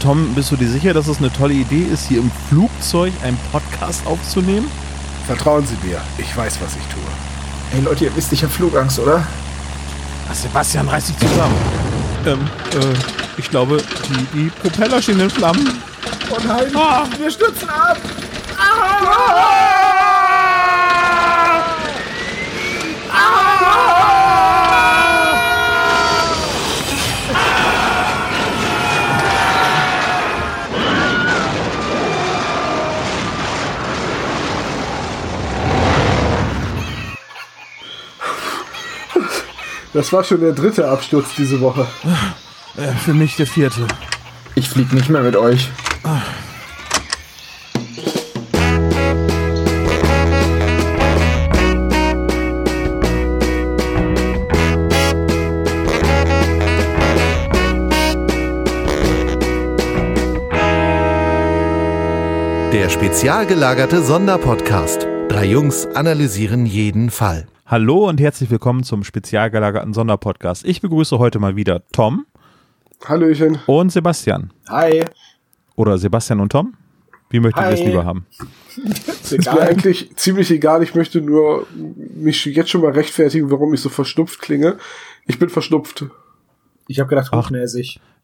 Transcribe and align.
Tom, 0.00 0.34
bist 0.34 0.50
du 0.52 0.56
dir 0.56 0.68
sicher, 0.68 0.92
dass 0.94 1.08
es 1.08 1.18
eine 1.18 1.32
tolle 1.32 1.54
Idee 1.54 1.82
ist, 1.92 2.06
hier 2.08 2.18
im 2.18 2.30
Flugzeug 2.48 3.12
einen 3.22 3.38
Podcast 3.52 4.06
aufzunehmen? 4.06 4.70
Vertrauen 5.26 5.66
Sie 5.66 5.76
mir, 5.86 6.00
ich 6.18 6.36
weiß, 6.36 6.58
was 6.62 6.72
ich 6.76 6.92
tue. 6.92 7.02
Ey 7.74 7.80
Leute, 7.84 8.04
ihr 8.04 8.14
wisst, 8.16 8.32
ich 8.32 8.42
hab 8.44 8.50
Flugangst, 8.52 8.98
oder? 8.98 9.26
Ach, 10.30 10.34
Sebastian, 10.34 10.88
reiß 10.88 11.06
dich 11.06 11.18
zusammen. 11.18 11.54
Ähm, 12.26 12.40
äh, 12.74 12.94
ich 13.38 13.50
glaube, 13.50 13.78
die, 14.08 14.38
die 14.38 14.50
Propeller 14.50 15.00
stehen 15.02 15.20
in 15.20 15.30
Flammen. 15.30 15.80
Oh 16.30 16.36
nein, 16.46 16.66
Ah. 16.74 17.04
wir 17.18 17.30
stürzen 17.30 17.68
ab! 17.68 17.96
Das 39.96 40.12
war 40.12 40.22
schon 40.22 40.42
der 40.42 40.52
dritte 40.52 40.86
Absturz 40.86 41.28
diese 41.38 41.58
Woche. 41.62 41.86
Äh, 42.76 42.92
für 43.02 43.14
mich 43.14 43.36
der 43.36 43.46
vierte. 43.46 43.86
Ich 44.54 44.68
flieg 44.68 44.92
nicht 44.92 45.08
mehr 45.08 45.22
mit 45.22 45.36
euch. 45.36 45.70
Der 62.70 62.90
spezial 62.90 63.46
gelagerte 63.46 64.02
Sonderpodcast. 64.02 65.15
Drei 65.36 65.50
Jungs 65.50 65.84
analysieren 65.88 66.64
jeden 66.64 67.10
Fall. 67.10 67.46
Hallo 67.66 68.08
und 68.08 68.22
herzlich 68.22 68.50
willkommen 68.50 68.84
zum 68.84 69.04
spezial 69.04 69.50
gelagerten 69.50 69.92
Sonderpodcast. 69.92 70.64
Ich 70.64 70.80
begrüße 70.80 71.18
heute 71.18 71.38
mal 71.38 71.56
wieder 71.56 71.82
Tom 71.92 72.24
Hallöchen. 73.04 73.58
und 73.66 73.92
Sebastian. 73.92 74.50
Hi. 74.70 75.04
Oder 75.74 75.98
Sebastian 75.98 76.40
und 76.40 76.52
Tom? 76.52 76.72
Wie 77.28 77.40
möchtet 77.40 77.62
ihr 77.64 77.68
es 77.68 77.80
lieber 77.80 78.06
haben? 78.06 78.24
Ist 78.78 79.30
Ist 79.30 79.52
mir 79.52 79.60
eigentlich 79.60 80.16
ziemlich 80.16 80.50
egal. 80.50 80.82
Ich 80.82 80.94
möchte 80.94 81.20
nur 81.20 81.66
mich 81.74 82.42
jetzt 82.46 82.70
schon 82.70 82.80
mal 82.80 82.92
rechtfertigen, 82.92 83.50
warum 83.50 83.74
ich 83.74 83.82
so 83.82 83.90
verstopft 83.90 84.40
klinge. 84.40 84.78
Ich 85.26 85.38
bin 85.38 85.50
verstopft. 85.50 86.06
Ich 86.88 86.98
hab 86.98 87.10
gedacht, 87.10 87.28
Ach. 87.32 87.50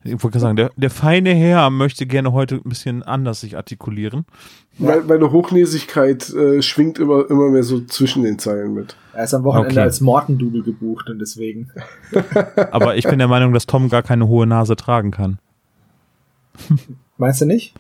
Ich 0.05 0.11
wollte 0.11 0.31
gerade 0.31 0.41
sagen, 0.41 0.57
der, 0.57 0.71
der 0.77 0.91
feine 0.91 1.31
Herr 1.33 1.71
möchte 1.71 2.07
gerne 2.07 2.33
heute 2.33 2.57
ein 2.57 2.69
bisschen 2.69 3.03
anders 3.05 3.41
sich 3.41 3.57
artikulieren. 3.57 4.25
Meine, 4.79 5.03
meine 5.03 5.31
Hochnäsigkeit 5.31 6.29
äh, 6.31 6.61
schwingt 6.61 6.99
immer, 6.99 7.29
immer 7.31 7.51
mehr 7.51 7.63
so 7.63 7.81
zwischen 7.83 8.25
den 8.25 8.39
Zeilen 8.39 8.75
mit. 8.75 8.97
Er 9.13 9.25
ist 9.25 9.35
am 9.35 9.45
Wochenende 9.45 9.71
Okay. 9.73 9.81
als 9.81 10.01
Morten-Double 10.01 10.63
gebucht 10.63 11.09
und 11.09 11.21
deswegen. 11.21 11.71
Aber 12.73 12.97
ich 12.97 13.05
bin 13.07 13.19
der 13.19 13.29
Meinung, 13.29 13.53
dass 13.53 13.67
Tom 13.67 13.89
gar 13.89 14.03
keine 14.03 14.27
hohe 14.27 14.47
Nase 14.47 14.75
tragen 14.75 15.13
kann. 15.13 15.39
Meinst 17.17 17.41
du 17.41 17.47
nicht? 17.47 17.75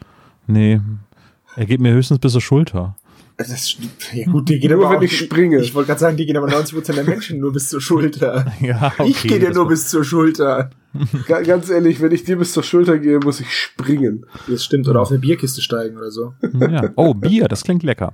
Nee, 0.47 0.81
er 1.56 1.67
geht 1.67 1.81
mir 1.81 1.93
höchstens 1.93 2.19
bis 2.19 2.33
zur 2.33 2.41
Schulter. 2.41 2.97
Das. 3.37 3.77
Ja 4.12 4.31
gut, 4.31 4.48
die 4.48 4.61
geht 4.61 4.70
Nur 4.70 4.84
aber 4.84 4.91
wenn 4.91 4.98
auch, 4.98 5.03
ich 5.03 5.19
springe. 5.19 5.59
Ich 5.61 5.75
wollte 5.75 5.89
gerade 5.89 6.00
sagen, 6.00 6.17
die 6.17 6.27
gehen 6.27 6.37
aber 6.37 6.48
90% 6.48 6.93
der 6.93 7.05
Menschen 7.05 7.41
nur 7.41 7.53
bis 7.53 7.69
zur 7.69 7.81
Schulter. 7.81 8.53
Ja, 8.61 8.93
ich 9.05 9.23
gehe 9.23 9.41
dir 9.41 9.50
nur 9.53 9.67
bis 9.67 9.89
zur 9.89 10.05
Schulter. 10.05 10.70
Ga- 11.26 11.42
Ganz 11.42 11.70
ehrlich, 11.70 12.00
wenn 12.00 12.12
ich 12.12 12.24
dir 12.24 12.36
bis 12.36 12.52
zur 12.52 12.62
Schulter 12.62 12.98
gehe, 12.98 13.18
muss 13.20 13.40
ich 13.40 13.50
springen. 13.56 14.26
Das 14.48 14.64
stimmt. 14.64 14.88
Oder 14.88 15.00
auf 15.02 15.10
eine 15.10 15.18
Bierkiste 15.20 15.60
steigen 15.62 15.96
oder 15.96 16.10
so. 16.10 16.34
Ja. 16.58 16.90
Oh, 16.96 17.14
Bier, 17.14 17.48
das 17.48 17.62
klingt 17.64 17.82
lecker. 17.82 18.12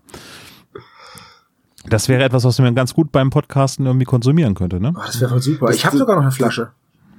Das 1.89 2.09
wäre 2.09 2.23
etwas, 2.25 2.45
was 2.45 2.59
man 2.59 2.75
ganz 2.75 2.93
gut 2.95 3.13
beim 3.13 3.31
Podcasten 3.31 3.87
irgendwie 3.87 4.05
konsumieren 4.05 4.55
könnte, 4.55 4.81
ne? 4.81 4.93
Oh, 4.95 5.01
das 5.07 5.21
wäre 5.21 5.31
voll 5.31 5.41
super. 5.43 5.67
Das- 5.67 5.77
ich 5.77 5.87
habe 5.87 5.97
sogar 5.97 6.17
noch 6.17 6.23
eine 6.23 6.33
Flasche. 6.33 6.71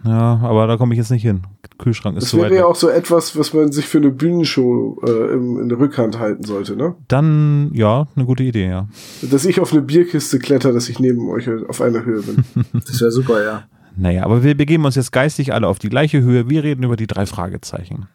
Ja, 0.05 0.39
aber 0.43 0.65
da 0.67 0.77
komme 0.77 0.93
ich 0.93 0.97
jetzt 0.97 1.11
nicht 1.11 1.23
hin. 1.23 1.41
Kühlschrank 1.77 2.15
ist 2.15 2.23
Das 2.23 2.29
zu 2.29 2.37
weit. 2.37 2.51
wäre 2.51 2.61
ja 2.61 2.65
auch 2.67 2.75
so 2.75 2.87
etwas, 2.87 3.37
was 3.37 3.53
man 3.53 3.73
sich 3.73 3.85
für 3.85 3.97
eine 3.97 4.11
Bühnenshow 4.11 4.97
äh, 5.05 5.33
im, 5.33 5.59
in 5.59 5.67
der 5.67 5.77
Rückhand 5.77 6.19
halten 6.19 6.45
sollte, 6.45 6.77
ne? 6.77 6.95
Dann, 7.09 7.71
ja, 7.73 8.07
eine 8.15 8.25
gute 8.25 8.43
Idee, 8.43 8.69
ja. 8.69 8.87
Dass 9.23 9.43
ich 9.43 9.59
auf 9.59 9.73
eine 9.73 9.81
Bierkiste 9.81 10.39
kletter, 10.39 10.71
dass 10.71 10.87
ich 10.87 10.99
neben 10.99 11.29
euch 11.29 11.49
auf 11.67 11.81
einer 11.81 12.05
Höhe 12.05 12.21
bin. 12.21 12.45
Das 12.73 13.01
wäre 13.01 13.11
super, 13.11 13.43
ja. 13.43 13.63
Naja, 13.99 14.23
aber 14.23 14.43
wir 14.43 14.55
begeben 14.55 14.85
uns 14.85 14.95
jetzt 14.95 15.11
geistig 15.11 15.53
alle 15.53 15.67
auf 15.67 15.77
die 15.77 15.89
gleiche 15.89 16.21
Höhe. 16.21 16.49
Wir 16.49 16.63
reden 16.63 16.83
über 16.83 16.95
die 16.95 17.07
drei 17.07 17.25
Fragezeichen. 17.25 18.07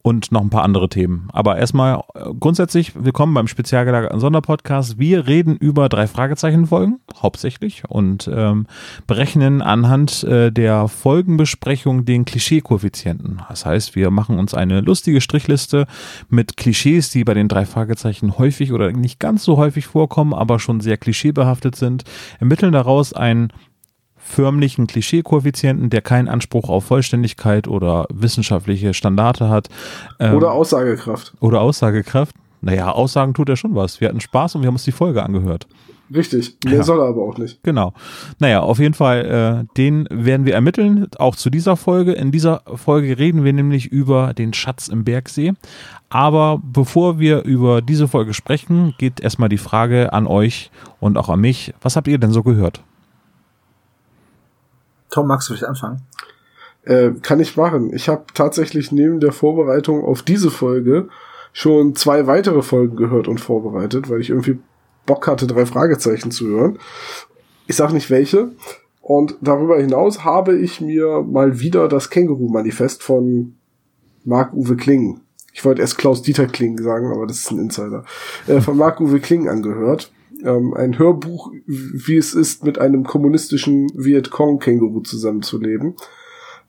Und 0.00 0.32
noch 0.32 0.40
ein 0.40 0.48
paar 0.48 0.62
andere 0.62 0.88
Themen. 0.88 1.28
Aber 1.34 1.58
erstmal 1.58 2.02
äh, 2.14 2.32
grundsätzlich 2.40 2.94
willkommen 2.94 3.34
beim 3.34 3.46
spezial 3.46 3.84
gelagerten 3.84 4.20
Sonderpodcast. 4.20 4.98
Wir 4.98 5.26
reden 5.26 5.54
über 5.56 5.90
drei 5.90 6.06
Fragezeichen-Folgen, 6.06 6.98
hauptsächlich, 7.20 7.82
und 7.88 8.30
ähm, 8.32 8.66
berechnen 9.06 9.60
anhand 9.60 10.24
äh, 10.24 10.50
der 10.50 10.88
Folgenbesprechung 10.88 12.06
den 12.06 12.24
Klischee-Koeffizienten. 12.24 13.42
Das 13.50 13.66
heißt, 13.66 13.96
wir 13.96 14.10
machen 14.10 14.38
uns 14.38 14.54
eine 14.54 14.80
lustige 14.80 15.20
Strichliste 15.20 15.86
mit 16.30 16.56
Klischees, 16.56 17.10
die 17.10 17.24
bei 17.24 17.34
den 17.34 17.48
drei 17.48 17.66
Fragezeichen 17.66 18.38
häufig 18.38 18.72
oder 18.72 18.92
nicht 18.92 19.20
ganz 19.20 19.44
so 19.44 19.58
häufig 19.58 19.86
vorkommen, 19.88 20.32
aber 20.32 20.58
schon 20.58 20.80
sehr 20.80 20.96
klischeebehaftet 20.96 21.76
sind, 21.76 22.04
ermitteln 22.40 22.72
daraus 22.72 23.12
ein 23.12 23.52
förmlichen 24.28 24.86
Klischee-Koeffizienten, 24.86 25.90
der 25.90 26.02
keinen 26.02 26.28
Anspruch 26.28 26.68
auf 26.68 26.84
Vollständigkeit 26.84 27.66
oder 27.68 28.06
wissenschaftliche 28.12 28.94
Standarte 28.94 29.48
hat. 29.48 29.68
Ähm, 30.20 30.34
Oder 30.34 30.52
Aussagekraft. 30.52 31.32
oder 31.40 31.60
Aussagekraft. 31.60 32.34
Naja, 32.60 32.90
Aussagen 32.90 33.34
tut 33.34 33.48
er 33.48 33.56
schon 33.56 33.74
was. 33.74 34.00
Wir 34.00 34.08
hatten 34.08 34.20
Spaß 34.20 34.54
und 34.56 34.62
wir 34.62 34.66
haben 34.66 34.74
uns 34.74 34.84
die 34.84 34.92
Folge 34.92 35.22
angehört. 35.22 35.66
Richtig. 36.12 36.56
Mehr 36.64 36.76
Ja. 36.76 36.82
soll 36.82 36.98
er 37.00 37.06
aber 37.08 37.22
auch 37.22 37.36
nicht. 37.36 37.62
Genau. 37.62 37.92
Naja, 38.38 38.60
auf 38.60 38.78
jeden 38.78 38.94
Fall, 38.94 39.64
äh, 39.66 39.74
den 39.76 40.08
werden 40.10 40.46
wir 40.46 40.54
ermitteln, 40.54 41.06
auch 41.18 41.36
zu 41.36 41.50
dieser 41.50 41.76
Folge. 41.76 42.12
In 42.12 42.32
dieser 42.32 42.62
Folge 42.76 43.18
reden 43.18 43.44
wir 43.44 43.52
nämlich 43.52 43.86
über 43.88 44.32
den 44.32 44.54
Schatz 44.54 44.88
im 44.88 45.04
Bergsee. 45.04 45.52
Aber 46.08 46.60
bevor 46.64 47.18
wir 47.18 47.42
über 47.44 47.82
diese 47.82 48.08
Folge 48.08 48.32
sprechen, 48.32 48.94
geht 48.98 49.20
erstmal 49.20 49.50
die 49.50 49.58
Frage 49.58 50.12
an 50.14 50.26
euch 50.26 50.70
und 50.98 51.18
auch 51.18 51.28
an 51.28 51.40
mich. 51.40 51.74
Was 51.82 51.94
habt 51.96 52.08
ihr 52.08 52.18
denn 52.18 52.32
so 52.32 52.42
gehört? 52.42 52.82
Tom, 55.10 55.26
magst 55.26 55.48
du 55.48 55.52
vielleicht 55.52 55.68
anfangen? 55.68 56.02
Äh, 56.84 57.12
kann 57.22 57.40
ich 57.40 57.56
machen. 57.56 57.92
Ich 57.92 58.08
habe 58.08 58.24
tatsächlich 58.34 58.92
neben 58.92 59.20
der 59.20 59.32
Vorbereitung 59.32 60.04
auf 60.04 60.22
diese 60.22 60.50
Folge 60.50 61.08
schon 61.52 61.94
zwei 61.94 62.26
weitere 62.26 62.62
Folgen 62.62 62.96
gehört 62.96 63.28
und 63.28 63.40
vorbereitet, 63.40 64.08
weil 64.08 64.20
ich 64.20 64.30
irgendwie 64.30 64.58
Bock 65.06 65.26
hatte, 65.26 65.46
drei 65.46 65.66
Fragezeichen 65.66 66.30
zu 66.30 66.46
hören. 66.46 66.78
Ich 67.66 67.76
sag 67.76 67.92
nicht 67.92 68.10
welche. 68.10 68.52
Und 69.00 69.36
darüber 69.40 69.78
hinaus 69.78 70.24
habe 70.24 70.56
ich 70.58 70.80
mir 70.80 71.22
mal 71.22 71.60
wieder 71.60 71.88
das 71.88 72.10
Känguru-Manifest 72.10 73.02
von 73.02 73.56
Marc-Uwe 74.24 74.76
Kling. 74.76 75.20
Ich 75.54 75.64
wollte 75.64 75.80
erst 75.80 75.98
Klaus-Dieter 75.98 76.46
Kling 76.46 76.78
sagen, 76.78 77.10
aber 77.10 77.26
das 77.26 77.38
ist 77.38 77.50
ein 77.50 77.58
Insider. 77.58 78.04
Äh, 78.46 78.60
von 78.60 78.76
Marc-Uwe 78.76 79.20
Kling 79.20 79.48
angehört. 79.48 80.12
Ähm, 80.44 80.74
ein 80.74 80.98
Hörbuch, 80.98 81.52
wie 81.66 82.16
es 82.16 82.34
ist, 82.34 82.64
mit 82.64 82.78
einem 82.78 83.04
kommunistischen 83.04 83.88
Vietcong-Känguru 83.94 85.00
zusammenzuleben. 85.00 85.94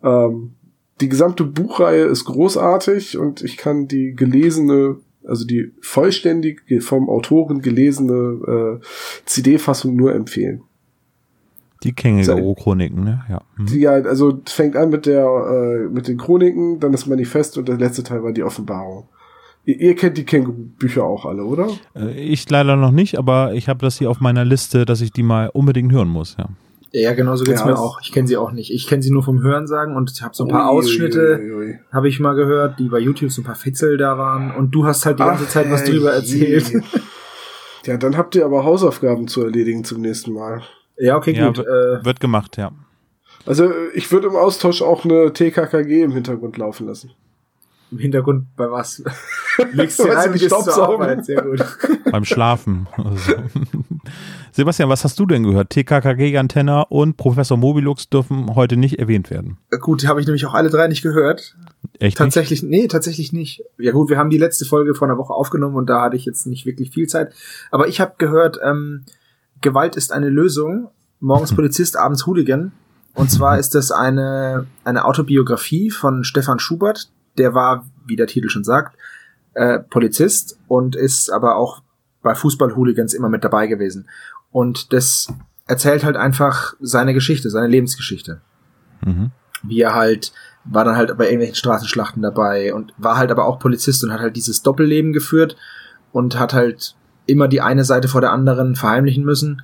Ähm, 0.03 0.53
die 1.01 1.09
gesamte 1.09 1.45
Buchreihe 1.45 2.05
ist 2.05 2.25
großartig 2.25 3.17
und 3.17 3.41
ich 3.41 3.57
kann 3.57 3.87
die 3.87 4.15
gelesene, 4.15 4.97
also 5.23 5.45
die 5.45 5.71
vollständig 5.81 6.61
vom 6.81 7.09
Autoren 7.09 7.61
gelesene 7.61 8.79
äh, 8.81 8.85
CD-Fassung 9.25 9.95
nur 9.95 10.13
empfehlen. 10.13 10.63
Die 11.83 11.93
Känguru-Chroniken, 11.93 13.03
ne? 13.03 13.23
Ja. 13.29 13.41
Mhm. 13.57 13.65
Die 13.67 13.87
halt, 13.87 14.05
also 14.05 14.41
fängt 14.45 14.75
an 14.75 14.89
mit 14.89 15.05
der 15.05 15.25
äh, 15.25 15.87
mit 15.87 16.09
den 16.09 16.17
Chroniken, 16.17 16.79
dann 16.79 16.91
das 16.91 17.05
Manifest 17.05 17.57
und 17.57 17.69
der 17.69 17.77
letzte 17.77 18.03
Teil 18.03 18.23
war 18.23 18.33
die 18.33 18.43
Offenbarung. 18.43 19.07
Ihr, 19.73 19.95
kennt 19.95 20.17
die 20.17 20.25
Känguru-Bücher 20.25 21.03
auch 21.03 21.25
alle, 21.25 21.43
oder? 21.43 21.67
Äh, 21.95 22.11
Ich 22.19 22.49
leider 22.49 22.75
noch 22.75 22.91
nicht, 22.91 23.17
aber 23.17 23.53
ich 23.53 23.67
habe 23.69 23.79
das 23.79 23.97
hier 23.97 24.09
auf 24.09 24.19
meiner 24.19 24.45
Liste, 24.45 24.85
dass 24.85 25.01
ich 25.01 25.11
die 25.11 25.23
mal 25.23 25.49
unbedingt 25.53 25.91
hören 25.91 26.09
muss, 26.09 26.35
ja. 26.37 26.47
Ja, 26.91 27.13
genau 27.13 27.35
so 27.35 27.43
geht's 27.45 27.61
Ja, 27.61 27.67
mir 27.67 27.77
auch. 27.77 27.99
Ich 28.01 28.11
kenne 28.11 28.27
sie 28.27 28.35
auch 28.35 28.51
nicht. 28.51 28.71
Ich 28.73 28.87
kenne 28.87 29.03
sie 29.03 29.11
nur 29.11 29.21
vom 29.21 29.43
Hörensagen 29.43 29.95
und 29.95 30.11
ich 30.11 30.23
habe 30.23 30.35
so 30.35 30.45
ein 30.45 30.49
paar 30.49 30.71
Ui, 30.73 30.79
Ausschnitte, 30.79 31.79
habe 31.91 32.09
ich 32.09 32.19
mal 32.19 32.33
gehört, 32.33 32.79
die 32.79 32.89
bei 32.89 32.97
YouTube 32.97 33.31
so 33.31 33.41
ein 33.41 33.45
paar 33.45 33.53
Fitzel 33.55 33.97
da 33.97 34.17
waren. 34.17 34.55
Und 34.55 34.71
du 34.71 34.85
hast 34.85 35.05
halt 35.05 35.19
die 35.19 35.23
ganze 35.23 35.43
Ach, 35.45 35.49
Zeit 35.49 35.69
was 35.69 35.83
drüber 35.83 36.13
erzählt. 36.13 36.71
Ja, 37.85 37.97
dann 37.97 38.17
habt 38.17 38.35
ihr 38.35 38.43
aber 38.43 38.63
Hausaufgaben 38.63 39.27
zu 39.27 39.43
erledigen 39.43 39.83
zum 39.83 40.01
nächsten 40.01 40.33
Mal. 40.33 40.63
Ja, 40.97 41.15
okay, 41.15 41.33
Ja, 41.33 41.47
gut. 41.47 41.59
Äh, 41.59 42.03
Wird 42.03 42.19
gemacht, 42.19 42.57
ja. 42.57 42.71
Also 43.45 43.71
ich 43.93 44.11
würde 44.11 44.27
im 44.27 44.35
Austausch 44.35 44.81
auch 44.81 45.05
eine 45.05 45.31
TKKG 45.31 46.03
im 46.03 46.11
Hintergrund 46.11 46.57
laufen 46.57 46.87
lassen. 46.87 47.11
Im 47.91 47.97
Hintergrund 47.97 48.55
bei 48.55 48.69
was? 48.69 49.03
Legst 49.73 49.99
dir 49.99 50.17
ein, 50.17 50.33
gehst 50.33 50.49
zur. 50.49 50.77
Arbeit. 50.77 51.25
Sehr 51.25 51.41
gut. 51.41 51.63
Beim 52.11 52.23
Schlafen. 52.23 52.87
Also. 52.97 53.33
Sebastian, 54.51 54.89
was 54.89 55.03
hast 55.03 55.19
du 55.19 55.25
denn 55.25 55.43
gehört? 55.43 55.71
TKKG 55.71 56.37
Antenna 56.37 56.81
und 56.83 57.17
Professor 57.17 57.57
Mobilux 57.57 58.09
dürfen 58.09 58.55
heute 58.55 58.77
nicht 58.77 58.99
erwähnt 58.99 59.29
werden. 59.29 59.57
Äh, 59.71 59.77
Gut, 59.79 60.05
habe 60.07 60.21
ich 60.21 60.27
nämlich 60.27 60.45
auch 60.45 60.53
alle 60.53 60.69
drei 60.69 60.87
nicht 60.87 61.01
gehört. 61.01 61.55
Echt 61.99 62.17
Tatsächlich, 62.17 62.61
nee, 62.63 62.87
tatsächlich 62.87 63.33
nicht. 63.33 63.63
Ja 63.77 63.91
gut, 63.91 64.09
wir 64.09 64.17
haben 64.17 64.29
die 64.29 64.37
letzte 64.37 64.65
Folge 64.65 64.93
vor 64.93 65.07
einer 65.07 65.17
Woche 65.17 65.33
aufgenommen 65.33 65.75
und 65.75 65.89
da 65.89 66.01
hatte 66.01 66.15
ich 66.15 66.25
jetzt 66.25 66.45
nicht 66.45 66.65
wirklich 66.65 66.91
viel 66.91 67.07
Zeit. 67.07 67.33
Aber 67.71 67.87
ich 67.87 67.99
habe 67.99 68.13
gehört, 68.17 68.59
ähm, 68.63 69.05
Gewalt 69.61 69.95
ist 69.95 70.11
eine 70.11 70.29
Lösung. 70.29 70.89
Morgens 71.19 71.53
Polizist, 71.55 71.97
abends 71.97 72.25
Hooligan. 72.25 72.71
Und 73.15 73.31
zwar 73.31 73.57
ist 73.57 73.75
das 73.75 73.91
eine, 73.91 74.67
eine 74.83 75.05
Autobiografie 75.05 75.89
von 75.89 76.23
Stefan 76.23 76.59
Schubert. 76.59 77.09
Der 77.39 77.53
war, 77.53 77.85
wie 78.05 78.15
der 78.15 78.27
Titel 78.27 78.49
schon 78.49 78.63
sagt, 78.63 78.97
äh, 79.53 79.79
Polizist 79.79 80.59
und 80.67 80.95
ist 80.95 81.31
aber 81.31 81.55
auch 81.55 81.81
bei 82.21 82.35
Fußball-Hooligans 82.35 83.13
immer 83.13 83.29
mit 83.29 83.43
dabei 83.43 83.67
gewesen. 83.67 84.07
Und 84.51 84.93
das 84.93 85.27
erzählt 85.67 86.03
halt 86.03 86.17
einfach 86.17 86.73
seine 86.79 87.13
Geschichte, 87.13 87.49
seine 87.49 87.67
Lebensgeschichte. 87.67 88.41
Mhm. 89.05 89.31
Wie 89.63 89.81
er 89.81 89.93
halt, 89.93 90.33
war 90.65 90.83
dann 90.83 90.95
halt 90.95 91.15
bei 91.17 91.25
irgendwelchen 91.25 91.55
Straßenschlachten 91.55 92.21
dabei 92.21 92.73
und 92.73 92.93
war 92.97 93.17
halt 93.17 93.31
aber 93.31 93.45
auch 93.45 93.59
Polizist 93.59 94.03
und 94.03 94.11
hat 94.11 94.19
halt 94.19 94.35
dieses 94.35 94.61
Doppelleben 94.61 95.13
geführt 95.13 95.55
und 96.11 96.39
hat 96.39 96.53
halt 96.53 96.95
immer 97.25 97.47
die 97.47 97.61
eine 97.61 97.83
Seite 97.83 98.07
vor 98.07 98.21
der 98.21 98.31
anderen 98.31 98.75
verheimlichen 98.75 99.23
müssen 99.23 99.61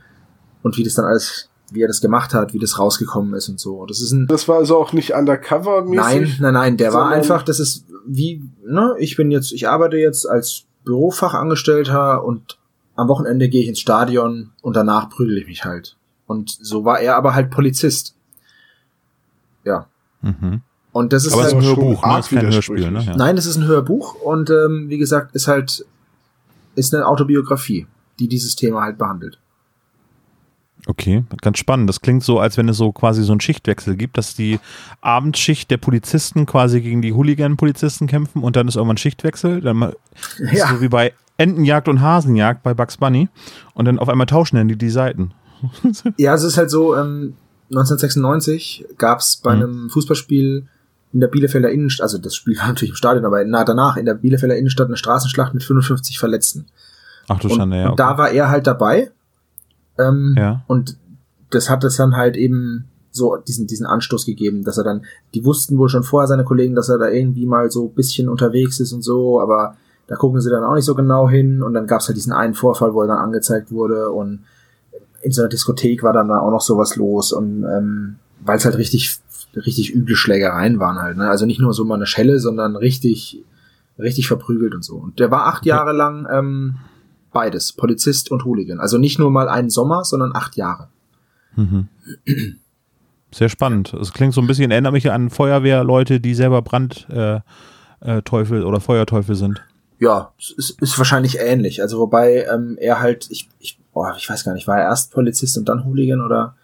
und 0.62 0.77
wie 0.77 0.83
das 0.83 0.94
dann 0.94 1.06
alles, 1.06 1.50
wie 1.75 1.83
er 1.83 1.88
das 1.88 2.01
gemacht 2.01 2.33
hat, 2.33 2.54
wie 2.54 2.60
das 2.60 2.80
rausgekommen 2.80 3.33
ist 3.33 3.50
und 3.50 3.60
so. 3.60 3.86
Das 3.86 4.01
ist 4.01 4.12
ein 4.12 4.27
Das 4.27 4.48
war 4.48 4.57
also 4.57 4.77
auch 4.77 4.94
nicht 4.94 5.13
undercover-mäßig? 5.13 5.95
Nein, 5.95 6.36
nein, 6.39 6.54
nein, 6.54 6.77
der 6.77 6.94
war 6.94 7.10
einfach, 7.10 7.44
das 7.44 7.60
ist 7.60 7.86
wie, 8.07 8.44
ne, 8.66 8.95
ich 9.00 9.16
bin 9.16 9.31
jetzt, 9.31 9.51
ich 9.51 9.68
arbeite 9.68 9.98
jetzt 9.98 10.27
als 10.27 10.66
Bürofachangestellter 10.83 12.24
und 12.24 12.57
am 12.95 13.07
Wochenende 13.07 13.50
gehe 13.50 13.62
ich 13.62 13.68
ins 13.68 13.80
Stadion 13.80 14.51
und 14.62 14.75
danach 14.75 15.10
prügel 15.10 15.38
ich 15.38 15.48
mich 15.48 15.66
halt. 15.66 15.98
Und 16.27 16.50
so 16.50 16.86
war 16.86 17.00
er 17.00 17.16
aber 17.16 17.36
halt 17.36 17.51
Polizist. 17.51 18.16
Ja. 19.63 19.88
Mhm. 20.22 20.62
Und 20.92 21.12
das 21.12 21.25
ist 21.25 21.33
Aber 21.33 21.42
es 21.42 21.54
halt, 21.54 21.62
ist 21.62 21.69
ein 21.69 21.75
Hörbuch, 21.75 22.06
ne? 22.06 22.13
Das 22.16 22.31
ist 22.31 22.38
kein 22.38 22.54
Hörspiel, 22.54 22.92
ne? 22.92 23.01
Ja. 23.01 23.18
nein, 23.18 23.36
das 23.36 23.45
ist 23.45 23.57
ein 23.57 23.66
Hörbuch 23.66 24.16
und 24.22 24.50
ähm, 24.50 24.86
wie 24.88 24.98
gesagt, 24.98 25.36
ist 25.36 25.48
halt, 25.48 25.86
ist 26.75 26.94
eine 26.95 27.06
Autobiografie, 27.06 27.86
die 28.19 28.30
dieses 28.30 28.56
Thema 28.56 28.83
halt 28.83 28.98
behandelt. 28.98 29.39
Okay, 30.87 31.23
ganz 31.41 31.57
spannend. 31.57 31.89
Das 31.89 32.01
klingt 32.01 32.23
so, 32.23 32.39
als 32.39 32.57
wenn 32.57 32.69
es 32.69 32.77
so 32.77 32.91
quasi 32.91 33.23
so 33.23 33.31
einen 33.33 33.41
Schichtwechsel 33.41 33.95
gibt, 33.95 34.17
dass 34.19 34.35
die 34.35 34.59
Abendschicht 35.01 35.71
der 35.71 35.77
Polizisten 35.77 36.45
quasi 36.45 36.79
gegen 36.81 37.01
die 37.01 37.13
Hooligan-Polizisten 37.13 38.05
kämpfen 38.07 38.43
und 38.43 38.55
dann 38.55 38.67
ist 38.67 38.75
irgendwann 38.75 38.97
Schichtwechsel. 38.97 39.61
Dann 39.61 39.93
Ja. 40.51 40.67
so 40.67 40.81
wie 40.81 40.87
bei 40.89 41.13
Entenjagd 41.37 41.87
und 41.89 42.01
Hasenjagd 42.01 42.61
bei 42.63 42.73
Bugs 42.73 42.97
Bunny 42.97 43.29
und 43.73 43.85
dann 43.85 43.97
auf 43.99 44.09
einmal 44.09 44.27
tauschen 44.27 44.57
dann 44.57 44.67
die 44.67 44.77
die 44.77 44.89
Seiten. 44.89 45.31
Ja, 46.17 46.33
es 46.35 46.43
ist 46.43 46.57
halt 46.57 46.69
so, 46.69 46.95
ähm, 46.95 47.33
1996 47.71 48.85
gab 48.97 49.19
es 49.19 49.38
bei 49.38 49.55
Mhm. 49.55 49.61
einem 49.63 49.89
Fußballspiel 49.89 50.67
in 51.13 51.19
der 51.19 51.27
Bielefelder 51.27 51.71
Innenstadt, 51.71 52.03
also 52.03 52.17
das 52.17 52.35
Spiel 52.35 52.57
war 52.59 52.67
natürlich 52.67 52.91
im 52.91 52.95
Stadion, 52.95 53.25
aber 53.25 53.43
nah 53.45 53.63
danach 53.63 53.97
in 53.97 54.05
der 54.05 54.15
Bielefelder 54.15 54.57
Innenstadt 54.57 54.88
eine 54.88 54.97
Straßenschlacht 54.97 55.53
mit 55.53 55.63
55 55.63 56.19
Verletzten. 56.19 56.67
Ach 57.27 57.39
du 57.39 57.49
Schande, 57.49 57.77
ja. 57.79 57.89
und 57.89 57.99
da 57.99 58.17
war 58.17 58.29
er 58.29 58.49
halt 58.49 58.67
dabei. 58.67 59.11
Ähm, 59.97 60.36
Ja. 60.38 60.63
Und 60.68 60.97
das 61.50 61.69
hat 61.69 61.83
es 61.83 61.97
dann 61.97 62.15
halt 62.15 62.38
eben 62.38 62.86
so 63.12 63.38
diesen, 63.38 63.65
diesen 63.65 63.86
Anstoß 63.86 64.25
gegeben, 64.25 64.63
dass 64.63 64.77
er 64.77 64.83
dann, 64.83 65.06
die 65.33 65.45
wussten 65.45 65.77
wohl 65.77 65.89
schon 65.89 66.03
vorher 66.03 66.27
seine 66.27 66.44
Kollegen, 66.44 66.75
dass 66.75 66.89
er 66.89 66.97
da 66.97 67.07
irgendwie 67.07 67.45
mal 67.45 67.71
so 67.71 67.88
ein 67.88 67.95
bisschen 67.95 68.27
unterwegs 68.27 68.80
ist 68.80 68.92
und 68.92 69.03
so, 69.03 69.39
aber 69.39 69.77
da 70.07 70.15
gucken 70.15 70.42
sie 70.42 70.50
dann 70.50 70.63
auch 70.63 70.75
nicht 70.75 70.86
so 70.86 70.95
genau 70.95 71.30
hin 71.30 71.63
und 71.63 71.74
dann 71.74 71.88
gab 71.88 72.01
es 72.01 72.07
halt 72.07 72.18
diesen 72.18 72.33
einen 72.33 72.53
Vorfall, 72.53 72.94
wo 72.94 73.01
er 73.01 73.07
dann 73.07 73.18
angezeigt 73.18 73.71
wurde 73.71 74.12
und 74.12 74.42
in 75.21 75.31
so 75.31 75.42
einer 75.42 75.50
Diskothek 75.50 76.03
war 76.03 76.13
dann 76.13 76.27
da 76.27 76.39
auch 76.39 76.51
noch 76.51 76.62
sowas 76.62 76.95
los 76.95 77.31
und 77.31 77.63
ähm, 77.63 78.15
weil 78.41 78.57
es 78.57 78.65
halt 78.65 78.77
richtig 78.77 79.19
richtig 79.56 79.95
üble 79.95 80.15
Schlägereien 80.15 80.80
waren 80.80 81.01
halt, 81.01 81.18
ne? 81.18 81.30
Also 81.30 81.45
nicht 81.45 81.62
nur 81.62 81.74
so 81.74 81.86
mal 81.86 81.95
eine 81.95 82.06
Schelle, 82.06 82.39
sondern 82.39 82.75
richtig 82.75 83.44
richtig 83.98 84.27
verprügelt 84.27 84.75
und 84.75 84.83
so. 84.83 84.95
Und 84.98 85.19
der 85.19 85.31
war 85.31 85.48
acht 85.48 85.65
Jahre 85.65 85.94
lang 85.94 86.27
ähm, 86.30 86.75
beides, 87.35 87.73
Polizist 87.73 88.31
und 88.31 88.45
Hooligan. 88.45 88.79
Also 88.79 88.97
nicht 88.97 89.19
nur 89.19 89.29
mal 89.29 89.47
einen 89.49 89.69
Sommer, 89.69 90.03
sondern 90.05 90.31
acht 90.35 90.55
Jahre. 90.55 90.87
Mhm. 91.55 91.89
Sehr 93.31 93.49
spannend. 93.49 93.93
Es 93.93 94.13
klingt 94.13 94.33
so 94.33 94.39
ein 94.41 94.47
bisschen, 94.47 94.71
erinnert 94.71 94.93
mich 94.93 95.11
an 95.11 95.29
Feuerwehrleute, 95.29 96.19
die 96.21 96.33
selber 96.33 96.61
Brandteufel 96.61 97.43
äh, 97.99 98.21
Teufel 98.23 98.63
oder 98.63 98.79
Feuerteufel 98.79 99.35
sind. 99.35 99.61
Ja, 99.99 100.31
es 100.39 100.51
ist, 100.51 100.81
ist 100.81 100.97
wahrscheinlich 100.97 101.37
ähnlich. 101.39 101.81
Also 101.81 101.99
wobei 101.99 102.45
ähm, 102.51 102.77
er 102.79 102.99
halt, 103.01 103.27
ich, 103.29 103.49
ich, 103.59 103.77
boah, 103.93 104.15
ich 104.17 104.29
weiß 104.29 104.43
gar 104.45 104.53
nicht, 104.53 104.67
war 104.67 104.77
er 104.77 104.85
erst 104.89 105.11
Polizist 105.11 105.57
und 105.57 105.67
dann 105.69 105.83
Hooligan 105.85 106.21
oder? 106.21 106.55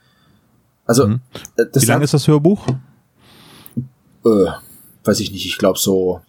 Also 0.85 1.07
Mhm. 1.07 1.19
äh, 1.57 1.65
das 1.71 1.83
Wie 1.83 1.87
lang 1.87 1.97
hat- 1.97 2.03
ist 2.05 2.13
das 2.13 2.27
Hörbuch? 2.27 2.65
äh, 4.25 4.45
weiß 5.03 5.19
ich 5.19 5.31
nicht, 5.31 5.45
ich 5.45 5.57
glaube 5.57 5.79
so 5.79 6.21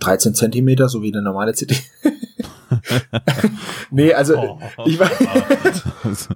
13 0.00 0.34
Zentimeter, 0.34 0.88
so 0.88 1.02
wie 1.02 1.12
eine 1.12 1.22
normale 1.22 1.54
CD. 1.54 1.74
nee, 3.90 4.12
also 4.12 4.58
ich, 4.84 4.98
weiß, 4.98 5.10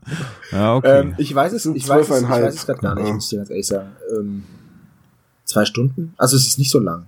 ja, 0.53 0.75
okay. 0.75 1.01
ähm, 1.01 1.15
ich 1.19 1.35
weiß 1.35 1.53
es, 1.53 1.67
ich 1.67 1.89
weiß 1.89 2.09
es, 2.09 2.23
ich 2.23 2.29
weiß 2.29 2.55
es 2.55 2.67
gerade 2.67 2.81
gar 2.81 2.95
nicht, 2.95 3.07
Ja. 3.09 3.15
muss 3.15 3.25
ich 3.25 3.31
dir 3.31 3.37
ganz 3.39 3.51
ehrlich 3.51 3.67
sagen. 3.67 3.89
Ähm, 4.17 4.45
zwei 5.45 5.65
Stunden? 5.65 6.15
Also 6.17 6.37
es 6.37 6.47
ist 6.47 6.59
nicht 6.59 6.71
so 6.71 6.79
lang. 6.79 7.07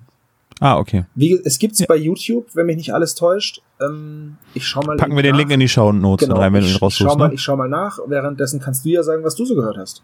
Ah, 0.60 0.78
okay. 0.78 1.04
Wie, 1.14 1.40
es 1.44 1.58
gibt's 1.58 1.84
bei 1.86 1.96
YouTube, 1.96 2.46
wenn 2.54 2.66
mich 2.66 2.76
nicht 2.76 2.94
alles 2.94 3.14
täuscht. 3.14 3.62
Ähm, 3.80 4.36
ich 4.54 4.66
schau 4.66 4.82
mal. 4.82 4.96
Packen 4.96 5.14
wir 5.16 5.22
den 5.22 5.32
nach. 5.32 5.38
Link 5.38 5.50
in 5.52 5.60
die 5.60 5.68
Show 5.68 5.92
Notes 5.92 6.26
Genau, 6.28 6.40
rein, 6.40 6.52
wenn 6.52 6.60
du 6.62 6.66
ich, 6.66 6.72
ihn 6.72 6.74
ich, 6.74 6.78
schau 6.78 6.86
raussuchst. 6.86 7.18
mal, 7.18 7.28
Ne? 7.28 7.34
ich 7.34 7.42
schau 7.42 7.56
mal 7.56 7.68
nach. 7.68 7.98
Währenddessen 8.06 8.60
kannst 8.60 8.84
du 8.84 8.88
ja 8.90 9.02
sagen, 9.02 9.22
was 9.24 9.34
du 9.36 9.44
so 9.44 9.54
gehört 9.54 9.76
hast. 9.76 10.02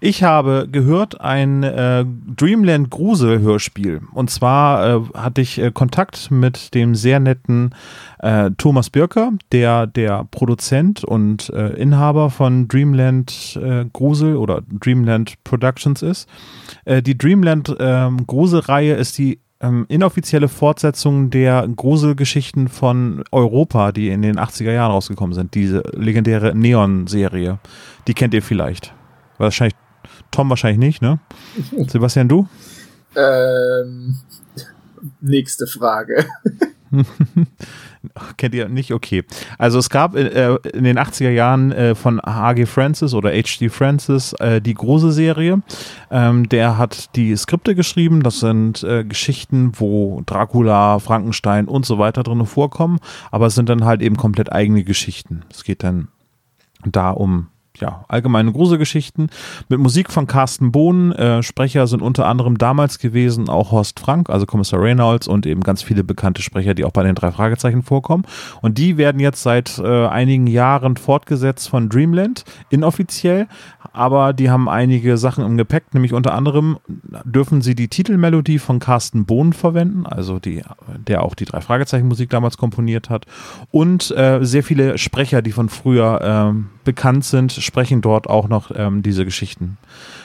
Ich 0.00 0.22
habe 0.22 0.66
gehört 0.72 1.20
ein 1.20 1.62
äh, 1.62 2.06
Dreamland 2.36 2.88
Grusel 2.88 3.40
Hörspiel. 3.40 4.00
Und 4.14 4.30
zwar 4.30 4.86
äh, 4.96 5.00
hatte 5.14 5.42
ich 5.42 5.58
äh, 5.58 5.70
Kontakt 5.72 6.30
mit 6.30 6.72
dem 6.74 6.94
sehr 6.94 7.20
netten 7.20 7.74
äh, 8.20 8.50
Thomas 8.56 8.88
Birker, 8.88 9.32
der 9.52 9.86
der 9.86 10.26
Produzent 10.30 11.04
und 11.04 11.50
äh, 11.50 11.74
Inhaber 11.74 12.30
von 12.30 12.66
Dreamland 12.66 13.58
äh, 13.62 13.84
Grusel 13.92 14.36
oder 14.36 14.62
Dreamland 14.70 15.34
Productions 15.44 16.00
ist. 16.02 16.28
Die 16.86 17.18
Dreamland 17.18 17.76
ähm, 17.78 18.26
Grusel-Reihe 18.26 18.94
ist 18.94 19.18
die 19.18 19.40
ähm, 19.60 19.86
inoffizielle 19.88 20.48
Fortsetzung 20.48 21.30
der 21.30 21.66
Gruselgeschichten 21.68 22.68
von 22.68 23.24
Europa, 23.32 23.92
die 23.92 24.08
in 24.08 24.22
den 24.22 24.38
80er 24.38 24.72
Jahren 24.72 24.92
rausgekommen 24.92 25.34
sind. 25.34 25.54
Diese 25.54 25.82
legendäre 25.94 26.54
Neon-Serie. 26.54 27.58
Die 28.06 28.14
kennt 28.14 28.34
ihr 28.34 28.42
vielleicht. 28.42 28.94
Wahrscheinlich, 29.38 29.76
Tom 30.30 30.48
wahrscheinlich 30.50 30.78
nicht, 30.78 31.02
ne? 31.02 31.18
Sebastian, 31.88 32.28
du? 32.28 32.48
Ähm, 33.16 34.16
nächste 35.20 35.66
Frage. 35.66 36.26
Kennt 38.36 38.54
ihr 38.54 38.68
nicht? 38.68 38.92
Okay. 38.92 39.24
Also 39.58 39.78
es 39.78 39.90
gab 39.90 40.14
äh, 40.14 40.54
in 40.72 40.84
den 40.84 40.98
80er 40.98 41.30
Jahren 41.30 41.72
äh, 41.72 41.94
von 41.94 42.20
H.G. 42.20 42.66
Francis 42.66 43.14
oder 43.14 43.30
H.D. 43.30 43.68
Francis 43.68 44.32
äh, 44.34 44.60
die 44.60 44.74
große 44.74 45.12
Serie. 45.12 45.62
Ähm, 46.10 46.48
der 46.48 46.78
hat 46.78 47.14
die 47.16 47.36
Skripte 47.36 47.74
geschrieben. 47.74 48.22
Das 48.22 48.40
sind 48.40 48.82
äh, 48.84 49.04
Geschichten, 49.04 49.72
wo 49.74 50.22
Dracula, 50.26 50.98
Frankenstein 50.98 51.66
und 51.66 51.86
so 51.86 51.98
weiter 51.98 52.22
drin 52.22 52.44
vorkommen. 52.46 52.98
Aber 53.30 53.46
es 53.46 53.54
sind 53.54 53.68
dann 53.68 53.84
halt 53.84 54.02
eben 54.02 54.16
komplett 54.16 54.52
eigene 54.52 54.84
Geschichten. 54.84 55.42
Es 55.50 55.64
geht 55.64 55.82
dann 55.82 56.08
da 56.84 57.10
um 57.10 57.48
ja, 57.80 58.04
allgemeine 58.08 58.52
Gruselgeschichten 58.52 59.30
mit 59.68 59.78
Musik 59.78 60.10
von 60.10 60.26
Carsten 60.26 60.72
Bohn. 60.72 61.12
Äh, 61.12 61.42
Sprecher 61.42 61.86
sind 61.86 62.02
unter 62.02 62.26
anderem 62.26 62.58
damals 62.58 62.98
gewesen 62.98 63.48
auch 63.48 63.72
Horst 63.72 64.00
Frank, 64.00 64.30
also 64.30 64.46
Kommissar 64.46 64.80
Reynolds 64.80 65.28
und 65.28 65.46
eben 65.46 65.62
ganz 65.62 65.82
viele 65.82 66.04
bekannte 66.04 66.42
Sprecher, 66.42 66.74
die 66.74 66.84
auch 66.84 66.92
bei 66.92 67.02
den 67.02 67.14
drei 67.14 67.30
Fragezeichen 67.32 67.82
vorkommen. 67.82 68.24
Und 68.62 68.78
die 68.78 68.96
werden 68.96 69.20
jetzt 69.20 69.42
seit 69.42 69.78
äh, 69.78 70.06
einigen 70.06 70.46
Jahren 70.46 70.96
fortgesetzt 70.96 71.68
von 71.68 71.88
Dreamland, 71.88 72.44
inoffiziell. 72.70 73.46
Aber 73.92 74.32
die 74.32 74.50
haben 74.50 74.68
einige 74.68 75.16
Sachen 75.16 75.44
im 75.44 75.56
Gepäck, 75.56 75.92
nämlich 75.92 76.12
unter 76.12 76.34
anderem 76.34 76.78
dürfen 77.24 77.62
sie 77.62 77.74
die 77.74 77.88
Titelmelodie 77.88 78.58
von 78.58 78.78
Carsten 78.78 79.24
Bohn 79.24 79.52
verwenden, 79.52 80.06
also 80.06 80.38
die, 80.38 80.62
der 81.06 81.22
auch 81.22 81.34
die 81.34 81.46
drei 81.46 81.60
Fragezeichen 81.60 82.06
Musik 82.06 82.30
damals 82.30 82.58
komponiert 82.58 83.10
hat. 83.10 83.26
Und 83.70 84.10
äh, 84.16 84.38
sehr 84.42 84.62
viele 84.62 84.98
Sprecher, 84.98 85.42
die 85.42 85.52
von 85.52 85.68
früher 85.68 86.20
ähm, 86.22 86.66
bekannt 86.88 87.22
sind, 87.22 87.52
sprechen 87.52 88.00
dort 88.00 88.30
auch 88.30 88.48
noch 88.48 88.70
ähm, 88.74 89.02
diese 89.02 89.26
Geschichten, 89.26 89.76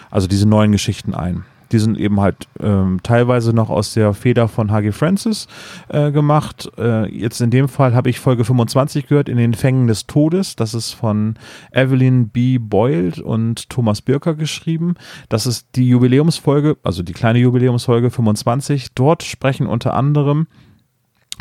also 0.10 0.30
diese 0.30 0.48
neuen 0.48 0.72
Geschichten 0.72 1.14
ein. 1.14 1.44
Die 1.74 1.80
sind 1.80 1.98
eben 1.98 2.22
halt 2.22 2.48
ähm, 2.62 3.02
teilweise 3.04 3.52
noch 3.52 3.70
aus 3.70 3.94
der 3.94 4.14
Feder 4.14 4.48
von 4.48 4.72
H.G. 4.72 4.94
Francis 4.94 5.50
äh, 5.90 6.14
gemacht. 6.14 6.72
Äh, 6.78 7.10
jetzt 7.10 7.42
in 7.42 7.50
dem 7.50 7.68
Fall 7.68 7.94
habe 7.94 8.10
ich 8.10 8.22
Folge 8.22 8.46
25 8.46 9.08
gehört, 9.08 9.28
in 9.28 9.36
den 9.36 9.56
Fängen 9.56 9.88
des 9.88 10.08
Todes. 10.08 10.56
Das 10.56 10.74
ist 10.74 10.94
von 10.94 11.36
Evelyn 11.74 12.30
B. 12.30 12.60
Boyle 12.60 13.22
und 13.22 13.70
Thomas 13.70 14.02
Birker 14.02 14.36
geschrieben. 14.36 14.96
Das 15.28 15.46
ist 15.46 15.68
die 15.76 15.90
Jubiläumsfolge, 15.90 16.78
also 16.82 17.04
die 17.04 17.14
kleine 17.14 17.40
Jubiläumsfolge 17.40 18.10
25. 18.10 18.94
Dort 18.96 19.22
sprechen 19.24 19.68
unter 19.68 19.96
anderem 19.96 20.48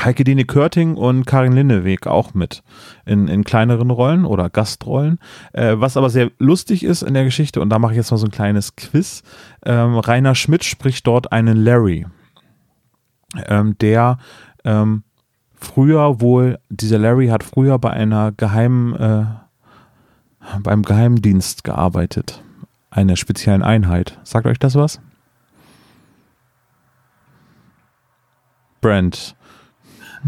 Heike 0.00 0.24
Dine 0.24 0.44
Körting 0.44 0.96
und 0.96 1.26
Karin 1.26 1.52
Linneweg 1.52 2.06
auch 2.06 2.34
mit 2.34 2.62
in, 3.04 3.28
in 3.28 3.44
kleineren 3.44 3.90
Rollen 3.90 4.24
oder 4.24 4.50
Gastrollen. 4.50 5.18
Äh, 5.52 5.74
was 5.76 5.96
aber 5.96 6.10
sehr 6.10 6.30
lustig 6.38 6.82
ist 6.84 7.02
in 7.02 7.14
der 7.14 7.24
Geschichte, 7.24 7.60
und 7.60 7.70
da 7.70 7.78
mache 7.78 7.92
ich 7.92 7.98
jetzt 7.98 8.10
mal 8.10 8.16
so 8.16 8.26
ein 8.26 8.32
kleines 8.32 8.74
Quiz. 8.74 9.22
Ähm, 9.64 9.98
Rainer 9.98 10.34
Schmidt 10.34 10.64
spricht 10.64 11.06
dort 11.06 11.30
einen 11.32 11.56
Larry. 11.56 12.06
ähm, 13.46 13.76
der 13.78 14.18
ähm, 14.64 15.02
früher 15.54 16.20
wohl, 16.20 16.58
dieser 16.68 16.98
Larry 16.98 17.28
hat 17.28 17.42
früher 17.42 17.78
bei 17.78 17.90
einer 17.90 18.32
geheimen, 18.32 18.94
äh, 18.96 19.24
beim 20.60 20.82
Geheimdienst 20.82 21.64
gearbeitet. 21.64 22.42
Einer 22.90 23.16
speziellen 23.16 23.62
Einheit. 23.62 24.18
Sagt 24.24 24.46
euch 24.46 24.58
das 24.58 24.74
was? 24.74 25.00
Brent. 28.80 29.36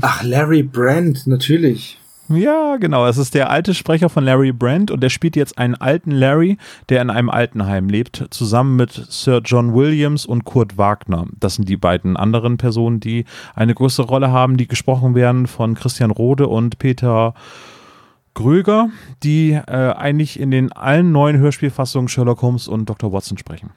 Ach, 0.00 0.22
Larry 0.22 0.62
Brand, 0.62 1.26
natürlich. 1.26 1.98
Ja, 2.28 2.76
genau. 2.78 3.06
Es 3.06 3.18
ist 3.18 3.34
der 3.34 3.50
alte 3.50 3.74
Sprecher 3.74 4.08
von 4.08 4.24
Larry 4.24 4.52
Brand 4.52 4.90
und 4.90 5.02
der 5.02 5.10
spielt 5.10 5.36
jetzt 5.36 5.58
einen 5.58 5.74
alten 5.74 6.10
Larry, 6.10 6.56
der 6.88 7.02
in 7.02 7.10
einem 7.10 7.28
Altenheim 7.28 7.88
lebt, 7.90 8.24
zusammen 8.30 8.76
mit 8.76 8.92
Sir 9.10 9.42
John 9.44 9.74
Williams 9.74 10.24
und 10.24 10.44
Kurt 10.44 10.78
Wagner. 10.78 11.26
Das 11.38 11.56
sind 11.56 11.68
die 11.68 11.76
beiden 11.76 12.16
anderen 12.16 12.56
Personen, 12.56 12.98
die 12.98 13.26
eine 13.54 13.74
größere 13.74 14.06
Rolle 14.06 14.32
haben, 14.32 14.56
die 14.56 14.66
gesprochen 14.66 15.14
werden 15.14 15.46
von 15.46 15.74
Christian 15.74 16.10
Rode 16.10 16.48
und 16.48 16.78
Peter 16.78 17.34
Gröger, 18.32 18.88
die 19.22 19.52
äh, 19.52 19.60
eigentlich 19.92 20.40
in 20.40 20.50
den 20.50 20.72
allen 20.72 21.12
neuen 21.12 21.38
Hörspielfassungen 21.38 22.08
Sherlock 22.08 22.40
Holmes 22.40 22.68
und 22.68 22.88
Dr. 22.88 23.12
Watson 23.12 23.36
sprechen. 23.38 23.70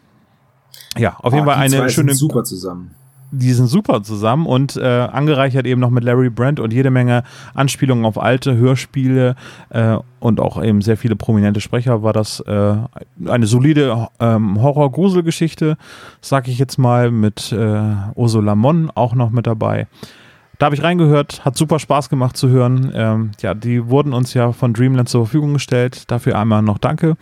Ja, 0.98 1.18
auf 1.18 1.34
jeden 1.34 1.46
Oh, 1.46 1.52
Fall 1.52 1.58
eine 1.58 1.90
schöne 1.90 2.16
super 2.16 2.44
zusammen. 2.44 2.96
Die 3.32 3.54
sind 3.54 3.68
super 3.68 4.04
zusammen 4.04 4.46
und 4.46 4.78
äh, 4.78 4.86
angereichert 4.86 5.66
eben 5.66 5.82
noch 5.82 5.90
mit 5.90 6.04
Larry 6.04 6.30
Brand 6.30 6.60
und 6.60 6.74
jede 6.74 6.90
Menge 6.90 7.24
Anspielungen 7.54 8.06
auf 8.06 8.22
alte 8.22 8.56
Hörspiele 8.56 9.36
äh, 9.70 9.98
und 10.20 10.40
auch 10.40 10.62
eben 10.64 10.82
sehr 10.82 10.98
viele 10.98 11.16
prominente 11.16 11.62
Sprecher 11.62 12.04
war 12.04 12.14
das 12.14 12.40
äh, 12.42 12.76
eine 13.26 13.48
solide 13.48 14.08
ähm, 14.20 14.62
Horror-Gruselgeschichte, 14.62 15.78
sag 16.22 16.48
ich 16.48 16.58
jetzt 16.58 16.78
mal, 16.78 17.12
mit 17.12 17.52
äh, 17.52 17.94
Ursula 18.16 18.56
Mon 18.56 18.92
auch 18.96 19.14
noch 19.14 19.30
mit 19.30 19.48
dabei. 19.48 19.88
Da 20.60 20.66
habe 20.66 20.76
ich 20.76 20.82
reingehört, 20.82 21.46
hat 21.46 21.56
super 21.56 21.78
Spaß 21.78 22.10
gemacht 22.10 22.36
zu 22.36 22.50
hören. 22.50 22.92
Ähm, 22.96 23.32
ja, 23.42 23.54
die 23.54 23.90
wurden 23.90 24.14
uns 24.14 24.34
ja 24.34 24.54
von 24.54 24.74
Dreamland 24.74 25.08
zur 25.08 25.26
Verfügung 25.26 25.54
gestellt. 25.54 26.10
Dafür 26.10 26.40
einmal 26.40 26.64
noch 26.64 26.80
Danke. 26.80 27.16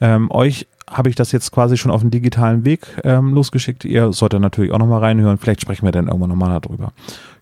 Ähm, 0.00 0.28
euch 0.30 0.66
habe 0.90 1.08
ich 1.08 1.14
das 1.14 1.32
jetzt 1.32 1.52
quasi 1.52 1.76
schon 1.76 1.90
auf 1.90 2.00
dem 2.00 2.10
digitalen 2.10 2.64
Weg 2.64 2.80
ähm, 3.04 3.32
losgeschickt. 3.32 3.84
Ihr 3.84 4.12
solltet 4.12 4.40
natürlich 4.40 4.72
auch 4.72 4.78
nochmal 4.78 5.00
reinhören. 5.00 5.38
Vielleicht 5.38 5.60
sprechen 5.60 5.86
wir 5.86 5.92
dann 5.92 6.08
irgendwann 6.08 6.30
nochmal 6.30 6.60
darüber. 6.60 6.92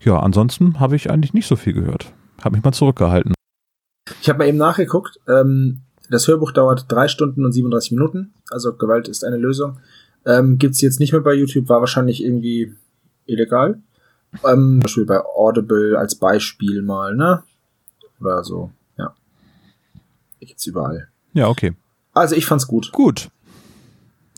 Ja, 0.01 0.21
ansonsten 0.21 0.79
habe 0.79 0.97
ich 0.97 1.11
eigentlich 1.11 1.35
nicht 1.35 1.47
so 1.47 1.57
viel 1.57 1.73
gehört. 1.73 2.13
Habe 2.43 2.57
mich 2.57 2.65
mal 2.65 2.73
zurückgehalten. 2.73 3.35
Ich 4.21 4.29
habe 4.29 4.39
mal 4.39 4.49
eben 4.49 4.59
nachgeguckt. 4.59 5.19
Ähm, 5.27 5.81
das 6.11 6.29
Hörbuch 6.29 6.53
dauert 6.53 6.87
drei 6.89 7.09
Stunden 7.09 7.45
und 7.45 7.53
37 7.53 7.93
Minuten. 7.93 8.35
Also 8.51 8.75
Gewalt 8.75 9.09
ist 9.09 9.25
eine 9.25 9.37
Lösung. 9.37 9.79
Ähm, 10.25 10.59
gibt's 10.59 10.81
jetzt 10.81 11.01
nicht 11.01 11.13
mehr 11.13 11.23
bei 11.23 11.35
YouTube, 11.35 11.69
war 11.69 11.81
wahrscheinlich 11.81 12.23
irgendwie 12.23 12.75
illegal. 13.27 13.81
Ähm, 14.45 14.79
zum 14.79 14.81
Beispiel 14.81 15.07
bei 15.07 15.21
Audible 15.21 15.99
als 15.99 16.15
Beispiel 16.15 16.83
mal, 16.83 17.15
ne? 17.15 17.43
Oder 18.21 18.45
so, 18.45 18.71
ja. 18.99 19.15
Gibt's 20.41 20.67
überall. 20.67 21.09
Ja, 21.33 21.49
okay. 21.49 21.75
Also 22.13 22.35
ich 22.35 22.47
fand's 22.47 22.67
gut. 22.67 22.93
Gut. 22.93 23.31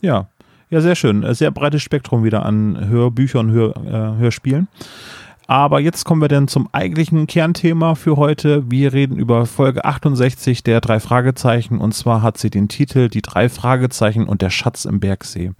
Ja. 0.01 0.27
Ja, 0.69 0.79
sehr 0.81 0.95
schön. 0.95 1.23
Äh, 1.23 1.35
Sehr 1.35 1.51
breites 1.51 1.81
Spektrum 1.81 2.23
wieder 2.23 2.45
an 2.45 2.87
Hörbüchern, 2.89 3.51
Hör, 3.51 3.75
äh, 3.75 4.19
Hörspielen. 4.19 4.67
Aber 5.47 5.81
jetzt 5.81 6.05
kommen 6.05 6.21
wir 6.21 6.29
dann 6.29 6.47
zum 6.47 6.69
eigentlichen 6.71 7.27
Kernthema 7.27 7.95
für 7.95 8.15
heute. 8.15 8.71
Wir 8.71 8.93
reden 8.93 9.17
über 9.17 9.45
Folge 9.45 9.83
68 9.83 10.63
der 10.63 10.79
drei 10.79 11.01
Fragezeichen. 11.01 11.79
Und 11.79 11.93
zwar 11.93 12.21
hat 12.21 12.37
sie 12.37 12.49
den 12.49 12.69
Titel 12.69 13.09
Die 13.09 13.21
drei 13.21 13.49
Fragezeichen 13.49 14.27
und 14.29 14.41
der 14.41 14.49
Schatz 14.49 14.85
im 14.85 15.01
Bergsee. 15.01 15.51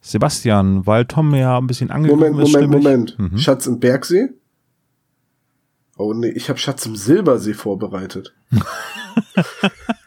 Sebastian, 0.00 0.86
weil 0.86 1.04
Tom 1.06 1.34
ja 1.34 1.58
ein 1.58 1.66
bisschen 1.66 1.90
angegriffen 1.90 2.32
Moment, 2.36 2.46
ist. 2.48 2.52
Moment, 2.54 2.72
stimmig- 2.84 2.84
Moment. 3.16 3.32
Mhm. 3.32 3.38
Schatz 3.38 3.66
im 3.66 3.80
Bergsee? 3.80 4.28
Oh 5.98 6.14
nee, 6.14 6.28
ich 6.28 6.48
habe 6.48 6.58
Schatz 6.58 6.86
im 6.86 6.96
Silbersee 6.96 7.54
vorbereitet. 7.54 8.34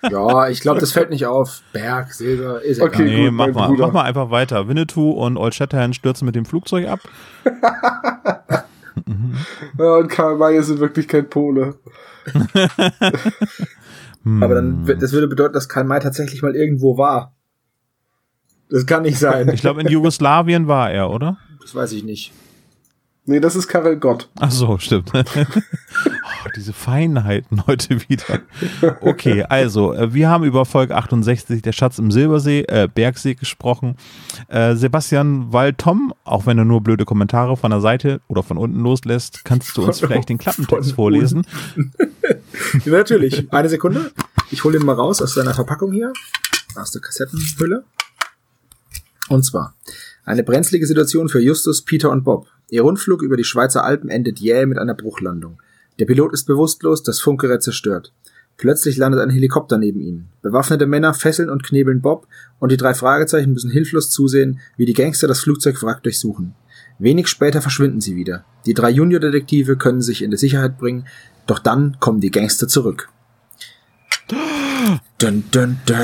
Ja, 0.09 0.47
ich 0.49 0.61
glaube, 0.61 0.79
das 0.79 0.91
fällt 0.93 1.11
nicht 1.11 1.27
auf. 1.27 1.61
Berg, 1.73 2.11
Silber, 2.13 2.61
ist 2.63 2.81
Okay. 2.81 3.03
egal. 3.03 3.15
Nee, 3.15 3.25
gut, 3.25 3.33
mach 3.33 3.47
mal, 3.53 3.67
Bruder. 3.67 3.85
mach 3.87 3.93
mal 3.93 4.03
einfach 4.03 4.31
weiter. 4.31 4.67
Winnetou 4.67 5.11
und 5.11 5.37
Old 5.37 5.53
Shatterhand 5.53 5.95
stürzen 5.95 6.25
mit 6.25 6.33
dem 6.35 6.45
Flugzeug 6.45 6.87
ab. 6.87 6.99
Ja, 9.77 9.95
und 9.95 10.09
Karl 10.09 10.37
May 10.37 10.57
ist 10.57 10.69
in 10.69 10.79
Wirklichkeit 10.79 11.29
Pole. 11.29 11.75
Aber 14.25 14.55
dann, 14.55 14.85
wird- 14.85 15.01
das 15.01 15.11
würde 15.13 15.27
bedeuten, 15.27 15.53
dass 15.53 15.69
Karl 15.69 15.85
May 15.85 15.99
tatsächlich 15.99 16.41
mal 16.41 16.55
irgendwo 16.55 16.97
war. 16.97 17.33
Das 18.69 18.85
kann 18.85 19.03
nicht 19.03 19.17
sein. 19.17 19.49
Ich 19.49 19.61
glaube, 19.61 19.81
in 19.81 19.87
Jugoslawien 19.87 20.67
war 20.67 20.91
er, 20.91 21.09
oder? 21.09 21.37
Das 21.61 21.73
weiß 21.73 21.91
ich 21.93 22.03
nicht. 22.03 22.31
Nee, 23.25 23.39
das 23.39 23.55
ist 23.55 23.67
Karel 23.67 23.97
Gott. 23.97 24.29
Ach 24.39 24.49
so, 24.49 24.79
stimmt. 24.79 25.11
oh, 25.13 26.49
diese 26.55 26.73
Feinheiten 26.73 27.67
heute 27.67 28.01
wieder. 28.09 28.41
Okay, 29.01 29.43
also, 29.43 29.93
äh, 29.93 30.11
wir 30.13 30.27
haben 30.27 30.43
über 30.43 30.65
Folge 30.65 30.95
68, 30.95 31.61
der 31.61 31.71
Schatz 31.71 31.99
im 31.99 32.09
Silbersee, 32.09 32.61
äh, 32.61 32.87
Bergsee 32.93 33.35
gesprochen. 33.35 33.95
Äh, 34.47 34.75
Sebastian, 34.75 35.53
weil 35.53 35.73
Tom, 35.73 36.13
auch 36.23 36.47
wenn 36.47 36.57
er 36.57 36.65
nur 36.65 36.81
blöde 36.81 37.05
Kommentare 37.05 37.55
von 37.57 37.69
der 37.69 37.79
Seite 37.79 38.21
oder 38.27 38.41
von 38.41 38.57
unten 38.57 38.79
loslässt, 38.79 39.45
kannst 39.45 39.77
du 39.77 39.83
uns 39.83 39.99
vielleicht 39.99 40.29
den 40.29 40.39
Klappentext 40.39 40.93
vorlesen? 40.93 41.45
Ja, 42.85 42.91
natürlich. 42.91 43.51
Eine 43.51 43.69
Sekunde. 43.69 44.11
Ich 44.51 44.63
hole 44.63 44.77
ihn 44.77 44.85
mal 44.85 44.95
raus 44.95 45.21
aus 45.21 45.33
seiner 45.33 45.53
Verpackung 45.53 45.93
hier. 45.93 46.11
Aus 46.75 46.91
der 46.91 47.01
Kassettenhülle. 47.01 47.85
Und 49.29 49.43
zwar. 49.43 49.73
Eine 50.25 50.43
brenzlige 50.43 50.85
Situation 50.85 51.29
für 51.29 51.39
Justus, 51.39 51.81
Peter 51.81 52.09
und 52.09 52.23
Bob. 52.23 52.47
Ihr 52.71 52.83
Rundflug 52.83 53.21
über 53.21 53.35
die 53.35 53.43
Schweizer 53.43 53.83
Alpen 53.83 54.09
endet 54.09 54.39
jäh 54.39 54.65
mit 54.65 54.77
einer 54.77 54.93
Bruchlandung. 54.93 55.61
Der 55.99 56.05
Pilot 56.05 56.31
ist 56.31 56.45
bewusstlos, 56.45 57.03
das 57.03 57.19
Funkgerät 57.19 57.61
zerstört. 57.61 58.13
Plötzlich 58.55 58.95
landet 58.95 59.19
ein 59.19 59.29
Helikopter 59.29 59.77
neben 59.77 59.99
ihnen. 59.99 60.29
Bewaffnete 60.41 60.85
Männer 60.85 61.13
fesseln 61.13 61.49
und 61.49 61.63
knebeln 61.63 61.99
Bob 61.99 62.27
und 62.59 62.71
die 62.71 62.77
drei 62.77 62.93
Fragezeichen 62.93 63.51
müssen 63.51 63.71
hilflos 63.71 64.09
zusehen, 64.09 64.61
wie 64.77 64.85
die 64.85 64.93
Gangster 64.93 65.27
das 65.27 65.41
Flugzeugwrack 65.41 66.01
durchsuchen. 66.03 66.55
Wenig 66.97 67.27
später 67.27 67.61
verschwinden 67.61 67.99
sie 67.99 68.15
wieder. 68.15 68.45
Die 68.65 68.73
drei 68.73 68.89
Junior-Detektive 68.89 69.75
können 69.75 70.01
sich 70.01 70.21
in 70.21 70.31
die 70.31 70.37
Sicherheit 70.37 70.77
bringen, 70.77 71.05
doch 71.47 71.59
dann 71.59 71.97
kommen 71.99 72.21
die 72.21 72.31
Gangster 72.31 72.69
zurück. 72.69 73.09
Dun, 75.17 75.43
dun, 75.51 75.77
dun. 75.85 75.97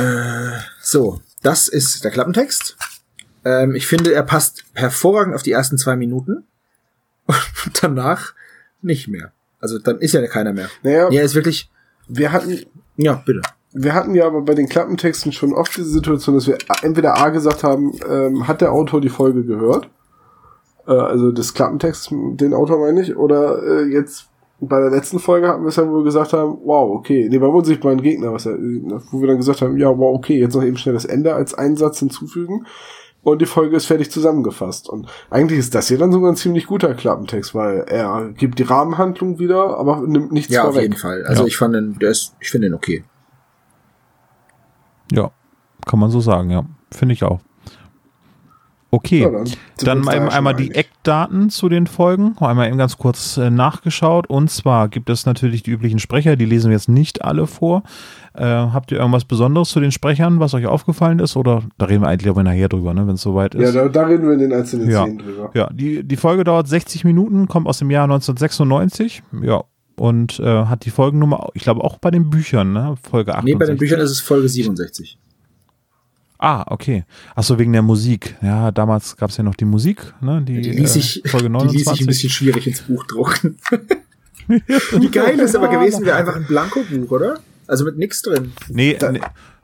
So, 0.82 1.22
das 1.44 1.70
ist 1.70 2.04
der 2.04 2.12
Klappentext. 2.12 2.76
Ähm, 3.46 3.74
ich 3.74 3.88
finde, 3.88 4.14
er 4.14 4.24
passt 4.24 4.66
hervorragend 4.74 5.34
auf 5.34 5.44
die 5.44 5.54
ersten 5.54 5.78
zwei 5.78 5.96
Minuten. 5.96 6.44
Und 7.28 7.84
danach 7.84 8.34
nicht 8.82 9.08
mehr. 9.08 9.32
Also 9.60 9.80
dann 9.80 10.00
ist 10.00 10.14
ja 10.14 10.26
keiner 10.28 10.54
mehr. 10.54 10.70
Naja, 10.84 11.10
Ja, 11.12 11.22
ist 11.22 11.36
wirklich. 11.36 11.70
wir 12.08 12.32
hatten, 12.32 12.60
Ja, 12.96 13.22
bitte. 13.26 13.42
wir 13.74 13.94
hatten 13.94 14.16
ja 14.16 14.26
aber 14.26 14.42
bei 14.42 14.54
den 14.54 14.70
Klappentexten 14.70 15.32
schon 15.32 15.54
oft 15.54 15.76
diese 15.76 15.90
Situation, 15.90 16.36
dass 16.36 16.48
wir 16.48 16.58
entweder 16.84 17.18
A 17.18 17.30
gesagt 17.30 17.64
haben, 17.64 17.92
ähm, 18.10 18.48
hat 18.48 18.62
der 18.62 18.72
Autor 18.72 19.02
die 19.02 19.10
Folge 19.10 19.44
gehört? 19.44 19.90
Äh, 20.88 20.92
also 20.94 21.32
des 21.32 21.54
Klappentexts, 21.54 22.10
den 22.12 22.54
Autor 22.54 22.80
meine 22.80 23.02
ich, 23.02 23.16
oder 23.16 23.62
äh, 23.64 23.84
jetzt 23.86 24.30
bei 24.60 24.80
der 24.80 24.90
letzten 24.90 25.20
Folge 25.20 25.48
hatten 25.48 25.64
wir 25.64 25.70
es 25.70 25.76
ja, 25.76 25.88
wo 25.88 25.98
wir 25.98 26.04
gesagt 26.04 26.34
haben, 26.34 26.58
wow, 26.64 26.96
okay, 26.96 27.28
nee, 27.30 27.38
beim 27.38 27.52
unsichtbaren 27.54 28.02
Gegner, 28.02 28.34
was 28.34 28.46
ja, 28.46 28.54
wo 28.54 29.22
wir 29.22 29.28
dann 29.28 29.38
gesagt 29.38 29.62
haben, 29.62 29.78
ja, 29.78 29.90
wow, 29.90 30.16
okay, 30.16 30.40
jetzt 30.40 30.56
noch 30.56 30.64
eben 30.64 30.78
schnell 30.78 30.96
das 30.96 31.06
Ende 31.06 31.36
als 31.36 31.54
Einsatz 31.54 32.00
hinzufügen 32.00 32.66
und 33.32 33.42
die 33.42 33.46
Folge 33.46 33.76
ist 33.76 33.86
fertig 33.88 34.10
zusammengefasst. 34.10 34.88
Und 34.90 35.08
eigentlich 35.30 35.60
ist 35.60 35.76
das 35.76 35.88
hier 35.90 35.98
dann 35.98 36.12
sogar 36.12 36.32
ein 36.32 36.36
ziemlich 36.38 36.66
guter 36.68 36.94
Klappentext, 36.94 37.54
weil 37.54 37.80
er 37.88 38.30
gibt 38.36 38.58
die 38.60 38.64
Rahmenhandlung 38.64 39.38
wieder, 39.40 39.78
aber 39.78 40.02
nimmt 40.02 40.32
nichts 40.32 40.54
Ja, 40.54 40.62
auf 40.62 40.68
vorweg. 40.70 40.84
jeden 40.84 40.96
Fall. 40.98 41.26
Also 41.26 41.44
Ja. 41.44 41.48
ich 41.48 41.58
fand 41.58 41.76
den, 41.76 42.00
der 42.00 42.12
ist, 42.12 42.36
ich 42.40 42.50
finde 42.50 42.68
den 42.68 42.74
okay. 42.74 43.04
Ja, 45.12 45.32
kann 45.86 46.00
man 46.00 46.10
so 46.10 46.20
sagen, 46.22 46.50
ja. 46.50 46.66
Finde 46.92 47.14
ich 47.14 47.24
auch. 47.24 47.40
Okay. 48.90 49.22
Ja, 49.22 49.30
dann 49.30 49.46
Dann 49.84 49.98
eben 50.00 50.28
ja 50.28 50.32
einmal 50.32 50.56
die. 50.56 50.72
Eckdaten 50.74 51.50
zu 51.50 51.68
den 51.68 51.88
Folgen. 51.88 52.36
Einmal 52.40 52.68
eben 52.70 52.78
ganz 52.78 52.98
kurz 52.98 53.36
äh, 53.38 53.50
nachgeschaut. 53.50 54.28
Und 54.30 54.50
zwar 54.50 54.88
gibt 54.88 55.10
es 55.10 55.26
natürlich 55.26 55.62
die 55.64 55.72
üblichen 55.72 56.00
Sprecher, 56.00 56.36
die 56.38 56.46
lesen 56.46 56.70
wir 56.70 56.76
jetzt 56.78 56.88
nicht 56.88 57.24
alle 57.26 57.48
vor. 57.48 57.84
Äh, 58.34 58.46
habt 58.46 58.92
ihr 58.92 58.98
irgendwas 59.00 59.26
Besonderes 59.26 59.70
zu 59.70 59.80
den 59.82 59.92
Sprechern, 59.92 60.40
was 60.40 60.54
euch 60.54 60.68
aufgefallen 60.68 61.20
ist? 61.20 61.36
Oder 61.36 61.64
da 61.78 61.86
reden 61.88 62.02
wir 62.04 62.08
eigentlich 62.08 62.30
aber 62.30 62.44
nachher 62.44 62.70
drüber, 62.70 62.94
ne, 62.94 63.06
wenn 63.08 63.16
es 63.16 63.22
soweit 63.22 63.56
Ja, 63.56 63.62
ist. 63.62 63.76
da, 63.76 63.90
da 63.90 64.04
reden 64.06 64.26
wir 64.26 64.34
in 64.34 64.40
den 64.40 64.54
einzelnen 64.54 64.90
Ja. 64.90 65.04
Szenen 65.04 65.18
drüber. 65.20 65.50
Ja, 65.54 65.70
die, 65.74 66.04
die 66.04 66.18
Folge 66.18 66.44
dauert 66.46 66.68
60 66.70 67.04
Minuten, 67.04 67.48
kommt 67.48 67.68
aus 67.68 67.80
dem 67.80 67.92
Jahr 67.92 68.04
1996. 68.06 69.22
Ja. 69.42 69.64
Und 70.00 70.40
äh, 70.40 70.66
hat 70.66 70.86
die 70.86 70.92
Folgennummer, 70.92 71.50
ich 71.56 71.64
glaube 71.64 71.84
auch 71.84 71.98
bei 71.98 72.12
den 72.12 72.30
Büchern, 72.30 72.72
ne? 72.72 72.96
Folge 73.10 73.32
68. 73.34 73.54
Nee, 73.54 73.58
bei 73.60 73.66
den 73.66 73.78
Büchern 73.78 74.00
ist 74.00 74.12
es 74.12 74.20
Folge 74.20 74.48
67. 74.48 75.18
Ah, 76.40 76.64
okay. 76.68 77.04
Achso, 77.36 77.58
wegen 77.58 77.74
der 77.74 77.82
Musik. 77.82 78.36
Ja, 78.42 78.72
damals 78.72 79.18
gab 79.18 79.30
es 79.32 79.38
ja 79.38 79.44
noch 79.44 79.56
die 79.56 79.66
Musik, 79.66 80.14
ne? 80.22 80.42
Die, 80.42 80.62
Die 80.62 80.72
ließ 80.72 80.94
sich, 80.94 81.26
äh, 81.26 81.28
Folge 81.30 81.50
die 81.50 81.54
ließ 81.54 81.72
sich 81.72 81.86
29. 81.86 82.02
ein 82.02 82.08
bisschen 82.08 82.30
schwierig 82.30 82.68
ins 82.68 82.82
Buch 82.82 83.04
drucken. 83.06 83.58
Wie 84.48 85.10
geil 85.12 85.40
ist 85.40 85.56
aber 85.56 85.68
gewesen, 85.68 86.06
wäre 86.06 86.18
einfach 86.18 86.36
ein 86.36 86.46
Blankobuch, 86.46 87.12
oder? 87.12 87.40
Also 87.68 87.84
mit 87.84 87.98
nix 87.98 88.22
drin. 88.22 88.54
Nee, 88.70 88.98
nee, 89.12 89.20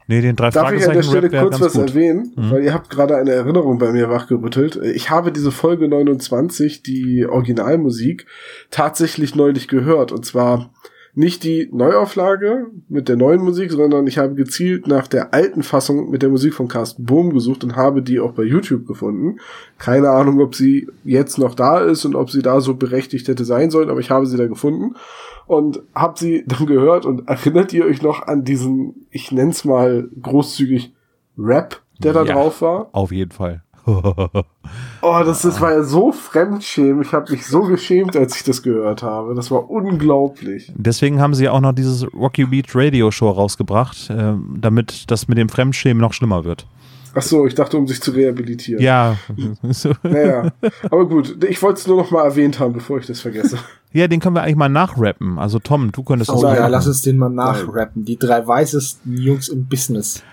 Nee, 0.08 0.22
den 0.22 0.36
drei 0.36 0.50
Darf 0.50 0.72
ich 0.74 0.86
an 0.88 0.96
der 0.96 1.04
Stelle 1.04 1.30
kurz 1.30 1.62
was 1.62 1.74
gut. 1.74 1.90
erwähnen? 1.90 2.34
Mhm. 2.36 2.52
Weil 2.52 2.64
ihr 2.64 2.74
habt 2.74 2.90
gerade 2.90 3.16
eine 3.16 3.32
Erinnerung 3.32 3.78
bei 3.78 3.92
mir 3.92 4.10
wachgerüttelt. 4.10 4.76
Ich 4.76 5.10
habe 5.10 5.32
diese 5.32 5.52
Folge 5.52 5.88
29, 5.88 6.84
die 6.84 7.26
Originalmusik, 7.26 8.26
tatsächlich 8.70 9.36
neulich 9.36 9.68
gehört. 9.68 10.12
Und 10.12 10.26
zwar 10.26 10.72
nicht 11.16 11.44
die 11.44 11.70
Neuauflage 11.72 12.68
mit 12.90 13.08
der 13.08 13.18
neuen 13.18 13.42
Musik, 13.42 13.72
sondern 13.72 14.08
ich 14.08 14.18
habe 14.18 14.34
gezielt 14.34 14.88
nach 14.88 15.08
der 15.08 15.34
alten 15.34 15.62
Fassung 15.62 16.10
mit 16.10 16.24
der 16.24 16.30
Musik 16.30 16.54
von 16.56 16.68
Carsten 16.68 17.06
Bohm 17.06 17.34
gesucht 17.34 17.64
und 17.64 17.76
habe 17.76 18.02
die 18.02 18.20
auch 18.20 18.32
bei 18.32 18.44
YouTube 18.44 18.88
gefunden. 18.88 19.38
Keine 19.78 20.10
Ahnung, 20.10 20.40
ob 20.42 20.56
sie 20.56 20.88
jetzt 21.04 21.38
noch 21.38 21.54
da 21.54 21.80
ist 21.80 22.06
und 22.06 22.16
ob 22.16 22.32
sie 22.32 22.42
da 22.42 22.62
so 22.62 22.74
berechtigt 22.76 23.28
hätte 23.28 23.46
sein 23.46 23.70
sollen, 23.70 23.90
aber 23.90 24.00
ich 24.00 24.10
habe 24.10 24.26
sie 24.26 24.38
da 24.38 24.48
gefunden 24.48 24.96
und 25.46 25.82
habe 25.94 26.18
sie 26.18 26.44
dann 26.48 26.66
gehört 26.66 27.06
und 27.06 27.28
erinnert 27.28 27.74
ihr 27.74 27.86
euch 27.86 28.02
noch 28.02 28.28
an 28.28 28.44
diesen, 28.44 29.06
ich 29.12 29.32
nenn's 29.32 29.66
mal 29.66 30.10
großzügig 30.22 30.94
Rap, 31.38 31.82
der 32.00 32.14
da 32.14 32.24
Ja. 32.24 32.34
drauf 32.34 32.62
war? 32.62 32.90
Auf 32.92 33.12
jeden 33.12 33.32
Fall. 33.32 33.63
Oh, 35.02 35.22
das, 35.26 35.42
das 35.42 35.60
war 35.60 35.74
ja 35.74 35.84
so 35.84 36.14
fremdschämen. 36.14 37.02
Ich 37.02 37.12
habe 37.12 37.30
mich 37.34 37.46
so 37.46 37.64
geschämt, 37.64 38.16
als 38.16 38.38
ich 38.38 38.44
das 38.44 38.64
gehört 38.64 39.04
habe. 39.04 39.36
Das 39.36 39.52
war 39.52 39.70
unglaublich. 39.70 40.72
Deswegen 40.76 41.20
haben 41.20 41.34
sie 41.34 41.50
auch 41.50 41.60
noch 41.60 41.74
dieses 41.74 42.08
Rocky 42.14 42.46
Beat 42.46 42.74
Radio 42.74 43.12
Show 43.12 43.30
rausgebracht, 43.30 44.10
äh, 44.10 44.34
damit 44.56 45.12
das 45.12 45.28
mit 45.28 45.38
dem 45.38 45.50
Fremdschämen 45.50 46.00
noch 46.00 46.14
schlimmer 46.14 46.46
wird. 46.46 46.66
Ach 47.16 47.22
so, 47.22 47.46
ich 47.46 47.54
dachte, 47.54 47.78
um 47.78 47.88
sich 47.88 48.02
zu 48.02 48.12
rehabilitieren. 48.12 48.82
Ja. 48.82 49.18
Naja, 50.04 50.52
aber 50.90 51.08
gut, 51.08 51.44
ich 51.44 51.62
wollte 51.62 51.80
es 51.80 51.88
nur 51.88 51.98
noch 51.98 52.12
mal 52.12 52.24
erwähnt 52.24 52.60
haben, 52.60 52.74
bevor 52.74 53.00
ich 53.00 53.06
das 53.06 53.20
vergesse. 53.20 53.58
ja, 53.94 54.08
den 54.08 54.20
können 54.20 54.36
wir 54.36 54.44
eigentlich 54.44 54.56
mal 54.56 54.70
nachrappen. 54.70 55.38
Also 55.38 55.60
Tom, 55.60 55.92
du 55.92 56.04
könntest 56.04 56.32
Oh 56.32 56.42
ja, 56.42 56.68
lass 56.68 56.86
es 56.86 57.02
den 57.02 57.18
mal 57.18 57.30
nachrappen. 57.30 58.06
Die 58.06 58.18
drei 58.18 58.46
weißesten 58.46 59.18
Jungs 59.18 59.50
im 59.50 59.66
Business. 59.66 60.24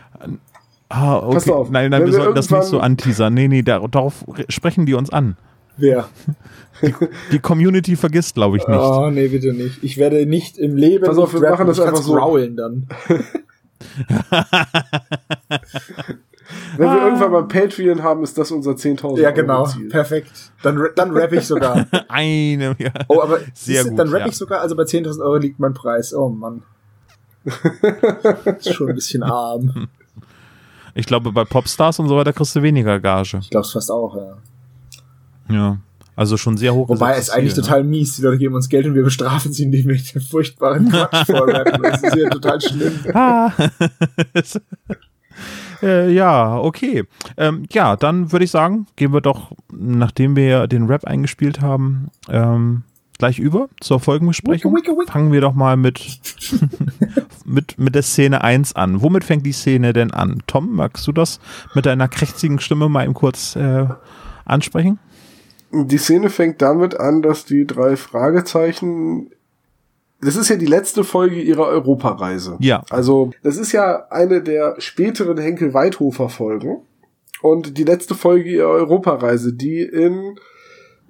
Ah, 0.93 1.19
okay. 1.19 1.35
Pass 1.35 1.49
auf, 1.49 1.71
nein, 1.71 1.91
nein, 1.91 2.01
wir 2.03 2.07
wir 2.09 2.13
sollten 2.15 2.35
das 2.35 2.51
nicht 2.51 2.65
so 2.65 2.81
anteasern. 2.81 3.33
Nee, 3.33 3.47
nee, 3.49 3.63
da, 3.63 3.79
darauf 3.79 4.25
re- 4.29 4.45
sprechen 4.49 4.85
die 4.87 4.95
uns 4.95 5.09
an. 5.11 5.37
Wer? 5.77 6.09
Die 7.33 7.39
Community 7.39 7.95
vergisst, 7.97 8.35
glaube 8.35 8.57
ich, 8.59 8.67
nicht. 8.67 8.77
Oh, 8.79 9.09
nee, 9.11 9.29
bitte 9.29 9.53
nicht. 9.55 9.83
Ich 9.83 9.97
werde 9.99 10.27
nicht 10.27 10.59
im 10.59 10.77
Leben 10.77 11.05
Pass 11.07 11.17
auf, 11.17 11.33
wir 11.33 11.41
rappen. 11.43 11.53
machen 11.53 11.67
das 11.69 11.79
ich 11.79 11.85
einfach 11.85 12.03
so. 12.03 12.15
growlen 12.15 12.57
dann. 12.57 12.87
Wenn 16.77 16.89
wir 16.89 17.01
Ah. 17.01 17.05
irgendwann 17.07 17.31
mal 17.33 17.47
Patreon 17.49 18.03
haben, 18.03 18.23
ist 18.25 18.37
das 18.37 18.51
unser 18.51 18.73
10.000 18.73 19.21
Ja, 19.21 19.31
genau. 19.31 19.67
Ziel. 19.67 19.89
Perfekt. 19.89 20.33
Dann, 20.63 20.79
dann 20.97 21.17
rappe 21.17 21.37
ich 21.37 21.47
sogar. 21.47 21.87
Eine, 22.09 22.75
ja. 22.79 22.91
Oh, 23.09 23.21
aber 23.23 23.39
Sehr 23.39 23.47
siehst 23.55 23.85
du, 23.87 23.91
gut, 23.91 23.99
dann 24.01 24.09
rappe 24.09 24.21
ja. 24.23 24.27
ich 24.27 24.37
sogar. 24.37 24.61
Also 24.61 24.75
bei 24.77 24.83
10.000 24.83 25.21
Euro 25.23 25.37
liegt 25.37 25.61
mein 25.61 25.75
Preis. 25.75 26.13
Oh 26.13 26.29
Mann. 26.29 26.63
ist 28.59 28.75
schon 28.75 28.89
ein 28.89 28.95
bisschen 28.95 29.23
arm. 29.23 29.89
Ich 30.95 31.07
glaube, 31.07 31.33
bei 31.33 31.45
Popstars 31.45 31.99
und 31.99 32.09
so 32.09 32.17
weiter 32.17 32.33
kriegst 32.33 32.55
du 32.57 32.63
weniger 32.63 33.01
Gage. 33.01 33.39
Ich 33.41 33.51
glaube 33.51 33.67
es 33.67 33.73
fast 33.73 33.91
auch, 33.91 34.17
ja. 34.17 34.37
Ja. 35.55 35.79
Also 36.17 36.37
schon 36.37 36.59
sehr 36.59 36.75
hoch. 36.75 36.89
Wobei 36.89 37.17
es 37.17 37.31
eigentlich 37.31 37.55
Ziel, 37.55 37.63
total 37.63 37.83
mies. 37.83 38.17
Die 38.17 38.23
Leute 38.23 38.39
geben 38.39 38.55
uns 38.55 38.69
Geld 38.69 38.85
und 38.87 38.95
wir 38.95 39.05
bestrafen 39.05 39.53
sie, 39.53 39.65
indem 39.65 39.89
wir 39.89 39.97
den 39.97 40.21
furchtbaren 40.21 40.91
Quatsch 40.91 41.27
vorrappen. 41.27 41.83
Das 41.83 42.03
ist 42.03 42.15
ja 42.15 42.29
total 42.29 42.61
schlimm. 42.61 43.01
Ne? 43.05 43.15
Ah. 43.15 43.53
äh, 45.83 46.13
ja, 46.13 46.59
okay. 46.59 47.05
Ähm, 47.39 47.65
ja, 47.73 47.97
dann 47.97 48.33
würde 48.33 48.45
ich 48.45 48.51
sagen, 48.51 48.87
gehen 48.97 49.15
wir 49.15 49.23
doch, 49.23 49.53
nachdem 49.73 50.37
wir 50.37 50.67
den 50.67 50.85
Rap 50.85 51.05
eingespielt 51.07 51.63
haben, 51.63 52.11
ähm, 52.29 52.83
gleich 53.21 53.39
über 53.39 53.69
zur 53.81 54.01
Folgenbesprechung. 54.01 54.75
Wicke, 54.75 54.89
wicke, 54.89 54.99
wicke. 54.99 55.13
Fangen 55.13 55.31
wir 55.31 55.41
doch 55.41 55.55
mal 55.55 55.77
mit, 55.77 56.01
mit, 57.45 57.79
mit 57.79 57.95
der 57.95 58.03
Szene 58.03 58.43
1 58.43 58.75
an. 58.75 59.03
Womit 59.03 59.25
fängt 59.25 59.47
die 59.47 59.53
Szene 59.53 59.93
denn 59.93 60.11
an? 60.11 60.43
Tom, 60.47 60.75
magst 60.75 61.07
du 61.07 61.13
das 61.13 61.39
mit 61.75 61.87
deiner 61.87 62.09
krächzigen 62.09 62.59
Stimme 62.59 62.89
mal 62.89 63.05
eben 63.05 63.15
kurz 63.15 63.55
äh, 63.57 63.87
ansprechen? 64.45 64.99
Die 65.71 65.99
Szene 65.99 66.31
fängt 66.31 66.61
damit 66.63 66.99
an, 66.99 67.23
dass 67.23 67.45
die 67.45 67.67
drei 67.67 67.97
Fragezeichen. 67.97 69.31
Das 70.21 70.35
ist 70.35 70.49
ja 70.49 70.57
die 70.57 70.67
letzte 70.67 71.05
Folge 71.05 71.41
ihrer 71.41 71.67
Europareise. 71.67 72.57
Ja. 72.59 72.83
Also, 72.91 73.31
das 73.43 73.57
ist 73.57 73.73
ja 73.73 74.07
eine 74.11 74.43
der 74.43 74.77
späteren 74.79 75.39
Henkel-Weidhofer-Folgen. 75.39 76.79
Und 77.43 77.79
die 77.79 77.85
letzte 77.85 78.15
Folge 78.15 78.51
ihrer 78.51 78.69
Europareise, 78.69 79.53
die 79.55 79.83
in 79.83 80.37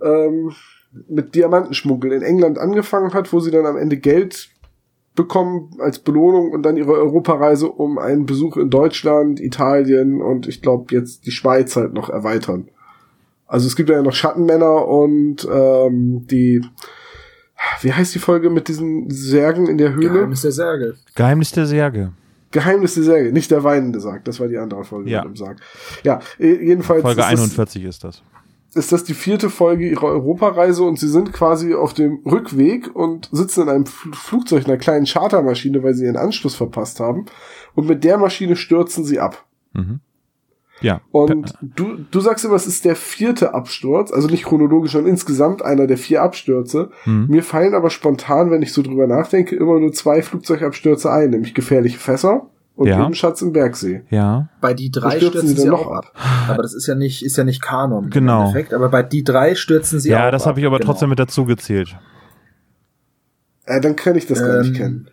ähm, 0.02 0.52
mit 1.08 1.34
Diamantenschmuggel 1.34 2.12
in 2.12 2.22
England 2.22 2.58
angefangen 2.58 3.14
hat, 3.14 3.32
wo 3.32 3.40
sie 3.40 3.50
dann 3.50 3.66
am 3.66 3.76
Ende 3.76 3.96
Geld 3.96 4.48
bekommen 5.14 5.70
als 5.80 5.98
Belohnung 5.98 6.52
und 6.52 6.62
dann 6.62 6.76
ihre 6.76 6.92
Europareise 6.92 7.68
um 7.68 7.98
einen 7.98 8.26
Besuch 8.26 8.56
in 8.56 8.70
Deutschland, 8.70 9.40
Italien 9.40 10.22
und 10.22 10.46
ich 10.48 10.62
glaube 10.62 10.94
jetzt 10.94 11.26
die 11.26 11.30
Schweiz 11.32 11.76
halt 11.76 11.92
noch 11.92 12.10
erweitern. 12.10 12.68
Also 13.46 13.66
es 13.66 13.74
gibt 13.76 13.90
ja 13.90 14.00
noch 14.02 14.12
Schattenmänner 14.12 14.86
und 14.86 15.46
ähm, 15.50 16.26
die 16.30 16.62
wie 17.82 17.92
heißt 17.92 18.14
die 18.14 18.18
Folge 18.20 18.48
mit 18.48 18.68
diesen 18.68 19.10
Särgen 19.10 19.66
in 19.66 19.76
der 19.76 19.92
Höhle? 19.94 20.08
Geheimnis 20.10 20.42
der 20.42 20.52
Särge. 20.52 20.94
Geheimnis 21.14 21.52
der 21.52 21.66
Särge. 21.66 22.12
Geheimnis 22.52 22.94
der 22.94 23.02
Särge, 23.04 23.32
nicht 23.32 23.50
der 23.50 23.62
weinende 23.62 24.00
Sarg, 24.00 24.24
das 24.24 24.40
war 24.40 24.48
die 24.48 24.58
andere 24.58 24.84
Folge 24.84 25.10
Ja. 25.10 25.22
mit 25.22 25.32
dem 25.32 25.36
Sarg. 25.36 25.58
Ja, 26.02 26.20
jedenfalls 26.38 27.02
Folge 27.02 27.20
ist, 27.20 27.26
41 27.26 27.84
ist 27.84 28.02
das. 28.04 28.22
Ist 28.74 28.92
das 28.92 29.04
die 29.04 29.14
vierte 29.14 29.50
Folge 29.50 29.88
ihrer 29.88 30.06
Europareise 30.06 30.84
und 30.84 30.98
sie 30.98 31.08
sind 31.08 31.32
quasi 31.32 31.74
auf 31.74 31.92
dem 31.92 32.20
Rückweg 32.24 32.94
und 32.94 33.28
sitzen 33.32 33.62
in 33.62 33.68
einem 33.68 33.84
Fl- 33.84 34.14
Flugzeug, 34.14 34.66
einer 34.66 34.76
kleinen 34.76 35.06
Chartermaschine, 35.06 35.82
weil 35.82 35.94
sie 35.94 36.04
ihren 36.04 36.16
Anschluss 36.16 36.54
verpasst 36.54 37.00
haben. 37.00 37.26
Und 37.74 37.88
mit 37.88 38.04
der 38.04 38.18
Maschine 38.18 38.56
stürzen 38.56 39.04
sie 39.04 39.18
ab. 39.18 39.44
Mhm. 39.72 40.00
Ja. 40.80 41.00
Und 41.10 41.58
du, 41.60 41.98
du 42.10 42.20
sagst 42.20 42.44
immer, 42.44 42.54
es 42.54 42.66
ist 42.66 42.84
der 42.84 42.96
vierte 42.96 43.52
Absturz, 43.52 44.10
also 44.12 44.28
nicht 44.28 44.44
chronologisch, 44.44 44.92
sondern 44.92 45.10
insgesamt 45.10 45.62
einer 45.62 45.86
der 45.86 45.98
vier 45.98 46.22
Abstürze. 46.22 46.90
Mhm. 47.04 47.26
Mir 47.28 47.42
fallen 47.42 47.74
aber 47.74 47.90
spontan, 47.90 48.50
wenn 48.50 48.62
ich 48.62 48.72
so 48.72 48.82
drüber 48.82 49.06
nachdenke, 49.06 49.56
immer 49.56 49.78
nur 49.78 49.92
zwei 49.92 50.22
Flugzeugabstürze 50.22 51.10
ein, 51.10 51.30
nämlich 51.30 51.54
gefährliche 51.54 51.98
Fässer 51.98 52.48
und 52.80 52.86
Ja. 52.88 52.98
Nebenschatz 53.00 53.42
im 53.42 53.52
Bergsee. 53.52 54.02
Ja. 54.08 54.48
Bei 54.62 54.72
die 54.72 54.90
drei 54.90 55.10
stürzen 55.18 55.30
stürzen 55.30 55.48
sie 55.48 55.54
sie, 55.56 55.64
dann 55.66 55.74
auch 55.74 55.84
noch 55.84 55.92
ab. 55.92 56.12
Aber 56.48 56.62
das 56.62 56.72
ist 56.72 56.86
ja 56.86 56.94
nicht, 56.94 57.22
ist 57.22 57.36
ja 57.36 57.44
nicht 57.44 57.60
Kanon. 57.60 58.04
im 58.04 58.10
Genau. 58.10 58.40
Endeffekt. 58.48 58.72
Aber 58.72 58.88
bei 58.88 59.02
die 59.02 59.22
drei 59.22 59.54
stürzen 59.54 60.00
sie 60.00 60.14
auch 60.14 60.18
Ja, 60.18 60.30
das 60.30 60.42
ab. 60.42 60.48
habe 60.50 60.60
ich 60.60 60.66
aber 60.66 60.78
Genau. 60.78 60.90
trotzdem 60.92 61.10
mit 61.10 61.18
dazu 61.18 61.44
gezählt. 61.44 61.96
Äh, 63.66 63.80
dann 63.82 63.96
kann 63.96 64.16
ich 64.16 64.26
das 64.26 64.38
gar 64.40 64.60
nicht 64.62 64.68
Ähm, 64.70 64.74
kennen. 64.74 65.10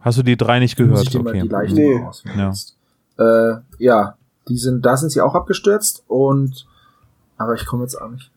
Hast 0.00 0.16
du 0.18 0.22
die 0.22 0.36
drei 0.38 0.58
nicht 0.58 0.78
Muss 0.78 0.88
gehört? 0.88 1.08
ich 1.14 1.22
mal 1.22 1.32
die 1.34 1.40
Okay. 1.42 1.48
Leichen 1.48 1.74
Nee. 1.74 2.44
jetzt. 2.46 2.76
Äh, 3.18 3.54
ja, 3.78 4.16
die 4.48 4.56
sind, 4.56 4.84
da 4.86 4.96
sind 4.96 5.10
sie 5.10 5.20
auch 5.20 5.34
abgestürzt 5.34 6.02
und, 6.06 6.66
aber 7.36 7.54
ich 7.54 7.66
komme 7.66 7.82
jetzt 7.82 8.00
auch 8.00 8.08
nicht. 8.10 8.30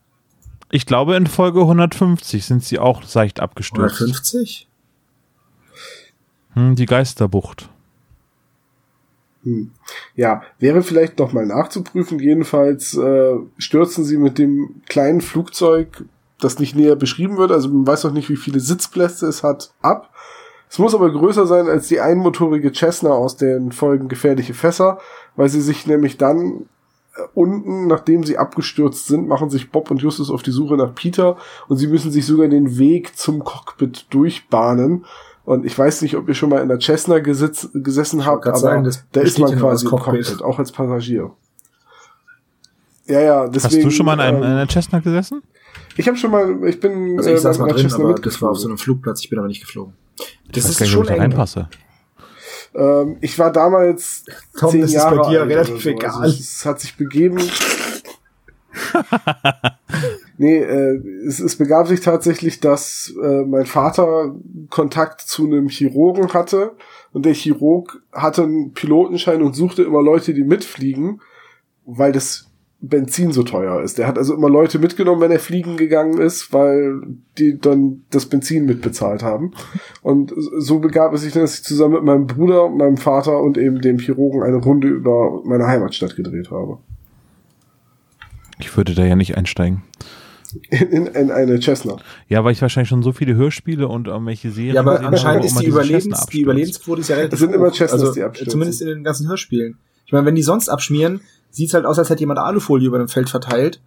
Ich 0.72 0.86
glaube, 0.86 1.16
in 1.16 1.28
Folge 1.28 1.62
150 1.62 2.46
sind 2.46 2.64
sie 2.64 2.78
auch 2.78 3.04
seicht 3.04 3.40
abgestürzt. 3.40 3.96
150? 4.02 4.68
Hm, 6.54 6.76
die 6.76 6.86
Geisterbucht. 6.86 7.70
Hm. 9.44 9.72
Ja, 10.16 10.42
wäre 10.60 10.82
vielleicht 10.82 11.20
noch 11.20 11.34
mal 11.34 11.46
nachzuprüfen. 11.46 12.20
Jedenfalls 12.20 12.96
äh, 12.98 13.36
stürzen 13.58 14.04
sie 14.04 14.18
mit 14.18 14.38
dem 14.38 14.82
kleinen 14.88 15.22
Flugzeug, 15.22 16.04
das 16.40 16.60
nicht 16.60 16.76
näher 16.76 16.96
beschrieben 16.96 17.38
wird, 17.38 17.52
also 17.52 17.70
man 17.70 17.86
weiß 17.86 18.06
noch 18.06 18.14
nicht, 18.14 18.30
wie 18.30 18.38
viele 18.38 18.60
Sitzplätze 18.60 19.28
es 19.28 19.44
hat, 19.44 19.74
ab. 19.82 20.14
Es 20.70 20.78
muss 20.78 20.94
aber 20.94 21.12
größer 21.12 21.48
sein 21.48 21.68
als 21.68 21.88
die 21.88 22.00
einmotorige 22.00 22.72
Cessna 22.72 23.10
aus 23.10 23.38
den 23.38 23.72
Folgen 23.72 24.08
Gefährliche 24.08 24.54
Fässer, 24.54 25.00
weil 25.36 25.50
sie 25.50 25.62
sich 25.62 25.88
nämlich 25.88 26.18
dann 26.18 26.68
äh, 27.16 27.22
unten, 27.34 27.88
nachdem 27.88 28.24
sie 28.24 28.38
abgestürzt 28.38 29.08
sind, 29.08 29.28
machen 29.28 29.50
sich 29.50 29.72
Bob 29.72 29.90
und 29.90 30.02
Justus 30.02 30.30
auf 30.30 30.44
die 30.44 30.52
Suche 30.52 30.78
nach 30.78 30.94
Peter 30.94 31.38
und 31.68 31.78
sie 31.78 31.88
müssen 31.88 32.12
sich 32.12 32.26
sogar 32.26 32.48
den 32.48 32.78
Weg 32.78 33.18
zum 33.18 33.44
Cockpit 33.44 34.06
durchbahnen. 34.12 35.06
Und 35.50 35.66
ich 35.66 35.76
weiß 35.76 36.04
nicht, 36.04 36.16
ob 36.16 36.28
ihr 36.28 36.36
schon 36.36 36.50
mal 36.50 36.62
in 36.62 36.68
der 36.68 36.80
Cessna 36.80 37.18
gesitz, 37.18 37.70
gesessen 37.74 38.24
habt, 38.24 38.46
aber 38.46 38.56
sagen, 38.56 38.92
da 39.14 39.22
ist 39.22 39.40
man 39.40 39.58
quasi 39.58 39.84
im 39.84 39.90
Cockpit. 39.90 40.44
Auch 40.44 40.60
als 40.60 40.72
Passagier. 40.72 41.32
Ja, 43.08 43.20
ja, 43.20 43.48
deswegen. 43.48 43.78
Hast 43.78 43.84
du 43.86 43.90
schon 43.90 44.06
mal 44.06 44.14
in 44.14 44.20
einem 44.20 44.38
in 44.38 44.44
ähm, 44.44 44.50
einer 44.52 44.70
Cessna 44.70 45.00
gesessen? 45.00 45.42
ich 45.98 46.08
habe 46.08 46.16
schon 46.18 46.30
mal, 46.30 46.64
ich 46.68 46.80
bin 46.80 47.18
Also 47.18 47.32
ich 47.32 47.40
saß 47.40 47.58
bei 47.58 47.64
mal 47.64 47.70
einer 47.70 47.80
drin, 47.80 47.90
Cessna 47.90 48.06
aber 48.06 48.14
das 48.20 48.40
war 48.44 48.52
auf 48.52 48.60
so 48.60 48.68
einem 48.68 48.78
Flugplatz, 48.78 49.24
ich 49.24 49.30
bin 49.32 49.40
aber 49.40 49.48
nicht 49.48 49.62
geflogen. 49.62 49.96
Das 50.52 50.66
Ich 50.66 50.70
ist 50.70 50.82
nicht, 50.82 50.92
schon 50.92 51.02
ich 51.02 51.08
da 51.08 51.16
eng. 51.16 51.22
reinpasse. 51.22 51.68
Ähm, 52.76 53.18
ich 53.22 53.40
war 53.40 53.52
damals 53.52 54.26
Tom, 54.56 54.70
zehn 54.70 54.82
das 54.82 54.92
ist 54.92 54.98
Jahre 54.98 55.16
bei 55.16 55.30
dir 55.32 55.48
relativ 55.48 55.74
oder 55.74 55.82
so. 55.82 55.90
egal. 55.90 56.22
Also 56.22 56.38
es 56.40 56.64
hat 56.64 56.80
sich 56.80 56.96
begeben. 56.96 57.40
nee, 60.40 60.58
äh, 60.58 61.02
es, 61.28 61.40
es 61.40 61.58
begab 61.58 61.88
sich 61.88 62.00
tatsächlich, 62.00 62.60
dass 62.60 63.14
äh, 63.22 63.44
mein 63.44 63.66
Vater 63.66 64.36
Kontakt 64.70 65.22
zu 65.22 65.46
einem 65.46 65.68
Chirurgen 65.68 66.34
hatte 66.34 66.72
und 67.12 67.26
der 67.26 67.34
Chirurg 67.34 68.02
hatte 68.12 68.44
einen 68.44 68.74
Pilotenschein 68.74 69.44
und 69.44 69.56
suchte 69.56 69.84
immer 69.84 70.02
Leute, 70.02 70.34
die 70.34 70.44
mitfliegen, 70.44 71.22
weil 71.86 72.14
das 72.14 72.48
Benzin 72.82 73.34
so 73.34 73.44
teuer 73.44 73.82
ist. 73.82 73.98
Der 73.98 74.08
hat 74.08 74.18
also 74.18 74.34
immer 74.34 74.50
Leute 74.50 74.80
mitgenommen, 74.80 75.20
wenn 75.20 75.32
er 75.32 75.40
fliegen 75.40 75.76
gegangen 75.76 76.18
ist, 76.18 76.54
weil 76.54 77.02
die 77.38 77.60
dann 77.60 78.04
das 78.10 78.28
Benzin 78.28 78.66
mitbezahlt 78.66 79.22
haben. 79.22 79.52
Und 80.02 80.34
so 80.60 80.80
begab 80.80 81.14
es 81.14 81.22
sich 81.22 81.34
dann, 81.34 81.42
dass 81.42 81.56
ich 81.56 81.64
zusammen 81.66 81.96
mit 81.96 82.04
meinem 82.04 82.28
Bruder, 82.28 82.70
meinem 82.70 82.96
Vater 82.96 83.42
und 83.42 83.58
eben 83.58 83.82
dem 83.82 84.00
Chirurgen 84.00 84.44
eine 84.44 84.58
Runde 84.58 84.88
über 84.88 85.42
meine 85.44 85.68
Heimatstadt 85.68 86.16
gedreht 86.16 86.52
habe. 86.52 86.78
Ich 88.60 88.76
würde 88.78 88.96
da 88.96 89.04
ja 89.04 89.18
nicht 89.18 89.36
einsteigen. 89.38 89.82
In, 90.70 91.08
in 91.08 91.32
eine 91.32 91.62
Cessna. 91.62 91.98
Ja, 92.28 92.44
weil 92.44 92.54
ich 92.54 92.62
wahrscheinlich 92.62 92.90
schon 92.90 93.04
so 93.04 93.12
viele 93.12 93.36
Hörspiele 93.36 93.88
und 93.88 94.08
irgendwelche 94.08 94.52
Serien 94.52 94.76
Ja, 94.76 94.82
aber 94.82 95.00
anscheinend 95.02 95.46
ist 95.46 95.52
immer 95.52 95.62
die, 95.62 95.68
Überlebens, 95.68 96.26
die. 96.26 96.42
Überlebensquote 96.42 97.02
ist 97.02 97.10
ja 97.10 97.18
relativ 97.18 97.34
Es 97.34 97.40
sind 97.40 97.54
immer. 97.54 97.72
Cessnas, 97.72 97.94
also, 98.02 98.14
die 98.14 98.24
abstürzen. 98.24 98.52
Zumindest 98.52 98.82
in 98.82 98.88
den 98.88 99.04
ganzen 99.04 99.28
Hörspielen. 99.28 99.78
Ich 100.06 100.12
meine, 100.12 100.26
wenn 100.26 100.36
die 100.36 100.44
sonst 100.44 100.70
abschmieren, 100.70 101.22
sieht's 101.52 101.74
halt 101.74 101.86
aus, 101.86 102.00
als 102.00 102.10
hätte 102.10 102.22
jemand 102.22 102.40
Alufolie 102.40 102.88
über 102.88 102.98
dem 102.98 103.08
Feld 103.08 103.30
verteilt. 103.30 103.80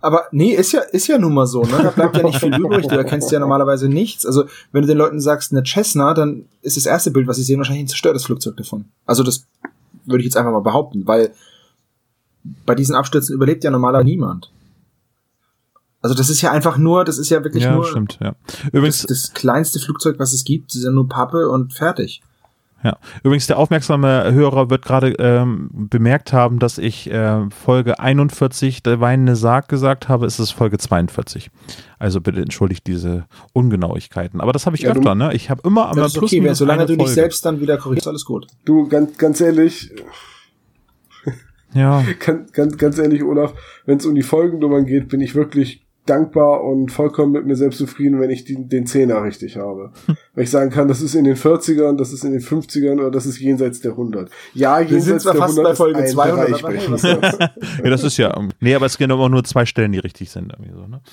Aber 0.00 0.26
nee, 0.30 0.54
ist 0.54 0.72
ja, 0.72 0.80
ist 0.80 1.08
ja 1.08 1.18
nun 1.18 1.34
mal 1.34 1.46
so, 1.46 1.62
ne? 1.62 1.80
Da 1.82 1.90
bleibt 1.90 2.16
ja 2.16 2.22
nicht 2.22 2.38
viel 2.38 2.54
übrig, 2.58 2.86
du 2.86 2.96
erkennst 2.96 3.30
ja 3.32 3.38
normalerweise 3.38 3.88
nichts. 3.88 4.24
Also, 4.24 4.44
wenn 4.72 4.82
du 4.82 4.88
den 4.88 4.96
Leuten 4.96 5.20
sagst, 5.20 5.52
eine 5.52 5.62
Cessna, 5.64 6.14
dann 6.14 6.46
ist 6.62 6.76
das 6.76 6.86
erste 6.86 7.10
Bild, 7.10 7.26
was 7.26 7.36
sie 7.36 7.42
sehen, 7.42 7.58
wahrscheinlich 7.58 7.84
ein 7.84 7.88
zerstörtes 7.88 8.24
Flugzeug 8.24 8.56
davon. 8.56 8.86
Also, 9.04 9.22
das 9.22 9.46
würde 10.06 10.20
ich 10.22 10.26
jetzt 10.26 10.36
einfach 10.36 10.52
mal 10.52 10.60
behaupten, 10.60 11.06
weil 11.06 11.32
bei 12.64 12.74
diesen 12.74 12.94
Abstürzen 12.94 13.34
überlebt 13.34 13.64
ja 13.64 13.70
normaler 13.70 14.02
niemand. 14.02 14.50
Also, 16.02 16.14
das 16.14 16.30
ist 16.30 16.40
ja 16.40 16.50
einfach 16.50 16.78
nur, 16.78 17.04
das 17.04 17.18
ist 17.18 17.28
ja 17.30 17.44
wirklich 17.44 17.64
Ja, 17.64 17.74
nur 17.74 17.84
stimmt, 17.84 18.18
ja. 18.22 18.34
das, 18.46 18.64
Übrigens, 18.72 19.02
das 19.02 19.32
kleinste 19.34 19.78
Flugzeug, 19.80 20.18
was 20.18 20.32
es 20.32 20.44
gibt, 20.44 20.74
ist 20.74 20.84
ja 20.84 20.90
nur 20.90 21.08
Pappe 21.08 21.48
und 21.48 21.72
fertig. 21.74 22.22
Ja, 22.82 22.96
übrigens 23.22 23.46
der 23.46 23.58
aufmerksame 23.58 24.32
Hörer 24.32 24.70
wird 24.70 24.86
gerade 24.86 25.10
ähm, 25.18 25.68
bemerkt 25.70 26.32
haben, 26.32 26.58
dass 26.58 26.78
ich 26.78 27.10
äh, 27.10 27.50
Folge 27.50 28.00
41 28.00 28.82
der 28.82 29.00
weinende 29.00 29.36
Sarg 29.36 29.68
gesagt 29.68 30.08
habe, 30.08 30.24
es 30.24 30.40
ist 30.40 30.52
Folge 30.52 30.78
42. 30.78 31.50
Also 31.98 32.22
bitte 32.22 32.40
entschuldigt 32.40 32.86
diese 32.86 33.26
Ungenauigkeiten. 33.52 34.40
Aber 34.40 34.54
das 34.54 34.64
habe 34.64 34.76
ich 34.76 34.82
Ja, 34.82 34.94
du- 34.94 35.00
öfter, 35.00 35.14
ne? 35.14 35.34
Ich 35.34 35.50
habe 35.50 35.60
immer 35.66 35.90
am 35.90 35.96
Das 35.96 36.12
ist 36.14 36.18
plus 36.18 36.32
okay, 36.32 36.42
wenn, 36.42 36.54
solange 36.54 36.86
du 36.86 36.94
dich 36.94 37.00
Folge. 37.00 37.12
selbst 37.12 37.44
dann 37.44 37.60
wieder 37.60 37.76
korrigierst, 37.76 38.08
alles 38.08 38.24
gut. 38.24 38.46
Du, 38.64 38.88
ganz, 38.88 39.18
ganz 39.18 39.42
ehrlich, 39.42 39.92
Ja, 41.74 42.02
ganz, 42.24 42.50
ganz, 42.52 42.78
ganz 42.78 42.98
ehrlich, 42.98 43.22
Olaf, 43.22 43.52
wenn 43.84 43.98
es 43.98 44.06
um 44.06 44.14
die 44.14 44.22
Folgennummern 44.22 44.86
geht, 44.86 45.08
bin 45.08 45.20
ich 45.20 45.34
wirklich 45.34 45.86
dankbar 46.10 46.64
und 46.64 46.90
vollkommen 46.90 47.32
mit 47.32 47.46
mir 47.46 47.56
selbst 47.56 47.78
zufrieden, 47.78 48.20
wenn 48.20 48.30
ich 48.30 48.44
die, 48.44 48.68
den 48.68 48.86
Zehner 48.86 49.22
richtig 49.22 49.56
habe. 49.56 49.92
Wenn 50.34 50.44
ich 50.44 50.50
sagen 50.50 50.70
kann, 50.70 50.86
das 50.88 51.02
ist 51.02 51.14
in 51.14 51.24
den 51.24 51.36
40ern, 51.36 51.96
das 51.96 52.12
ist 52.12 52.24
in 52.24 52.32
den 52.32 52.40
50ern 52.40 52.98
oder 53.00 53.10
das 53.10 53.26
ist 53.26 53.40
jenseits 53.40 53.80
der 53.80 53.92
100. 53.92 54.30
Ja, 54.54 54.80
jenseits 54.80 55.24
der 55.24 55.34
fast 55.34 55.58
100 55.58 55.64
bei 55.64 55.70
ist 55.72 55.76
Folge 55.78 55.98
ein 55.98 56.08
200, 56.08 56.46
Bereich 56.46 56.64
aber 56.64 56.72
bei 56.72 56.78
hey, 56.78 56.90
was 56.90 57.00
Schluss. 57.00 57.38
ja, 57.84 57.90
das 57.90 58.04
ist 58.04 58.16
ja. 58.16 58.48
Nee, 58.60 58.74
aber 58.74 58.86
es 58.86 58.96
gibt 58.96 59.10
immer 59.10 59.28
nur 59.28 59.44
zwei 59.44 59.66
Stellen, 59.66 59.92
die 59.92 59.98
richtig 59.98 60.30
sind. 60.30 60.52
Irgendwie 60.52 60.72
so, 60.72 60.86
ne? 60.86 61.00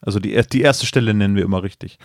Also 0.00 0.20
die, 0.20 0.40
die 0.52 0.60
erste 0.60 0.86
Stelle 0.86 1.14
nennen 1.14 1.34
wir 1.34 1.42
immer 1.42 1.64
richtig. 1.64 1.98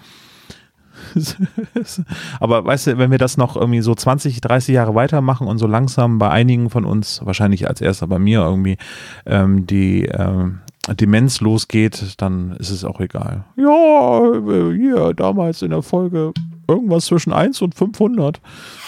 Aber 2.39 2.65
weißt 2.65 2.87
du, 2.87 2.97
wenn 2.97 3.11
wir 3.11 3.17
das 3.17 3.37
noch 3.37 3.55
irgendwie 3.55 3.81
so 3.81 3.93
20, 3.93 4.41
30 4.41 4.73
Jahre 4.73 4.95
weitermachen 4.95 5.47
und 5.47 5.57
so 5.57 5.67
langsam 5.67 6.17
bei 6.17 6.29
einigen 6.29 6.69
von 6.69 6.85
uns, 6.85 7.23
wahrscheinlich 7.25 7.67
als 7.67 7.81
erster 7.81 8.07
bei 8.07 8.19
mir 8.19 8.39
irgendwie, 8.39 8.77
ähm, 9.25 9.67
die 9.67 10.05
ähm, 10.05 10.59
Demenz 10.89 11.41
losgeht, 11.41 12.15
dann 12.17 12.55
ist 12.57 12.71
es 12.71 12.83
auch 12.83 12.99
egal. 12.99 13.45
Ja, 13.55 14.19
äh, 14.33 14.75
hier, 14.75 15.13
damals 15.13 15.61
in 15.61 15.69
der 15.69 15.83
Folge 15.83 16.33
irgendwas 16.67 17.05
zwischen 17.05 17.33
1 17.33 17.61
und 17.61 17.75
500. 17.75 18.41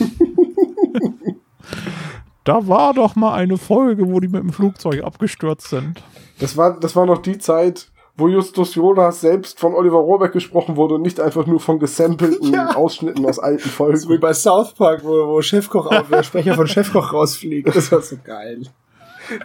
da 2.44 2.68
war 2.68 2.94
doch 2.94 3.16
mal 3.16 3.34
eine 3.34 3.58
Folge, 3.58 4.08
wo 4.08 4.20
die 4.20 4.28
mit 4.28 4.44
dem 4.44 4.54
Flugzeug 4.54 5.04
abgestürzt 5.04 5.70
sind. 5.70 6.02
Das 6.40 6.58
war, 6.58 6.80
das 6.80 6.96
war 6.96 7.06
noch 7.06 7.20
die 7.22 7.38
Zeit, 7.38 7.92
wo 8.18 8.28
Justus 8.28 8.76
Jonas 8.76 9.22
selbst 9.22 9.60
von 9.60 9.74
Oliver 9.74 9.98
Rohrbeck 9.98 10.32
gesprochen 10.34 10.76
wurde 10.76 10.96
und 10.96 11.02
nicht 11.02 11.20
einfach 11.20 11.46
nur 11.46 11.60
von 11.60 11.80
gesampelten 11.80 12.54
Ja. 12.54 12.76
Ausschnitten 12.76 13.26
aus 13.26 13.40
alten 13.40 13.58
Das 13.58 13.66
ist 13.66 14.04
wie 14.04 14.08
Folgen. 14.08 14.22
bei 14.22 14.34
South 14.34 14.74
Park, 14.74 15.04
wo, 15.04 15.28
wo 15.28 15.42
Chefkoch 15.42 15.90
der 16.12 16.24
Sprecher 16.24 16.56
von 16.56 16.68
Chefkoch 16.68 17.14
rausfliegt. 17.14 17.76
Das 17.76 17.92
war 17.92 18.02
so 18.02 18.18
geil. 18.24 18.64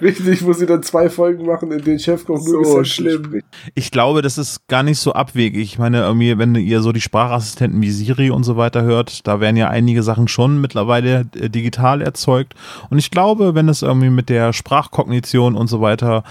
Richtig, 0.01 0.44
wo 0.44 0.53
sie 0.53 0.66
dann 0.66 0.83
zwei 0.83 1.09
Folgen 1.11 1.46
machen, 1.46 1.70
in 1.72 1.83
denen 1.83 1.99
Chefkoch 1.99 2.44
nur 2.44 2.64
So 2.64 2.85
schlimm. 2.85 3.25
spricht. 3.25 3.46
Ich 3.75 3.90
glaube, 3.90 4.22
das 4.22 4.38
ist 4.38 4.66
gar 4.68 4.83
nicht 4.83 4.99
so 4.99 5.12
abwegig. 5.12 5.62
Ich 5.62 5.79
meine, 5.79 6.01
irgendwie, 6.01 6.38
wenn 6.38 6.55
ihr 6.55 6.83
so 6.83 6.92
die 6.92 7.01
Sprachassistenten 7.01 7.81
wie 7.83 7.90
Siri 7.90 8.31
und 8.31 8.44
so 8.44 8.57
weiter 8.57 8.83
hört, 8.83 9.27
da 9.27 9.40
werden 9.40 9.57
ja 9.57 9.68
einige 9.68 10.03
Sachen 10.03 10.29
schon 10.29 10.61
mittlerweile 10.61 11.27
äh, 11.35 11.49
digital 11.51 12.03
erzeugt. 12.03 12.55
Und 12.90 12.99
ich 12.99 13.11
glaube, 13.11 13.55
wenn 13.55 13.68
es 13.68 13.83
irgendwie 13.83 14.11
mit 14.11 14.29
der 14.29 14.53
Sprachkognition 14.53 15.55
und 15.55 15.68
so 15.68 15.81
weiter 15.81 16.25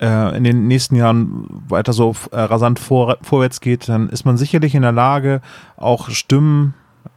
äh, 0.00 0.36
in 0.36 0.44
den 0.44 0.66
nächsten 0.66 0.96
Jahren 0.96 1.46
weiter 1.68 1.92
so 1.92 2.14
äh, 2.30 2.40
rasant 2.40 2.78
vor, 2.78 3.18
vorwärts 3.22 3.60
geht, 3.60 3.88
dann 3.88 4.08
ist 4.08 4.24
man 4.24 4.36
sicherlich 4.36 4.74
in 4.74 4.82
der 4.82 4.92
Lage, 4.92 5.40
auch 5.76 6.10
Stimmen 6.10 6.74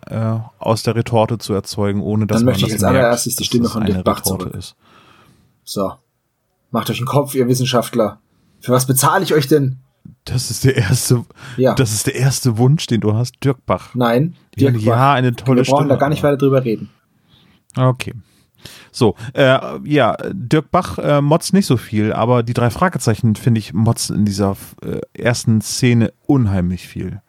äh, 0.08 0.36
aus 0.60 0.84
der 0.84 0.96
Retorte 0.96 1.38
zu 1.38 1.54
erzeugen, 1.54 2.02
ohne 2.02 2.28
dass 2.28 2.38
Dann 2.38 2.46
man 2.46 2.52
möchte 2.54 2.68
ich 2.68 2.74
das 2.74 2.84
als 2.84 2.92
merkt, 2.92 2.98
allererstes 3.06 3.36
die 3.36 3.42
dass 3.44 3.48
Stimme 3.48 3.70
von 3.70 3.84
eine 3.84 3.94
Dirk 3.94 4.06
Bach 4.06 4.20
Retorte 4.20 4.46
zurück. 4.46 4.56
ist. 4.56 4.76
So. 5.66 5.94
Macht 6.72 6.90
euch 6.90 6.98
einen 7.00 7.08
Kopf, 7.08 7.36
ihr 7.36 7.48
Wissenschaftler. 7.48 8.20
Für 8.62 8.72
was 8.72 8.86
bezahle 8.88 9.24
ich 9.24 9.34
euch 9.34 9.48
denn? 9.48 9.78
Das 10.26 10.50
ist 10.52 10.64
der 10.64 10.76
erste, 10.78 11.26
Ja. 11.58 11.74
das 11.74 11.92
ist 11.94 12.08
der 12.08 12.16
erste 12.16 12.58
Wunsch, 12.58 12.86
den 12.88 13.02
du 13.02 13.14
hast, 13.14 13.36
Dirk 13.44 13.66
Bach. 13.66 13.94
Nein. 13.96 14.36
Ja, 14.56 14.72
Dirk 14.72 14.82
ja, 14.84 14.96
Bach. 14.96 15.14
eine 15.16 15.36
tolle 15.36 15.62
Wir 15.62 15.66
brauchen 15.66 15.78
Stimme. 15.84 15.90
da 15.90 15.96
gar 15.98 16.10
nicht 16.10 16.24
weiter 16.24 16.38
drüber 16.38 16.64
reden. 16.64 16.90
Okay. 17.76 18.14
So, 18.92 19.16
äh, 19.34 19.60
ja, 19.84 20.16
Dirk 20.32 20.72
Bach 20.72 20.98
äh, 20.98 21.22
motzt 21.22 21.54
nicht 21.54 21.66
so 21.68 21.78
viel, 21.78 22.14
aber 22.14 22.42
die 22.44 22.54
drei 22.54 22.70
Fragezeichen, 22.70 23.36
finde 23.36 23.60
ich, 23.60 23.74
motzen 23.74 24.16
in 24.18 24.26
dieser 24.26 24.56
äh, 24.82 25.02
ersten 25.14 25.62
Szene 25.62 26.14
unheimlich 26.26 26.88
viel. 26.88 27.22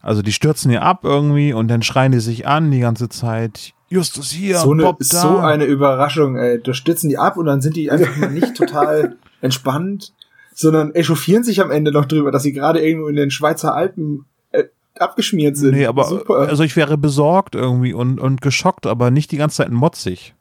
Also 0.00 0.22
die 0.22 0.32
stürzen 0.32 0.70
hier 0.70 0.82
ab 0.82 1.00
irgendwie 1.04 1.52
und 1.52 1.68
dann 1.68 1.82
schreien 1.82 2.10
die 2.12 2.18
sich 2.20 2.46
an 2.48 2.70
die 2.72 2.80
ganze 2.80 3.08
Zeit. 3.08 3.72
Justus 3.92 4.30
hier, 4.30 4.58
so, 4.58 4.72
eine, 4.72 4.82
Bob 4.82 4.98
da. 4.98 5.04
so 5.04 5.36
eine 5.38 5.64
Überraschung, 5.64 6.36
ey. 6.36 6.60
Da 6.62 6.72
stützen 6.72 7.08
die 7.08 7.18
ab 7.18 7.36
und 7.36 7.46
dann 7.46 7.60
sind 7.60 7.76
die 7.76 7.90
einfach 7.90 8.16
mal 8.16 8.30
nicht 8.30 8.54
total 8.56 9.16
entspannt, 9.40 10.12
sondern 10.54 10.94
echauffieren 10.94 11.44
sich 11.44 11.60
am 11.60 11.70
Ende 11.70 11.92
noch 11.92 12.06
drüber, 12.06 12.30
dass 12.30 12.42
sie 12.42 12.52
gerade 12.52 12.80
irgendwo 12.80 13.08
in 13.08 13.16
den 13.16 13.30
Schweizer 13.30 13.74
Alpen 13.74 14.24
äh, 14.50 14.64
abgeschmiert 14.98 15.56
sind. 15.56 15.74
Nee, 15.74 15.86
aber 15.86 16.04
Super. 16.04 16.38
also 16.48 16.62
ich 16.62 16.76
wäre 16.76 16.96
besorgt 16.96 17.54
irgendwie 17.54 17.92
und, 17.92 18.18
und 18.18 18.40
geschockt, 18.40 18.86
aber 18.86 19.10
nicht 19.10 19.30
die 19.30 19.36
ganze 19.36 19.56
Zeit 19.58 19.70
motzig. 19.70 20.34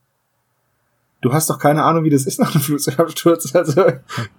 Du 1.21 1.31
hast 1.33 1.49
doch 1.49 1.59
keine 1.59 1.83
Ahnung, 1.83 2.03
wie 2.03 2.09
das 2.09 2.25
ist 2.25 2.39
nach 2.39 2.53
einem 2.53 2.63
Flugzeugabsturz. 2.63 3.55
Also, 3.55 3.83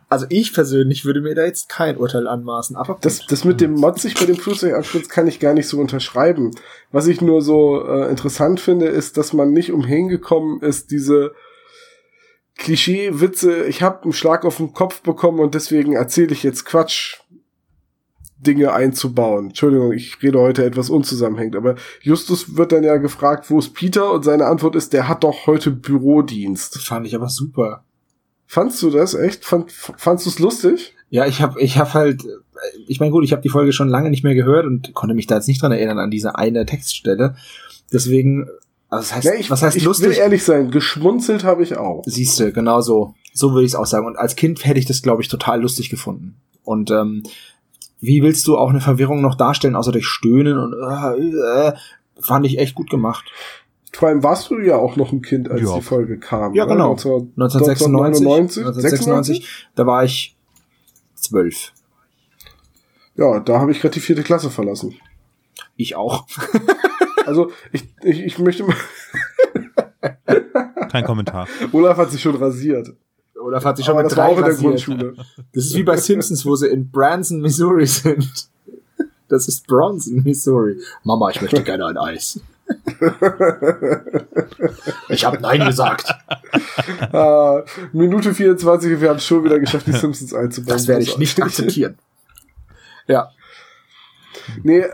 also 0.09 0.27
ich 0.29 0.53
persönlich 0.53 1.05
würde 1.05 1.21
mir 1.21 1.35
da 1.35 1.45
jetzt 1.45 1.69
kein 1.69 1.97
Urteil 1.97 2.27
anmaßen. 2.27 2.77
Aber 2.77 2.95
gut. 2.95 3.05
Das, 3.05 3.25
das 3.27 3.45
mit 3.45 3.61
dem 3.61 3.73
Motzig 3.75 4.15
bei 4.15 4.27
dem 4.27 4.37
Flugzeugabsturz 4.37 5.09
kann 5.09 5.27
ich 5.27 5.39
gar 5.39 5.55
nicht 5.55 5.69
so 5.69 5.79
unterschreiben. 5.79 6.51
Was 6.91 7.07
ich 7.07 7.21
nur 7.21 7.41
so 7.41 7.87
äh, 7.87 8.11
interessant 8.11 8.61
finde, 8.61 8.87
ist, 8.87 9.17
dass 9.17 9.33
man 9.33 9.53
nicht 9.53 9.73
umhin 9.73 10.09
gekommen 10.09 10.61
ist, 10.61 10.91
diese 10.91 11.33
Klischee-Witze, 12.59 13.65
ich 13.65 13.83
habe 13.83 14.03
einen 14.03 14.13
Schlag 14.13 14.45
auf 14.45 14.59
den 14.59 14.73
Kopf 14.73 15.03
bekommen 15.03 15.41
und 15.41 15.55
deswegen 15.55 15.95
erzähle 15.95 16.33
ich 16.33 16.43
jetzt 16.43 16.65
Quatsch. 16.65 17.22
Dinge 18.47 18.73
einzubauen. 18.73 19.49
Entschuldigung, 19.49 19.93
ich 19.93 20.23
rede 20.23 20.39
heute 20.41 20.65
etwas 20.65 20.91
unzusammenhängend, 20.91 21.57
aber 21.57 21.77
Justus 22.01 22.57
wird 22.57 22.73
dann 22.73 22.85
ja 22.85 22.97
gefragt, 22.97 23.51
wo 23.51 23.59
ist 23.59 23.75
Peter? 23.75 24.13
Und 24.13 24.25
seine 24.25 24.47
Antwort 24.47 24.77
ist, 24.77 24.93
der 24.93 25.09
hat 25.09 25.25
doch 25.25 25.47
heute 25.47 25.71
Bürodienst. 25.71 26.75
das 26.77 26.85
fand 26.85 27.07
ich 27.07 27.15
aber 27.15 27.29
super. 27.29 27.85
Fandst 28.47 28.83
du 28.83 28.91
das 28.91 29.15
echt? 29.15 29.45
Fand, 29.45 29.73
fandst 29.73 30.27
du 30.27 30.31
es 30.31 30.39
lustig? 30.39 30.95
Ja, 31.09 31.27
ich 31.27 31.41
habe 31.41 31.61
ich 31.61 31.79
hab 31.79 31.95
halt, 31.95 32.23
ich 32.87 33.01
meine 33.01 33.13
gut, 33.13 33.25
ich 33.25 33.33
habe 33.33 33.43
die 33.43 33.49
Folge 33.49 33.73
schon 33.73 33.89
lange 33.89 34.11
nicht 34.11 34.25
mehr 34.25 34.35
gehört 34.35 34.67
und 34.67 34.93
konnte 34.95 35.15
mich 35.15 35.27
da 35.27 35.37
jetzt 35.37 35.49
nicht 35.49 35.63
dran 35.63 35.73
erinnern 35.73 35.99
an 35.99 36.11
diese 36.11 36.37
eine 36.37 36.67
Textstelle. 36.67 37.37
Deswegen, 37.93 38.49
also 38.89 39.03
das 39.03 39.15
heißt, 39.15 39.25
Ja, 39.25 39.35
ich, 39.35 39.51
was 39.51 39.63
heißt 39.63 39.77
ich 39.77 39.85
lustig? 39.85 40.09
will 40.09 40.17
ehrlich 40.17 40.45
sein, 40.45 40.71
geschmunzelt 40.71 41.45
habe 41.45 41.63
ich 41.63 41.77
auch. 41.77 42.03
Siehst 42.07 42.39
du, 42.41 42.53
genau 42.53 42.81
so. 42.81 43.15
So 43.35 43.53
würde 43.53 43.65
ich 43.65 43.73
es 43.73 43.75
auch 43.77 43.87
sagen. 43.87 44.07
Und 44.07 44.17
als 44.17 44.37
Kind 44.37 44.65
hätte 44.67 44.79
ich 44.79 44.85
das, 44.87 45.01
glaube 45.01 45.23
ich, 45.23 45.29
total 45.29 45.63
lustig 45.63 45.89
gefunden. 45.89 46.37
Und 46.65 46.91
ähm, 46.91 47.23
wie 48.03 48.23
willst 48.23 48.47
du 48.47 48.59
auch 48.59 48.69
eine 48.69 48.81
Verwirrung 48.83 49.23
noch 49.23 49.37
darstellen, 49.37 49.77
außer 49.77 49.93
durch 49.93 50.07
Stöhnen 50.07 50.59
und 50.59 50.75
äh, 50.75 51.69
äh, 51.69 51.73
fand 52.21 52.45
ich 52.45 52.59
echt 52.59 52.75
gut 52.75 52.91
gemacht. 52.91 53.25
Vor 53.95 54.09
allem 54.09 54.23
warst 54.23 54.51
du 54.51 54.59
ja 54.59 54.77
auch 54.77 54.97
noch 54.97 55.13
ein 55.13 55.23
Kind, 55.23 55.51
als 55.51 55.63
Ja. 55.63 55.77
die 55.77 55.83
Folge 55.83 56.19
kam. 56.19 56.55
Ja, 56.55 56.67
ne? 56.67 56.73
genau. 56.73 56.93
19- 56.95 57.31
1996, 57.37 57.87
1999? 57.87 58.67
1996, 58.67 59.67
da 59.75 59.87
war 59.87 60.05
ich 60.05 60.37
zwölf. 61.15 61.73
Ja, 63.17 63.41
da 63.41 63.61
habe 63.61 63.71
ich 63.71 63.81
gerade 63.81 63.95
die 63.95 64.01
vierte 64.01 64.23
Klasse 64.23 64.51
verlassen. 64.51 64.95
Ich 65.77 65.97
auch. 65.97 66.27
Also 67.25 67.53
ich, 67.71 67.85
ich, 68.03 68.21
ich 68.25 68.39
möchte 68.41 68.65
mal. 68.65 68.75
Kein 70.91 71.05
Kommentar. 71.05 71.47
Olaf 71.73 71.97
hat 71.97 72.11
sich 72.11 72.21
schon 72.21 72.35
rasiert. 72.35 72.95
Oder 73.43 73.63
hat 73.63 73.77
sich 73.77 73.87
schon 73.87 73.97
auch 73.97 74.37
in 74.39 74.45
der. 74.45 74.55
Grundschule. 74.55 75.15
Das 75.53 75.67
ist 75.67 75.75
wie 75.75 75.83
bei 75.83 75.97
Simpsons, 75.97 76.45
wo 76.47 76.57
sie 76.57 76.69
in 76.69 76.91
Branson, 76.91 77.41
Missouri 77.41 77.87
sind. 77.87 78.49
Das 79.29 79.49
ist 79.49 79.67
Bronson, 79.67 80.23
Missouri. 80.23 80.77
Mama, 81.05 81.31
ich 81.31 81.41
möchte 81.41 81.63
gerne 81.63 81.87
ein 81.87 81.97
Eis. 81.97 82.41
Ich 85.09 85.25
habe 85.25 85.41
Nein 85.41 85.65
gesagt. 85.67 86.07
Ah, 87.13 87.63
Minute 87.93 88.35
24, 88.35 89.01
wir 89.01 89.09
haben 89.11 89.17
es 89.17 89.27
schon 89.27 89.45
wieder 89.45 89.59
geschafft, 89.59 89.87
die 89.87 89.93
Simpsons 89.93 90.33
einzubauen. 90.33 90.77
Das 90.77 90.87
werde 90.87 91.03
ich 91.03 91.19
nicht 91.19 91.41
akzeptieren. 91.43 91.99
Ja, 93.09 93.33
Nee, 94.63 94.81
äh, 94.81 94.91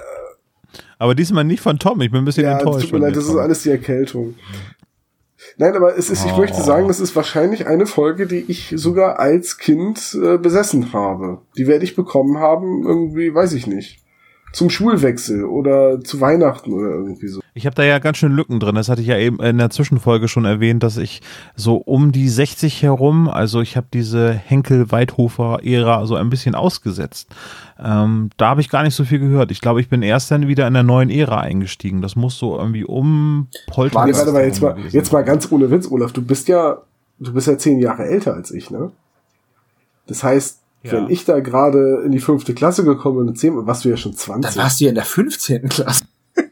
Aber 0.99 1.15
diesmal 1.15 1.45
nicht 1.45 1.61
von 1.61 1.79
Tom. 1.79 2.01
Ich 2.01 2.11
bin 2.11 2.23
ein 2.23 2.25
bisschen 2.25 2.45
ja, 2.45 2.59
enttäuscht. 2.59 2.91
tut 2.91 2.93
mir 2.93 3.07
leid, 3.07 3.17
das 3.17 3.25
ist 3.25 3.37
alles 3.37 3.63
die 3.63 3.71
Erkältung. 3.71 4.35
Nein, 5.59 5.75
aber 5.75 5.97
es 5.99 6.09
ist, 6.09 6.25
ich 6.25 6.33
Oh. 6.33 6.39
möchte 6.39 6.63
sagen, 6.63 6.87
das 6.89 7.01
ist 7.01 7.15
wahrscheinlich 7.17 7.67
eine 7.67 7.85
Folge, 7.87 8.27
die 8.27 8.45
ich 8.49 8.73
sogar 8.77 9.19
als 9.19 9.59
Kind 9.59 10.17
äh, 10.23 10.39
besessen 10.39 10.93
habe. 10.93 11.41
Die 11.57 11.67
werde 11.67 11.85
ich 11.85 11.97
bekommen 11.97 12.39
haben, 12.39 12.85
irgendwie, 12.87 13.35
weiß 13.35 13.53
ich 13.55 13.67
nicht. 13.67 14.01
Zum 14.59 14.71
Schulwechsel 14.71 15.45
oder 15.45 16.01
zu 16.01 16.21
Weihnachten 16.21 16.73
oder 16.73 16.89
irgendwie 16.89 17.29
so. 17.29 17.41
Ich 17.55 17.65
habe 17.65 17.77
da 17.77 17.85
ja 17.85 18.01
ganz 18.01 18.17
schön 18.17 18.33
Lücken 18.33 18.59
drin. 18.59 18.75
Das 18.75 18.89
hatte 18.89 19.01
ich 19.01 19.07
ja 19.07 19.17
eben 19.17 19.39
in 19.39 19.57
der 19.57 19.71
Zwischenfolge 19.71 20.27
schon 20.27 20.45
erwähnt, 20.45 20.83
dass 20.83 20.97
ich 20.97 21.23
so 21.55 21.77
um 21.77 22.11
die 22.11 22.29
60 22.29 22.83
herum, 22.83 23.29
also 23.29 23.61
ich 23.61 23.77
habe 23.77 23.87
diese 23.93 24.33
Henkel-Weidhofer-Ära 24.33 26.07
so 26.07 26.17
ein 26.17 26.29
bisschen 26.29 26.57
ausgesetzt. 26.57 27.29
Ähm, 27.79 28.31
da 28.37 28.49
habe 28.49 28.61
ich 28.61 28.69
gar 28.69 28.83
nicht 28.83 28.97
so 28.97 29.05
viel 29.05 29.21
gehört. 29.21 29.53
Ich 29.53 29.61
glaube, 29.61 29.81
ich 29.81 29.89
bin 29.89 30.03
erst 30.03 30.33
dann 30.33 30.49
wieder 30.49 30.67
in 30.67 30.75
der 30.75 30.83
neuen 30.83 31.09
Ära 31.09 31.39
eingestiegen. 31.41 32.03
Das 32.03 32.17
muss 32.17 32.37
so 32.37 32.59
irgendwie 32.59 32.85
um 32.85 33.47
Polter. 33.69 34.07
Nee, 34.07 34.13
warte 34.13 34.33
mal, 34.33 34.45
jetzt 34.45 34.61
mal, 34.61 34.77
jetzt 34.91 35.13
mal 35.13 35.23
ganz 35.23 35.53
ohne 35.53 35.71
Witz, 35.71 35.89
Olaf. 35.89 36.11
Du 36.11 36.21
bist 36.21 36.49
ja, 36.49 36.79
du 37.21 37.33
bist 37.33 37.47
ja 37.47 37.57
zehn 37.57 37.79
Jahre 37.79 38.07
älter 38.07 38.35
als 38.35 38.51
ich, 38.51 38.73
ne? 38.73 38.91
Das 40.09 40.25
heißt, 40.25 40.59
Ja. 40.91 40.99
wenn 40.99 41.11
ich 41.11 41.25
da 41.25 41.41
gerade 41.41 42.03
in 42.05 42.13
die 42.13 42.19
fünfte 42.19 42.55
Klasse 42.55 42.85
gekommen 42.85 43.27
bin, 43.27 43.35
zehn, 43.35 43.67
warst 43.67 43.85
du 43.85 43.89
ja 43.89 43.97
schon 43.97 44.15
20. 44.15 44.55
dann 44.55 44.65
warst 44.65 44.81
du 44.81 44.85
ja 44.85 44.91
in 44.91 44.95
der 44.95 45.05
15. 45.05 45.69
Klasse. 45.69 46.05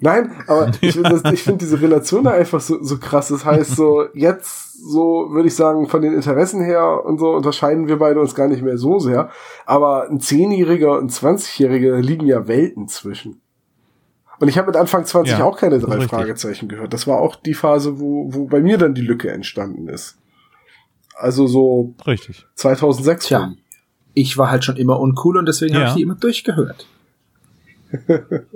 Nein, 0.00 0.32
aber 0.46 0.70
ich 0.80 0.94
finde 0.94 1.36
finde 1.36 1.58
diese 1.58 1.80
Relation 1.80 2.24
da 2.24 2.30
einfach 2.30 2.60
so, 2.60 2.82
so 2.82 2.98
krass. 2.98 3.28
Das 3.28 3.44
heißt, 3.44 3.76
so 3.76 4.04
jetzt, 4.14 4.80
so 4.82 5.28
würde 5.30 5.48
ich 5.48 5.54
sagen, 5.54 5.88
von 5.88 6.00
den 6.00 6.14
Interessen 6.14 6.62
her 6.62 7.04
und 7.04 7.18
so 7.18 7.30
unterscheiden 7.30 7.86
wir 7.86 7.98
beide 7.98 8.20
uns 8.20 8.34
gar 8.34 8.48
nicht 8.48 8.62
mehr 8.62 8.78
so 8.78 8.98
sehr. 8.98 9.30
Aber 9.66 10.08
ein 10.08 10.20
Zehnjähriger 10.20 10.98
und 10.98 11.04
ein 11.04 11.10
20-Jähriger 11.10 11.90
da 11.90 11.98
liegen 11.98 12.26
ja 12.26 12.48
Welten 12.48 12.88
zwischen. 12.88 13.40
Und 14.40 14.48
ich 14.48 14.56
habe 14.56 14.68
mit 14.68 14.76
Anfang 14.76 15.04
20 15.04 15.38
Ja, 15.38 15.44
auch 15.44 15.58
keine 15.58 15.78
drei. 15.78 16.00
Fragezeichen 16.00 16.68
gehört. 16.68 16.94
Das 16.94 17.06
war 17.06 17.18
auch 17.18 17.36
die 17.36 17.52
Phase, 17.52 18.00
wo, 18.00 18.32
wo 18.32 18.46
bei 18.46 18.60
mir 18.60 18.78
dann 18.78 18.94
die 18.94 19.02
Lücke 19.02 19.30
entstanden 19.30 19.86
ist. 19.88 20.16
Also 21.20 21.46
so 21.46 21.94
Richtig. 22.06 22.46
2006. 22.54 23.26
Tja. 23.26 23.52
Ich 24.14 24.36
war 24.38 24.50
halt 24.50 24.64
schon 24.64 24.76
immer 24.76 24.98
uncool 24.98 25.36
und 25.36 25.46
deswegen 25.46 25.74
Ja. 25.74 25.80
habe 25.80 25.88
ich 25.90 25.94
die 25.96 26.02
immer 26.02 26.16
durchgehört. 26.16 26.86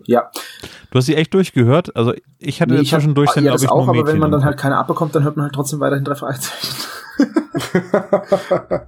ja, 0.07 0.31
Du 0.95 0.99
hast 0.99 1.07
sie 1.07 1.17
echt 1.17 1.35
durchgehört? 1.35 1.97
Also 1.97 2.15
ich 2.39 2.63
hatte 2.63 2.75
nee, 2.75 2.81
ich 2.81 2.93
hab, 2.95 3.01
zwischendurch 3.01 3.33
dann, 3.33 3.43
ja, 3.43 3.51
glaube 3.51 3.65
ich, 3.65 3.69
auch, 3.69 3.79
nur 3.79 3.89
aber 3.89 3.93
Mädchen 3.95 4.13
wenn 4.13 4.21
man 4.21 4.31
dann 4.31 4.45
halt 4.45 4.57
keine 4.57 4.77
abbekommt, 4.77 5.13
dann 5.13 5.25
hört 5.25 5.37
man 5.37 5.43
halt 5.43 5.53
trotzdem 5.53 5.81
weiterhin 5.81 6.05
drei 6.05 6.15
Fragezeichen. 6.15 6.73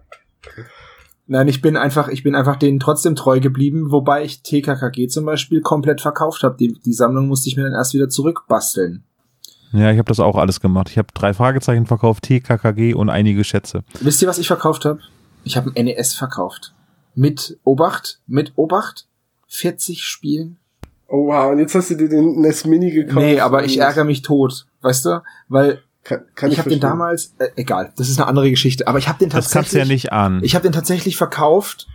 Nein, 1.26 1.48
ich 1.48 1.60
bin 1.60 1.76
einfach, 1.76 2.06
ich 2.06 2.22
bin 2.22 2.36
einfach 2.36 2.54
denen 2.54 2.78
trotzdem 2.78 3.16
treu 3.16 3.40
geblieben, 3.40 3.90
wobei 3.90 4.22
ich 4.22 4.44
TKKG 4.44 5.08
zum 5.08 5.24
Beispiel 5.24 5.60
komplett 5.62 6.00
verkauft 6.00 6.44
habe. 6.44 6.56
Die, 6.56 6.74
die 6.74 6.92
Sammlung 6.92 7.26
musste 7.26 7.48
ich 7.48 7.56
mir 7.56 7.64
dann 7.64 7.72
erst 7.72 7.92
wieder 7.92 8.08
zurückbasteln. 8.08 9.02
Ja, 9.72 9.90
ich 9.90 9.98
habe 9.98 10.08
das 10.08 10.20
auch 10.20 10.36
alles 10.36 10.60
gemacht. 10.60 10.88
Ich 10.90 10.98
habe 10.98 11.08
drei 11.14 11.34
Fragezeichen 11.34 11.86
verkauft, 11.86 12.24
TKKG 12.24 12.94
und 12.94 13.10
einige 13.10 13.44
Schätze. 13.44 13.82
Wisst 14.00 14.22
ihr, 14.22 14.28
was 14.28 14.38
ich 14.38 14.46
verkauft 14.46 14.84
habe? 14.84 15.00
Ich 15.44 15.56
habe 15.56 15.70
ein 15.74 15.84
NES 15.84 16.14
verkauft. 16.14 16.72
Mit 17.14 17.58
Obacht, 17.64 18.20
mit 18.26 18.52
Obacht, 18.56 19.06
40 19.48 20.04
Spielen. 20.04 20.58
Oh 21.08 21.28
wow, 21.28 21.52
und 21.52 21.58
jetzt 21.58 21.74
hast 21.74 21.90
du 21.90 21.94
dir 21.94 22.08
den 22.08 22.40
NES 22.40 22.64
Mini 22.64 22.90
gekauft. 22.90 23.16
Nee, 23.16 23.40
aber 23.40 23.64
ich 23.64 23.78
ärgere 23.78 24.04
mich 24.04 24.22
tot, 24.22 24.66
weißt 24.82 25.04
du? 25.06 25.22
Weil 25.48 25.82
Kann, 26.02 26.20
kann 26.34 26.50
ich 26.50 26.58
habe 26.58 26.70
den 26.70 26.80
damals, 26.80 27.34
äh, 27.38 27.48
egal, 27.56 27.92
das 27.96 28.08
ist 28.08 28.18
eine 28.18 28.26
andere 28.28 28.50
Geschichte, 28.50 28.86
aber 28.88 28.98
ich 28.98 29.08
habe 29.08 29.18
den 29.18 29.28
Das 29.30 29.44
tatsächlich 29.50 29.62
kannst 29.62 29.74
du 29.74 29.78
ja 29.78 29.84
nicht 29.84 30.12
ahnen. 30.12 30.40
Ich 30.42 30.54
habe 30.54 30.62
den 30.64 30.72
tatsächlich 30.72 31.16
verkauft 31.16 31.86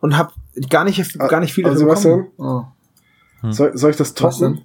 und 0.00 0.16
habe 0.16 0.32
gar 0.70 0.84
nicht 0.84 1.18
gar 1.18 1.40
nicht 1.40 1.52
viel 1.54 1.64
Ah, 1.66 1.68
dafür 1.70 1.78
Sebastian? 1.80 2.26
bekommen. 2.36 2.72
Oh. 3.42 3.50
Soll, 3.50 3.76
soll 3.78 3.90
ich 3.92 3.96
das 3.96 4.10
Was 4.10 4.14
toppen? 4.38 4.62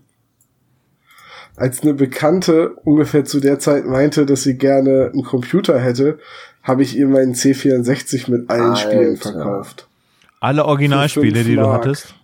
Als 1.56 1.82
eine 1.82 1.94
Bekannte 1.94 2.72
ungefähr 2.84 3.26
zu 3.26 3.40
der 3.40 3.60
Zeit 3.60 3.86
meinte, 3.86 4.26
dass 4.26 4.44
sie 4.44 4.58
gerne 4.58 5.12
einen 5.14 5.24
Computer 5.24 5.80
hätte, 5.80 6.18
habe 6.64 6.82
ich 6.82 6.98
ihr 6.98 7.08
meinen 7.08 7.34
C64 7.36 8.32
mit 8.32 8.50
allen 8.50 8.72
Alter. 8.74 8.76
Spielen 8.92 9.18
verkauft. 9.18 9.88
Alle 10.40 10.66
Originalspiele, 10.66 11.36
fünf 11.36 11.48
die 11.48 11.56
du 11.56 11.68
hattest. 11.68 12.16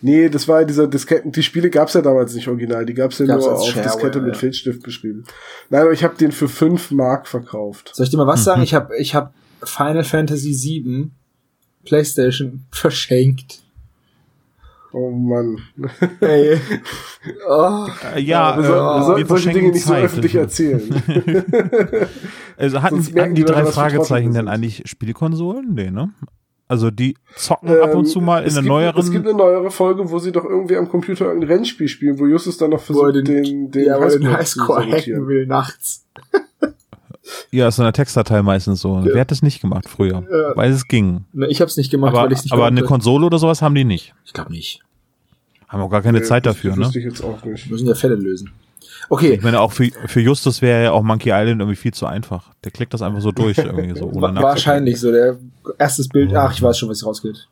Nee, 0.00 0.28
das 0.28 0.46
war 0.46 0.64
dieser 0.64 0.86
Disketten, 0.86 1.32
die 1.32 1.42
Spiele 1.42 1.70
gab's 1.70 1.94
ja 1.94 2.02
damals 2.02 2.32
nicht 2.34 2.46
original, 2.46 2.86
die 2.86 2.94
gab's 2.94 3.18
ja 3.18 3.26
Gab's 3.26 3.44
nur 3.44 3.54
auf 3.54 3.64
Shareware, 3.68 3.84
Diskette 3.96 4.20
mit 4.20 4.34
ja. 4.34 4.38
Filzstift 4.38 4.82
beschrieben. 4.82 5.24
Nein, 5.70 5.82
aber 5.82 5.92
ich 5.92 6.04
habe 6.04 6.16
den 6.16 6.30
für 6.30 6.48
5 6.48 6.92
Mark 6.92 7.26
verkauft. 7.26 7.90
Soll 7.94 8.04
ich 8.04 8.10
dir 8.10 8.16
mal 8.16 8.26
was 8.28 8.40
Mhm. 8.40 8.44
sagen? 8.44 8.62
Ich 8.62 8.74
habe 8.74 8.96
ich 8.96 9.14
hab 9.16 9.34
Final 9.64 10.04
Fantasy 10.04 10.52
VII 10.52 11.10
PlayStation 11.84 12.64
verschenkt. 12.70 13.60
Oh 14.92 15.10
Mann. 15.10 15.58
Ey. 16.20 16.58
oh. 17.48 17.86
Ja, 18.16 18.56
wir, 18.56 18.64
soll, 18.64 18.76
wir 18.76 19.00
äh, 19.00 19.04
sollten 19.04 19.20
wir 19.20 19.26
solche 19.26 19.50
Dinge 19.50 19.70
verschenken 19.70 19.70
nicht 19.72 19.84
so 19.84 19.92
Zeit. 19.92 20.04
öffentlich 20.04 20.34
erzählen. 20.34 21.02
Also 22.58 22.82
hatten, 22.82 23.04
hatten 23.16 23.36
die 23.36 23.44
drei 23.44 23.64
Fragezeichen 23.66 24.34
denn 24.34 24.48
eigentlich 24.48 24.82
Spielekonsolen? 24.84 25.74
Nee, 25.74 25.92
ne? 25.92 26.12
Also 26.66 26.90
die 26.90 27.16
zocken 27.36 27.70
ab 27.70 27.94
und 27.94 28.00
Ähm, 28.00 28.06
zu 28.06 28.20
mal 28.20 28.42
in 28.44 28.52
gibt, 28.52 28.66
neueren. 28.66 29.00
Es 29.00 29.12
gibt 29.12 29.26
eine 29.26 29.36
neuere 29.36 29.70
Folge, 29.70 30.10
wo 30.10 30.18
sie 30.18 30.32
doch 30.32 30.44
irgendwie 30.44 30.76
am 30.76 30.88
Computer 30.88 31.26
irgendein 31.26 31.50
Rennspiel 31.50 31.86
spielen, 31.86 32.18
wo 32.18 32.26
Justus 32.26 32.58
dann 32.58 32.70
noch 32.70 32.80
er 32.80 32.84
versucht, 32.84 33.14
den, 33.14 33.70
den, 33.70 33.84
ja, 33.84 34.00
weil 34.00 34.10
er 34.10 34.18
den 34.18 34.32
Highscore 34.32 34.90
hacken 34.90 35.28
will 35.28 35.46
nachts. 35.46 36.04
Ja, 37.50 37.68
ist 37.68 37.76
so 37.76 37.82
eine 37.82 37.92
Textdatei 37.92 38.42
meistens 38.42 38.80
so. 38.80 39.00
Wer 39.04 39.20
hat 39.20 39.30
das 39.30 39.42
nicht 39.42 39.60
gemacht 39.60 39.88
früher? 39.88 40.24
Ja. 40.30 40.56
Weil 40.56 40.70
es 40.70 40.86
ging. 40.88 41.24
Ne, 41.32 41.46
ich 41.48 41.60
habe 41.60 41.68
es 41.68 41.76
nicht 41.76 41.90
gemacht, 41.90 42.14
Aber, 42.14 42.24
weil 42.24 42.32
ich 42.32 42.42
nicht 42.42 42.52
aber 42.52 42.66
eine 42.66 42.80
konnte. 42.80 42.88
Konsole 42.88 43.26
oder 43.26 43.38
sowas 43.38 43.62
haben 43.62 43.74
die 43.74 43.84
nicht. 43.84 44.14
Ich 44.24 44.32
glaube 44.32 44.52
nicht. 44.52 44.80
Haben 45.68 45.82
auch 45.82 45.90
gar 45.90 46.02
keine 46.02 46.18
Nee, 46.18 46.24
Zeit 46.24 46.46
das- 46.46 46.54
dafür, 46.56 46.70
das 46.76 46.94
ne? 46.94 46.98
ich 47.00 47.04
jetzt 47.04 47.22
auch 47.22 47.44
nicht. 47.44 47.66
Wir 47.66 47.72
müssen 47.72 47.86
ja 47.88 47.94
Fälle 47.94 48.14
lösen. 48.14 48.50
Okay, 49.10 49.34
Ich 49.34 49.42
meine, 49.42 49.60
auch 49.60 49.72
für, 49.72 49.90
für 50.06 50.20
Justus 50.20 50.60
wäre 50.60 50.84
ja 50.84 50.92
auch 50.92 51.02
Monkey 51.02 51.30
Island 51.30 51.60
irgendwie 51.60 51.76
viel 51.76 51.94
zu 51.94 52.04
einfach. 52.06 52.50
Der 52.64 52.70
klickt 52.70 52.92
das 52.92 53.00
einfach 53.02 53.20
so 53.20 53.32
durch, 53.32 53.56
irgendwie 53.58 53.98
so 53.98 54.06
ohne 54.06 54.20
wa- 54.36 54.42
wahrscheinlich 54.42 54.98
so. 55.00 55.10
Der 55.12 55.36
erstes 55.78 56.08
Bild, 56.08 56.34
ach, 56.34 56.52
ich 56.52 56.60
weiß 56.62 56.76
schon, 56.78 56.88
was 56.88 57.04
rausgeht. 57.04 57.48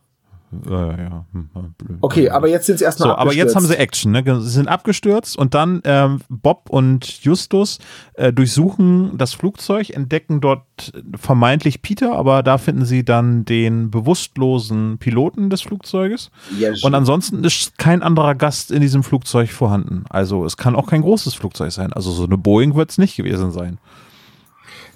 Ja, 0.68 0.90
ja. 0.98 1.26
hm, 1.32 1.48
blöd. 1.76 1.98
Okay, 2.00 2.30
aber 2.30 2.48
jetzt 2.48 2.66
sind 2.66 2.78
sie 2.78 2.84
erstmal 2.84 3.10
So, 3.10 3.14
aber 3.16 3.34
jetzt 3.34 3.56
haben 3.56 3.66
sie 3.66 3.76
Action, 3.76 4.12
ne? 4.12 4.22
Sie 4.40 4.48
sind 4.50 4.68
abgestürzt 4.68 5.36
und 5.36 5.54
dann 5.54 5.80
ähm, 5.84 6.20
Bob 6.28 6.70
und 6.70 7.22
Justus 7.24 7.78
äh, 8.14 8.32
durchsuchen 8.32 9.18
das 9.18 9.34
Flugzeug, 9.34 9.90
entdecken 9.90 10.40
dort 10.40 10.92
vermeintlich 11.16 11.82
Peter, 11.82 12.12
aber 12.12 12.42
da 12.42 12.58
finden 12.58 12.84
sie 12.84 13.04
dann 13.04 13.44
den 13.44 13.90
bewusstlosen 13.90 14.98
Piloten 14.98 15.50
des 15.50 15.62
Flugzeuges. 15.62 16.30
Ja, 16.58 16.70
Und 16.82 16.94
ansonsten 16.94 17.42
ist 17.44 17.76
kein 17.78 18.02
anderer 18.02 18.34
Gast 18.34 18.70
in 18.70 18.80
diesem 18.80 19.02
Flugzeug 19.02 19.50
vorhanden. 19.50 20.04
Also 20.10 20.44
es 20.44 20.56
kann 20.56 20.76
auch 20.76 20.86
kein 20.88 21.02
großes 21.02 21.34
Flugzeug 21.34 21.72
sein. 21.72 21.92
Also 21.92 22.12
so 22.12 22.24
eine 22.24 22.38
Boeing 22.38 22.74
wird 22.76 22.90
es 22.90 22.98
nicht 22.98 23.16
gewesen 23.16 23.50
sein. 23.52 23.78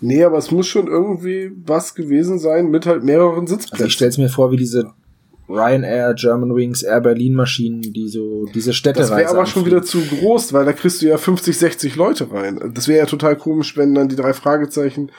Nee, 0.00 0.24
aber 0.24 0.38
es 0.38 0.50
muss 0.50 0.66
schon 0.66 0.86
irgendwie 0.86 1.50
was 1.66 1.94
gewesen 1.94 2.38
sein 2.38 2.70
mit 2.70 2.86
halt 2.86 3.04
mehreren 3.04 3.40
Also 3.40 3.56
Sitzplätzen. 3.56 3.86
ich 3.86 3.92
stelle 3.92 4.08
es 4.08 4.18
mir 4.18 4.28
vor, 4.30 4.50
wie 4.50 4.56
diese 4.56 4.92
Ryanair, 5.50 6.14
Germanwings, 6.14 6.82
Air 6.82 7.00
Berlin 7.00 7.34
Maschinen, 7.34 7.80
die 7.80 8.08
so 8.08 8.46
diese 8.54 8.72
Städte 8.72 9.00
das 9.00 9.10
wäre 9.10 9.30
aber 9.30 9.46
schon 9.46 9.66
wieder 9.66 9.82
zu 9.82 10.00
groß, 10.00 10.52
weil 10.52 10.64
da 10.64 10.72
kriegst 10.72 11.02
du 11.02 11.06
ja 11.06 11.18
50, 11.18 11.58
60 11.58 11.96
Leute 11.96 12.30
rein. 12.30 12.72
Das 12.74 12.88
wäre 12.88 13.00
ja 13.00 13.06
total 13.06 13.36
komisch, 13.36 13.76
wenn 13.76 13.94
dann 13.94 14.08
die 14.08 14.16
drei 14.16 14.32
Fragezeichen 14.32 15.10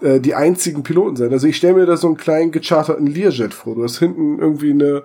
äh, 0.00 0.20
die 0.20 0.34
einzigen 0.34 0.82
Piloten 0.82 1.16
sind. 1.16 1.32
Also 1.32 1.46
ich 1.46 1.56
stelle 1.56 1.74
mir 1.74 1.86
da 1.86 1.96
so 1.96 2.06
einen 2.08 2.16
kleinen 2.16 2.52
gecharterten 2.52 3.06
Learjet 3.06 3.54
vor. 3.54 3.74
Du 3.74 3.82
hast 3.82 3.98
hinten 3.98 4.38
irgendwie 4.38 4.70
eine 4.70 5.04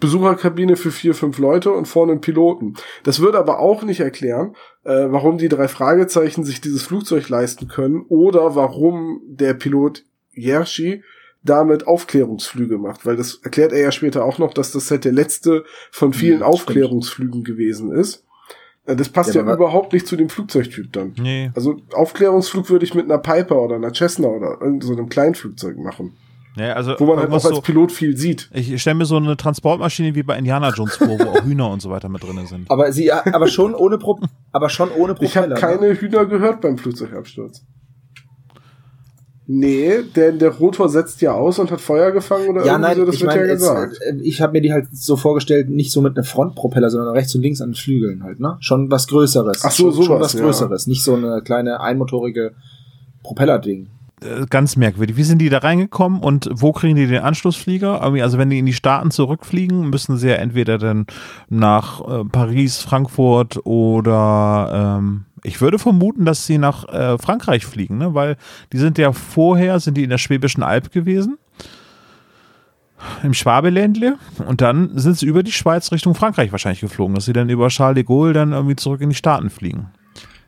Besucherkabine 0.00 0.76
für 0.76 0.90
vier, 0.90 1.14
fünf 1.14 1.38
Leute 1.38 1.70
und 1.72 1.86
vorne 1.86 2.12
einen 2.12 2.20
Piloten. 2.20 2.74
Das 3.04 3.20
würde 3.20 3.38
aber 3.38 3.58
auch 3.58 3.82
nicht 3.82 4.00
erklären, 4.00 4.54
äh, 4.84 5.06
warum 5.08 5.38
die 5.38 5.48
drei 5.48 5.68
Fragezeichen 5.68 6.44
sich 6.44 6.60
dieses 6.60 6.82
Flugzeug 6.82 7.28
leisten 7.28 7.68
können 7.68 8.04
oder 8.08 8.54
warum 8.56 9.20
der 9.26 9.54
Pilot 9.54 10.04
Yerschi 10.32 11.02
damit 11.42 11.86
Aufklärungsflüge 11.86 12.78
macht, 12.78 13.06
weil 13.06 13.16
das 13.16 13.40
erklärt 13.42 13.72
er 13.72 13.80
ja 13.80 13.92
später 13.92 14.24
auch 14.24 14.38
noch, 14.38 14.52
dass 14.52 14.72
das 14.72 14.90
halt 14.90 15.04
der 15.04 15.12
letzte 15.12 15.64
von 15.90 16.12
vielen 16.12 16.38
stimmt. 16.38 16.44
Aufklärungsflügen 16.52 17.44
gewesen 17.44 17.92
ist. 17.92 18.24
Äh, 18.86 18.96
Das 18.96 19.08
passt 19.08 19.34
Ja, 19.34 19.42
ja, 19.46 19.54
überhaupt 19.54 19.92
nicht 19.92 20.06
zu 20.06 20.16
dem 20.16 20.28
Flugzeugtyp 20.28 20.92
dann. 20.92 21.14
Nee. 21.20 21.50
Also 21.54 21.76
Aufklärungsflug 21.94 22.68
würde 22.70 22.84
ich 22.84 22.94
mit 22.94 23.04
einer 23.06 23.18
Piper 23.18 23.62
oder 23.62 23.76
einer 23.76 23.92
Cessna 23.94 24.28
oder 24.28 24.58
so 24.80 24.92
einem 24.92 25.08
Kleinflugzeug 25.08 25.78
machen, 25.78 26.12
Ja, 26.56 26.74
also 26.74 26.94
wo 26.98 27.06
man 27.06 27.18
halt 27.18 27.30
auch 27.30 27.34
als 27.44 27.54
so, 27.56 27.60
Pilot 27.62 27.90
viel 27.92 28.16
sieht. 28.18 28.50
ich 28.52 28.78
stelle 28.80 28.96
mir 28.96 29.06
so 29.06 29.16
eine 29.16 29.36
Transportmaschine 29.36 30.14
wie 30.14 30.22
bei 30.22 30.36
Indiana 30.36 30.70
Jones 30.70 30.96
vor, 30.96 31.08
wo 31.18 31.24
auch 31.24 31.44
Hühner 31.44 31.70
und 31.70 31.80
so 31.80 31.88
weiter 31.90 32.08
mit 32.10 32.22
drin 32.22 32.44
sind. 32.46 32.70
Aber 32.70 32.92
sie, 32.92 33.10
aber 33.12 33.46
schon 33.46 33.74
ohne 33.74 33.96
Pro, 33.96 34.18
aber 34.52 34.68
schon 34.68 34.90
ohne 34.90 35.14
Ich 35.20 35.36
habe 35.38 35.48
Propeller. 35.48 35.54
ne? 35.72 35.78
keine 35.78 35.94
Hühner 35.98 36.26
gehört 36.26 36.60
beim 36.60 36.76
Flugzeugabsturz. 36.76 37.62
Nee, 39.52 40.04
denn 40.14 40.38
der 40.38 40.50
Rotor 40.50 40.88
setzt 40.88 41.20
ja 41.22 41.32
aus 41.32 41.58
und 41.58 41.72
hat 41.72 41.80
Feuer 41.80 42.12
gefangen 42.12 42.48
oder 42.50 42.64
Ja, 42.64 42.74
irgendwie 42.74 42.82
nein, 42.86 42.96
so, 42.98 43.04
das 43.04 43.14
ich 43.16 43.22
wird 43.22 43.32
meine, 43.32 43.46
ja 43.46 43.52
jetzt, 43.52 43.60
gesagt. 43.60 43.98
äh, 44.00 44.14
ich 44.22 44.40
habe 44.40 44.52
mir 44.52 44.60
die 44.60 44.72
halt 44.72 44.86
so 44.92 45.16
vorgestellt, 45.16 45.68
nicht 45.68 45.90
so 45.90 46.00
mit 46.02 46.16
einem 46.16 46.22
Frontpropeller, 46.22 46.88
sondern 46.88 47.12
rechts 47.14 47.34
und 47.34 47.42
links 47.42 47.60
an 47.60 47.70
den 47.70 47.74
Flügeln 47.74 48.22
halt, 48.22 48.38
ne? 48.38 48.58
Schon 48.60 48.92
was 48.92 49.08
Größeres. 49.08 49.64
Ach 49.64 49.72
so, 49.72 49.90
schon, 49.90 50.04
schon 50.04 50.20
was 50.20 50.34
ja. 50.34 50.42
Größeres, 50.42 50.86
nicht 50.86 51.02
so 51.02 51.16
eine 51.16 51.42
kleine 51.42 51.80
einmotorige 51.80 52.52
Propellerding. 53.24 53.88
Äh, 54.22 54.46
Ganz 54.48 54.76
merkwürdig. 54.76 55.16
Wie 55.16 55.24
sind 55.24 55.38
die 55.38 55.48
da 55.48 55.58
reingekommen 55.58 56.20
und 56.20 56.48
wo 56.52 56.70
kriegen 56.72 56.94
die 56.94 57.08
den 57.08 57.22
Anschlussflieger? 57.22 58.02
Also 58.02 58.38
wenn 58.38 58.50
die 58.50 58.58
in 58.60 58.66
die 58.66 58.72
Staaten 58.72 59.10
zurückfliegen, 59.10 59.90
müssen 59.90 60.16
sie 60.16 60.28
ja 60.28 60.34
entweder 60.36 60.78
dann 60.78 61.06
nach 61.48 62.00
äh, 62.02 62.24
Paris, 62.24 62.78
Frankfurt 62.78 63.66
oder 63.66 64.98
ähm, 65.00 65.24
ich 65.42 65.60
würde 65.60 65.78
vermuten, 65.78 66.24
dass 66.24 66.46
sie 66.46 66.58
nach 66.58 66.88
äh, 66.88 67.18
Frankreich 67.18 67.66
fliegen, 67.66 67.98
ne? 67.98 68.14
weil 68.14 68.36
die 68.72 68.78
sind 68.78 68.98
ja 68.98 69.12
vorher, 69.12 69.80
sind 69.80 69.96
die 69.96 70.04
in 70.04 70.10
der 70.10 70.18
Schwäbischen 70.18 70.62
Alb 70.62 70.92
gewesen, 70.92 71.38
im 73.22 73.32
Schwabeländle 73.32 74.16
und 74.46 74.60
dann 74.60 74.98
sind 74.98 75.18
sie 75.18 75.26
über 75.26 75.42
die 75.42 75.52
Schweiz 75.52 75.90
Richtung 75.92 76.14
Frankreich 76.14 76.52
wahrscheinlich 76.52 76.80
geflogen, 76.80 77.14
dass 77.14 77.24
sie 77.24 77.32
dann 77.32 77.48
über 77.48 77.68
Charles 77.68 77.94
de 77.94 78.04
Gaulle 78.04 78.34
dann 78.34 78.52
irgendwie 78.52 78.76
zurück 78.76 79.00
in 79.00 79.08
die 79.08 79.14
Staaten 79.14 79.48
fliegen. 79.48 79.86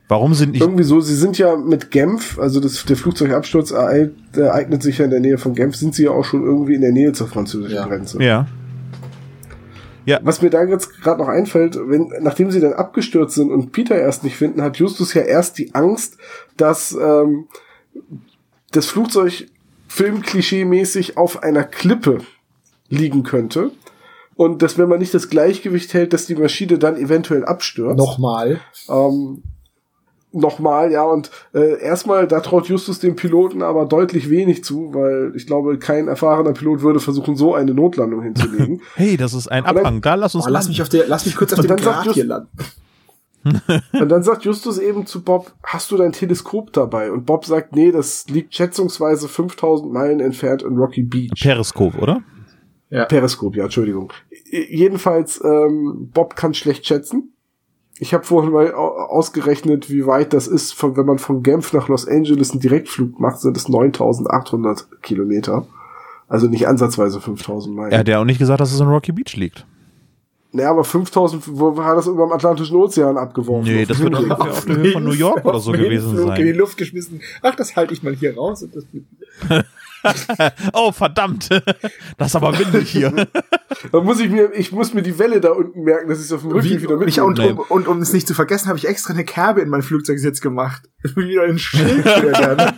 Warum 0.07 0.33
sind 0.33 0.51
nicht 0.51 0.61
Irgendwie 0.61 0.83
so, 0.83 0.99
sie 1.01 1.15
sind 1.15 1.37
ja 1.37 1.55
mit 1.55 1.89
Genf, 1.89 2.37
also 2.37 2.59
das, 2.59 2.85
der 2.85 2.97
Flugzeugabsturz 2.97 3.71
ereignet, 3.71 4.83
sich 4.83 4.99
ja 4.99 5.05
in 5.05 5.11
der 5.11 5.21
Nähe 5.21 5.37
von 5.37 5.55
Genf, 5.55 5.75
sind 5.75 5.95
sie 5.95 6.03
ja 6.03 6.11
auch 6.11 6.25
schon 6.25 6.43
irgendwie 6.43 6.75
in 6.75 6.81
der 6.81 6.91
Nähe 6.91 7.13
zur 7.13 7.27
französischen 7.27 7.75
Ja. 7.75 7.87
Grenze. 7.87 8.21
ja 8.21 8.45
Was 10.23 10.41
mir 10.41 10.49
da 10.49 10.63
jetzt 10.63 11.01
gerade 11.01 11.21
noch 11.21 11.29
einfällt, 11.29 11.77
wenn, 11.77 12.11
nachdem 12.21 12.51
sie 12.51 12.59
dann 12.59 12.73
abgestürzt 12.73 13.35
sind 13.35 13.51
und 13.51 13.71
Peter 13.71 13.95
erst 13.95 14.23
nicht 14.23 14.35
finden, 14.35 14.61
hat 14.61 14.77
Justus 14.77 15.13
ja 15.13 15.21
erst 15.21 15.57
die 15.57 15.73
Angst, 15.73 16.17
dass 16.57 16.91
ähm, 16.93 17.47
das 18.71 18.87
Flugzeug 18.87 19.47
filmklischee-mäßig 19.87 21.17
auf 21.17 21.43
einer 21.43 21.63
Klippe 21.63 22.19
liegen 22.89 23.23
könnte. 23.23 23.71
Und 24.35 24.61
dass 24.63 24.77
wenn 24.77 24.89
man 24.89 24.99
nicht 24.99 25.13
das 25.13 25.29
Gleichgewicht 25.29 25.93
hält, 25.93 26.11
dass 26.11 26.25
die 26.25 26.35
Maschine 26.35 26.79
dann 26.79 26.97
eventuell 26.97 27.45
abstürzt. 27.45 27.97
Nochmal. 27.97 28.59
Ähm, 28.89 29.43
Nochmal, 30.35 30.91
ja, 30.91 31.03
und 31.03 31.29
äh, 31.53 31.79
erstmal, 31.79 32.27
da 32.27 32.39
traut 32.39 32.67
Justus 32.67 32.97
dem 32.99 33.15
Piloten 33.15 33.61
aber 33.61 33.85
deutlich 33.85 34.29
wenig 34.31 34.63
zu, 34.63 34.91
weil 34.93 35.31
ich 35.35 35.45
glaube, 35.45 35.77
kein 35.77 36.07
erfahrener 36.07 36.53
Pilot 36.53 36.81
würde 36.81 36.99
versuchen, 36.99 37.35
so 37.35 37.53
eine 37.53 37.73
Notlandung 37.73 38.23
hinzulegen. 38.23 38.81
Hey, 38.95 39.15
das 39.15 39.33
ist 39.35 39.47
ein 39.47 39.63
Abhang, 39.65 40.01
da 40.01 40.15
lass 40.15 40.33
uns 40.33 40.45
Oh, 40.47 40.49
lass 40.49 40.67
mich 40.67 40.81
auf 40.81 40.89
der, 40.89 41.07
lass 41.07 41.25
mich 41.27 41.35
kurz 41.35 41.53
auf 41.53 41.59
dem 41.59 41.67
dann 41.67 41.77
Grat 41.77 42.11
hier 42.13 42.25
landen. 42.25 42.49
Und 43.99 44.09
dann 44.09 44.23
sagt 44.23 44.45
Justus 44.45 44.77
eben 44.79 45.05
zu 45.05 45.21
Bob, 45.21 45.51
hast 45.63 45.91
du 45.91 45.97
dein 45.97 46.13
Teleskop 46.13 46.71
dabei? 46.73 47.11
Und 47.11 47.25
Bob 47.25 47.45
sagt, 47.45 47.75
nee, 47.75 47.91
das 47.91 48.25
liegt 48.29 48.55
schätzungsweise 48.55 49.27
5000 49.27 49.91
Meilen 49.91 50.19
entfernt 50.21 50.63
in 50.63 50.77
Rocky 50.77 51.03
Beach. 51.03 51.31
Periskop, 51.41 52.01
oder? 52.01 52.21
Periskop, 53.05 53.55
ja, 53.55 53.65
Entschuldigung. 53.65 54.13
J- 54.49 54.69
Jedenfalls, 54.69 55.43
ähm, 55.43 56.09
Bob 56.13 56.35
kann 56.37 56.53
schlecht 56.53 56.87
schätzen. 56.87 57.32
Ich 58.03 58.13
habe 58.13 58.25
vorhin 58.25 58.51
mal 58.51 58.73
au- 58.73 58.97
ausgerechnet, 59.07 59.89
wie 59.89 60.05
weit 60.05 60.33
das 60.33 60.47
ist, 60.47 60.73
von, 60.73 60.97
wenn 60.97 61.05
man 61.05 61.19
von 61.19 61.41
Genf 61.41 61.71
nach 61.71 61.87
Los 61.87 62.05
Angeles 62.05 62.51
einen 62.51 62.59
Direktflug 62.59 63.17
macht, 63.17 63.39
sind 63.39 63.55
es 63.55 63.69
9800 63.69 65.01
Kilometer. 65.01 65.65
Also 66.27 66.47
nicht 66.47 66.67
ansatzweise 66.67 67.21
5000 67.21 67.73
Meilen. 67.73 67.91
Er 67.93 67.99
hat 67.99 68.07
ja 68.09 68.19
auch 68.19 68.25
nicht 68.25 68.39
gesagt, 68.39 68.59
dass 68.59 68.73
es 68.73 68.79
in 68.81 68.87
Rocky 68.87 69.13
Beach 69.13 69.37
liegt. 69.37 69.65
naja, 70.51 70.69
aber 70.71 70.83
5000, 70.83 71.43
wo 71.57 71.77
war 71.77 71.95
das 71.95 72.07
über 72.07 72.25
dem 72.25 72.33
Atlantischen 72.33 72.75
Ozean 72.75 73.17
abgeworfen? 73.17 73.71
Nee, 73.73 73.85
das 73.85 73.99
wird 73.99 74.13
ungefähr 74.15 74.41
auf 74.51 74.65
der 74.65 74.75
Höhe 74.75 74.91
von 74.91 75.03
New 75.05 75.11
York 75.13 75.45
oder 75.45 75.59
so 75.59 75.71
gewesen 75.71 76.13
Flug 76.15 76.29
In 76.29 76.35
die 76.35 76.49
sein. 76.49 76.55
Luft 76.59 76.77
geschmissen. 76.77 77.21
Ach, 77.41 77.55
das 77.55 77.75
halte 77.77 77.93
ich 77.93 78.03
mal 78.03 78.13
hier 78.15 78.35
raus. 78.35 78.63
Und 78.63 78.75
das 78.75 78.83
Oh, 80.73 80.91
verdammt. 80.91 81.49
Das 82.17 82.27
ist 82.29 82.35
aber 82.35 82.57
windig 82.57 82.89
hier. 82.89 83.27
Da 83.91 84.01
muss 84.01 84.19
ich 84.19 84.29
mir, 84.29 84.51
ich 84.53 84.71
muss 84.71 84.93
mir 84.93 85.01
die 85.01 85.17
Welle 85.19 85.41
da 85.41 85.51
unten 85.51 85.83
merken, 85.83 86.09
dass 86.09 86.19
ich 86.19 86.25
es 86.25 86.31
auf 86.31 86.41
dem 86.41 86.51
Rücken 86.51 86.65
Wie, 86.65 86.81
wieder 86.81 86.97
mitnehme. 86.97 87.25
und, 87.27 87.39
um, 87.39 87.59
und 87.69 87.87
um 87.87 88.01
es 88.01 88.13
nicht 88.13 88.27
zu 88.27 88.33
vergessen, 88.33 88.67
habe 88.67 88.77
ich 88.77 88.87
extra 88.87 89.13
eine 89.13 89.25
Kerbe 89.25 89.61
in 89.61 89.69
mein 89.69 89.81
Flugzeugsitz 89.81 90.41
gemacht. 90.41 90.83
Wieder 91.15 91.43
ein 91.43 91.57
Schild. 91.57 92.05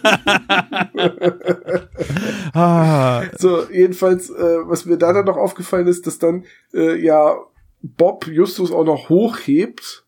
Ah, 2.53 3.23
So, 3.37 3.63
jedenfalls, 3.71 4.29
äh, 4.29 4.59
was 4.67 4.85
mir 4.85 4.97
da 4.97 5.13
dann 5.13 5.25
noch 5.25 5.37
aufgefallen 5.37 5.87
ist, 5.87 6.07
dass 6.07 6.19
dann 6.19 6.45
äh, 6.73 6.95
ja 7.01 7.35
Bob 7.81 8.27
Justus 8.27 8.71
auch 8.71 8.85
noch 8.85 9.09
hochhebt. 9.09 10.05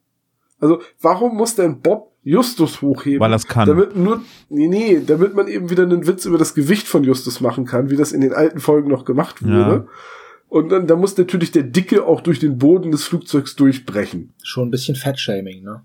Also, 0.60 0.82
warum 1.02 1.36
muss 1.36 1.56
denn 1.56 1.82
Bob 1.82 2.14
Justus 2.28 2.82
hochheben? 2.82 3.22
Weil 3.22 3.32
er's 3.32 3.48
kann. 3.48 3.68
Damit 3.68 3.96
nur, 3.96 4.22
nee, 4.50 4.68
nee, 4.68 5.02
damit 5.06 5.34
man 5.34 5.48
eben 5.48 5.70
wieder 5.70 5.84
einen 5.84 6.08
Witz 6.08 6.26
über 6.26 6.38
das 6.38 6.54
Gewicht 6.54 6.86
von 6.86 7.06
Justus 7.06 7.40
machen 7.40 7.64
kann, 7.64 7.90
wie 7.90 7.96
das 7.96 8.12
in 8.12 8.20
den 8.20 8.34
alten 8.34 8.60
Folgen 8.60 8.90
noch 8.90 9.06
gemacht 9.06 9.42
wurde. 9.42 9.56
Ja. 9.56 9.88
Und 10.50 10.70
dann, 10.70 10.88
da 10.88 10.98
muss 10.98 11.18
natürlich 11.18 11.52
der 11.52 11.64
Dicke 11.64 12.06
auch 12.06 12.20
durch 12.20 12.40
den 12.40 12.58
Boden 12.58 12.92
des 12.92 13.06
Flugzeugs 13.06 13.56
durchbrechen. 13.56 14.34
Schon 14.44 14.68
ein 14.68 14.72
bisschen 14.72 14.96
Fettshaming, 14.96 15.64
ne? 15.64 15.84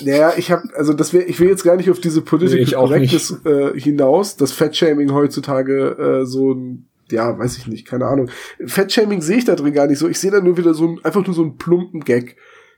Naja, 0.00 0.32
ich 0.36 0.50
habe, 0.50 0.62
also 0.76 0.92
das 0.92 1.12
wäre, 1.12 1.24
ich 1.24 1.38
will 1.38 1.48
jetzt 1.48 1.62
gar 1.62 1.76
nicht 1.76 1.88
auf 1.88 2.00
diese 2.00 2.18
Nee, 2.18 2.26
Political 2.26 2.62
ich 2.62 2.76
auch 2.76 2.88
Correctness 2.88 3.40
äh, 3.44 3.78
hinaus, 3.78 4.36
dass 4.36 4.50
Fettshaming 4.50 5.12
heutzutage 5.12 6.22
äh, 6.22 6.26
so 6.26 6.52
ein, 6.52 6.88
ja, 7.12 7.38
weiß 7.38 7.58
ich 7.58 7.68
nicht, 7.68 7.86
keine 7.86 8.06
Ahnung. 8.06 8.28
Fettshaming 8.66 9.22
sehe 9.22 9.38
ich 9.38 9.44
da 9.44 9.54
drin 9.54 9.72
gar 9.72 9.86
nicht 9.86 9.98
so. 9.98 10.08
Ich 10.08 10.18
sehe 10.18 10.32
da 10.32 10.40
nur 10.40 10.56
wieder 10.56 10.74
so 10.74 10.88
ein, 10.88 11.04
einfach 11.04 11.24
nur 11.24 11.34
so 11.34 11.42
einen 11.42 11.58
plumpen 11.58 12.00
Gag. 12.00 12.36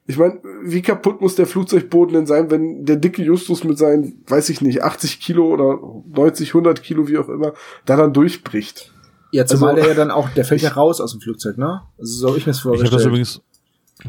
Ich 0.08 0.18
meine, 0.18 0.38
wie 0.64 0.82
kaputt 0.82 1.20
muss 1.20 1.34
der 1.34 1.46
Flugzeugboden 1.46 2.14
denn 2.14 2.26
sein, 2.26 2.50
wenn 2.50 2.84
der 2.84 2.96
dicke 2.96 3.22
Justus 3.22 3.64
mit 3.64 3.76
seinen, 3.76 4.22
weiß 4.28 4.50
ich 4.50 4.60
nicht, 4.60 4.82
80 4.82 5.18
Kilo 5.20 5.46
oder 5.52 5.78
90, 6.14 6.50
100 6.50 6.82
Kilo, 6.82 7.08
wie 7.08 7.18
auch 7.18 7.28
immer, 7.28 7.52
da 7.86 7.96
dann 7.96 8.12
durchbricht. 8.12 8.92
Ja, 9.32 9.44
zumal 9.46 9.70
Also- 9.70 9.80
der 9.82 9.88
ja 9.90 9.94
dann 9.96 10.10
auch, 10.12 10.28
der 10.30 10.44
fällt 10.44 10.62
ja 10.62 10.70
raus 10.70 11.00
aus 11.00 11.10
dem 11.12 11.20
Flugzeug, 11.20 11.58
ne? 11.58 11.82
Also 11.98 12.12
so 12.20 12.28
hab 12.30 12.36
ich 12.36 12.46
mir 12.46 12.52
das 12.52 12.58
ich 12.60 12.64
habe 12.64 12.76
vorgestellt. 12.76 13.00
das 13.00 13.06
übrigens. 13.06 13.40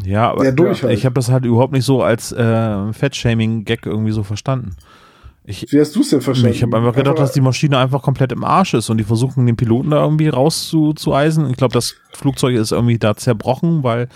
Ja, 0.03 0.31
aber 0.31 0.51
durch 0.51 0.83
halt. 0.83 0.93
ich 0.97 1.05
habe 1.05 1.13
das 1.15 1.31
halt 1.31 1.45
überhaupt 1.45 1.73
nicht 1.73 1.85
so 1.85 2.03
als 2.03 2.31
äh, 2.31 2.93
Fettshaming-Gag 2.93 3.85
irgendwie 3.85 4.11
so 4.11 4.21
verstanden. 4.21 4.75
Ich, 5.49 5.65
Wie 5.71 5.79
hast 5.79 5.95
du 5.95 6.01
es 6.01 6.09
denn 6.09 6.19
verstanden? 6.19 6.53
ich 6.53 6.61
habe 6.61 6.75
einfach 6.75 6.93
gedacht, 6.93 7.17
dass 7.19 7.31
die 7.31 7.39
Maschine 7.39 7.77
einfach 7.77 8.01
komplett 8.01 8.33
im 8.33 8.43
Arsch 8.43 8.73
ist 8.73 8.89
und 8.89 8.97
die 8.97 9.05
versuchen 9.05 9.45
den 9.45 9.55
Piloten 9.55 9.91
da 9.91 10.03
irgendwie 10.03 10.27
rauszueisen. 10.27 11.49
Ich 11.49 11.55
glaube, 11.55 11.73
das 11.73 11.95
Flugzeug 12.11 12.55
ist 12.55 12.73
irgendwie 12.73 12.97
da 12.99 13.15
zerbrochen, 13.15 13.81
weil 13.81 14.09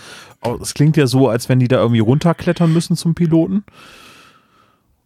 es 0.60 0.74
klingt 0.74 0.96
ja 0.96 1.06
so, 1.06 1.28
als 1.28 1.48
wenn 1.48 1.60
die 1.60 1.68
da 1.68 1.78
irgendwie 1.78 2.00
runterklettern 2.00 2.72
müssen 2.72 2.96
zum 2.96 3.14
Piloten. 3.14 3.64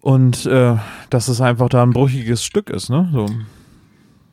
Und 0.00 0.46
äh, 0.46 0.76
dass 1.10 1.28
es 1.28 1.40
einfach 1.40 1.68
da 1.68 1.82
ein 1.82 1.92
brüchiges 1.92 2.44
Stück 2.44 2.70
ist, 2.70 2.90
ne? 2.90 3.08
So. 3.12 3.26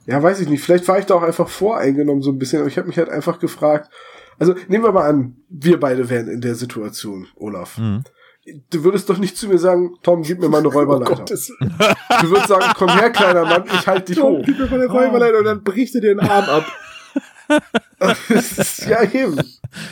Ja, 0.05 0.21
weiß 0.21 0.39
ich 0.41 0.49
nicht. 0.49 0.61
Vielleicht 0.63 0.87
war 0.87 0.99
ich 0.99 1.05
da 1.05 1.15
auch 1.15 1.23
einfach 1.23 1.47
voreingenommen 1.47 2.21
so 2.21 2.31
ein 2.31 2.37
bisschen, 2.37 2.59
aber 2.59 2.67
ich 2.67 2.77
habe 2.77 2.87
mich 2.87 2.97
halt 2.97 3.09
einfach 3.09 3.39
gefragt. 3.39 3.89
Also 4.39 4.55
nehmen 4.67 4.83
wir 4.83 4.91
mal 4.91 5.09
an, 5.09 5.37
wir 5.49 5.79
beide 5.79 6.09
wären 6.09 6.27
in 6.27 6.41
der 6.41 6.55
Situation, 6.55 7.27
Olaf. 7.35 7.77
Mhm. 7.77 8.03
Du 8.69 8.83
würdest 8.83 9.09
doch 9.09 9.17
nicht 9.17 9.37
zu 9.37 9.47
mir 9.47 9.57
sagen, 9.57 9.95
Tom, 10.03 10.21
gib 10.21 10.39
mir 10.39 10.49
mal 10.49 10.57
eine 10.57 10.67
oh 10.69 10.71
Räuberleiter. 10.71 11.15
Gottes 11.15 11.47
du 11.47 12.29
würdest 12.29 12.49
sagen, 12.49 12.65
komm 12.75 12.89
her, 12.89 13.09
kleiner 13.09 13.45
Mann, 13.45 13.63
ich 13.65 13.87
halte 13.87 14.13
dich 14.13 14.17
Tom, 14.17 14.39
hoch. 14.39 14.43
gib 14.45 14.59
mir 14.59 14.65
mal 14.65 14.81
eine 14.81 14.91
Räuberleiter 14.91 15.39
und 15.39 15.45
dann 15.45 15.63
bricht 15.63 15.95
er 15.95 16.01
dir 16.01 16.15
den 16.15 16.19
Arm 16.19 16.45
ab. 16.45 16.65
Das 17.99 18.57
ist 18.57 18.85
ja 18.87 19.01
eben. 19.03 19.37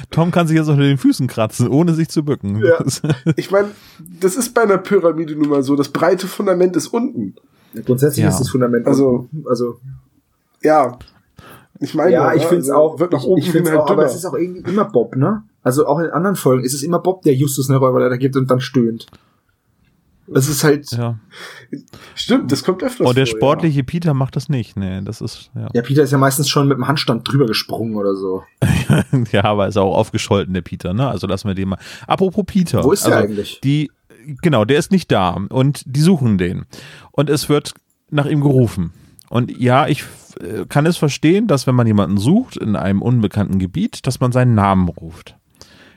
Tom 0.10 0.32
kann 0.32 0.48
sich 0.48 0.58
jetzt 0.58 0.68
unter 0.68 0.84
den 0.84 0.98
Füßen 0.98 1.28
kratzen, 1.28 1.68
ohne 1.70 1.94
sich 1.94 2.10
zu 2.10 2.24
bücken. 2.24 2.62
Ja. 2.64 2.84
Ich 3.36 3.52
meine, 3.52 3.70
das 4.20 4.36
ist 4.36 4.54
bei 4.54 4.62
einer 4.62 4.78
Pyramide 4.78 5.36
nun 5.36 5.50
mal 5.50 5.64
so. 5.64 5.76
Das 5.76 5.90
breite 5.90 6.28
Fundament 6.28 6.76
ist 6.76 6.88
unten. 6.88 7.36
Grundsätzlich 7.86 8.24
Ja. 8.24 8.30
ist 8.30 8.40
das 8.40 8.50
Fundament. 8.50 8.86
Also- 8.88 9.28
also 9.50 9.80
Ja. 10.62 10.98
Ich 11.80 11.96
meine, 11.96 12.12
ja, 12.12 12.34
ich 12.36 12.44
ne, 12.44 12.48
finde 12.50 12.62
es 12.64 12.70
also 12.70 12.80
auch. 12.82 13.00
Wird 13.00 13.12
nach 13.14 13.22
ich 13.22 13.26
oben 13.28 13.40
ich 13.40 13.46
hin 13.46 13.54
find's 13.54 13.70
halt 13.72 13.80
auch, 13.80 13.90
aber 13.90 14.06
es 14.06 14.14
ist 14.16 14.26
auch 14.26 14.36
irgendwie 14.36 14.70
immer 14.70 14.86
Bob, 14.86 15.16
ne? 15.16 15.44
Also 15.64 15.88
auch 15.88 15.98
in 16.00 16.12
anderen 16.12 16.36
Folgen 16.36 16.64
ist 16.64 16.74
es 16.76 16.84
immer 16.84 17.00
Bob, 17.00 17.24
der 17.24 17.34
Justus 17.34 17.70
eine 17.70 17.80
Räuberleiter 17.80 18.18
gibt 18.20 18.36
und 18.36 18.52
dann 18.52 18.60
stöhnt. 18.60 19.08
Das 20.34 20.48
ist 20.48 20.63
halt. 20.63 20.89
ja. 20.91 21.20
Stimmt, 22.15 22.52
das 22.52 22.63
kommt 22.63 22.84
öfters 22.84 23.08
Und 23.08 23.17
der 23.17 23.28
vor, 23.28 23.38
sportliche 23.38 23.84
Peter 23.84 24.13
macht 24.13 24.36
das 24.36 24.50
nicht. 24.50 24.78
Nee, 24.78 25.02
das 25.02 25.22
ist, 25.22 25.52
ja. 25.56 25.67
Ja, 25.74 25.82
Peter 25.82 26.04
ist 26.04 26.12
ja 26.12 26.17
meistens 26.17 26.50
schon 26.50 26.67
mit 26.67 26.78
dem 26.78 26.88
Handstand 26.88 27.28
drüber 27.30 27.46
gesprungen 27.46 27.96
oder 27.96 28.15
so. 28.15 28.44
ja, 29.32 29.44
aber 29.44 29.67
ist 29.67 29.78
auch 29.78 29.96
aufgescholten, 29.96 30.54
der 30.54 30.62
Peter, 30.62 30.94
ne? 30.94 31.08
Also 31.08 31.28
lassen 31.28 31.48
wir 31.48 31.56
den 31.56 31.70
mal. 31.70 31.80
Apropos 32.08 32.46
Peter. 32.46 32.84
Wo 32.84 32.91
ist 32.91 33.06
der 33.06 33.15
also, 33.15 33.28
eigentlich? 33.28 33.60
Die, 33.62 33.91
genau, 34.41 34.65
der 34.65 34.80
ist 34.80 34.91
nicht 34.91 35.12
da. 35.12 35.32
Und 35.50 35.84
die 35.86 36.02
suchen 36.02 36.38
den. 36.38 36.65
Und 37.12 37.30
es 37.30 37.50
wird 37.50 37.74
nach 38.10 38.26
ihm 38.26 38.41
gerufen. 38.41 38.94
Und 39.30 39.58
ja, 39.58 39.88
ich 39.88 40.04
äh, 40.41 40.65
kann 40.67 40.86
es 40.86 40.98
verstehen, 40.98 41.48
dass 41.48 41.67
wenn 41.67 41.76
man 41.76 41.88
jemanden 41.88 42.17
sucht 42.17 42.58
in 42.58 42.76
einem 42.76 43.02
unbekannten 43.02 43.60
Gebiet, 43.60 44.06
dass 44.08 44.20
man 44.20 44.32
seinen 44.32 44.56
Namen 44.56 44.88
ruft. 44.89 45.38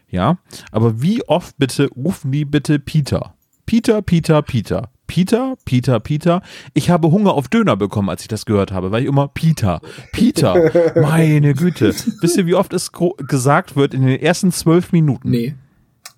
Ja, 0.08 0.38
aber 0.70 1.02
wie 1.02 1.26
oft 1.26 1.58
bitte 1.58 1.88
rufen 1.88 2.30
die 2.30 2.44
bitte 2.44 2.78
Peter? 2.78 3.34
Peter, 3.66 4.02
Peter, 4.02 4.42
Peter. 4.42 4.90
Peter, 5.06 5.56
Peter, 5.64 6.00
Peter. 6.00 6.42
Ich 6.72 6.90
habe 6.90 7.10
Hunger 7.10 7.34
auf 7.34 7.48
Döner 7.48 7.76
bekommen, 7.76 8.08
als 8.08 8.22
ich 8.22 8.28
das 8.28 8.46
gehört 8.46 8.72
habe, 8.72 8.90
weil 8.90 9.02
ich 9.02 9.08
immer 9.08 9.28
Peter, 9.28 9.80
Peter, 10.12 10.70
meine 11.00 11.54
Güte. 11.54 11.94
Wisst 12.20 12.36
ihr, 12.36 12.46
wie 12.46 12.54
oft 12.54 12.72
es 12.72 12.90
gesagt 12.92 13.76
wird 13.76 13.94
in 13.94 14.06
den 14.06 14.20
ersten 14.20 14.50
zwölf 14.50 14.92
Minuten? 14.92 15.30
Nee. 15.30 15.54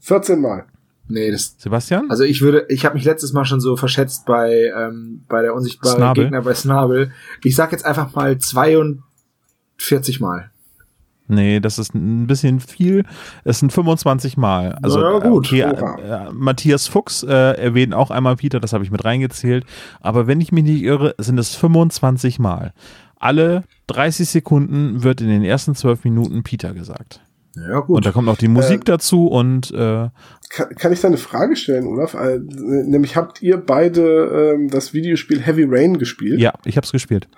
14 0.00 0.40
Mal. 0.40 0.66
Nee, 1.08 1.30
das. 1.30 1.56
Sebastian? 1.58 2.10
Also 2.10 2.24
ich 2.24 2.40
würde, 2.42 2.66
ich 2.68 2.84
habe 2.84 2.94
mich 2.94 3.04
letztes 3.04 3.32
Mal 3.32 3.44
schon 3.44 3.60
so 3.60 3.76
verschätzt 3.76 4.26
bei 4.26 4.72
ähm, 4.76 5.24
bei 5.28 5.42
der 5.42 5.54
unsichtbaren 5.54 5.98
Snabel. 5.98 6.24
Gegner 6.24 6.42
bei 6.42 6.54
Snabel. 6.54 7.12
Ich 7.44 7.54
sag 7.54 7.72
jetzt 7.72 7.84
einfach 7.84 8.14
mal 8.14 8.38
42 8.38 10.20
Mal. 10.20 10.50
Nee, 11.28 11.60
das 11.60 11.78
ist 11.78 11.94
ein 11.94 12.26
bisschen 12.26 12.60
viel. 12.60 13.04
Es 13.44 13.58
sind 13.58 13.72
25 13.72 14.36
Mal. 14.36 14.78
Also 14.82 15.00
ja, 15.00 15.18
gut. 15.18 15.46
okay, 15.46 15.64
Oha. 15.64 16.28
äh, 16.28 16.32
Matthias 16.32 16.86
Fuchs 16.86 17.22
äh, 17.22 17.32
erwähnt 17.32 17.94
auch 17.94 18.10
einmal 18.10 18.36
Peter, 18.36 18.60
das 18.60 18.72
habe 18.72 18.84
ich 18.84 18.90
mit 18.90 19.04
reingezählt. 19.04 19.64
Aber 20.00 20.26
wenn 20.26 20.40
ich 20.40 20.52
mich 20.52 20.64
nicht 20.64 20.82
irre, 20.82 21.14
sind 21.18 21.38
es 21.38 21.54
25 21.54 22.38
Mal. 22.38 22.72
Alle 23.18 23.64
30 23.88 24.28
Sekunden 24.28 25.02
wird 25.02 25.20
in 25.20 25.28
den 25.28 25.42
ersten 25.42 25.74
12 25.74 26.04
Minuten 26.04 26.42
Peter 26.42 26.74
gesagt. 26.74 27.20
Ja, 27.56 27.80
gut. 27.80 27.96
Und 27.96 28.06
da 28.06 28.12
kommt 28.12 28.26
noch 28.26 28.36
die 28.36 28.48
Musik 28.48 28.84
dazu 28.84 29.28
und 29.28 29.70
äh, 29.70 30.08
Kann, 30.50 30.68
kann 30.76 30.92
ich 30.92 31.00
da 31.00 31.08
eine 31.08 31.16
Frage 31.16 31.56
stellen, 31.56 31.86
Olaf? 31.86 32.14
Äh, 32.14 32.38
nämlich 32.38 33.16
habt 33.16 33.42
ihr 33.42 33.56
beide 33.56 34.52
ähm, 34.54 34.68
das 34.68 34.92
Videospiel 34.92 35.40
Heavy 35.40 35.64
Rain 35.66 35.98
gespielt? 35.98 36.38
ja, 36.38 36.52
ich 36.66 36.76
habe 36.76 36.84
es 36.84 36.92
gespielt. 36.92 37.28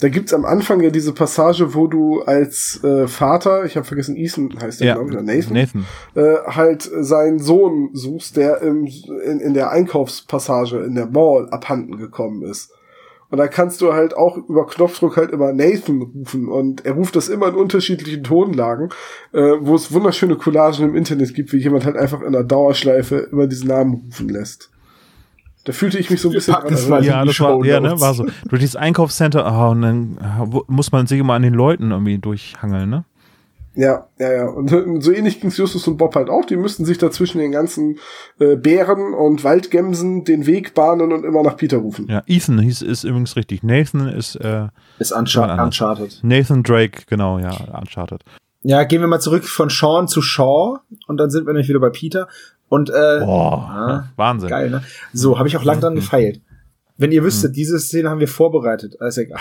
Da 0.00 0.08
gibt's 0.08 0.32
am 0.32 0.44
Anfang 0.44 0.80
ja 0.80 0.90
diese 0.90 1.12
Passage, 1.12 1.74
wo 1.74 1.86
du 1.86 2.22
als 2.22 2.82
äh, 2.82 3.06
Vater, 3.06 3.64
ich 3.64 3.76
habe 3.76 3.86
vergessen, 3.86 4.16
Ethan 4.16 4.58
heißt 4.60 4.80
der, 4.80 4.88
Ja, 4.88 4.94
glaube 4.94 5.10
ich, 5.10 5.16
oder 5.16 5.24
Nathan, 5.24 5.54
Nathan. 5.54 5.86
Äh, 6.14 6.36
halt 6.46 6.90
seinen 7.00 7.38
Sohn 7.38 7.90
suchst, 7.92 8.36
der 8.36 8.62
im, 8.62 8.86
in, 8.86 9.40
in 9.40 9.54
der 9.54 9.70
Einkaufspassage 9.70 10.78
in 10.78 10.94
der 10.94 11.06
Mall 11.06 11.48
abhanden 11.50 11.98
gekommen 11.98 12.42
ist. 12.42 12.72
Und 13.30 13.38
da 13.38 13.46
kannst 13.46 13.80
du 13.80 13.92
halt 13.92 14.16
auch 14.16 14.36
über 14.36 14.66
Knopfdruck 14.66 15.16
halt 15.16 15.30
immer 15.30 15.52
Nathan 15.52 16.02
rufen 16.02 16.48
und 16.48 16.84
er 16.84 16.94
ruft 16.94 17.14
das 17.14 17.28
immer 17.28 17.48
in 17.48 17.54
unterschiedlichen 17.54 18.24
Tonlagen, 18.24 18.88
äh, 19.32 19.52
wo 19.60 19.76
es 19.76 19.92
wunderschöne 19.92 20.36
Collagen 20.36 20.84
im 20.84 20.96
Internet 20.96 21.34
gibt, 21.34 21.52
wie 21.52 21.58
jemand 21.58 21.84
halt 21.84 21.96
einfach 21.96 22.20
in 22.22 22.28
einer 22.28 22.42
Dauerschleife 22.42 23.28
immer 23.30 23.46
diesen 23.46 23.68
Namen 23.68 24.02
rufen 24.06 24.28
lässt. 24.28 24.70
Da 25.70 25.74
fühlte 25.74 25.98
ich 25.98 26.10
mich 26.10 26.20
so 26.20 26.30
ein 26.30 26.34
bisschen 26.34 26.56
es 26.66 26.88
mal 26.88 26.96
erinnert. 26.96 27.04
Ja, 27.04 27.24
das 27.24 27.38
war, 27.38 27.64
ja, 27.64 27.78
ne, 27.78 28.00
war 28.00 28.12
so. 28.12 28.26
Durch 28.48 28.58
dieses 28.58 28.74
Einkaufscenter, 28.74 29.46
ah, 29.46 29.68
und 29.68 29.82
dann 29.82 30.18
ah, 30.20 30.44
muss 30.66 30.90
man 30.90 31.06
sich 31.06 31.20
immer 31.20 31.34
an 31.34 31.42
den 31.42 31.54
Leuten 31.54 31.92
irgendwie 31.92 32.18
durchhangeln, 32.18 32.90
ne? 32.90 33.04
Ja, 33.76 34.08
ja, 34.18 34.32
ja. 34.32 34.48
Und 34.48 35.00
so 35.00 35.12
ähnlich 35.12 35.40
ging's 35.40 35.56
Justus 35.56 35.86
und 35.86 35.96
Bob 35.96 36.16
halt 36.16 36.28
auch. 36.28 36.44
Die 36.44 36.56
müssten 36.56 36.84
sich 36.84 36.98
da 36.98 37.12
zwischen 37.12 37.38
den 37.38 37.52
ganzen 37.52 38.00
äh, 38.40 38.56
Bären 38.56 39.14
und 39.14 39.44
Waldgämsen 39.44 40.24
den 40.24 40.44
Weg 40.46 40.74
bahnen 40.74 41.12
und 41.12 41.24
immer 41.24 41.44
nach 41.44 41.56
Peter 41.56 41.76
rufen. 41.76 42.08
Ja, 42.08 42.24
Ethan 42.26 42.58
hieß, 42.58 42.82
ist 42.82 43.04
übrigens 43.04 43.36
richtig. 43.36 43.62
Nathan 43.62 44.08
ist 44.08 44.34
äh, 44.34 44.66
Ist 44.98 45.12
Unchar. 45.12 45.62
Uncharted. 45.62 46.18
Nathan 46.24 46.64
Drake, 46.64 47.02
genau, 47.06 47.38
ja, 47.38 47.52
Uncharted. 47.78 48.24
Ja, 48.62 48.82
gehen 48.82 49.02
wir 49.02 49.06
mal 49.06 49.20
zurück 49.20 49.44
von 49.44 49.70
Sean 49.70 50.08
zu 50.08 50.20
Shaw 50.20 50.80
und 51.06 51.18
dann 51.18 51.30
sind 51.30 51.46
wir 51.46 51.52
nämlich 51.52 51.68
wieder 51.68 51.78
bei 51.78 51.90
Peter. 51.90 52.26
Und 52.70 52.88
äh, 52.88 53.18
Boah, 53.20 53.68
Ah, 53.68 54.04
Wahnsinn. 54.16 54.48
geil, 54.48 54.70
ne? 54.70 54.82
So, 55.12 55.38
habe 55.38 55.48
ich 55.48 55.56
auch 55.56 55.64
lang 55.64 55.80
dran 55.80 55.96
gefeilt. 55.96 56.40
Wenn 56.96 57.12
ihr 57.12 57.24
wüsstet, 57.24 57.56
diese 57.56 57.78
Szene 57.80 58.08
haben 58.10 58.20
wir 58.20 58.28
vorbereitet. 58.28 59.00
Alles 59.00 59.18
egal. 59.18 59.40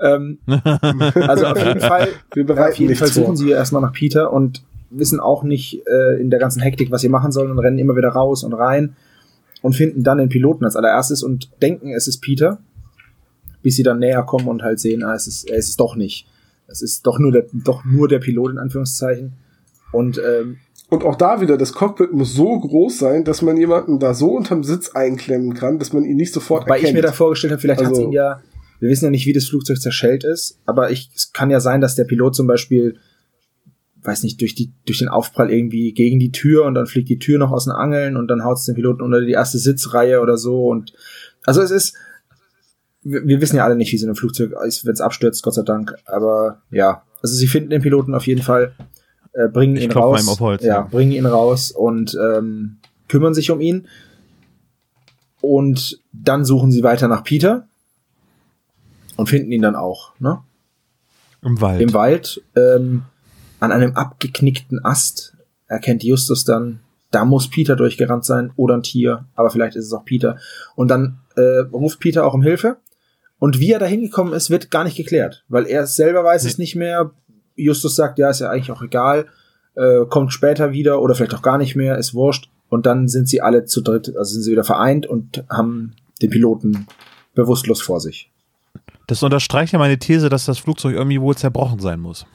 Ähm, 0.00 0.38
also 0.46 1.46
auf 1.46 1.58
jeden 1.64 1.80
Fall, 1.80 2.08
Wir 2.34 2.42
auf 2.42 2.46
bereiten 2.48 2.82
jeden 2.82 2.96
Fall 2.96 3.08
suchen 3.08 3.36
sie 3.36 3.50
erstmal 3.50 3.82
nach 3.82 3.92
Peter 3.92 4.32
und 4.32 4.62
wissen 4.90 5.20
auch 5.20 5.42
nicht 5.44 5.86
äh, 5.86 6.20
in 6.20 6.30
der 6.30 6.38
ganzen 6.40 6.60
Hektik, 6.60 6.90
was 6.90 7.02
sie 7.02 7.08
machen 7.08 7.32
sollen 7.32 7.50
und 7.50 7.58
rennen 7.60 7.78
immer 7.78 7.96
wieder 7.96 8.08
raus 8.08 8.44
und 8.44 8.52
rein 8.52 8.96
und 9.62 9.74
finden 9.74 10.02
dann 10.02 10.18
den 10.18 10.28
Piloten 10.28 10.64
als 10.64 10.74
allererstes 10.76 11.22
und 11.22 11.50
denken, 11.62 11.92
es 11.92 12.08
ist 12.08 12.20
Peter, 12.20 12.58
bis 13.62 13.76
sie 13.76 13.82
dann 13.84 13.98
näher 14.00 14.22
kommen 14.22 14.48
und 14.48 14.62
halt 14.62 14.80
sehen, 14.80 15.04
ah, 15.04 15.14
es 15.14 15.26
ist, 15.26 15.48
es 15.50 15.68
ist 15.68 15.80
doch 15.80 15.96
nicht. 15.96 16.26
Es 16.66 16.82
ist 16.82 17.06
doch 17.06 17.18
nur 17.18 17.30
der, 17.30 17.46
doch 17.52 17.84
nur 17.84 18.08
der 18.08 18.18
Pilot 18.18 18.52
in 18.52 18.58
Anführungszeichen. 18.58 19.34
Und 19.92 20.18
ähm, 20.18 20.58
Und 20.88 21.02
auch 21.02 21.16
da 21.16 21.40
wieder, 21.40 21.56
das 21.56 21.72
Cockpit 21.72 22.12
muss 22.12 22.34
so 22.34 22.58
groß 22.60 22.98
sein, 22.98 23.24
dass 23.24 23.42
man 23.42 23.56
jemanden 23.56 23.98
da 23.98 24.14
so 24.14 24.30
unterm 24.36 24.62
Sitz 24.62 24.90
einklemmen 24.90 25.54
kann, 25.54 25.78
dass 25.80 25.92
man 25.92 26.04
ihn 26.04 26.16
nicht 26.16 26.32
sofort 26.32 26.68
Weil 26.68 26.76
ich 26.78 26.84
erkennt. 26.84 26.96
mir 26.96 27.02
da 27.08 27.12
vorgestellt 27.12 27.52
habe, 27.52 27.60
vielleicht 27.60 27.80
hat 27.80 27.88
Also- 27.88 28.02
ihn 28.04 28.12
ja, 28.12 28.40
wir 28.78 28.88
wissen 28.88 29.06
ja 29.06 29.10
nicht, 29.10 29.26
wie 29.26 29.32
das 29.32 29.48
Flugzeug 29.48 29.80
zerschellt 29.80 30.22
ist, 30.22 30.60
aber 30.64 30.90
ich, 30.90 31.10
es 31.14 31.32
kann 31.32 31.50
ja 31.50 31.60
sein, 31.60 31.80
dass 31.80 31.96
der 31.96 32.04
Pilot 32.04 32.36
zum 32.36 32.46
Beispiel, 32.46 32.98
weiß 34.02 34.22
nicht, 34.22 34.40
durch 34.40 34.54
die, 34.54 34.74
durch 34.84 34.98
den 34.98 35.08
Aufprall 35.08 35.50
irgendwie 35.50 35.92
gegen 35.92 36.20
die 36.20 36.30
Tür 36.30 36.64
und 36.66 36.74
dann 36.74 36.86
fliegt 36.86 37.08
die 37.08 37.18
Tür 37.18 37.38
noch 37.38 37.50
aus 37.50 37.64
den 37.64 37.72
Angeln 37.72 38.16
und 38.16 38.28
dann 38.28 38.44
haut 38.44 38.58
es 38.58 38.64
den 38.66 38.74
Piloten 38.76 39.02
unter 39.02 39.20
die 39.22 39.32
erste 39.32 39.58
Sitzreihe 39.58 40.20
oder 40.20 40.36
so 40.36 40.66
und, 40.68 40.92
also 41.46 41.62
es 41.62 41.70
ist, 41.72 41.96
wir, 43.02 43.26
wir 43.26 43.40
wissen 43.40 43.56
ja 43.56 43.64
alle 43.64 43.74
nicht, 43.76 43.90
wie 43.90 43.96
es 43.96 44.02
in 44.02 44.08
einem 44.08 44.16
Flugzeug 44.16 44.52
ist, 44.66 44.84
wenn 44.86 44.92
es 44.92 45.00
abstürzt, 45.00 45.42
Gott 45.42 45.54
sei 45.54 45.62
Dank, 45.62 45.96
aber 46.04 46.62
ja, 46.70 47.02
also 47.22 47.34
sie 47.34 47.48
finden 47.48 47.70
den 47.70 47.82
Piloten 47.82 48.14
auf 48.14 48.26
jeden 48.28 48.42
Fall, 48.42 48.74
äh, 49.36 49.48
bringen 49.48 49.76
Ich 49.76 49.84
ihn 49.84 49.92
raus, 49.92 50.40
Holz, 50.40 50.62
ja, 50.62 50.76
ja. 50.76 50.80
bringen 50.82 51.12
ihn 51.12 51.26
raus 51.26 51.70
und 51.70 52.16
ähm, 52.20 52.78
kümmern 53.08 53.34
sich 53.34 53.50
um 53.50 53.60
ihn. 53.60 53.86
Und 55.40 56.00
dann 56.12 56.44
suchen 56.44 56.72
sie 56.72 56.82
weiter 56.82 57.06
nach 57.06 57.22
Peter 57.22 57.68
und 59.16 59.28
finden 59.28 59.52
ihn 59.52 59.62
dann 59.62 59.76
auch, 59.76 60.18
ne? 60.18 60.40
Im 61.42 61.60
Wald. 61.60 61.80
Im 61.80 61.92
Wald, 61.92 62.42
ähm, 62.56 63.02
an 63.60 63.72
einem 63.72 63.94
abgeknickten 63.94 64.84
Ast 64.84 65.36
erkennt 65.68 66.02
Justus 66.02 66.44
dann, 66.44 66.80
da 67.10 67.24
muss 67.24 67.48
Peter 67.48 67.76
durchgerannt 67.76 68.24
sein 68.24 68.52
oder 68.56 68.74
ein 68.74 68.82
Tier, 68.82 69.26
aber 69.34 69.50
vielleicht 69.50 69.76
ist 69.76 69.86
es 69.86 69.92
auch 69.92 70.04
Peter. 70.04 70.38
Und 70.74 70.88
dann 70.88 71.18
äh, 71.36 71.60
ruft 71.72 72.00
Peter 72.00 72.26
auch 72.26 72.34
um 72.34 72.42
Hilfe. 72.42 72.78
Und 73.38 73.60
wie 73.60 73.72
er 73.72 73.78
da 73.78 73.86
hingekommen 73.86 74.32
ist, 74.32 74.50
wird 74.50 74.70
gar 74.70 74.84
nicht 74.84 74.96
geklärt, 74.96 75.44
weil 75.48 75.66
er 75.66 75.86
selber 75.86 76.24
weiß 76.24 76.44
es 76.44 76.58
nicht 76.58 76.74
mehr. 76.74 77.12
Justus 77.56 77.96
sagt, 77.96 78.18
ja, 78.18 78.30
ist 78.30 78.40
ja 78.40 78.50
eigentlich 78.50 78.70
auch 78.70 78.82
egal, 78.82 79.26
äh, 79.74 80.04
kommt 80.08 80.32
später 80.32 80.72
wieder 80.72 81.00
oder 81.00 81.14
vielleicht 81.14 81.34
auch 81.34 81.42
gar 81.42 81.58
nicht 81.58 81.76
mehr, 81.76 81.98
ist 81.98 82.14
wurscht. 82.14 82.50
Und 82.68 82.86
dann 82.86 83.08
sind 83.08 83.28
sie 83.28 83.40
alle 83.40 83.64
zu 83.64 83.80
dritt, 83.80 84.08
also 84.16 84.34
sind 84.34 84.42
sie 84.42 84.52
wieder 84.52 84.64
vereint 84.64 85.06
und 85.06 85.44
haben 85.48 85.94
den 86.20 86.30
Piloten 86.30 86.86
bewusstlos 87.34 87.80
vor 87.80 88.00
sich. 88.00 88.30
Das 89.06 89.22
unterstreicht 89.22 89.72
ja 89.72 89.78
meine 89.78 89.98
These, 89.98 90.28
dass 90.28 90.46
das 90.46 90.58
Flugzeug 90.58 90.94
irgendwie 90.94 91.20
wohl 91.20 91.36
zerbrochen 91.36 91.78
sein 91.78 92.00
muss. 92.00 92.26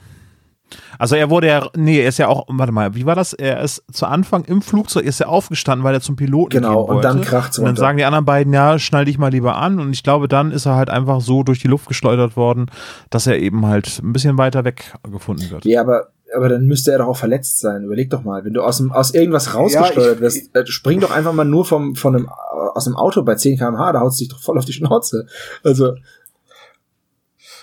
Also 0.99 1.15
er 1.15 1.29
wurde 1.29 1.47
ja, 1.47 1.67
nee, 1.75 1.99
er 2.01 2.07
ist 2.09 2.17
ja 2.17 2.27
auch, 2.27 2.45
warte 2.47 2.71
mal, 2.71 2.95
wie 2.95 3.05
war 3.05 3.15
das? 3.15 3.33
Er 3.33 3.61
ist 3.61 3.83
zu 3.91 4.05
Anfang 4.05 4.43
im 4.45 4.61
Flugzeug, 4.61 5.03
ist 5.05 5.19
er 5.21 5.29
aufgestanden, 5.29 5.83
weil 5.83 5.93
er 5.93 6.01
zum 6.01 6.15
Piloten 6.15 6.49
Genau, 6.51 6.81
und 6.81 7.03
dann 7.03 7.17
wollte. 7.17 7.29
kracht's 7.29 7.59
Und 7.59 7.65
dann 7.65 7.75
sagen 7.75 7.97
die 7.97 8.05
anderen 8.05 8.25
beiden, 8.25 8.53
ja, 8.53 8.77
schnall 8.79 9.05
dich 9.05 9.17
mal 9.17 9.29
lieber 9.31 9.55
an. 9.57 9.79
Und 9.79 9.91
ich 9.91 10.03
glaube, 10.03 10.27
dann 10.27 10.51
ist 10.51 10.65
er 10.65 10.75
halt 10.75 10.89
einfach 10.89 11.21
so 11.21 11.43
durch 11.43 11.59
die 11.59 11.67
Luft 11.67 11.87
geschleudert 11.87 12.35
worden, 12.37 12.67
dass 13.09 13.27
er 13.27 13.37
eben 13.39 13.65
halt 13.65 13.99
ein 14.03 14.13
bisschen 14.13 14.37
weiter 14.37 14.63
weg 14.63 14.93
gefunden 15.11 15.49
wird. 15.49 15.65
Ja, 15.65 15.81
aber, 15.81 16.07
aber 16.35 16.49
dann 16.49 16.65
müsste 16.65 16.91
er 16.91 16.99
doch 16.99 17.07
auch 17.07 17.17
verletzt 17.17 17.59
sein. 17.59 17.83
Überleg 17.83 18.09
doch 18.09 18.23
mal, 18.23 18.45
wenn 18.45 18.53
du 18.53 18.61
aus, 18.61 18.77
dem, 18.77 18.91
aus 18.91 19.13
irgendwas 19.13 19.53
rausgesteuert 19.55 20.15
ich- 20.15 20.21
wirst, 20.21 20.55
äh, 20.55 20.65
spring 20.67 20.99
doch 20.99 21.11
einfach 21.11 21.33
mal 21.33 21.45
nur 21.45 21.65
vom, 21.65 21.95
von 21.95 22.15
einem, 22.15 22.29
aus 22.73 22.87
einem 22.87 22.95
Auto 22.95 23.23
bei 23.23 23.35
10 23.35 23.57
km/h, 23.57 23.91
da 23.91 23.99
haut 23.99 24.17
dich 24.17 24.29
doch 24.29 24.39
voll 24.39 24.57
auf 24.57 24.65
die 24.65 24.73
Schnauze. 24.73 25.25
Also, 25.63 25.95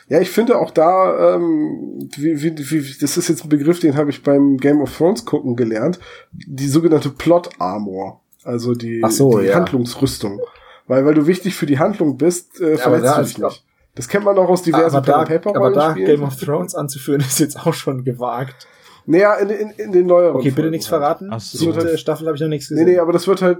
Ja, 0.08 0.20
ich 0.20 0.30
finde 0.30 0.58
auch 0.58 0.70
da, 0.70 1.34
ähm, 1.34 2.08
wie, 2.16 2.42
wie, 2.42 2.70
wie, 2.70 2.98
das 2.98 3.16
ist 3.16 3.28
jetzt 3.28 3.44
ein 3.44 3.48
Begriff, 3.50 3.78
den 3.80 3.96
habe 3.96 4.10
ich 4.10 4.22
beim 4.22 4.56
Game 4.56 4.80
of 4.80 4.96
Thrones 4.96 5.24
gucken 5.24 5.54
gelernt, 5.54 5.98
die 6.32 6.68
sogenannte 6.68 7.10
Plot 7.10 7.50
Armor, 7.58 8.22
also 8.42 8.74
die, 8.74 9.02
so, 9.10 9.38
die 9.38 9.46
ja. 9.46 9.54
Handlungsrüstung. 9.56 10.40
Weil, 10.86 11.04
weil 11.04 11.12
du 11.14 11.26
wichtig 11.26 11.54
für 11.54 11.66
die 11.66 11.78
Handlung 11.78 12.16
bist, 12.16 12.58
äh, 12.60 12.72
Ja, 12.72 12.76
verletzt 12.78 13.18
du 13.18 13.22
dich 13.22 13.38
nicht. 13.38 13.64
Das 13.94 14.08
kennt 14.08 14.24
man 14.24 14.38
auch 14.38 14.48
aus 14.48 14.62
diversen 14.62 14.96
aber 14.96 15.06
da, 15.06 15.24
Paper 15.24 15.54
aber 15.56 15.72
da. 15.72 15.92
Game 15.92 16.22
of 16.22 16.36
Thrones 16.36 16.74
anzuführen, 16.74 17.20
ist 17.26 17.40
jetzt 17.40 17.66
auch 17.66 17.74
schon 17.74 18.04
gewagt. 18.04 18.66
Naja, 19.04 19.34
in, 19.34 19.50
in, 19.50 19.70
in 19.70 19.92
den 19.92 20.06
neueren. 20.06 20.36
Okay, 20.36 20.44
bitte 20.50 20.56
Folgen 20.62 20.70
nichts 20.70 20.90
halt. 20.92 21.02
verraten. 21.02 21.28
Ach 21.30 21.40
so. 21.40 21.58
Siebte 21.58 21.98
Staffel 21.98 22.26
habe 22.26 22.36
ich 22.36 22.40
noch 22.42 22.48
nichts 22.48 22.70
Nee, 22.70 22.76
gesehen. 22.80 22.92
nee, 22.94 22.98
aber 22.98 23.12
das 23.12 23.26
wird 23.26 23.42
halt, 23.42 23.58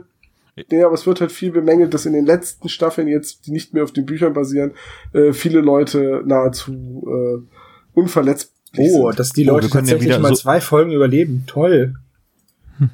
nee, 0.71 0.83
aber 0.83 0.95
es 0.95 1.07
wird 1.07 1.21
halt 1.21 1.33
viel 1.33 1.51
bemängelt, 1.53 1.95
dass 1.95 2.07
in 2.07 2.13
den 2.13 2.27
letzten 2.27 2.69
Staffeln 2.69 3.09
jetzt, 3.09 3.47
die 3.47 3.51
nicht 3.53 3.75
mehr 3.75 3.85
auf 3.85 3.93
den 3.93 4.07
Büchern 4.07 4.33
basieren, 4.33 4.73
äh, 5.13 5.33
viele 5.33 5.61
Leute 5.61 6.23
nahezu 6.27 7.05
äh, 7.07 7.43
unverletzlich 7.95 8.51
oh, 8.95 9.09
sind. 9.09 9.19
dass 9.19 9.31
die 9.31 9.45
Oh, 9.49 9.55
Leute 9.55 9.67
ja 9.67 9.73
tatsächlich 9.73 10.09
wieder 10.09 10.19
mal 10.19 10.31
so- 10.31 10.43
zwei 10.43 10.61
Folgen 10.61 10.93
überleben. 10.93 11.45
Toll. 11.47 11.95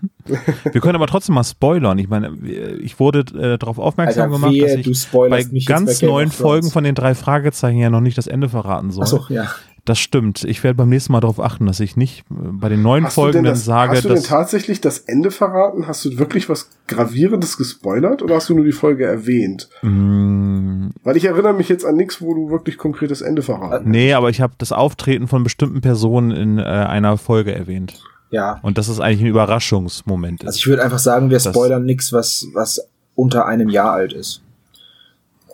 Wir 0.72 0.80
können 0.80 0.94
aber 0.96 1.06
trotzdem 1.06 1.34
mal 1.34 1.44
spoilern. 1.44 1.98
Ich 1.98 2.08
meine, 2.08 2.34
ich 2.80 2.98
wurde 2.98 3.20
äh, 3.38 3.58
darauf 3.58 3.78
aufmerksam 3.78 4.32
Alter, 4.32 4.32
gemacht, 4.34 4.52
wehe, 4.52 4.76
dass 4.76 4.84
du 4.84 4.90
ich 4.90 4.98
spoilerst 4.98 5.52
bei 5.52 5.60
ganz 5.66 6.00
neuen. 6.00 6.30
Folgen 6.30 6.70
von 6.70 6.84
den 6.84 6.94
drei 6.94 7.14
Fragezeichen 7.14 7.78
ja 7.78 7.90
noch 7.90 8.00
nicht 8.00 8.16
das 8.16 8.26
Ende 8.26 8.48
verraten 8.48 8.90
soll. 8.90 9.04
Ach 9.04 9.08
so, 9.08 9.26
ja. 9.28 9.50
Das 9.86 9.98
stimmt. 9.98 10.44
Ich 10.44 10.64
werde 10.64 10.76
beim 10.78 10.88
nächsten 10.88 11.12
Mal 11.12 11.20
darauf 11.20 11.38
achten, 11.40 11.66
dass 11.66 11.78
ich 11.78 11.94
nicht 11.94 12.20
äh, 12.30 12.34
bei 12.52 12.70
den 12.70 12.80
neuen 12.80 13.04
Hast 13.04 13.14
Folgen 13.16 13.32
denn 13.34 13.44
dann 13.44 13.52
das, 13.52 13.64
sage, 13.66 13.92
hast 13.92 14.04
du 14.04 14.08
denn 14.08 14.22
tatsächlich 14.22 14.80
das 14.80 14.98
Ende 15.00 15.30
verraten? 15.30 15.86
Hast 15.86 16.04
du 16.06 16.16
wirklich 16.18 16.48
was 16.48 16.70
Gravierendes 16.88 17.58
gespoilert 17.58 18.22
oder 18.22 18.36
hast 18.36 18.48
du 18.48 18.54
nur 18.54 18.64
die 18.64 18.72
Folge 18.72 19.04
erwähnt? 19.04 19.68
mh, 19.82 20.90
Weil 21.02 21.16
ich 21.18 21.24
erinnere 21.26 21.52
mich 21.52 21.68
jetzt 21.68 21.84
an 21.84 21.96
nichts, 21.96 22.22
wo 22.22 22.32
du 22.34 22.50
wirklich 22.50 22.78
konkretes 22.78 23.20
Ende 23.20 23.42
verraten 23.42 23.90
nee, 23.90 24.14
aber 24.14 24.30
ich 24.30 24.40
habe 24.40 24.54
das 24.58 24.72
Auftreten 24.72 25.28
von 25.28 25.44
bestimmten 25.44 25.80
Personen 25.82 26.30
in 26.30 26.58
äh, 26.58 26.62
einer 26.62 27.18
Folge 27.18 27.54
erwähnt. 27.54 28.00
Ja. 28.30 28.58
Und 28.62 28.78
das 28.78 28.88
ist 28.88 29.00
eigentlich 29.00 29.20
ein 29.20 29.26
Überraschungsmoment. 29.26 30.40
Also 30.42 30.50
Ist. 30.50 30.56
ich 30.60 30.66
würde 30.66 30.82
einfach 30.82 30.98
sagen, 30.98 31.28
wir 31.30 31.36
Das- 31.36 31.44
spoilern 31.44 31.84
nix, 31.84 32.12
was, 32.12 32.46
was 32.54 32.80
unter 33.14 33.46
einem 33.46 33.68
Jahr 33.68 33.92
alt 33.92 34.12
ist. 34.14 34.40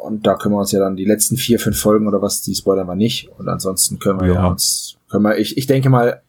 Und 0.03 0.27
da 0.27 0.35
können 0.35 0.55
wir 0.55 0.61
uns 0.61 0.73
ja 0.73 0.81
dann 0.81 0.97
die 0.97 1.05
letzten 1.05 1.37
vier, 1.37 1.59
fünf 1.61 1.79
Folgen 1.79 2.09
oder 2.09 2.23
was, 2.23 2.43
die 2.43 2.55
spoilern 2.55 2.87
wir 2.87 2.95
nicht. 2.97 3.29
Und 3.39 3.49
ansonsten 3.49 3.99
können 3.99 4.21
wir 4.21 4.33
Ja. 4.35 4.47
uns, 4.49 4.97
können 5.11 5.25
wir, 5.25 5.37
ich, 5.39 5.57
ich 5.59 5.67
denke 5.67 5.91
mal, 5.91 6.23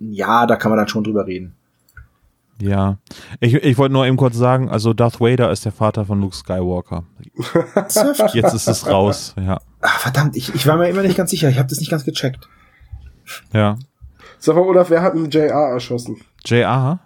ja, 0.00 0.46
da 0.46 0.56
kann 0.56 0.70
man 0.70 0.78
dann 0.78 0.88
schon 0.88 1.04
drüber 1.04 1.26
reden. 1.26 1.54
Ja. 2.60 2.98
Ich, 3.40 3.54
ich 3.54 3.78
wollte 3.78 3.92
nur 3.92 4.06
eben 4.06 4.16
kurz 4.16 4.36
sagen, 4.36 4.68
also 4.68 4.92
Darth 4.92 5.20
Vader 5.20 5.50
ist 5.50 5.64
der 5.64 5.72
Vater 5.72 6.04
von 6.04 6.20
Luke 6.20 6.36
Skywalker. 6.36 7.04
Jetzt 8.32 8.54
ist 8.54 8.68
es 8.68 8.86
raus, 8.86 9.34
ja. 9.36 9.60
Ach, 9.80 9.98
verdammt, 10.00 10.36
ich, 10.36 10.54
ich 10.54 10.66
war 10.66 10.76
mir 10.76 10.88
immer 10.88 11.02
nicht 11.02 11.16
ganz 11.16 11.30
sicher. 11.30 11.48
Ich 11.48 11.58
habe 11.58 11.68
das 11.68 11.78
nicht 11.80 11.90
ganz 11.90 12.04
gecheckt. 12.04 12.48
Ja. 13.52 13.76
Sag 14.38 14.56
mal, 14.56 14.62
Olaf, 14.62 14.90
wer 14.90 15.02
hat 15.02 15.14
einen 15.14 15.30
JR 15.30 15.70
erschossen? 15.72 16.20
JR? 16.44 17.00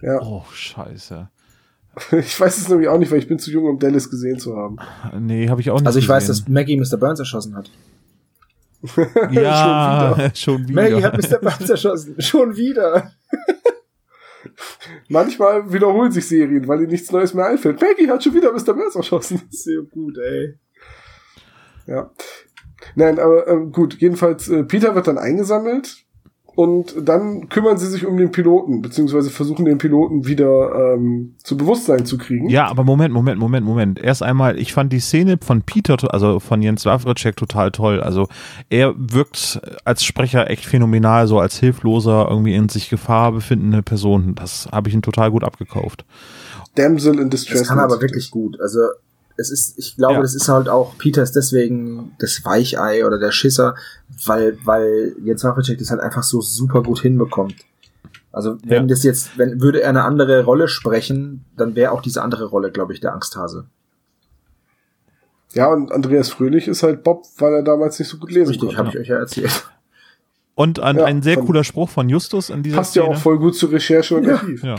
Ja. 0.00 0.20
Oh, 0.20 0.44
scheiße. 0.52 1.28
Ich 2.12 2.38
weiß 2.38 2.58
es 2.58 2.68
nämlich 2.68 2.88
auch 2.88 2.98
nicht, 2.98 3.10
weil 3.10 3.18
ich 3.18 3.28
bin 3.28 3.38
zu 3.38 3.50
jung, 3.50 3.64
um 3.66 3.78
Dallas 3.78 4.10
gesehen 4.10 4.38
zu 4.38 4.56
haben. 4.56 4.76
Nee, 5.18 5.48
habe 5.48 5.60
ich 5.60 5.70
auch 5.70 5.78
nicht 5.78 5.86
Also 5.86 5.98
ich 5.98 6.08
weiß, 6.08 6.26
dass 6.26 6.40
gesehen. 6.40 6.54
Maggie 6.54 6.76
Mr. 6.76 6.96
Burns 6.96 7.18
erschossen 7.18 7.56
hat. 7.56 7.70
Ja, 9.30 10.30
schon 10.34 10.68
wieder. 10.68 10.82
Maggie 10.82 11.02
hat 11.02 11.16
Mr. 11.16 11.38
Burns 11.38 11.70
erschossen. 11.70 12.20
Schon 12.20 12.54
wieder. 12.56 13.12
Manchmal 15.08 15.72
wiederholen 15.72 16.12
sich 16.12 16.26
Serien, 16.26 16.68
weil 16.68 16.80
ihnen 16.80 16.90
nichts 16.90 17.10
Neues 17.10 17.32
mehr 17.32 17.46
einfällt. 17.46 17.80
Maggie 17.80 18.08
hat 18.10 18.22
schon 18.22 18.34
wieder 18.34 18.52
Mr. 18.52 18.74
Burns 18.74 18.94
erschossen. 18.94 19.40
Sehr 19.50 19.80
gut, 19.82 20.18
ey. 20.18 20.58
Ja. 21.86 22.10
Nein, 22.94 23.18
aber 23.18 23.48
ähm, 23.48 23.72
gut, 23.72 23.96
jedenfalls, 24.00 24.48
äh, 24.48 24.64
Peter 24.64 24.94
wird 24.94 25.06
dann 25.06 25.18
eingesammelt 25.18 26.03
und 26.56 26.94
dann 27.02 27.48
kümmern 27.48 27.78
sie 27.78 27.86
sich 27.86 28.06
um 28.06 28.16
den 28.16 28.30
Piloten, 28.30 28.80
beziehungsweise 28.80 29.30
versuchen 29.30 29.64
den 29.64 29.78
Piloten 29.78 30.26
wieder 30.26 30.94
ähm, 30.94 31.34
zu 31.42 31.56
Bewusstsein 31.56 32.06
zu 32.06 32.16
kriegen. 32.16 32.48
Ja, 32.48 32.68
aber 32.68 32.84
Moment, 32.84 33.12
Moment, 33.12 33.40
Moment, 33.40 33.66
Moment. 33.66 34.00
Erst 34.00 34.22
einmal, 34.22 34.58
ich 34.58 34.72
fand 34.72 34.92
die 34.92 35.00
Szene 35.00 35.38
von 35.42 35.62
Peter, 35.62 35.96
also 36.12 36.38
von 36.38 36.62
Jens 36.62 36.86
Wawritschek 36.86 37.36
total 37.36 37.72
toll. 37.72 38.00
Also 38.00 38.28
er 38.70 38.94
wirkt 38.96 39.60
als 39.84 40.04
Sprecher 40.04 40.48
echt 40.48 40.64
phänomenal, 40.64 41.26
so 41.26 41.40
als 41.40 41.58
hilfloser, 41.58 42.28
irgendwie 42.30 42.54
in 42.54 42.68
sich 42.68 42.88
Gefahr 42.88 43.32
befindende 43.32 43.82
Person. 43.82 44.34
Das 44.34 44.68
habe 44.70 44.88
ich 44.88 44.94
ihn 44.94 45.02
total 45.02 45.30
gut 45.30 45.42
abgekauft. 45.42 46.04
Damsel 46.76 47.18
in 47.18 47.30
Distress. 47.30 47.60
Das 47.60 47.68
kann 47.68 47.78
er 47.78 47.84
aber 47.84 48.00
wirklich 48.00 48.30
gut. 48.30 48.60
Also 48.60 48.80
es 49.36 49.50
ist, 49.50 49.78
ich 49.78 49.96
glaube, 49.96 50.14
Ja. 50.14 50.20
das 50.22 50.34
ist 50.34 50.48
halt 50.48 50.68
auch, 50.68 50.96
Peter 50.98 51.22
ist 51.22 51.34
deswegen 51.36 52.12
das 52.18 52.44
Weichei 52.44 53.04
oder 53.06 53.18
der 53.18 53.32
Schisser, 53.32 53.74
weil, 54.26 54.58
weil 54.64 55.14
Jens 55.22 55.42
Wawritschek 55.44 55.78
das 55.78 55.90
halt 55.90 56.00
einfach 56.00 56.22
so 56.22 56.40
super 56.40 56.82
gut 56.82 57.00
hinbekommt. 57.00 57.56
Also 58.32 58.56
wenn 58.64 58.82
Ja. 58.84 58.88
das 58.88 59.02
jetzt, 59.04 59.36
wenn 59.38 59.60
würde 59.60 59.82
er 59.82 59.90
eine 59.90 60.04
andere 60.04 60.44
Rolle 60.44 60.66
sprechen, 60.68 61.44
dann 61.56 61.74
wäre 61.76 61.92
auch 61.92 62.00
diese 62.02 62.22
andere 62.22 62.44
Rolle, 62.46 62.70
glaube 62.72 62.92
ich, 62.92 63.00
der 63.00 63.12
Angsthase. 63.12 63.66
Ja, 65.52 65.68
und 65.72 65.92
Andreas 65.92 66.30
Fröhlich 66.30 66.66
ist 66.66 66.82
halt 66.82 67.04
Bob, 67.04 67.24
weil 67.38 67.54
er 67.54 67.62
damals 67.62 67.98
nicht 67.98 68.08
so 68.08 68.18
gut 68.18 68.30
lesen 68.32 68.50
Richtig, 68.50 68.68
konnte. 68.74 68.78
habe 68.78 68.88
ich 68.90 68.98
euch 68.98 69.08
ja 69.08 69.16
erzählt. 69.18 69.64
Und 70.56 70.80
ein, 70.80 70.96
Ja, 70.96 71.04
ein 71.04 71.22
sehr 71.22 71.36
cooler 71.36 71.64
Spruch 71.64 71.88
von 71.90 72.08
Justus 72.08 72.50
in 72.50 72.62
dieser 72.62 72.76
Passt 72.76 72.94
ja 72.96 73.02
Szene. 73.02 73.16
auch 73.16 73.20
voll 73.20 73.38
gut 73.38 73.56
zu 73.56 73.66
Recherche 73.66 74.16
und 74.16 74.28
Archiv. 74.28 74.62
Ja. 74.64 74.76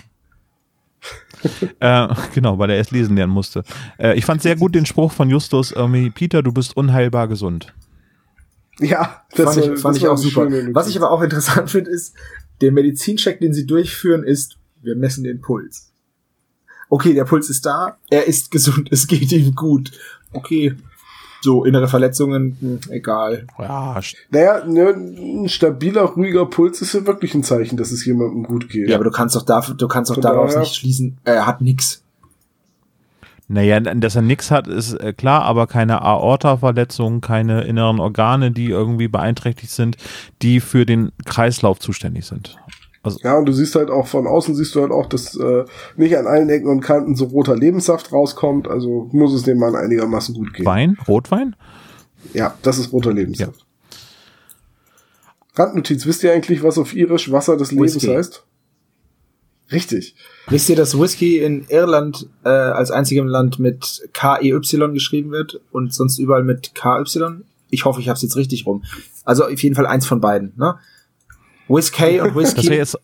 äh, 1.79 2.07
genau, 2.33 2.57
weil 2.59 2.69
er 2.69 2.77
erst 2.77 2.91
lesen 2.91 3.15
lernen 3.15 3.33
musste. 3.33 3.63
Äh, 3.97 4.17
ich 4.17 4.25
fand 4.25 4.41
sehr 4.41 4.55
gut 4.55 4.75
den 4.75 4.85
Spruch 4.85 5.11
von 5.11 5.29
Justus, 5.29 5.71
irgendwie, 5.71 6.09
Peter, 6.09 6.43
du 6.43 6.51
bist 6.51 6.75
unheilbar 6.77 7.27
gesund. 7.27 7.73
Ja, 8.79 9.23
fand 9.33 9.55
war- 9.55 9.73
ich, 9.73 9.79
fand 9.79 9.97
ich 9.97 10.07
auch 10.07 10.17
super. 10.17 10.47
Was 10.73 10.87
ich 10.87 10.97
aber 10.97 11.11
auch 11.11 11.21
interessant 11.21 11.69
finde, 11.69 11.91
ist, 11.91 12.15
der 12.61 12.71
Medizincheck, 12.71 13.39
den 13.39 13.53
sie 13.53 13.65
durchführen, 13.65 14.23
ist, 14.23 14.57
wir 14.81 14.95
messen 14.95 15.23
den 15.23 15.41
Puls. 15.41 15.91
Okay, 16.89 17.13
der 17.13 17.25
Puls 17.25 17.49
ist 17.49 17.65
da, 17.65 17.97
er 18.09 18.25
ist 18.27 18.51
gesund, 18.51 18.89
es 18.91 19.07
geht 19.07 19.31
ihm 19.31 19.55
gut. 19.55 19.91
Okay, 20.33 20.75
so 21.45 21.63
innere 21.63 21.87
Verletzungen, 21.87 22.57
hm, 22.59 22.79
egal. 22.89 23.47
Ja, 23.57 23.95
st- 23.99 24.17
Naja, 24.31 24.65
ne, 24.65 24.89
ein 24.89 25.47
stabiler, 25.47 26.01
ruhiger 26.01 26.45
Puls 26.47 26.81
ist 26.81 26.93
ja 26.93 27.05
wirklich 27.07 27.33
ein 27.33 27.43
Zeichen, 27.43 27.77
dass 27.77 27.91
es 27.91 28.05
jemandem 28.05 28.43
gut 28.43 28.67
geht. 28.67 28.89
Ja, 28.89 28.95
aber 28.95 29.05
du 29.05 29.11
kannst 29.11 29.35
doch 29.37 29.43
dafür, 29.43 29.75
du 29.75 29.87
kannst 29.87 30.11
doch 30.11 30.17
daraus 30.19 30.51
daher- 30.51 30.59
nicht 30.63 30.75
schließen, 30.75 31.17
er 31.23 31.47
hat 31.47 31.61
nix. 31.61 32.01
Naja, 33.47 33.79
dass 33.79 34.15
er 34.15 34.23
nichts 34.23 34.49
hat, 34.49 34.67
ist 34.67 34.93
äh, 34.95 35.13
klar, 35.13 35.43
aber 35.43 35.67
keine 35.67 36.01
Aorta-Verletzung, 36.01 37.21
keine 37.21 37.61
inneren 37.61 37.99
Organe, 37.99 38.49
die 38.51 38.65
irgendwie 38.71 39.07
beeinträchtigt 39.07 39.71
sind, 39.71 39.97
die 40.41 40.59
für 40.59 40.83
den 40.85 41.11
Kreislauf 41.25 41.77
zuständig 41.79 42.25
sind. 42.25 42.57
Ja, 43.23 43.37
und 43.37 43.45
du 43.45 43.53
siehst 43.53 43.75
halt 43.75 43.89
auch 43.89 44.07
von 44.07 44.27
außen 44.27 44.55
siehst 44.55 44.75
du 44.75 44.81
halt 44.81 44.91
auch, 44.91 45.05
dass 45.07 45.35
äh, 45.35 45.65
nicht 45.95 46.17
an 46.17 46.27
allen 46.27 46.49
Ecken 46.49 46.67
und 46.67 46.81
Kanten 46.81 47.15
so 47.15 47.25
roter 47.25 47.55
Lebenssaft 47.55 48.11
rauskommt, 48.11 48.67
also 48.67 49.09
muss 49.11 49.33
es 49.33 49.43
dem 49.43 49.59
Mann 49.59 49.75
einigermaßen 49.75 50.35
gut 50.35 50.53
gehen. 50.53 50.65
Wein? 50.65 50.97
Rotwein? 51.07 51.55
Ja, 52.33 52.57
das 52.63 52.77
ist 52.77 52.91
roter 52.91 53.13
Lebenssaft. 53.13 53.65
Randnotiz, 55.55 56.05
wisst 56.05 56.23
ihr 56.23 56.33
eigentlich, 56.33 56.63
was 56.63 56.77
auf 56.77 56.95
Irisch 56.95 57.31
Wasser 57.31 57.55
des 57.57 57.71
Lebens 57.71 57.95
Whisky. 57.95 58.07
heißt? 58.07 58.43
Richtig. 59.71 60.15
Wisst 60.47 60.69
ihr, 60.69 60.75
dass 60.75 60.99
Whisky 60.99 61.39
in 61.39 61.65
Irland 61.69 62.27
äh, 62.43 62.49
als 62.49 62.91
einzigem 62.91 63.27
Land 63.27 63.57
mit 63.57 64.07
KEY 64.13 64.59
geschrieben 64.93 65.31
wird 65.31 65.61
und 65.71 65.93
sonst 65.93 66.19
überall 66.19 66.43
mit 66.43 66.75
KY? 66.75 67.43
Ich 67.71 67.85
hoffe, 67.85 67.99
ich 67.99 68.09
habe 68.09 68.15
es 68.15 68.21
jetzt 68.21 68.35
richtig 68.35 68.67
rum. 68.67 68.83
Also 69.23 69.45
auf 69.45 69.63
jeden 69.63 69.75
Fall 69.75 69.87
eins 69.87 70.05
von 70.05 70.21
beiden. 70.21 70.53
Ne? 70.55 70.75
Whisky 71.67 72.19
und 72.21 72.35
Das 72.35 72.35
Whisky. 72.35 72.65
wäre 72.69 72.77
jetzt, 72.77 72.97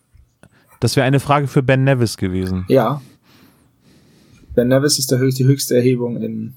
das 0.80 0.96
wäre 0.96 1.06
eine 1.06 1.20
Frage 1.20 1.46
für 1.48 1.62
Ben 1.62 1.84
Nevis 1.84 2.16
gewesen. 2.16 2.64
ja. 2.68 3.00
Ben 4.54 4.68
Nevis 4.68 4.98
ist 4.98 5.10
der 5.10 5.18
höchste, 5.18 5.44
die 5.44 5.48
höchste 5.48 5.74
Erhebung 5.76 6.16
in, 6.20 6.54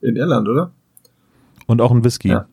in 0.00 0.14
Irland, 0.14 0.46
oder? 0.48 0.70
Und 1.66 1.80
auch 1.80 1.90
ein 1.90 2.04
Whisky. 2.04 2.28
Ja. 2.28 2.46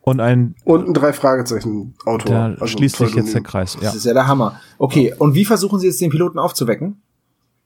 Und 0.00 0.20
ein, 0.20 0.54
Und 0.64 0.88
ein 0.88 0.94
drei 0.94 1.12
Fragezeichen 1.12 1.94
Autor. 2.06 2.30
da 2.34 2.46
also 2.46 2.66
schließt 2.66 2.96
sich 2.96 3.14
jetzt 3.14 3.34
der. 3.34 3.42
Kreis. 3.42 3.74
Ja. 3.74 3.80
Das 3.82 3.96
ist 3.96 4.06
ja 4.06 4.14
der 4.14 4.26
Hammer. 4.26 4.58
Okay, 4.78 5.12
und 5.18 5.34
wie 5.34 5.44
versuchen 5.44 5.78
sie 5.78 5.88
jetzt 5.88 6.00
den 6.00 6.08
Piloten 6.10 6.38
aufzuwecken? 6.38 7.02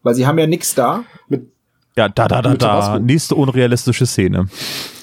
Weil 0.03 0.17
sie 0.17 0.27
haben 0.27 0.37
ja 0.39 0.49
nix 0.49 0.75
da. 0.75 1.05
Ja, 1.97 2.09
da, 2.09 2.27
da, 2.27 2.43
da, 2.43 2.51
Mit 2.51 2.61
da. 2.63 2.99
Nächste 2.99 3.37
unrealistische 3.37 4.05
Szene. 4.05 4.49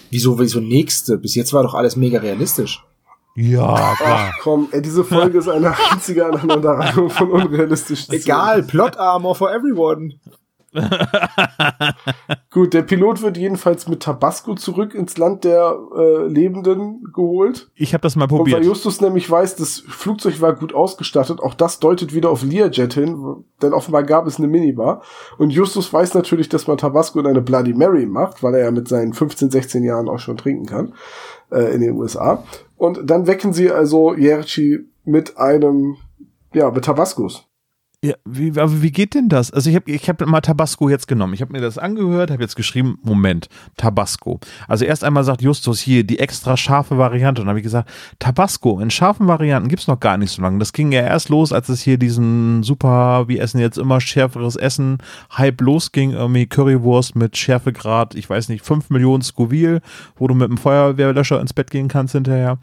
Wieso, 0.09 0.37
wieso 0.37 0.59
nächste? 0.59 1.17
Bis 1.17 1.35
jetzt 1.35 1.53
war 1.53 1.63
doch 1.63 1.73
alles 1.75 1.95
mega 1.95 2.19
realistisch. 2.19 2.83
Ja, 3.35 3.95
klar. 3.95 4.31
Ach 4.33 4.33
komm, 4.41 4.67
ey, 4.71 4.81
diese 4.81 5.03
Folge 5.03 5.37
ist 5.37 5.47
eine 5.47 5.73
einzige 5.91 6.25
Aneinanderreihung 6.25 7.09
von 7.09 7.31
unrealistischen 7.31 8.13
Egal, 8.13 8.63
Plot 8.63 8.97
Armor 8.97 9.35
for 9.35 9.51
everyone. 9.53 10.15
Gut, 12.49 12.73
der 12.73 12.81
Pilot 12.83 13.21
wird 13.21 13.37
jedenfalls 13.37 13.89
mit 13.89 14.03
Tabasco 14.03 14.55
zurück 14.55 14.93
ins 14.95 15.17
Land 15.17 15.43
der 15.43 15.77
äh, 15.97 16.27
Lebenden 16.27 17.03
geholt. 17.13 17.69
Ich 17.75 17.93
habe 17.93 18.01
das 18.01 18.15
mal 18.15 18.23
Und 18.25 18.31
weil 18.31 18.37
probiert. 18.37 18.63
Justus 18.63 19.01
nämlich 19.01 19.29
weiß, 19.29 19.57
das 19.57 19.79
Flugzeug 19.79 20.39
war 20.39 20.55
gut 20.55 20.73
ausgestattet, 20.73 21.41
auch 21.41 21.55
das 21.55 21.79
deutet 21.79 22.13
wieder 22.13 22.29
auf 22.29 22.43
Learjet 22.43 22.93
hin, 22.93 23.43
denn 23.61 23.73
offenbar 23.73 24.03
gab 24.03 24.27
es 24.27 24.37
eine 24.37 24.47
Minibar. 24.47 25.01
Und 25.37 25.49
Justus 25.49 25.91
weiß 25.91 26.13
natürlich, 26.13 26.47
dass 26.47 26.67
man 26.67 26.77
Tabasco 26.77 27.19
in 27.19 27.27
eine 27.27 27.41
Bloody 27.41 27.73
Mary 27.73 28.05
macht, 28.05 28.41
weil 28.41 28.55
er 28.55 28.65
ja 28.65 28.71
mit 28.71 28.87
seinen 28.87 29.13
15, 29.13 29.51
16 29.51 29.83
Jahren 29.83 30.07
auch 30.07 30.19
schon 30.19 30.37
trinken 30.37 30.67
kann 30.67 30.93
äh, 31.51 31.73
in 31.73 31.81
den 31.81 31.91
USA. 31.91 32.43
Und 32.81 33.11
dann 33.11 33.27
wecken 33.27 33.53
sie 33.53 33.69
also 33.69 34.15
Yerchi 34.15 34.87
mit 35.05 35.37
einem, 35.37 35.97
ja, 36.51 36.71
mit 36.71 36.83
Tabascos. 36.83 37.47
Ja, 38.03 38.15
wie, 38.25 38.49
aber 38.59 38.81
wie 38.81 38.91
geht 38.91 39.13
denn 39.13 39.29
das? 39.29 39.51
Also 39.51 39.69
ich 39.69 39.75
habe 39.75 39.91
ich 39.91 40.09
hab 40.09 40.25
mal 40.25 40.41
Tabasco 40.41 40.89
jetzt 40.89 41.07
genommen. 41.07 41.35
Ich 41.35 41.41
habe 41.41 41.51
mir 41.51 41.61
das 41.61 41.77
angehört, 41.77 42.31
habe 42.31 42.41
jetzt 42.41 42.55
geschrieben, 42.55 42.97
Moment, 43.03 43.47
Tabasco. 43.77 44.39
Also 44.67 44.85
erst 44.85 45.03
einmal 45.03 45.23
sagt 45.23 45.43
Justus 45.43 45.79
hier 45.79 46.03
die 46.03 46.17
extra 46.17 46.57
scharfe 46.57 46.97
Variante 46.97 47.43
und 47.43 47.47
habe 47.47 47.59
ich 47.59 47.63
gesagt, 47.63 47.91
Tabasco 48.17 48.79
in 48.79 48.89
scharfen 48.89 49.27
Varianten 49.27 49.69
gibt's 49.69 49.85
noch 49.85 49.99
gar 49.99 50.17
nicht 50.17 50.31
so 50.31 50.41
lange. 50.41 50.57
Das 50.57 50.73
ging 50.73 50.91
ja 50.91 51.01
erst 51.01 51.29
los, 51.29 51.53
als 51.53 51.69
es 51.69 51.83
hier 51.83 51.99
diesen 51.99 52.63
super, 52.63 53.27
wir 53.27 53.39
essen 53.39 53.59
jetzt 53.59 53.77
immer 53.77 54.01
schärferes 54.01 54.55
Essen, 54.55 54.97
Hype 55.37 55.61
losging, 55.61 56.13
irgendwie 56.13 56.47
Currywurst 56.47 57.15
mit 57.15 57.37
Schärfegrad, 57.37 58.15
ich 58.15 58.27
weiß 58.27 58.49
nicht, 58.49 58.65
5 58.65 58.89
Millionen 58.89 59.21
Scoville, 59.21 59.79
wo 60.15 60.27
du 60.27 60.33
mit 60.33 60.49
dem 60.49 60.57
Feuerwehrlöscher 60.57 61.39
ins 61.39 61.53
Bett 61.53 61.69
gehen 61.69 61.87
kannst 61.87 62.13
hinterher. 62.13 62.57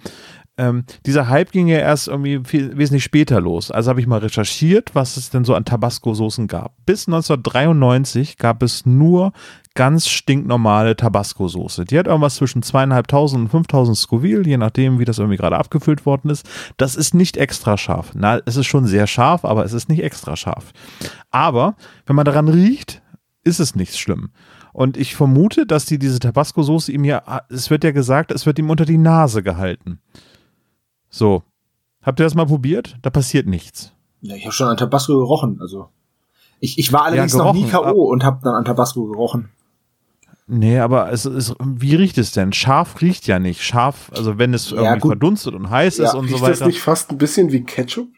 Ähm, 0.59 0.85
dieser 1.07 1.29
Hype 1.29 1.53
ging 1.53 1.69
ja 1.69 1.79
erst 1.79 2.09
irgendwie 2.09 2.41
viel, 2.45 2.77
wesentlich 2.77 3.05
später 3.05 3.41
los. 3.41 3.71
Also 3.71 3.91
habe 3.91 4.01
ich 4.01 4.07
mal 4.07 4.19
recherchiert, 4.19 4.95
was 4.95 5.17
es 5.17 5.31
denn 5.31 5.45
so 5.45 5.55
an 5.55 5.65
Tabasco-Soßen 5.65 6.49
gab. 6.49 6.75
Bis 6.85 7.07
1993 7.07 8.37
gab 8.37 8.63
es 8.63 8.85
nur 8.85 9.33
ganz 9.75 10.09
stinknormale 10.09 10.97
Tabasco-Soße. 10.97 11.85
Die 11.85 11.97
hat 11.97 12.09
irgendwas 12.09 12.35
zwischen 12.35 12.63
zweieinhalbtausend 12.63 13.43
und 13.43 13.49
5000 13.49 13.97
Scoville, 13.97 14.45
je 14.45 14.57
nachdem, 14.57 14.99
wie 14.99 15.05
das 15.05 15.19
irgendwie 15.19 15.37
gerade 15.37 15.57
abgefüllt 15.57 16.05
worden 16.05 16.31
ist. 16.31 16.45
Das 16.77 16.97
ist 16.97 17.15
nicht 17.15 17.37
extra 17.37 17.79
scharf. 17.79 18.11
Na, 18.15 18.41
es 18.45 18.57
ist 18.57 18.67
schon 18.67 18.87
sehr 18.87 19.07
scharf, 19.07 19.45
aber 19.45 19.65
es 19.65 19.73
ist 19.73 19.89
nicht 19.89 20.03
extra 20.03 20.35
scharf. 20.35 20.73
Aber 21.31 21.77
wenn 22.07 22.17
man 22.17 22.25
daran 22.25 22.49
riecht, 22.49 23.03
ist 23.45 23.61
es 23.61 23.77
nicht 23.77 23.97
schlimm. 23.97 24.31
Und 24.73 24.97
ich 24.97 25.15
vermute, 25.15 25.67
dass 25.67 25.87
die 25.87 26.01
diese 26.01 26.19
Tabasco-Soße 26.19 26.91
ihm 26.91 27.05
ja, 27.05 27.43
es 27.49 27.71
wird 27.71 27.85
ja 27.85 27.93
gesagt, 27.93 28.33
es 28.33 28.47
wird 28.47 28.59
ihm 28.59 28.71
unter 28.71 28.85
die 28.85 28.99
Nase 28.99 29.45
gehalten. 29.45 30.01
So. 31.11 31.43
Habt 32.03 32.21
ihr 32.21 32.25
das 32.25 32.35
mal 32.35 32.47
probiert? 32.47 32.97
Da 33.03 33.11
passiert 33.11 33.47
nichts. 33.47 33.93
Ja, 34.21 34.35
ich 34.37 34.45
habe 34.45 34.53
schon 34.53 34.69
an 34.69 34.77
Tabasco 34.77 35.17
gerochen. 35.19 35.59
Also 35.61 35.89
ich, 36.61 36.79
ich 36.79 36.93
war 36.93 37.05
allerdings 37.05 37.33
Ja, 37.33 37.39
noch 37.39 37.53
nie 37.53 37.65
K.O. 37.69 38.05
und 38.11 38.25
habe 38.25 38.41
dann 38.43 38.55
an 38.55 38.65
Tabasco 38.65 39.05
gerochen. 39.07 39.51
Nee, 40.47 40.79
aber 40.79 41.13
es 41.13 41.27
ist, 41.27 41.55
wie 41.63 41.95
riecht 41.95 42.17
es 42.17 42.33
denn? 42.33 42.53
Scharf 42.55 43.03
riecht 43.03 43.27
ja 43.27 43.39
nicht. 43.39 43.63
Scharf, 43.63 44.11
also 44.15 44.39
wenn 44.39 44.55
es 44.55 44.71
Ja, 44.71 44.77
irgendwie 44.79 45.01
gut. 45.01 45.11
verdunstet 45.11 45.55
und 45.55 45.69
heiß 45.69 45.99
Ja, 45.99 46.07
ist 46.07 46.15
und 46.15 46.29
so 46.29 46.37
Riecht 46.37 46.49
das 46.49 46.61
weiter. 46.61 46.67
nicht 46.69 46.81
fast 46.81 47.11
ein 47.11 47.19
bisschen 47.19 47.53
wie 47.53 47.63
Ketchup? 47.65 48.09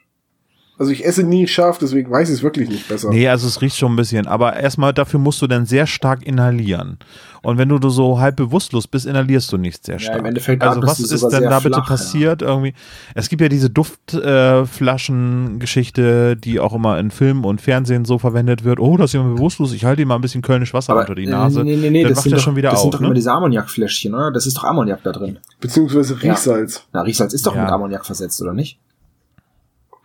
Also 0.80 0.92
ich 0.92 1.04
esse 1.04 1.22
nie 1.24 1.46
scharf, 1.46 1.76
deswegen 1.76 2.10
weiß 2.10 2.30
ich 2.30 2.36
es 2.36 2.42
wirklich 2.42 2.70
nicht 2.70 2.88
besser. 2.88 3.10
Nee, 3.10 3.28
also 3.28 3.46
es 3.46 3.60
riecht 3.60 3.76
schon 3.76 3.92
ein 3.92 3.96
bisschen, 3.96 4.26
aber 4.26 4.56
erstmal 4.56 4.94
dafür 4.94 5.20
musst 5.20 5.42
du 5.42 5.46
dann 5.46 5.66
sehr 5.66 5.86
stark 5.86 6.26
inhalieren. 6.26 6.96
Und 7.42 7.58
wenn 7.58 7.68
du 7.68 7.86
so 7.90 8.18
halb 8.18 8.36
bewusstlos 8.36 8.86
bist, 8.86 9.04
inhalierst 9.04 9.52
du 9.52 9.58
nicht 9.58 9.84
sehr 9.84 9.98
stark. 9.98 10.20
im 10.20 10.24
Endeffekt 10.24 10.62
also 10.62 10.82
was 10.82 10.98
ist 11.00 11.22
denn 11.28 11.42
da 11.44 11.58
bitte 11.58 11.74
flach, 11.74 11.84
ja. 11.84 11.96
passiert 11.96 12.40
irgendwie? 12.40 12.72
Es 13.14 13.28
gibt 13.28 13.42
ja 13.42 13.50
diese 13.50 13.68
Duftflaschen-Geschichte, 13.68 16.36
die 16.36 16.60
auch 16.60 16.74
immer 16.74 16.98
in 16.98 17.10
Film 17.10 17.44
und 17.44 17.60
Fernsehen 17.60 18.04
so 18.04 18.18
verwendet 18.18 18.64
wird. 18.64 18.80
Oh, 18.80 18.96
da 18.96 19.04
ist 19.04 19.12
jemand 19.12 19.36
bewusstlos, 19.36 19.72
ich 19.72 19.84
halte 19.84 20.02
ihm 20.02 20.08
mal 20.08 20.16
ein 20.16 20.20
bisschen 20.20 20.42
Kölnisch 20.42 20.74
Wasser 20.74 20.96
unter 20.98 21.14
die 21.14 21.26
Nase. 21.26 21.60
äh, 21.60 21.64
Nee, 21.64 21.76
nee, 21.76 21.90
nee, 21.90 22.02
dann 22.02 22.10
das 22.10 22.18
wacht 22.18 22.24
sind 22.24 22.32
er 22.32 22.36
doch, 22.36 22.44
schon 22.44 22.56
wieder 22.56 22.70
das 22.70 22.78
auf. 22.78 22.82
sind 22.84 22.94
doch 22.94 23.00
ne? 23.00 23.06
immer 23.06 23.14
diese 23.14 23.32
Ammoniakfläschchen, 23.32 24.14
oder? 24.14 24.30
Das 24.32 24.46
ist 24.46 24.56
doch 24.56 24.64
Ammoniak 24.64 25.02
da 25.02 25.12
drin. 25.12 25.38
Beziehungsweise 25.60 26.20
Riechsalz. 26.22 26.84
Na, 26.92 27.02
Riechsalz 27.02 27.32
ist 27.34 27.46
doch 27.46 27.54
Ja. 27.54 27.64
mit 27.64 27.70
Ammoniak 27.72 28.04
versetzt, 28.06 28.40
oder 28.42 28.52
nicht? 28.54 28.78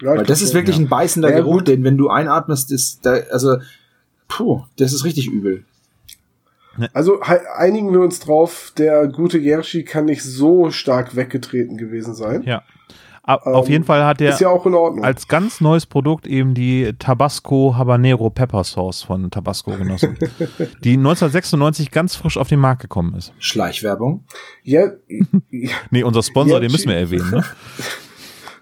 Ja, 0.01 0.15
Weil 0.17 0.25
das 0.25 0.41
ist 0.41 0.53
wirklich 0.53 0.77
ein 0.77 0.89
beißender 0.89 1.29
Ja, 1.29 1.37
Geruch, 1.37 1.59
gut. 1.59 1.67
den 1.69 1.83
wenn 1.83 1.97
du 1.97 2.09
einatmest, 2.09 2.71
ist 2.71 3.05
da, 3.05 3.13
also, 3.31 3.57
puh, 4.27 4.63
das 4.77 4.93
ist 4.93 5.05
richtig 5.05 5.27
übel. 5.27 5.63
Also 6.93 7.21
einigen 7.21 7.93
wir 7.93 8.01
uns 8.01 8.19
drauf, 8.19 8.73
der 8.77 9.07
gute 9.07 9.37
Jerschi 9.37 9.85
kann 9.85 10.05
nicht 10.05 10.23
so 10.23 10.71
stark 10.71 11.15
weggetreten 11.15 11.77
gewesen 11.77 12.13
sein. 12.13 12.43
Ja. 12.43 12.63
Auf 13.23 13.65
Ähm, 13.67 13.71
jeden 13.71 13.83
Fall 13.85 14.03
hat 14.05 14.19
er 14.21 14.31
Ist 14.33 14.41
ja 14.41 14.49
auch 14.49 14.65
in 14.67 14.75
Ordnung. 14.75 15.03
als 15.03 15.27
ganz 15.27 15.59
neues 15.61 15.85
Produkt 15.87 16.27
eben 16.27 16.53
die 16.53 16.93
Tabasco 16.99 17.73
Habanero 17.75 18.29
Pepper 18.29 18.63
Sauce 18.63 19.01
von 19.01 19.31
Tabasco 19.31 19.71
genossen, 19.71 20.15
die 20.83 20.93
1996 20.97 21.89
ganz 21.89 22.15
frisch 22.17 22.37
auf 22.37 22.49
den 22.49 22.59
Markt 22.59 22.81
gekommen 22.83 23.15
ist. 23.15 23.33
Schleichwerbung. 23.39 24.25
ja, 24.61 24.91
ja, 25.49 25.69
Nee, 25.91 26.03
unser 26.03 26.21
Sponsor, 26.21 26.57
Ja, 26.57 26.59
den 26.59 26.71
müssen 26.71 26.89
wir 26.89 26.97
erwähnen, 26.97 27.31
ne? 27.31 27.43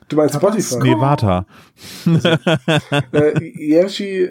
du 0.09 0.15
meinst 0.15 0.35
Spotify. 0.35 0.77
Nee, 0.81 0.95
Vata. 0.95 1.45
äh, 3.11 3.39
Jerzy 3.39 4.29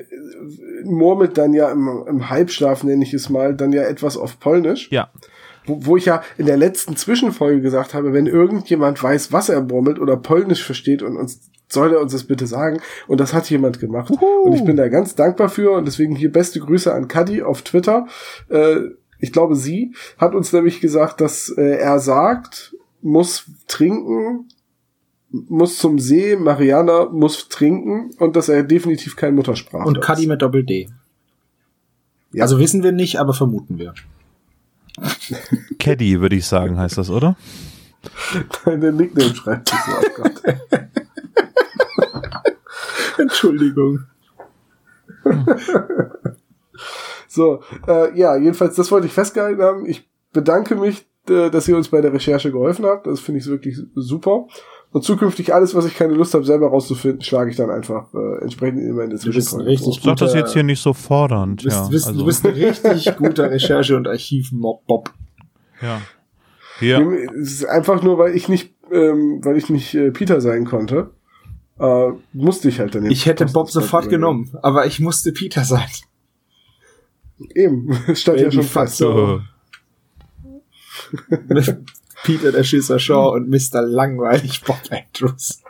murmelt 0.85 1.39
dann 1.39 1.55
ja 1.55 1.71
im, 1.71 2.05
im 2.07 2.31
Halbschlaf, 2.31 2.85
nenne 2.85 3.05
ich 3.05 3.15
es 3.15 3.29
mal, 3.29 3.55
dann 3.55 3.73
ja 3.73 3.83
etwas 3.83 4.17
auf 4.17 4.41
Polnisch. 4.41 4.91
Ja. 4.91 5.11
Wo, 5.65 5.87
wo 5.87 5.97
ich 5.97 6.07
ja 6.07 6.23
in 6.39 6.47
der 6.47 6.57
letzten 6.57 6.97
Zwischenfolge 6.97 7.61
gesagt 7.61 7.95
habe, 7.95 8.13
wenn 8.13 8.27
irgendjemand 8.27 9.03
weiß, 9.03 9.33
was 9.33 9.49
er 9.49 9.63
murmelt 9.63 9.99
oder 9.99 10.17
Polnisch 10.17 10.65
versteht 10.65 11.03
und 11.03 11.17
uns 11.17 11.53
soll 11.73 11.93
er 11.95 12.01
uns 12.01 12.13
das 12.13 12.25
bitte 12.25 12.47
sagen. 12.47 12.81
Und 13.07 13.21
das 13.21 13.33
hat 13.33 13.49
jemand 13.49 13.81
gemacht. 13.81 14.11
Und 14.45 14.53
ich 14.53 14.65
bin 14.65 14.77
da 14.77 14.89
ganz 14.89 15.15
dankbar 15.15 15.49
für. 15.49 15.73
Und 15.73 15.87
deswegen 15.87 16.15
hier 16.15 16.31
beste 16.31 16.61
Grüße 16.61 16.93
an 16.93 17.09
Kadi 17.09 17.43
auf 17.43 17.63
Twitter. 17.63 18.07
Äh, 18.49 18.81
ich 19.19 19.33
glaube, 19.33 19.55
sie 19.55 19.95
hat 20.19 20.35
uns 20.35 20.53
nämlich 20.53 20.81
gesagt, 20.81 21.21
dass 21.21 21.49
äh, 21.49 21.77
er 21.77 21.99
sagt, 21.99 22.77
muss 23.01 23.47
trinken, 23.69 24.49
muss 25.33 25.79
zum 25.79 25.99
See, 25.99 26.37
Mariana 26.37 27.07
muss 27.07 27.49
trinken 27.49 28.11
und 28.19 28.37
dass 28.37 28.49
er 28.49 28.63
definitiv 28.63 29.17
kein 29.17 29.35
Muttersprachler 29.35 29.87
Und. 29.87 30.01
Cuddy 30.01 30.27
mit 30.27 30.43
Doppel 30.43 30.65
D. 30.65 30.89
Ja. 32.33 32.45
Also 32.45 32.59
wissen 32.59 32.83
wir 32.83 32.93
nicht, 32.93 33.19
aber 33.19 33.35
vermuten 33.35 33.79
wir. 33.79 33.95
Caddy, 35.79 36.21
würde 36.21 36.37
ich 36.37 36.47
sagen, 36.47 36.79
heißt 36.79 36.99
das, 36.99 37.11
oder? 37.11 37.37
Deine 38.65 38.93
Nickname 38.93 39.35
schreibt 39.35 39.69
sich 39.69 39.79
so. 39.79 39.93
Oh 39.93 40.23
Gott. 40.23 40.43
Entschuldigung. 43.19 44.01
So, 47.29 47.63
äh, 47.87 48.19
ja, 48.19 48.37
jedenfalls, 48.37 48.77
das 48.77 48.91
wollte 48.91 49.07
ich 49.07 49.13
festgehalten 49.13 49.63
haben. 49.63 49.87
Ich 49.87 50.07
bedanke 50.33 50.75
mich, 50.75 51.07
äh, 51.29 51.51
dass 51.51 51.69
ihr 51.69 51.77
uns 51.77 51.89
bei 51.89 52.01
der 52.01 52.13
Recherche 52.13 52.51
geholfen 52.51 52.85
habt. 52.85 53.07
Das 53.07 53.21
finde 53.21 53.41
ich 53.41 53.47
wirklich 53.47 53.81
super. 53.95 54.49
Und 54.93 55.03
zukünftig 55.05 55.55
alles, 55.55 55.75
was 55.75 55.87
ich 55.87 55.95
keine 55.95 56.13
Lust 56.13 56.35
habe, 56.35 56.45
selber 56.45 56.69
rauszufinden, 56.69 57.23
schlage 57.23 57.51
ich 57.51 57.57
dann 57.57 57.71
einfach 57.71 58.13
äh, 58.13 58.43
entsprechend 58.43 58.81
immer 58.83 59.05
in 59.05 59.11
der 59.11 59.19
richtig 59.25 60.01
vor. 60.01 60.11
Sag 60.11 60.17
das 60.19 60.31
guter- 60.33 60.39
jetzt 60.39 60.53
hier 60.53 60.63
nicht 60.65 60.83
so 60.83 60.93
fordernd. 60.93 61.61
Du 61.63 61.65
bist, 61.65 61.77
ja, 61.77 61.89
bist, 61.89 62.07
also, 62.09 62.21
du 62.21 62.27
bist 62.27 62.47
ein 62.47 62.53
richtig 62.53 63.17
guter 63.17 63.51
Recherche- 63.51 63.97
und 63.97 64.07
Archiv-Bob. 64.07 65.11
ja. 65.81 66.01
Hier, 66.79 66.99
Es 67.41 67.53
ist 67.53 67.65
einfach 67.67 68.03
nur, 68.03 68.19
weil 68.19 68.35
ich 68.35 68.49
nicht, 68.49 68.75
ähm, 68.91 69.41
weil 69.45 69.57
ich 69.57 69.71
nicht 69.71 69.95
äh, 69.95 70.11
Peter 70.11 70.41
sein 70.41 70.65
konnte, 70.65 71.11
äh, 71.79 72.09
musste 72.33 72.69
ich 72.69 72.81
halt 72.81 72.95
dann 72.95 73.07
Ich 73.07 73.27
hätte 73.27 73.47
Bob 73.47 73.67
das 73.67 73.75
sofort 73.75 74.09
genommen, 74.09 74.51
aber 74.63 74.85
ich 74.87 74.99
musste 75.01 75.33
Peter 75.33 75.65
sein. 75.65 75.89
Eben, 77.55 77.97
stand 78.15 78.41
ja 78.41 78.51
schon 78.51 78.63
fest. 78.65 78.97
so. 78.97 79.41
Peter 82.25 82.53
der 82.53 82.65
Schisser 82.65 82.99
Shaw 82.99 83.33
und 83.35 83.49
Mr. 83.49 83.83
Langweilig 83.83 84.63
Bob 84.63 84.79
Andrews. 84.91 85.61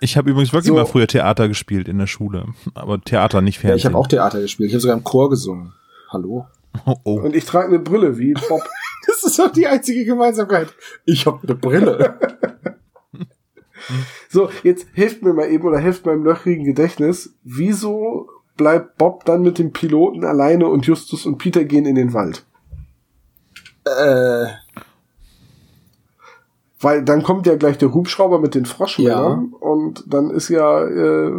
ich 0.00 0.16
habe 0.16 0.30
übrigens 0.30 0.52
wirklich 0.52 0.68
So. 0.68 0.74
mal 0.74 0.86
früher 0.86 1.06
Theater 1.06 1.48
gespielt 1.48 1.88
in 1.88 1.98
der 1.98 2.06
Schule. 2.06 2.46
Aber 2.74 3.00
Theater, 3.00 3.40
nicht 3.40 3.56
Ja, 3.56 3.60
Fernsehen. 3.60 3.78
ich 3.78 3.84
habe 3.86 3.96
auch 3.98 4.06
Theater 4.06 4.40
gespielt. 4.40 4.68
Ich 4.68 4.74
habe 4.74 4.80
sogar 4.80 4.96
im 4.96 5.04
Chor 5.04 5.30
gesungen. 5.30 5.72
Hallo? 6.10 6.46
Oh, 6.86 6.94
oh. 7.04 7.20
Und 7.20 7.34
ich 7.36 7.44
trage 7.44 7.68
eine 7.68 7.78
Brille 7.78 8.18
wie 8.18 8.34
Bob. 8.34 8.62
Das 9.04 9.24
ist 9.24 9.36
doch 9.36 9.50
die 9.50 9.66
einzige 9.66 10.04
Gemeinsamkeit. 10.04 10.68
Ich 11.06 11.26
habe 11.26 11.40
eine 11.42 11.56
Brille. 11.56 12.20
So, 14.28 14.48
jetzt 14.62 14.86
hilft 14.92 15.22
mir 15.24 15.32
mal 15.32 15.50
eben 15.50 15.66
oder 15.66 15.80
hilft 15.80 16.06
meinem 16.06 16.22
löchrigen 16.22 16.64
Gedächtnis. 16.64 17.34
Wieso 17.42 18.28
bleibt 18.56 18.96
Bob 18.98 19.24
dann 19.24 19.42
mit 19.42 19.58
dem 19.58 19.72
Piloten 19.72 20.24
alleine 20.24 20.68
und 20.68 20.86
Justus 20.86 21.26
und 21.26 21.38
Peter 21.38 21.64
gehen 21.64 21.84
in 21.84 21.96
den 21.96 22.12
Wald? 22.14 22.44
äh, 23.84 24.46
Weil 26.82 27.02
dann 27.04 27.22
kommt 27.22 27.46
ja 27.46 27.54
gleich 27.56 27.78
der 27.78 27.94
Hubschrauber 27.94 28.38
mit 28.38 28.54
den 28.54 28.66
Froschmännern 28.66 29.52
und 29.58 30.04
dann 30.06 30.30
ist 30.30 30.48
ja 30.48 30.84
äh, 30.84 31.30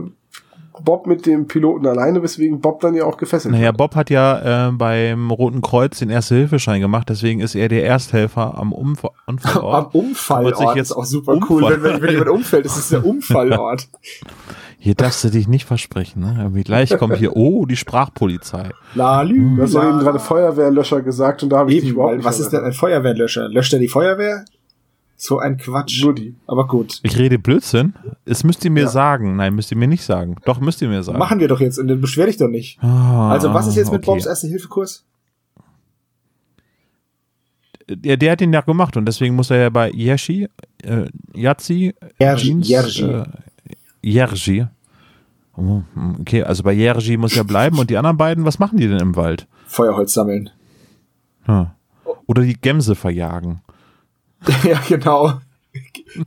Bob 0.83 1.05
mit 1.05 1.25
dem 1.25 1.47
Piloten 1.47 1.85
alleine, 1.85 2.23
weswegen 2.23 2.59
Bob 2.61 2.79
dann 2.81 2.95
ja 2.95 3.05
auch 3.05 3.17
gefesselt 3.17 3.53
Naja, 3.53 3.67
wird. 3.67 3.77
Bob 3.77 3.95
hat 3.95 4.09
ja 4.09 4.69
äh, 4.69 4.71
beim 4.71 5.29
Roten 5.29 5.61
Kreuz 5.61 5.99
den 5.99 6.09
Erste-Hilfeschein 6.09 6.81
gemacht, 6.81 7.09
deswegen 7.09 7.41
ist 7.41 7.55
er 7.55 7.67
der 7.69 7.85
Ersthelfer 7.85 8.57
am 8.57 8.71
Umf 8.73 9.05
am 9.25 9.35
Unfallort. 9.35 9.93
Unfallort 9.93 10.57
sich 10.57 10.75
jetzt 10.75 10.91
ist 10.91 10.97
auch 10.97 11.05
super 11.05 11.33
Unfall- 11.33 11.49
cool. 11.49 11.63
Wenn, 11.69 11.83
wenn, 11.83 12.01
wenn 12.01 12.09
jemand 12.11 12.29
umfällt, 12.29 12.65
ist 12.65 12.77
es 12.77 12.89
der 12.89 13.05
Unfallort. 13.05 13.87
Hier 14.79 14.95
darfst 14.95 15.23
du 15.23 15.29
dich 15.29 15.47
nicht 15.47 15.65
versprechen, 15.65 16.21
ne? 16.21 16.35
Irgendwie 16.39 16.63
gleich 16.63 16.97
kommt 16.97 17.15
hier, 17.17 17.37
oh, 17.37 17.65
die 17.65 17.77
Sprachpolizei. 17.77 18.69
Lalü. 18.95 19.55
Du 19.55 19.61
hast 19.61 19.75
doch 19.75 19.83
eben 19.83 19.99
gerade 19.99 20.19
Feuerwehrlöscher 20.19 21.01
gesagt 21.01 21.43
und 21.43 21.49
da 21.49 21.59
habe 21.59 21.71
ich 21.73 21.81
dich 21.81 21.91
überhaupt 21.91 22.11
weil 22.11 22.17
nicht 22.17 22.25
was 22.25 22.39
ist 22.39 22.49
denn 22.49 22.63
ein 22.63 22.73
Feuerwehrlöscher? 22.73 23.47
Löscht 23.47 23.71
er 23.73 23.79
die 23.79 23.87
Feuerwehr? 23.87 24.43
So 25.25 25.39
ein 25.39 25.55
Quatsch. 25.55 26.03
Nur 26.03 26.13
die. 26.13 26.35
Aber 26.47 26.67
gut. 26.67 26.99
Ich 27.01 27.17
rede 27.17 27.39
Blödsinn. 27.39 27.93
Es 28.25 28.43
müsst 28.43 28.65
ihr 28.65 28.71
mir 28.71 28.83
Ja. 28.83 28.89
sagen. 28.89 29.37
Nein, 29.37 29.55
müsst 29.55 29.71
ihr 29.71 29.77
mir 29.77 29.87
nicht 29.87 30.03
sagen. 30.03 30.35
Doch, 30.43 30.59
müsst 30.59 30.81
ihr 30.81 30.89
mir 30.89 31.01
sagen. 31.01 31.17
Machen 31.17 31.39
wir 31.39 31.47
doch 31.47 31.61
jetzt 31.61 31.79
und 31.79 31.87
dann 31.87 32.01
beschwer 32.01 32.25
dich 32.25 32.35
doch 32.35 32.49
nicht. 32.49 32.77
Ah, 32.83 33.29
Also, 33.31 33.53
was 33.53 33.65
ist 33.67 33.77
jetzt 33.77 33.89
mit 33.93 33.99
okay. 34.01 34.07
Bobs 34.17 34.25
Erste-Hilfe-Kurs? 34.25 35.05
Der, 37.89 38.17
der 38.17 38.33
hat 38.33 38.41
den 38.41 38.51
ja 38.51 38.59
gemacht 38.59 38.97
und 38.97 39.05
deswegen 39.05 39.35
muss 39.35 39.49
er 39.49 39.57
ja 39.61 39.69
bei 39.69 39.91
Yeshi, 39.91 40.49
äh, 40.83 41.05
Yazi, 41.33 41.95
Jerzy, 42.19 42.61
Jeans, 42.61 42.69
äh. 44.47 44.65
Oh, 45.55 45.83
okay, 46.19 46.43
also 46.43 46.63
bei 46.63 46.73
Jerzy 46.73 47.15
muss 47.15 47.37
er 47.37 47.45
bleiben 47.45 47.79
und 47.79 47.89
die 47.89 47.95
anderen 47.95 48.17
beiden, 48.17 48.43
was 48.43 48.59
machen 48.59 48.77
die 48.77 48.89
denn 48.89 48.99
im 48.99 49.15
Wald? 49.15 49.47
Feuerholz 49.67 50.13
sammeln. 50.13 50.49
Hm. 51.43 51.67
Oder 52.25 52.41
die 52.41 52.59
Gämse 52.59 52.95
verjagen. 52.95 53.61
ja, 54.63 54.81
genau. 54.87 55.41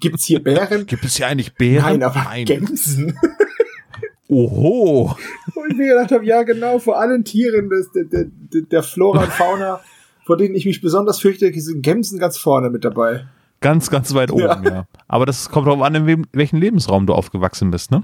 Gibt's 0.00 0.24
hier 0.24 0.42
Bären? 0.42 0.86
Gibt 0.86 1.04
es 1.04 1.16
hier 1.16 1.28
eigentlich 1.28 1.54
Bären? 1.54 2.00
Nein, 2.00 2.02
aber 2.02 2.24
Gämsen. 2.44 3.18
Oho. 4.28 5.16
Und 5.54 5.70
ich 5.70 5.76
mir 5.76 5.94
gedacht 5.94 6.10
habe, 6.10 6.24
ja 6.24 6.42
genau, 6.42 6.78
vor 6.78 6.98
allen 6.98 7.24
Tieren 7.24 7.68
des, 7.70 7.92
der, 7.92 8.04
der, 8.04 8.26
der 8.62 8.82
Flora 8.82 9.22
und 9.24 9.32
Fauna, 9.32 9.80
vor 10.24 10.36
denen 10.36 10.56
ich 10.56 10.66
mich 10.66 10.80
besonders 10.80 11.20
fürchte, 11.20 11.52
sind 11.54 11.82
Gämsen 11.82 12.18
ganz 12.18 12.36
vorne 12.36 12.70
mit 12.70 12.84
dabei. 12.84 13.26
Ganz, 13.60 13.88
ganz 13.88 14.12
weit 14.14 14.32
oben, 14.32 14.42
Ja. 14.42 14.62
ja. 14.64 14.86
Aber 15.06 15.26
das 15.26 15.50
kommt 15.50 15.68
darauf 15.68 15.80
an, 15.82 15.94
in 15.94 16.06
wem, 16.06 16.26
welchen 16.32 16.58
Lebensraum 16.58 17.06
du 17.06 17.14
aufgewachsen 17.14 17.70
bist, 17.70 17.90
ne? 17.90 18.02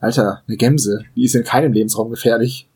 Alter, 0.00 0.42
eine 0.46 0.56
Gämse, 0.56 1.04
die 1.16 1.24
ist 1.24 1.34
in 1.34 1.44
keinem 1.44 1.72
Lebensraum 1.72 2.10
gefährlich. 2.10 2.68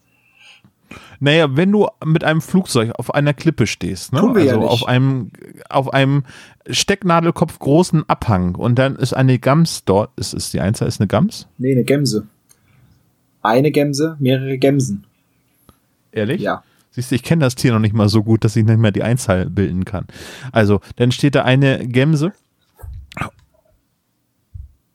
Naja, 1.20 1.56
wenn 1.56 1.72
du 1.72 1.88
mit 2.04 2.22
einem 2.22 2.40
Flugzeug 2.40 2.92
auf 2.96 3.12
einer 3.12 3.34
Klippe 3.34 3.66
stehst, 3.66 4.12
ne? 4.12 4.20
Tun 4.20 4.34
wir 4.36 4.44
ja 4.44 4.52
also 4.52 4.62
nicht. 4.62 4.70
auf 4.70 4.88
einem 4.88 5.30
auf 5.68 5.92
einem 5.92 6.22
Stecknadelkopf 6.68 7.58
großen 7.58 8.08
Abhang 8.08 8.54
und 8.54 8.78
dann 8.78 8.96
ist 8.96 9.14
eine 9.14 9.38
Gams 9.38 9.84
dort, 9.84 10.10
ist 10.16 10.32
ist 10.34 10.52
die 10.52 10.60
Einzahl 10.60 10.86
ist 10.86 11.00
eine 11.00 11.08
Gams? 11.08 11.48
Nee, 11.58 11.72
eine 11.72 11.84
Gämse. 11.84 12.26
Eine 13.42 13.70
Gämse, 13.70 14.16
mehrere 14.20 14.58
Gämsen. 14.58 15.04
Ehrlich? 16.12 16.40
Ja. 16.40 16.62
Siehst 16.90 17.10
du, 17.10 17.14
ich 17.14 17.22
kenne 17.22 17.44
das 17.44 17.54
Tier 17.54 17.72
noch 17.72 17.78
nicht 17.78 17.94
mal 17.94 18.08
so 18.08 18.22
gut, 18.22 18.44
dass 18.44 18.56
ich 18.56 18.64
nicht 18.64 18.78
mehr 18.78 18.90
die 18.90 19.02
Einzahl 19.02 19.48
bilden 19.48 19.84
kann. 19.84 20.06
Also, 20.52 20.80
dann 20.96 21.12
steht 21.12 21.34
da 21.34 21.42
eine 21.42 21.86
Gemse 21.86 22.32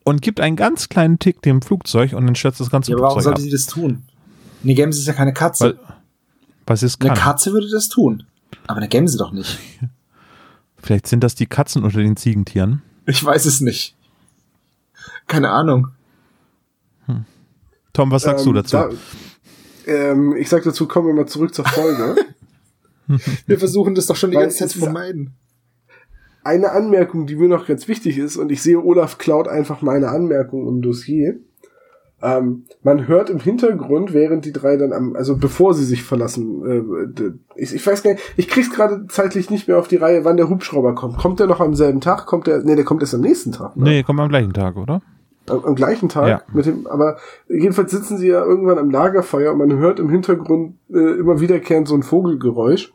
und 0.04 0.22
gibt 0.22 0.40
einen 0.40 0.56
ganz 0.56 0.90
kleinen 0.90 1.20
Tick 1.20 1.42
dem 1.42 1.62
Flugzeug 1.62 2.14
und 2.14 2.26
dann 2.26 2.36
stürzt 2.36 2.60
das 2.60 2.70
ganze 2.70 2.92
Ja, 2.92 2.98
aber 2.98 3.04
warum 3.08 3.22
Flugzeug 3.22 3.38
sollte 3.38 3.42
ab. 3.42 3.44
sie 3.44 3.52
das 3.52 3.68
tun? 3.68 4.04
Eine 4.64 4.74
Gämse 4.74 5.00
ist 5.00 5.08
ja 5.08 5.14
keine 5.14 5.34
Katze. 5.34 5.66
Weil, 5.66 5.80
was 6.66 6.82
es 6.84 7.00
eine 7.00 7.10
kann. 7.10 7.18
Katze 7.18 7.54
würde 7.54 7.70
das 7.70 7.90
tun. 7.90 8.24
Aber 8.68 8.78
eine 8.78 8.88
Gämse 8.90 9.18
doch 9.18 9.32
nicht. 9.32 9.60
Vielleicht 10.78 11.08
sind 11.08 11.24
das 11.24 11.36
die 11.36 11.46
Katzen 11.46 11.84
unter 11.84 12.00
den 12.00 12.18
Ziegentieren. 12.18 12.82
Ich 13.06 13.24
weiß 13.24 13.46
es 13.46 13.62
nicht. 13.62 13.96
Keine 15.28 15.50
Ahnung. 15.50 15.90
Tom, 17.94 18.12
was 18.12 18.24
sagst 18.24 18.46
Ähm, 18.46 18.54
du 18.54 18.62
dazu? 18.62 18.76
Da, 18.78 18.90
ähm, 19.86 20.36
ich 20.36 20.50
sag 20.50 20.64
dazu, 20.64 20.88
kommen 20.88 21.08
wir 21.08 21.14
mal 21.14 21.28
zurück 21.28 21.54
zur 21.54 21.66
Folge. 21.66 22.16
Wir 23.46 23.60
versuchen 23.60 23.96
das 23.96 24.06
doch 24.06 24.16
schon 24.16 24.32
die 24.32 24.38
Weil 24.38 24.44
ganze 24.44 24.60
Zeit 24.60 24.70
zu 24.70 24.80
vermeiden. 24.80 25.34
Eine 26.44 26.72
Anmerkung, 26.72 27.28
die 27.28 27.36
mir 27.36 27.50
noch 27.50 27.68
ganz 27.68 27.88
wichtig 27.90 28.18
ist, 28.18 28.38
und 28.38 28.50
ich 28.50 28.62
sehe, 28.62 28.82
Olaf 28.82 29.18
klaut 29.18 29.48
einfach 29.50 29.82
meine 29.82 30.08
Anmerkung 30.08 30.68
im 30.70 30.82
Dossier. 30.82 31.38
Ähm, 32.26 32.64
man 32.84 33.08
hört 33.08 33.30
im 33.30 33.40
Hintergrund, 33.40 34.14
während 34.14 34.46
die 34.46 34.54
drei 34.54 34.78
dann 34.78 34.94
am, 34.94 35.16
also 35.16 35.36
bevor 35.36 35.74
sie 35.74 35.84
sich 35.84 36.04
verlassen, 36.04 36.66
äh, 36.66 37.32
ich, 37.62 37.76
ich 37.76 37.86
weiß 37.86 38.02
gar 38.02 38.14
nicht, 38.14 38.24
ich 38.38 38.48
krieg's 38.48 38.72
gerade 38.72 39.08
zeitlich 39.10 39.50
nicht 39.50 39.68
mehr 39.68 39.78
auf 39.78 39.90
die 39.90 39.98
Reihe, 39.98 40.24
wann 40.24 40.38
der 40.38 40.50
Hubschrauber 40.50 40.96
kommt. 40.96 41.18
Kommt 41.18 41.42
der 41.42 41.48
noch 41.48 41.60
am 41.60 41.76
selben 41.76 42.00
Tag? 42.00 42.26
Kommt 42.26 42.48
der, 42.48 42.64
nee, 42.64 42.76
der 42.76 42.86
kommt 42.86 43.02
erst 43.02 43.14
am 43.14 43.22
nächsten 43.22 43.52
Tag. 43.52 43.76
ne? 43.76 43.84
Nee, 43.84 44.04
wir 44.08 44.20
am 44.20 44.30
gleichen 44.30 44.54
Tag, 44.54 44.78
oder? 44.78 45.02
am, 45.50 45.66
am 45.66 45.76
gleichen 45.76 46.10
Tag 46.10 46.28
Ja. 46.28 46.42
mit 46.54 46.66
dem, 46.66 46.88
aber 46.88 47.18
jedenfalls 47.50 47.92
sitzen 47.92 48.18
sie 48.18 48.28
ja 48.28 48.44
irgendwann 48.44 48.78
am 48.78 48.90
Lagerfeuer 48.90 49.52
und 49.52 49.58
man 49.58 49.78
hört 49.78 50.00
im 50.00 50.10
Hintergrund 50.10 50.76
äh, 50.94 51.20
immer 51.20 51.40
wiederkehrend 51.42 51.88
so 51.88 51.96
ein 51.96 52.04
Vogelgeräusch. 52.04 52.94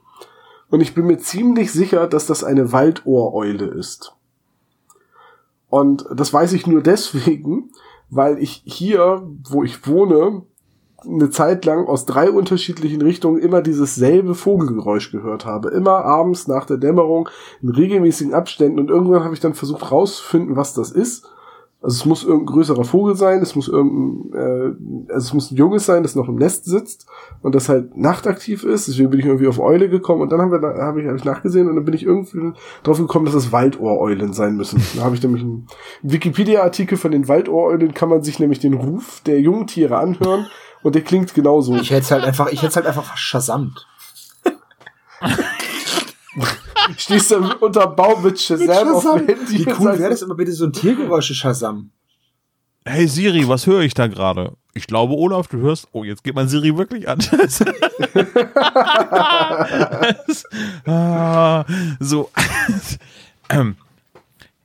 Und 0.71 0.81
ich 0.81 0.95
bin 0.95 1.07
mir 1.07 1.19
ziemlich 1.19 1.73
sicher, 1.73 2.07
dass 2.07 2.27
das 2.27 2.45
eine 2.45 2.73
Waldohreule 2.73 3.67
ist. 3.67 4.15
Und 5.71 6.07
das 6.15 6.33
weiß 6.33 6.53
ich 6.55 6.67
nur 6.67 6.83
deswegen, 6.83 7.71
weil 8.11 8.39
ich 8.39 8.63
hier, 8.65 9.23
wo 9.49 9.63
ich 9.63 9.87
wohne, 9.87 10.43
eine 11.05 11.31
Zeit 11.31 11.65
lang 11.65 11.87
aus 11.87 12.07
drei 12.07 12.31
unterschiedlichen 12.31 13.03
Richtungen 13.03 13.41
immer 13.41 13.63
dieses 13.63 13.95
selbe 13.95 14.35
Vogelgeräusch 14.35 15.13
gehört 15.13 15.47
habe. 15.47 15.69
Immer 15.71 16.05
abends 16.05 16.49
nach 16.49 16.67
der 16.67 16.77
Dämmerung 16.77 17.29
in 17.63 17.69
regelmäßigen 17.69 18.35
Abständen 18.35 18.81
und 18.81 18.91
irgendwann 18.91 19.23
habe 19.23 19.35
ich 19.35 19.41
dann 19.41 19.55
versucht 19.55 19.93
rauszufinden, 19.93 20.57
was 20.57 20.75
das 20.75 20.91
ist. 20.91 21.29
Also 21.81 21.95
es 21.95 22.05
muss 22.07 22.25
irgendein 22.25 22.55
größerer 22.55 22.85
Vogel 22.85 23.15
sein, 23.15 23.41
es 23.41 23.55
muss 23.55 23.69
irgendein, 23.69 24.33
äh, 24.37 25.13
also 25.13 25.27
es 25.29 25.33
muss 25.33 25.51
ein 25.53 25.57
Junges 25.57 25.87
sein, 25.87 26.03
das 26.03 26.17
noch 26.17 26.29
im 26.29 26.35
Nest 26.35 26.65
sitzt 26.65 27.07
und 27.41 27.55
das 27.55 27.69
halt 27.69 27.97
nachtaktiv 27.97 28.65
ist. 28.65 28.89
Deswegen 28.89 29.11
bin 29.11 29.21
ich 29.21 29.27
irgendwie 29.27 29.47
auf 29.47 29.61
Eule 29.61 29.89
gekommen 29.89 30.23
und 30.23 30.33
dann 30.33 30.41
haben 30.41 30.51
wir, 30.51 30.59
da 30.59 30.75
habe 30.77 31.01
ich, 31.01 31.07
hab 31.07 31.15
ich 31.15 31.25
nachgesehen 31.25 31.69
und 31.69 31.77
dann 31.77 31.85
bin 31.85 31.95
ich 31.95 32.03
irgendwie 32.03 32.53
drauf 32.83 32.99
gekommen, 32.99 33.27
dass 33.27 33.35
es 33.35 33.53
Waldohreulen 33.53 34.33
sein 34.33 34.57
müssen. 34.57 34.83
Da 34.97 35.05
habe 35.05 35.15
ich 35.15 35.23
nämlich 35.23 35.43
einen 35.43 35.69
Wikipedia-Artikel 36.03 36.99
von 36.99 37.13
den 37.13 37.29
Waldohreulen, 37.29 37.95
kann 37.95 38.09
man 38.09 38.25
sich 38.25 38.41
nämlich 38.41 38.59
den 38.59 38.75
Ruf 38.75 39.21
der 39.25 39.41
Jungtiere 39.41 39.99
anhören 39.99 40.47
und 40.83 40.97
der 40.97 41.03
klingt 41.03 41.33
genauso. 41.33 41.77
Ich 41.77 41.93
hätte 41.93 42.11
halt 42.11 42.25
einfach, 42.25 42.51
ich 42.51 42.61
hätte 42.61 42.75
halt 42.75 42.87
einfach 42.87 43.17
shazamt. 43.17 43.87
Stehst 46.97 47.31
du 47.31 47.37
unter 47.61 47.87
Baum 47.87 48.23
mit 48.23 48.41
Shazam, 48.41 48.89
auf 48.95 49.03
dem 49.03 49.27
Handy. 49.27 49.67
Wie 49.67 49.73
cool 49.79 49.99
wäre 49.99 50.11
das 50.11 50.23
immer 50.23 50.35
bitte 50.35 50.53
so 50.53 50.65
ein 50.67 50.73
Tiergeräusche 50.73 51.35
Shazam? 51.35 51.91
Hey 52.85 53.07
Siri, 53.07 53.47
was 53.49 53.67
höre 53.67 53.83
ich 53.83 53.93
da 53.95 54.07
gerade? 54.07 54.57
Ich 54.73 54.87
glaube, 54.87 55.15
Olaf, 55.15 55.49
du 55.49 55.59
hörst. 55.59 55.89
Oh, 55.93 56.05
jetzt 56.05 56.25
geht 56.25 56.35
mein 56.35 56.49
Siri 56.49 56.77
wirklich 56.77 57.09
an. 57.09 57.19
So. 62.01 62.31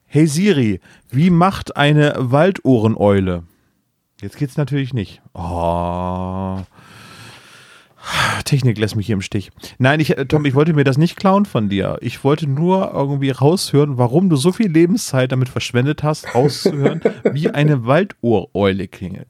Hey 0.05 0.27
Siri, 0.27 0.79
wie 1.09 1.29
macht 1.29 1.75
eine 1.75 2.13
Waldohreneule? 2.17 3.43
Jetzt 4.21 4.37
geht's 4.37 4.55
natürlich 4.55 4.93
nicht. 4.93 5.21
Oh. 5.33 6.59
Technik 8.45 8.77
lässt 8.77 8.95
mich 8.95 9.05
hier 9.05 9.15
im 9.15 9.21
Stich. 9.21 9.51
Nein, 9.77 9.99
ich, 9.99 10.17
äh, 10.17 10.25
Tom, 10.25 10.45
ich 10.45 10.55
wollte 10.55 10.73
mir 10.73 10.83
das 10.83 10.97
nicht 10.97 11.15
klauen 11.15 11.45
von 11.45 11.69
dir. 11.69 11.97
Ich 12.01 12.23
wollte 12.23 12.47
nur 12.47 12.91
irgendwie 12.93 13.29
raushören, 13.31 13.97
warum 13.97 14.29
du 14.29 14.35
so 14.35 14.51
viel 14.51 14.71
Lebenszeit 14.71 15.31
damit 15.31 15.49
verschwendet 15.49 16.03
hast, 16.03 16.35
rauszuhören, 16.35 17.01
wie 17.31 17.49
eine 17.49 17.85
Waldohreule 17.85 18.87
klingelt. 18.87 19.27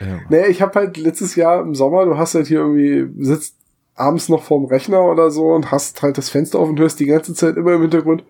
Ja. 0.00 0.20
Naja, 0.28 0.46
ich 0.46 0.62
habe 0.62 0.78
halt 0.78 0.96
letztes 0.96 1.36
Jahr 1.36 1.60
im 1.62 1.74
Sommer, 1.74 2.04
du 2.04 2.16
hast 2.16 2.34
halt 2.34 2.46
hier 2.46 2.58
irgendwie, 2.60 3.08
sitzt 3.24 3.56
abends 3.94 4.28
noch 4.28 4.42
vorm 4.42 4.64
Rechner 4.64 5.02
oder 5.02 5.30
so 5.30 5.52
und 5.52 5.70
hast 5.70 6.02
halt 6.02 6.18
das 6.18 6.28
Fenster 6.28 6.58
auf 6.58 6.68
und 6.68 6.78
hörst 6.78 6.98
die 7.00 7.06
ganze 7.06 7.34
Zeit 7.34 7.56
immer 7.56 7.74
im 7.74 7.82
Hintergrund. 7.82 8.24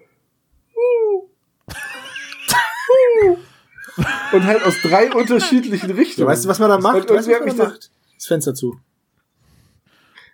und 4.32 4.45
halt 4.45 4.64
aus 4.64 4.74
drei 4.82 5.12
unterschiedlichen 5.12 5.90
Richtungen. 5.90 6.26
Ja, 6.26 6.32
weißt 6.32 6.45
du, 6.45 6.49
was 6.49 6.59
man 6.59 6.70
da 6.70 6.78
macht? 6.78 7.11
Und 7.11 7.16
Weißt 7.16 7.26
du, 7.28 7.32
irgendwie 7.32 7.32
was 7.32 7.34
hat 7.34 7.40
man 7.40 7.49
mich 7.49 7.57
da 7.57 7.64
macht? 7.64 7.90
Das 8.16 8.26
Fenster 8.26 8.55
zu. 8.55 8.76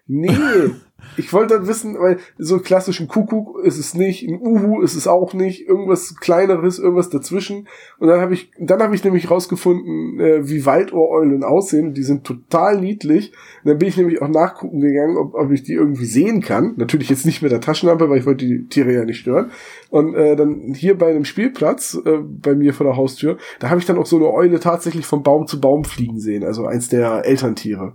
Nee, 0.08 0.30
ich 1.18 1.32
wollte 1.32 1.54
dann 1.54 1.68
wissen, 1.68 1.98
weil 1.98 2.18
so 2.38 2.58
klassischen 2.58 3.08
Kuckuck 3.08 3.62
ist 3.62 3.78
es 3.78 3.94
nicht, 3.94 4.26
ein 4.26 4.40
Uhu 4.40 4.80
ist 4.80 4.94
es 4.94 5.06
auch 5.06 5.34
nicht, 5.34 5.68
irgendwas 5.68 6.16
kleineres, 6.16 6.78
irgendwas 6.78 7.10
dazwischen. 7.10 7.68
Und 7.98 8.08
dann 8.08 8.20
habe 8.20 8.34
ich, 8.34 8.50
dann 8.58 8.82
habe 8.82 8.94
ich 8.94 9.04
nämlich 9.04 9.30
rausgefunden, 9.30 10.18
äh, 10.18 10.48
wie 10.48 10.64
Waldohreulen 10.64 11.44
aussehen. 11.44 11.92
Die 11.92 12.02
sind 12.02 12.24
total 12.24 12.80
niedlich. 12.80 13.32
Und 13.62 13.70
dann 13.70 13.78
bin 13.78 13.88
ich 13.88 13.96
nämlich 13.96 14.22
auch 14.22 14.28
nachgucken 14.28 14.80
gegangen, 14.80 15.18
ob, 15.18 15.34
ob 15.34 15.50
ich 15.50 15.62
die 15.62 15.74
irgendwie 15.74 16.06
sehen 16.06 16.40
kann. 16.40 16.74
Natürlich 16.76 17.10
jetzt 17.10 17.26
nicht 17.26 17.42
mit 17.42 17.52
der 17.52 17.60
Taschenlampe, 17.60 18.08
weil 18.08 18.18
ich 18.18 18.26
wollte 18.26 18.46
die 18.46 18.66
Tiere 18.66 18.92
ja 18.92 19.04
nicht 19.04 19.18
stören. 19.18 19.50
Und 19.90 20.14
äh, 20.14 20.36
dann 20.36 20.72
hier 20.74 20.96
bei 20.96 21.10
einem 21.10 21.26
Spielplatz 21.26 22.00
äh, 22.04 22.18
bei 22.18 22.54
mir 22.54 22.72
vor 22.72 22.86
der 22.86 22.96
Haustür, 22.96 23.36
da 23.60 23.68
habe 23.68 23.78
ich 23.78 23.86
dann 23.86 23.98
auch 23.98 24.06
so 24.06 24.16
eine 24.16 24.32
Eule 24.32 24.58
tatsächlich 24.58 25.04
von 25.04 25.22
Baum 25.22 25.46
zu 25.46 25.60
Baum 25.60 25.84
fliegen 25.84 26.18
sehen. 26.18 26.44
Also 26.44 26.66
eins 26.66 26.88
der 26.88 27.26
Elterntiere. 27.26 27.94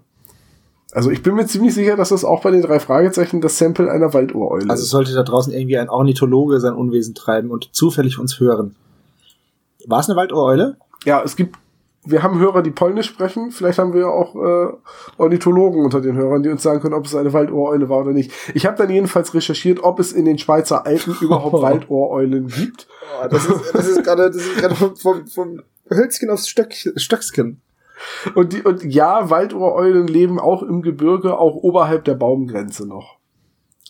Also 0.94 1.10
ich 1.10 1.24
bin 1.24 1.36
mir 1.36 1.46
ziemlich 1.48 1.74
sicher, 1.74 1.96
dass 1.96 2.10
das 2.10 2.24
auch 2.24 2.42
bei 2.44 2.52
den 2.52 2.62
drei 2.62 2.80
Fragezeichen 2.80 3.42
das 3.42 3.58
Sample 3.58 3.90
einer 3.92 4.14
Waldohreule 4.14 4.70
Also 4.70 4.84
ist. 4.84 4.90
sollte 4.90 5.14
da 5.14 5.24
draußen 5.24 5.52
irgendwie 5.54 5.78
ein 5.78 5.90
Ornithologe 5.90 6.60
sein 6.60 6.74
Unwesen 6.74 7.16
treiben 7.16 7.50
und 7.50 7.74
zufällig 7.74 8.20
uns 8.20 8.40
hören. 8.40 8.76
War 9.88 10.00
es 10.00 10.08
eine 10.10 10.16
Waldohreule? 10.16 10.78
Ja, 11.04 11.24
es 11.24 11.36
gibt, 11.36 11.58
wir 12.06 12.22
haben 12.22 12.38
Hörer, 12.40 12.62
die 12.62 12.72
Polnisch 12.72 13.08
sprechen. 13.08 13.52
Vielleicht 13.52 13.80
haben 13.80 13.94
wir 13.94 14.08
auch 14.10 14.36
äh, 14.36 14.74
Ornithologen 15.18 15.84
unter 15.84 16.00
den 16.00 16.16
Hörern, 16.16 16.44
die 16.44 16.50
uns 16.50 16.62
sagen 16.64 16.80
können, 16.80 16.94
ob 16.94 17.06
es 17.06 17.16
eine 17.16 17.34
Waldohreule 17.34 17.90
war 17.90 18.02
oder 18.02 18.12
nicht. 18.12 18.32
Ich 18.54 18.66
habe 18.66 18.78
dann 18.78 18.90
jedenfalls 18.90 19.34
recherchiert, 19.34 19.84
ob 19.84 20.00
es 20.00 20.12
in 20.14 20.26
den 20.26 20.38
Schweizer 20.38 20.86
Alpen 20.86 21.16
überhaupt 21.22 21.54
Waldohreulen 21.62 22.48
gibt. 22.48 22.88
das 23.30 23.46
ist, 23.46 23.74
das 23.74 23.88
ist 23.88 24.04
gerade, 24.04 24.28
das 24.28 24.38
ist 24.38 24.58
gerade 24.58 24.76
vom, 24.76 24.96
vom, 24.96 25.28
vom 25.28 25.62
Hölzchen 25.90 26.30
aufs 26.30 26.48
Stöck, 26.48 26.74
Stöckskin. 26.96 27.60
Und, 28.36 28.54
die, 28.54 28.62
und 28.62 28.84
ja, 28.84 29.30
Waldohreulen 29.30 30.08
leben 30.08 30.40
auch 30.40 30.64
im 30.64 30.82
Gebirge, 30.82 31.38
auch 31.38 31.56
oberhalb 31.56 32.06
der 32.06 32.16
Baumgrenze 32.16 32.88
noch. 32.88 33.18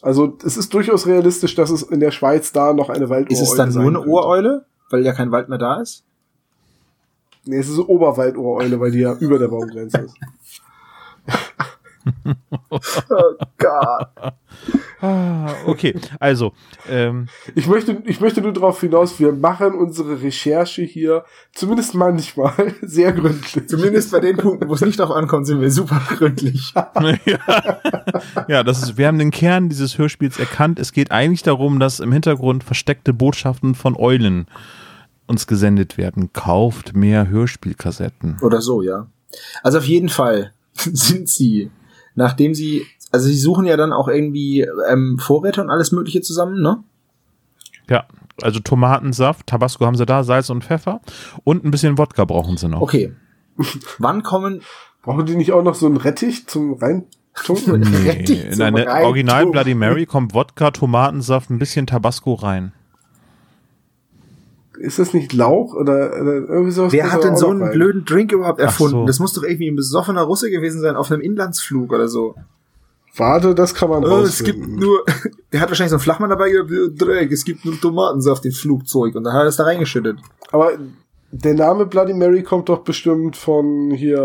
Also 0.01 0.37
es 0.43 0.57
ist 0.57 0.73
durchaus 0.73 1.07
realistisch, 1.07 1.55
dass 1.55 1.69
es 1.69 1.81
in 1.81 1.99
der 1.99 2.11
Schweiz 2.11 2.51
da 2.51 2.73
noch 2.73 2.89
eine 2.89 3.09
Waldohreule 3.09 3.41
Ist 3.41 3.49
es 3.49 3.55
dann 3.55 3.71
nur 3.71 3.87
eine. 3.87 4.05
Ohreule? 4.05 4.65
Weil 4.89 5.05
ja 5.05 5.13
kein 5.13 5.31
Wald 5.31 5.49
mehr 5.49 5.57
da 5.57 5.79
ist? 5.81 6.03
Nee, 7.45 7.57
es 7.57 7.67
ist 7.67 7.75
so 7.75 7.87
Oberwaldohreule, 7.87 8.79
weil 8.79 8.91
die 8.91 8.99
ja 8.99 9.13
über 9.13 9.39
der 9.39 9.47
Baumgrenze 9.47 10.01
ist. 10.01 10.15
Oh 12.69 12.79
Gott. 13.57 14.33
Ah, 15.01 15.53
okay, 15.65 15.95
also, 16.19 16.53
ähm, 16.89 17.27
Ich 17.55 17.67
möchte, 17.67 18.01
ich 18.05 18.21
möchte 18.21 18.41
nur 18.41 18.53
darauf 18.53 18.79
hinaus, 18.79 19.19
wir 19.19 19.33
machen 19.33 19.73
unsere 19.73 20.21
Recherche 20.21 20.83
hier 20.83 21.25
zumindest 21.53 21.93
manchmal 21.93 22.73
sehr 22.81 23.11
gründlich. 23.11 23.67
Zumindest 23.67 24.11
bei 24.11 24.19
den 24.19 24.37
Punkten, 24.37 24.69
wo 24.69 24.73
es 24.73 24.81
nicht 24.81 24.99
drauf 24.99 25.11
ankommt, 25.11 25.47
sind 25.47 25.59
wir 25.59 25.71
super 25.71 26.01
gründlich. 26.07 26.73
ja, 27.25 27.79
ja, 28.47 28.63
das 28.63 28.83
ist, 28.83 28.97
wir 28.97 29.07
haben 29.07 29.19
den 29.19 29.31
Kern 29.31 29.69
dieses 29.69 29.97
Hörspiels 29.97 30.39
erkannt. 30.39 30.79
Es 30.79 30.93
geht 30.93 31.11
eigentlich 31.11 31.43
darum, 31.43 31.79
dass 31.79 31.99
im 31.99 32.11
Hintergrund 32.11 32.63
versteckte 32.63 33.13
Botschaften 33.13 33.75
von 33.75 33.95
Eulen 33.97 34.47
uns 35.27 35.47
gesendet 35.47 35.97
werden. 35.97 36.31
Kauft 36.33 36.95
mehr 36.95 37.27
Hörspielkassetten. 37.27 38.37
Oder 38.41 38.61
so, 38.61 38.81
ja. 38.81 39.07
Also 39.63 39.79
auf 39.79 39.85
jeden 39.85 40.09
Fall 40.09 40.53
sind 40.75 41.29
sie, 41.29 41.71
nachdem 42.15 42.53
sie, 42.53 42.85
also 43.11 43.27
sie 43.27 43.37
suchen 43.37 43.65
ja 43.65 43.77
dann 43.77 43.93
auch 43.93 44.07
irgendwie 44.07 44.67
ähm, 44.89 45.17
Vorräte 45.19 45.61
und 45.61 45.69
alles 45.69 45.91
Mögliche 45.91 46.21
zusammen, 46.21 46.61
ne? 46.61 46.83
Ja, 47.89 48.05
also 48.41 48.59
Tomatensaft, 48.59 49.47
Tabasco 49.47 49.85
haben 49.85 49.97
sie 49.97 50.05
da, 50.05 50.23
Salz 50.23 50.49
und 50.49 50.63
Pfeffer 50.63 51.01
und 51.43 51.65
ein 51.65 51.71
bisschen 51.71 51.97
Wodka 51.97 52.25
brauchen 52.25 52.57
sie 52.57 52.69
noch. 52.69 52.81
Okay. 52.81 53.13
Wann 53.99 54.23
kommen, 54.23 54.61
Brauchen 55.03 55.25
die 55.25 55.35
nicht 55.35 55.51
auch 55.51 55.63
noch 55.63 55.75
so 55.75 55.85
einen 55.85 55.97
Rettich 55.97 56.47
zum 56.47 56.73
Reintunken? 56.75 57.81
Nee, 57.81 58.09
Rettich 58.09 58.45
in 58.45 58.61
eine. 58.61 58.87
Original 58.87 59.45
Bloody 59.47 59.75
Mary 59.75 60.05
kommt 60.05 60.33
Wodka, 60.33 60.71
Tomatensaft, 60.71 61.49
ein 61.49 61.59
bisschen 61.59 61.85
Tabasco 61.85 62.33
rein. 62.33 62.71
Ist 64.83 64.99
das 64.99 65.13
nicht 65.13 65.31
Lauch 65.31 65.73
oder, 65.75 66.11
oder 66.21 66.33
irgendwie 66.49 66.71
sowas? 66.71 66.91
wer 66.91 67.09
hat 67.09 67.23
denn 67.23 67.37
so 67.37 67.47
einen 67.47 67.61
rein. 67.61 67.71
blöden 67.71 68.03
Drink 68.03 68.33
überhaupt 68.33 68.59
erfunden? 68.59 68.97
so. 68.97 69.05
Das 69.05 69.19
muss 69.19 69.31
doch 69.31 69.43
irgendwie 69.43 69.69
ein 69.71 69.77
besoffener 69.77 70.23
Russe 70.23 70.51
gewesen 70.51 70.81
sein 70.81 70.97
auf 70.97 71.09
einem 71.09 71.21
Inlandsflug 71.21 71.93
oder 71.93 72.09
so. 72.09 72.35
Warte, 73.15 73.55
das 73.55 73.73
kann 73.73 73.89
man 73.89 74.03
Oh, 74.03 74.23
es 74.23 74.43
gibt 74.43 74.67
nur, 74.67 75.05
der 75.53 75.61
hat 75.61 75.69
wahrscheinlich 75.69 75.91
so 75.91 75.95
einen 75.95 76.01
Flachmann 76.03 76.29
dabei 76.29 76.49
gehabt, 76.49 76.69
"Oh, 76.69 76.89
Dreck, 76.93 77.31
es 77.31 77.45
gibt 77.45 77.63
nur 77.63 77.79
Tomatensaft 77.79 78.43
im 78.45 78.51
Flugzeug 78.51 79.15
und 79.15 79.23
dann 79.23 79.31
hat 79.33 79.43
er 79.43 79.47
es 79.47 79.55
da 79.55 79.63
reingeschüttet. 79.63 80.17
Aber 80.51 80.71
der 81.31 81.53
Name 81.53 81.85
Bloody 81.85 82.13
Mary 82.13 82.43
kommt 82.43 82.67
doch 82.67 82.79
bestimmt 82.79 83.37
von 83.37 83.89
hier. 83.91 84.17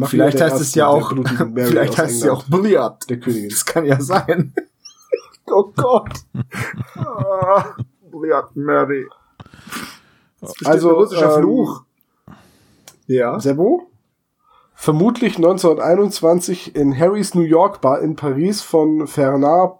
Äh, 0.00 0.06
Vielleicht 0.06 0.40
heißt 0.40 0.60
es 0.60 0.76
ja 0.76 0.86
auch, 0.86 1.12
vielleicht 1.54 1.98
heißt 1.98 2.14
es 2.14 2.22
ja 2.22 2.32
auch 2.32 2.44
Billard. 2.44 3.10
der 3.10 3.18
Königin. 3.18 3.48
Das 3.50 3.64
kann 3.64 3.84
ja 3.84 4.00
sein. 4.00 4.52
oh 5.50 5.72
Gott. 5.76 6.10
Ah, 6.94 7.74
Billard 8.12 8.54
Mary. 8.54 9.06
Also, 10.64 10.88
ein 10.90 10.94
russischer 10.94 11.36
ähm, 11.36 11.42
Fluch. 11.42 11.82
Ja. 13.06 13.38
Sebo? 13.40 13.88
vermutlich 14.80 15.36
1921 15.38 16.76
in 16.76 16.96
Harrys 16.96 17.34
New 17.34 17.42
York 17.42 17.80
Bar 17.80 18.00
in 18.00 18.14
Paris 18.14 18.62
von 18.62 19.08
Fernand 19.08 19.72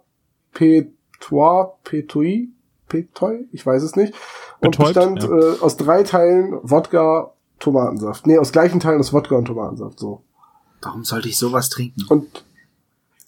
Petois, 0.53 1.69
Petoy, 1.85 2.49
Petoy, 2.89 3.47
ich 3.53 3.65
weiß 3.65 3.81
es 3.83 3.95
nicht, 3.95 4.13
und 4.59 4.71
Betäubt, 4.77 4.93
bestand 4.95 5.23
ja. 5.23 5.29
äh, 5.29 5.59
aus 5.61 5.77
drei 5.77 6.03
Teilen 6.03 6.59
Wodka, 6.63 7.31
Tomatensaft. 7.59 8.27
Nee, 8.27 8.37
aus 8.39 8.51
gleichen 8.51 8.81
Teilen 8.81 8.99
aus 8.99 9.13
Wodka 9.13 9.35
und 9.35 9.45
Tomatensaft, 9.45 9.99
so. 9.99 10.21
Warum 10.81 11.05
sollte 11.05 11.29
ich 11.29 11.37
sowas 11.37 11.69
trinken? 11.69 12.05
Und 12.09 12.43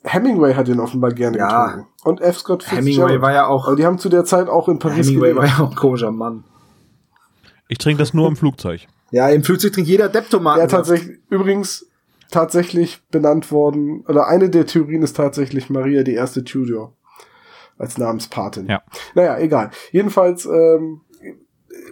Hemingway 0.03 0.55
hat 0.55 0.67
den 0.67 0.79
offenbar 0.81 1.11
gerne 1.13 1.37
Ja. 1.37 1.67
getrunken. 1.67 1.87
Und 2.03 2.19
F. 2.19 2.39
Scott 2.39 2.63
Fitzgerald. 2.63 2.85
Hemingway 2.85 3.21
war 3.21 3.33
ja 3.33 3.47
auch, 3.47 3.67
Aber 3.67 3.75
die 3.77 3.85
haben 3.85 3.97
zu 3.97 4.09
der 4.09 4.25
Zeit 4.25 4.49
auch 4.49 4.67
in 4.67 4.79
Paris 4.79 5.07
Hemingway 5.07 5.35
war 5.35 5.43
gelebt. 5.43 5.57
ja 5.59 5.63
auch 5.65 5.69
ein 5.69 5.75
komischer 5.77 6.11
Mann. 6.11 6.43
Ich 7.71 7.77
trinke 7.77 7.99
das 7.99 8.13
nur 8.13 8.27
im 8.27 8.35
Flugzeug. 8.35 8.81
Ja, 9.13 9.27
im 9.27 9.43
Flugzeug 9.43 9.73
trinkt 9.73 9.89
jeder 9.89 10.07
Depp 10.07 10.29
Tomaten. 10.29 10.61
Ja, 10.61 10.67
tatsächlich, 10.67 11.17
übrigens 11.29 11.85
tatsächlich 12.31 13.01
benannt 13.11 13.51
worden, 13.51 14.05
oder 14.07 14.27
eine 14.27 14.49
der 14.49 14.65
Theorien 14.65 15.01
ist 15.01 15.17
tatsächlich 15.17 15.69
Maria 15.69 16.03
die 16.03 16.13
erste 16.13 16.45
Tudor 16.45 16.93
als 17.77 17.97
Namenspatin. 17.97 18.67
Ja. 18.67 18.81
Naja, 19.13 19.37
egal. 19.37 19.71
Jedenfalls, 19.91 20.45
ähm, 20.45 21.01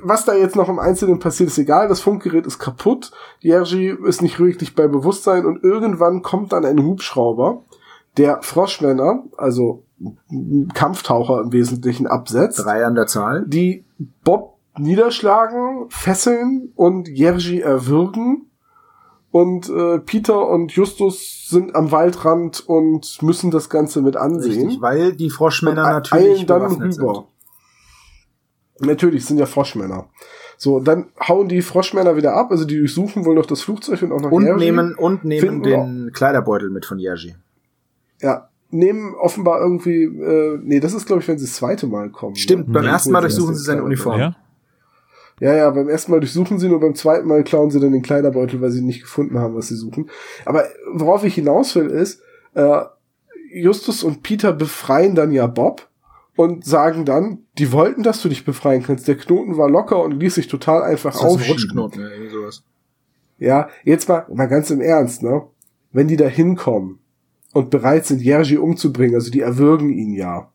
was 0.02 0.24
da 0.24 0.34
jetzt 0.34 0.56
noch 0.56 0.70
im 0.70 0.80
Einzelnen 0.80 1.20
passiert, 1.20 1.50
ist 1.50 1.58
egal. 1.58 1.90
Das 1.90 2.00
Funkgerät 2.00 2.46
ist 2.46 2.58
kaputt. 2.58 3.12
Jerzy 3.42 3.94
ist 4.06 4.22
nicht 4.22 4.40
wirklich 4.40 4.76
bei 4.76 4.88
Bewusstsein 4.88 5.46
und 5.46 5.62
irgendwann 5.62 6.22
kommt 6.22 6.54
dann 6.54 6.64
ein 6.64 6.82
Hubschrauber, 6.82 7.64
der 8.16 8.42
Froschmänner, 8.44 9.24
also 9.36 9.84
Kampftaucher 10.74 11.42
im 11.42 11.52
Wesentlichen 11.52 12.08
absetzt 12.08 12.60
Drei 12.60 12.86
an 12.86 12.96
der 12.96 13.08
Zahl. 13.08 13.44
die 13.46 13.84
Bob 14.24 14.59
niederschlagen, 14.80 15.86
fesseln 15.90 16.72
und 16.76 17.08
Jerzy 17.08 17.60
erwürgen. 17.60 18.46
Und 19.32 19.70
äh, 19.70 20.00
Peter 20.00 20.48
und 20.48 20.72
Justus 20.72 21.48
sind 21.48 21.76
am 21.76 21.92
Waldrand 21.92 22.68
und 22.68 23.22
müssen 23.22 23.52
das 23.52 23.70
Ganze 23.70 24.02
mit 24.02 24.18
ansehen. 24.18 24.68
Richtig, 24.68 24.82
weil 24.82 25.14
die 25.14 25.30
Froschmänner 25.30 25.84
und 25.84 25.90
natürlich 25.90 26.38
eilen 26.38 26.48
dann 26.48 26.82
rüber. 26.82 27.28
Natürlich, 28.80 29.26
sind 29.26 29.38
ja 29.38 29.46
Froschmänner. 29.46 30.10
So, 30.58 30.80
dann 30.80 31.08
hauen 31.28 31.48
die 31.48 31.62
Froschmänner 31.62 32.16
wieder 32.16 32.34
ab, 32.34 32.52
also 32.52 32.66
die 32.66 32.78
durchsuchen 32.78 33.26
wohl 33.26 33.36
noch 33.36 33.46
das 33.46 33.62
Flugzeug 33.62 34.02
und 34.02 34.12
auch 34.12 34.22
noch 34.22 34.32
Und 34.32 34.46
Jerzy. 34.46 34.66
nehmen, 34.66 34.96
und 34.96 35.24
nehmen 35.24 35.42
Finden 35.42 35.64
den 35.64 36.12
Kleiderbeutel 36.12 36.70
mit 36.70 36.86
von 36.86 36.98
Jerzy. 36.98 37.36
Ja, 38.22 38.50
nehmen 38.70 39.16
offenbar 39.16 39.62
irgendwie, 39.62 40.04
äh, 40.04 40.60
nee, 40.62 40.80
das 40.80 40.94
ist 40.94 41.06
glaube 41.06 41.22
ich, 41.22 41.28
wenn 41.28 41.38
sie 41.38 41.46
das 41.46 41.56
zweite 41.56 41.88
Mal 41.88 42.10
kommen. 42.10 42.36
Stimmt, 42.36 42.68
ne? 42.68 42.74
beim 42.74 42.84
Die 42.84 42.90
ersten 42.90 43.12
Mal 43.12 43.22
durchsuchen 43.22 43.56
sie 43.56 43.64
seine 43.64 43.84
Uniform. 43.84 44.20
Ja? 44.20 44.36
Ja, 45.40 45.56
ja, 45.56 45.70
beim 45.70 45.88
ersten 45.88 46.12
Mal 46.12 46.20
durchsuchen 46.20 46.60
sie, 46.60 46.68
nur 46.68 46.80
beim 46.80 46.96
zweiten 46.96 47.28
Mal 47.28 47.44
klauen 47.44 47.72
sie 47.72 47.80
dann 47.80 47.92
den 47.94 48.02
Kleiderbeutel, 48.02 48.62
weil 48.62 48.72
sie 48.72 48.82
nicht 48.82 49.02
gefunden 49.02 49.40
haben, 49.40 49.56
was 49.56 49.70
sie 49.70 49.76
suchen. 49.76 50.10
Aber 50.46 50.66
worauf 50.94 51.24
ich 51.24 51.36
hinaus 51.36 51.76
will, 51.76 51.88
ist, 51.88 52.22
äh, 52.56 52.82
Justus 53.52 54.04
und 54.04 54.22
Peter 54.22 54.54
befreien 54.54 55.16
dann 55.16 55.32
ja 55.32 55.48
Bob 55.48 55.90
und 56.36 56.66
sagen 56.66 57.06
dann, 57.06 57.40
die 57.58 57.72
wollten, 57.72 58.04
dass 58.04 58.22
du 58.22 58.30
dich 58.30 58.46
befreien 58.46 58.84
kannst. 58.84 59.08
Der 59.08 59.18
Knoten 59.18 59.58
war 59.58 59.70
locker 59.70 60.04
und 60.04 60.20
ließ 60.20 60.36
sich 60.36 60.48
total 60.48 60.84
einfach 60.84 61.14
Das 61.14 61.22
aufschieben. 61.22 61.54
Rutschknoten, 61.54 62.02
oder 62.02 62.12
irgendwie 62.12 62.32
sowas. 62.32 62.64
Ja, 63.38 63.70
jetzt 63.84 64.08
mal, 64.08 64.26
mal 64.34 64.48
ganz 64.48 64.70
im 64.70 64.82
Ernst, 64.82 65.24
ne? 65.24 65.44
Wenn 65.92 66.08
die 66.08 66.18
da 66.18 66.28
hinkommen 66.28 67.00
und 67.54 67.70
bereit 67.70 68.06
sind, 68.06 68.22
Jerzy 68.22 68.58
umzubringen, 68.58 69.16
also 69.16 69.32
die 69.32 69.42
erwürgen 69.42 69.90
ihn 69.90 70.14
ja. 70.14 70.52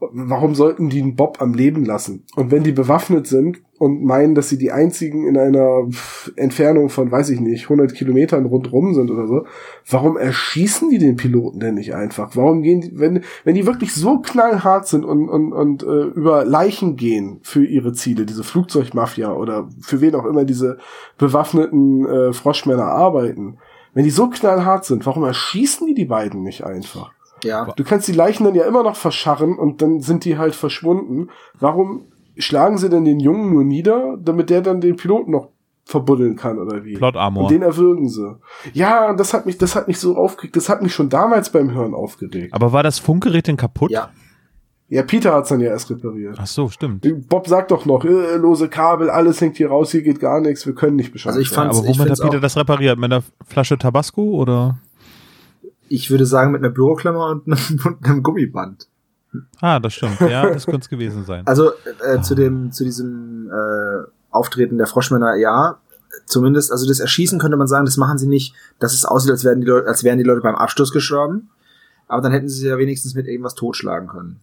Warum 0.00 0.54
sollten 0.54 0.90
die 0.90 1.02
einen 1.02 1.16
Bob 1.16 1.42
am 1.42 1.54
Leben 1.54 1.84
lassen? 1.84 2.24
Und 2.36 2.52
wenn 2.52 2.62
die 2.62 2.70
bewaffnet 2.70 3.26
sind 3.26 3.58
und 3.78 4.04
meinen, 4.04 4.36
dass 4.36 4.48
sie 4.48 4.56
die 4.56 4.70
einzigen 4.70 5.26
in 5.26 5.36
einer 5.36 5.88
Entfernung 6.36 6.88
von, 6.88 7.10
weiß 7.10 7.30
ich 7.30 7.40
nicht, 7.40 7.64
100 7.64 7.94
Kilometern 7.94 8.46
rundrum 8.46 8.94
sind 8.94 9.10
oder 9.10 9.26
so, 9.26 9.44
warum 9.90 10.16
erschießen 10.16 10.88
die 10.90 10.98
den 10.98 11.16
Piloten 11.16 11.58
denn 11.58 11.74
nicht 11.74 11.96
einfach? 11.96 12.36
Warum 12.36 12.62
gehen 12.62 12.80
die, 12.80 12.92
wenn, 12.94 13.24
wenn 13.42 13.56
die 13.56 13.66
wirklich 13.66 13.92
so 13.92 14.20
knallhart 14.20 14.86
sind 14.86 15.04
und, 15.04 15.28
und, 15.28 15.52
und 15.52 15.82
äh, 15.82 16.04
über 16.14 16.44
Leichen 16.44 16.94
gehen 16.94 17.40
für 17.42 17.64
ihre 17.64 17.92
Ziele, 17.92 18.24
diese 18.24 18.44
Flugzeugmafia 18.44 19.32
oder 19.32 19.68
für 19.80 20.00
wen 20.00 20.14
auch 20.14 20.26
immer 20.26 20.44
diese 20.44 20.78
bewaffneten 21.18 22.06
äh, 22.06 22.32
Froschmänner 22.32 22.84
arbeiten, 22.84 23.58
wenn 23.94 24.04
die 24.04 24.10
so 24.10 24.28
knallhart 24.28 24.84
sind, 24.84 25.06
warum 25.06 25.24
erschießen 25.24 25.88
die 25.88 25.94
die 25.94 26.04
beiden 26.04 26.44
nicht 26.44 26.62
einfach? 26.62 27.17
Ja. 27.44 27.64
Du 27.76 27.84
kannst 27.84 28.08
die 28.08 28.12
Leichen 28.12 28.44
dann 28.44 28.54
ja 28.54 28.64
immer 28.64 28.82
noch 28.82 28.96
verscharren 28.96 29.58
und 29.58 29.82
dann 29.82 30.00
sind 30.00 30.24
die 30.24 30.38
halt 30.38 30.54
verschwunden. 30.54 31.28
Warum 31.58 32.02
schlagen 32.36 32.78
sie 32.78 32.88
denn 32.88 33.04
den 33.04 33.20
Jungen 33.20 33.52
nur 33.52 33.64
nieder, 33.64 34.16
damit 34.22 34.50
der 34.50 34.60
dann 34.62 34.80
den 34.80 34.96
Piloten 34.96 35.32
noch 35.32 35.48
verbuddeln 35.84 36.36
kann 36.36 36.58
oder 36.58 36.84
wie? 36.84 36.94
Plot 36.94 37.16
Armor. 37.16 37.44
Und 37.44 37.50
den 37.50 37.62
erwürgen 37.62 38.08
sie. 38.08 38.36
Ja, 38.74 39.12
das 39.14 39.32
hat 39.34 39.46
mich, 39.46 39.56
das 39.58 39.74
hat 39.74 39.88
mich 39.88 39.98
so 39.98 40.16
aufgeregt. 40.16 40.54
Das 40.56 40.68
hat 40.68 40.82
mich 40.82 40.92
schon 40.94 41.08
damals 41.08 41.50
beim 41.50 41.70
Hören 41.72 41.94
aufgeregt. 41.94 42.52
Aber 42.54 42.72
war 42.72 42.82
das 42.82 42.98
Funkgerät 42.98 43.46
denn 43.46 43.56
kaputt? 43.56 43.90
Ja. 43.90 44.10
Ja, 44.90 45.02
Peter 45.02 45.34
hat's 45.34 45.50
dann 45.50 45.60
ja 45.60 45.68
erst 45.68 45.90
repariert. 45.90 46.36
Ach 46.40 46.46
so, 46.46 46.68
stimmt. 46.70 47.06
Bob 47.28 47.46
sagt 47.46 47.70
doch 47.72 47.84
noch, 47.84 48.04
äh, 48.06 48.36
lose 48.36 48.68
Kabel, 48.68 49.10
alles 49.10 49.38
hängt 49.40 49.58
hier 49.58 49.68
raus, 49.68 49.90
hier 49.90 50.00
geht 50.02 50.18
gar 50.18 50.40
nichts, 50.40 50.64
wir 50.64 50.74
können 50.74 50.96
nicht 50.96 51.12
Bescheid 51.12 51.28
Also 51.32 51.40
ich 51.40 51.50
fand's- 51.50 51.78
Aber 51.78 51.88
womit 51.88 52.10
hat 52.10 52.18
Peter 52.22 52.40
das 52.40 52.56
repariert? 52.56 52.98
Mit 52.98 53.12
einer 53.12 53.22
Flasche 53.46 53.76
Tabasco 53.76 54.22
oder? 54.22 54.78
Ich 55.88 56.10
würde 56.10 56.26
sagen 56.26 56.52
mit 56.52 56.62
einer 56.62 56.72
Büroklammer 56.72 57.26
und 57.30 57.46
einem, 57.46 57.80
und 57.84 58.04
einem 58.04 58.22
Gummiband. 58.22 58.88
Ah, 59.60 59.78
das 59.78 59.94
stimmt. 59.94 60.20
Ja, 60.20 60.48
das 60.48 60.64
könnte 60.64 60.80
es 60.80 60.88
gewesen 60.88 61.24
sein. 61.24 61.46
Also 61.46 61.72
äh, 62.02 62.20
zu 62.22 62.34
dem 62.34 62.72
zu 62.72 62.84
diesem 62.84 63.50
äh, 63.50 64.08
Auftreten 64.30 64.78
der 64.78 64.86
Froschmänner, 64.86 65.36
ja, 65.36 65.80
zumindest, 66.26 66.72
also 66.72 66.86
das 66.86 67.00
Erschießen 67.00 67.38
könnte 67.38 67.56
man 67.56 67.66
sagen, 67.66 67.84
das 67.84 67.96
machen 67.96 68.18
sie 68.18 68.26
nicht, 68.26 68.54
dass 68.78 68.94
es 68.94 69.04
aussieht, 69.04 69.30
als 69.30 69.44
wären 69.44 69.60
die 69.60 69.66
Leute, 69.66 69.86
als 69.86 70.04
wären 70.04 70.18
die 70.18 70.24
Leute 70.24 70.40
beim 70.40 70.54
Absturz 70.54 70.90
gestorben. 70.90 71.50
Aber 72.06 72.22
dann 72.22 72.32
hätten 72.32 72.48
sie 72.48 72.60
sie 72.60 72.68
ja 72.68 72.78
wenigstens 72.78 73.14
mit 73.14 73.26
irgendwas 73.26 73.54
totschlagen 73.54 74.08
können. 74.08 74.40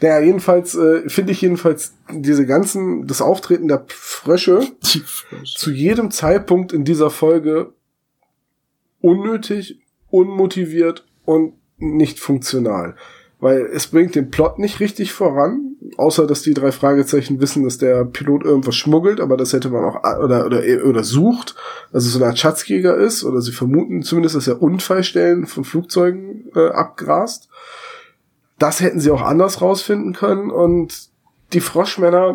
Naja, 0.00 0.20
jedenfalls 0.20 0.76
äh, 0.76 1.08
finde 1.08 1.32
ich 1.32 1.40
jedenfalls 1.40 1.94
diese 2.12 2.46
ganzen, 2.46 3.06
das 3.06 3.20
Auftreten 3.20 3.66
der 3.66 3.84
Frösche 3.88 4.60
zu 5.44 5.70
jedem 5.72 6.12
Zeitpunkt 6.12 6.72
in 6.72 6.84
dieser 6.84 7.10
Folge 7.10 7.72
unnötig, 9.00 9.80
unmotiviert 10.16 11.04
und 11.24 11.54
nicht 11.78 12.18
funktional. 12.18 12.96
Weil 13.38 13.66
es 13.66 13.88
bringt 13.88 14.14
den 14.14 14.30
Plot 14.30 14.58
nicht 14.58 14.80
richtig 14.80 15.12
voran, 15.12 15.76
außer 15.98 16.26
dass 16.26 16.40
die 16.40 16.54
drei 16.54 16.72
Fragezeichen 16.72 17.38
wissen, 17.38 17.64
dass 17.64 17.76
der 17.76 18.06
Pilot 18.06 18.44
irgendwas 18.44 18.76
schmuggelt, 18.76 19.20
aber 19.20 19.36
das 19.36 19.52
hätte 19.52 19.68
man 19.68 19.84
auch 19.84 19.96
oder 20.24 20.46
oder 20.46 20.62
oder 20.86 21.04
sucht, 21.04 21.54
also 21.92 22.08
so 22.08 22.18
eine 22.18 22.28
Art 22.28 22.38
Schatzjäger 22.38 22.96
ist 22.96 23.24
oder 23.24 23.42
sie 23.42 23.52
vermuten 23.52 24.02
zumindest, 24.02 24.36
dass 24.36 24.48
er 24.48 24.62
Unfallstellen 24.62 25.46
von 25.46 25.64
Flugzeugen 25.64 26.50
äh, 26.54 26.68
abgrast. 26.68 27.48
Das 28.58 28.80
hätten 28.80 29.00
sie 29.00 29.10
auch 29.10 29.20
anders 29.20 29.60
rausfinden 29.60 30.14
können 30.14 30.50
und 30.50 31.10
die 31.52 31.60
Froschmänner, 31.60 32.34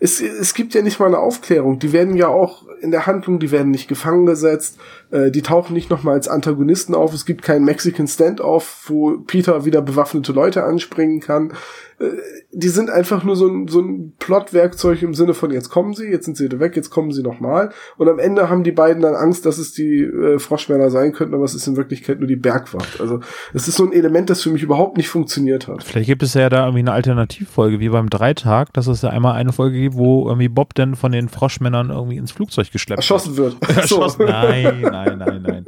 es, 0.00 0.20
es 0.20 0.54
gibt 0.54 0.74
ja 0.74 0.80
nicht 0.80 0.98
mal 0.98 1.06
eine 1.06 1.18
Aufklärung. 1.18 1.78
Die 1.78 1.92
werden 1.92 2.16
ja 2.16 2.28
auch 2.28 2.64
in 2.80 2.90
der 2.90 3.06
Handlung, 3.06 3.38
die 3.38 3.50
werden 3.50 3.70
nicht 3.70 3.86
gefangen 3.86 4.24
gesetzt, 4.24 4.78
äh, 5.10 5.30
die 5.30 5.42
tauchen 5.42 5.74
nicht 5.74 5.90
nochmal 5.90 6.14
als 6.14 6.28
Antagonisten 6.28 6.94
auf. 6.94 7.12
Es 7.12 7.26
gibt 7.26 7.42
keinen 7.42 7.64
Mexican 7.64 8.08
Standoff, 8.08 8.84
wo 8.86 9.18
Peter 9.18 9.64
wieder 9.66 9.82
bewaffnete 9.82 10.32
Leute 10.32 10.64
anspringen 10.64 11.20
kann. 11.20 11.52
Äh, 11.98 12.04
die 12.52 12.68
sind 12.68 12.90
einfach 12.90 13.24
nur 13.24 13.36
so 13.36 13.46
ein, 13.46 13.68
so 13.68 13.80
ein 13.80 14.14
Plotwerkzeug 14.18 15.02
im 15.02 15.14
Sinne 15.14 15.34
von 15.34 15.50
jetzt 15.50 15.68
kommen 15.68 15.94
sie, 15.94 16.06
jetzt 16.06 16.24
sind 16.24 16.36
sie 16.36 16.44
wieder 16.44 16.60
weg, 16.60 16.76
jetzt 16.76 16.90
kommen 16.90 17.12
sie 17.12 17.22
nochmal. 17.22 17.70
Und 17.96 18.08
am 18.08 18.18
Ende 18.18 18.48
haben 18.48 18.64
die 18.64 18.72
beiden 18.72 19.02
dann 19.02 19.14
Angst, 19.14 19.46
dass 19.46 19.58
es 19.58 19.72
die 19.72 20.02
äh, 20.02 20.38
Froschmänner 20.38 20.90
sein 20.90 21.12
könnten, 21.12 21.34
aber 21.34 21.44
es 21.44 21.54
ist 21.54 21.66
in 21.66 21.76
Wirklichkeit 21.76 22.18
nur 22.18 22.28
die 22.28 22.36
Bergwacht. 22.36 23.00
Also 23.00 23.20
es 23.54 23.68
ist 23.68 23.76
so 23.76 23.84
ein 23.84 23.92
Element, 23.92 24.30
das 24.30 24.42
für 24.42 24.50
mich 24.50 24.62
überhaupt 24.62 24.96
nicht 24.96 25.08
funktioniert 25.08 25.68
hat. 25.68 25.84
Vielleicht 25.84 26.06
gibt 26.06 26.22
es 26.22 26.34
ja 26.34 26.48
da 26.48 26.64
irgendwie 26.64 26.80
eine 26.80 26.92
Alternativfolge, 26.92 27.80
wie 27.80 27.88
beim 27.88 28.10
Dreitag, 28.10 28.72
dass 28.72 28.86
es 28.86 29.02
ja 29.02 29.10
einmal 29.10 29.34
eine 29.34 29.52
Folge 29.52 29.78
gibt, 29.78 29.96
wo 29.96 30.26
irgendwie 30.26 30.48
Bob 30.48 30.74
dann 30.74 30.96
von 30.96 31.12
den 31.12 31.28
Froschmännern 31.28 31.90
irgendwie 31.90 32.16
ins 32.16 32.32
Flugzeug 32.32 32.70
geschleppt 32.72 32.98
Erschossen 32.98 33.36
wird. 33.36 33.60
wird. 33.60 33.76
Erschossen? 33.76 34.26
Nein, 34.26 34.80
nein, 34.82 35.18
nein, 35.18 35.42
nein. 35.42 35.64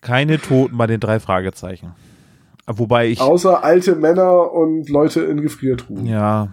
Keine 0.00 0.40
Toten 0.40 0.76
bei 0.76 0.86
den 0.86 1.00
drei 1.00 1.20
Fragezeichen. 1.20 1.94
Wobei 2.66 3.08
ich, 3.08 3.20
Außer 3.20 3.64
alte 3.64 3.96
Männer 3.96 4.52
und 4.52 4.88
Leute 4.88 5.22
in 5.22 5.40
Gefriertruhen. 5.40 6.06
ja, 6.06 6.52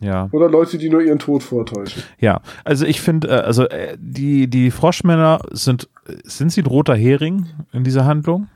ja. 0.00 0.28
Oder 0.32 0.50
Leute, 0.50 0.76
die 0.78 0.90
nur 0.90 1.00
ihren 1.00 1.18
Tod 1.18 1.42
vortäuschen. 1.42 2.02
Ja, 2.18 2.42
also 2.64 2.84
ich 2.84 3.00
finde, 3.00 3.28
äh, 3.28 3.40
also 3.40 3.64
äh, 3.64 3.96
die, 3.98 4.48
die 4.48 4.70
Froschmänner 4.70 5.40
sind, 5.52 5.88
sind 6.24 6.52
sie 6.52 6.62
ein 6.62 6.66
roter 6.66 6.94
Hering 6.94 7.46
in 7.72 7.82
dieser 7.82 8.04
Handlung? 8.04 8.48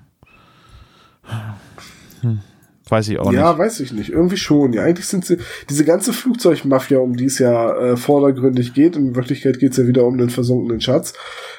Hm, 2.20 2.40
weiß 2.88 3.09
ich 3.09 3.18
auch 3.18 3.32
ja, 3.32 3.51
nicht. 3.51 3.59
weiß 3.59 3.80
ich 3.80 3.92
nicht. 3.92 4.11
Irgendwie 4.11 4.36
schon. 4.36 4.74
Ja, 4.74 4.82
eigentlich 4.82 5.07
sind 5.07 5.24
sie, 5.24 5.38
diese 5.70 5.84
ganze 5.84 6.12
Flugzeugmafia, 6.12 6.98
um 6.98 7.16
die 7.16 7.26
es 7.26 7.38
ja 7.38 7.74
äh, 7.74 7.96
vordergründig 7.96 8.74
geht, 8.74 8.96
in 8.96 9.16
Wirklichkeit 9.16 9.59
geht 9.59 9.72
es 9.72 9.78
ja 9.78 9.86
wieder 9.86 10.05
um 10.05 10.18
den 10.18 10.30
versunkenen 10.30 10.80
Schatz, 10.80 11.14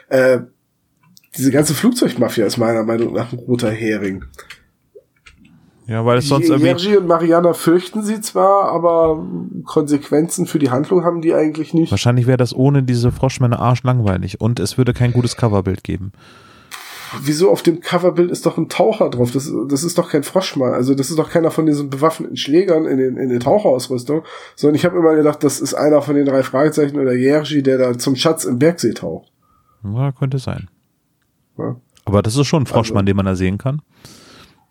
äh, 0.10 0.42
diese 1.38 1.52
ganze 1.52 1.74
Flugzeugmafia 1.74 2.46
ist 2.46 2.58
meiner 2.58 2.84
Meinung 2.84 3.14
nach 3.14 3.32
ein 3.32 3.39
roter 3.39 3.72
Hering. 3.72 4.26
Ja, 5.88 6.06
weil 6.06 6.20
es 6.20 6.28
sonst 6.28 6.48
irgendwie. 6.48 6.68
Jerzy 6.68 6.96
und 6.96 7.08
Mariana 7.08 7.54
fürchten 7.54 8.04
sie 8.04 8.22
zwar, 8.22 8.72
aber 8.72 9.26
Konsequenzen 9.66 10.46
für 10.46 10.60
die 10.60 10.70
Handlung 10.70 11.04
haben 11.04 11.22
die 11.22 11.34
eigentlich 11.34 11.74
nicht. 11.74 11.92
Wahrscheinlich 11.92 12.28
wäre 12.28 12.38
das 12.38 12.56
ohne 12.56 12.84
diese 12.84 13.12
Froschmänner 13.12 13.60
arschlangweilig 13.60 14.40
und 14.40 14.60
es 14.60 14.78
würde 14.78 14.94
kein 14.94 15.12
gutes 15.12 15.36
Coverbild 15.36 15.84
geben. 15.84 16.12
Wieso 17.24 17.52
auf 17.52 17.62
dem 17.62 17.82
Coverbild 17.82 18.32
ist 18.32 18.46
doch 18.46 18.58
ein 18.58 18.70
Taucher 18.70 19.10
drauf? 19.10 19.32
Das, 19.32 19.52
das 19.68 19.84
ist 19.84 19.98
doch 19.98 20.10
kein 20.10 20.24
Froschmann. 20.24 20.72
Also 20.74 20.96
das 20.96 21.10
ist 21.10 21.20
doch 21.20 21.30
keiner 21.30 21.52
von 21.52 21.66
diesen 21.66 21.90
bewaffneten 21.90 22.38
Schlägern 22.38 22.86
in 22.86 22.98
den, 23.00 23.18
in 23.18 23.28
den 23.28 23.42
Taucherausrüstung, 23.42 24.24
sondern 24.56 24.76
ich 24.76 24.86
habe 24.86 24.98
immer 24.98 25.16
gedacht, 25.16 25.44
das 25.44 25.60
ist 25.60 25.74
einer 25.74 26.02
von 26.02 26.16
den 26.16 26.26
drei 26.26 26.42
Fragezeichen 26.42 26.98
oder 26.98 27.12
Jerzy, 27.14 27.64
der 27.64 27.78
da 27.78 27.98
zum 27.98 28.16
Schatz 28.16 28.46
im 28.46 28.60
Bergsee 28.60 28.94
taucht. 28.94 29.30
Ja, 29.84 30.14
könnte 30.14 30.38
sein. 30.40 30.70
Ja. 31.58 31.76
Aber 32.06 32.22
das 32.22 32.38
ist 32.38 32.48
schon 32.48 32.64
ein 32.64 32.68
Froschmann, 32.68 33.00
Also- 33.00 33.06
den 33.08 33.18
man 33.18 33.26
da 33.26 33.36
sehen 33.36 33.58
kann. 33.58 33.82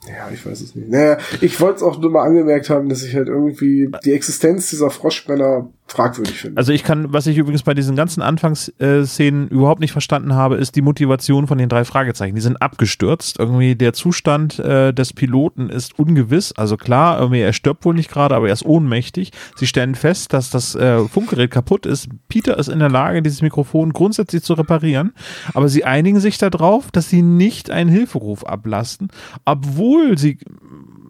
Ja, 0.08 0.30
ich 0.32 0.44
weiß 0.44 0.60
es 0.62 0.74
nicht. 0.74 0.88
Naja, 0.88 1.18
ich 1.40 1.60
wollte 1.60 1.76
es 1.76 1.82
auch 1.82 1.98
nur 1.98 2.10
mal 2.10 2.24
angemerkt 2.24 2.70
haben, 2.70 2.88
dass 2.88 3.02
ich 3.02 3.14
halt 3.14 3.28
irgendwie 3.28 3.90
die 4.04 4.12
Existenz 4.12 4.70
dieser 4.70 4.90
Froschmänner 4.90 5.70
fragwürdig 5.90 6.36
finde. 6.36 6.56
Also 6.56 6.72
ich 6.72 6.84
kann, 6.84 7.12
was 7.12 7.26
ich 7.26 7.36
übrigens 7.36 7.62
bei 7.62 7.74
diesen 7.74 7.96
ganzen 7.96 8.22
Anfangsszenen 8.22 9.48
überhaupt 9.48 9.80
nicht 9.80 9.92
verstanden 9.92 10.34
habe, 10.34 10.56
ist 10.56 10.76
die 10.76 10.82
Motivation 10.82 11.46
von 11.46 11.58
den 11.58 11.68
drei 11.68 11.84
Fragezeichen. 11.84 12.34
Die 12.34 12.40
sind 12.40 12.62
abgestürzt. 12.62 13.38
Irgendwie 13.38 13.74
der 13.74 13.92
Zustand 13.92 14.58
äh, 14.58 14.92
des 14.92 15.12
Piloten 15.12 15.68
ist 15.68 15.98
ungewiss. 15.98 16.52
Also 16.52 16.76
klar, 16.76 17.18
irgendwie 17.18 17.40
er 17.40 17.52
stirbt 17.52 17.84
wohl 17.84 17.94
nicht 17.94 18.10
gerade, 18.10 18.34
aber 18.36 18.46
er 18.46 18.52
ist 18.52 18.64
ohnmächtig. 18.64 19.32
Sie 19.56 19.66
stellen 19.66 19.94
fest, 19.94 20.32
dass 20.32 20.50
das 20.50 20.74
äh, 20.74 21.00
Funkgerät 21.08 21.50
kaputt 21.50 21.86
ist. 21.86 22.08
Peter 22.28 22.56
ist 22.56 22.68
in 22.68 22.78
der 22.78 22.90
Lage, 22.90 23.22
dieses 23.22 23.42
Mikrofon 23.42 23.92
grundsätzlich 23.92 24.42
zu 24.42 24.54
reparieren. 24.54 25.12
Aber 25.54 25.68
sie 25.68 25.84
einigen 25.84 26.20
sich 26.20 26.38
darauf, 26.38 26.90
dass 26.92 27.08
sie 27.08 27.22
nicht 27.22 27.70
einen 27.70 27.90
Hilferuf 27.90 28.46
ablasten, 28.46 29.08
obwohl 29.44 30.16
sie 30.16 30.38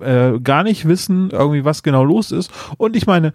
äh, 0.01 0.41
gar 0.41 0.63
nicht 0.63 0.89
wissen, 0.89 1.31
irgendwie 1.31 1.65
was 1.65 1.83
genau 1.83 2.05
los 2.05 2.33
ist. 2.33 2.51
Und 2.79 2.97
ich 2.97 3.07
meine, 3.07 3.33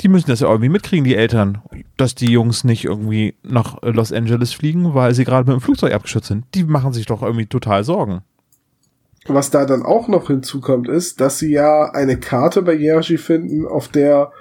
die 0.00 0.08
müssen 0.08 0.30
das 0.30 0.40
ja 0.40 0.48
irgendwie 0.48 0.68
mitkriegen, 0.68 1.04
die 1.04 1.16
Eltern, 1.16 1.58
dass 1.96 2.14
die 2.14 2.30
Jungs 2.30 2.64
nicht 2.64 2.84
irgendwie 2.84 3.34
nach 3.42 3.82
Los 3.82 4.12
Angeles 4.12 4.52
fliegen, 4.52 4.94
weil 4.94 5.14
sie 5.14 5.24
gerade 5.24 5.50
mit 5.50 5.60
dem 5.60 5.62
Flugzeug 5.62 5.92
abgestürzt 5.92 6.28
sind. 6.28 6.44
Die 6.54 6.64
machen 6.64 6.92
sich 6.92 7.06
doch 7.06 7.22
irgendwie 7.22 7.46
total 7.46 7.84
Sorgen. 7.84 8.22
Was 9.26 9.50
da 9.50 9.66
dann 9.66 9.82
auch 9.82 10.08
noch 10.08 10.28
hinzukommt, 10.28 10.88
ist, 10.88 11.20
dass 11.20 11.38
sie 11.38 11.52
ja 11.52 11.90
eine 11.92 12.18
Karte 12.18 12.62
bei 12.62 12.74
Jerzy 12.74 13.18
finden, 13.18 13.66
auf 13.66 13.88
der 13.88 14.32